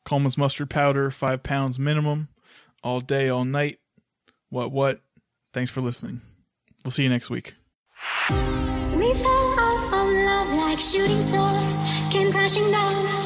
[0.06, 2.28] Colman's mustard powder, five pounds minimum,
[2.82, 3.78] all day, all night.
[4.50, 5.00] What, what?
[5.52, 6.20] Thanks for listening.
[6.84, 7.52] We'll see you next week.
[8.30, 13.25] We fell out of love like shooting stars, came crashing down.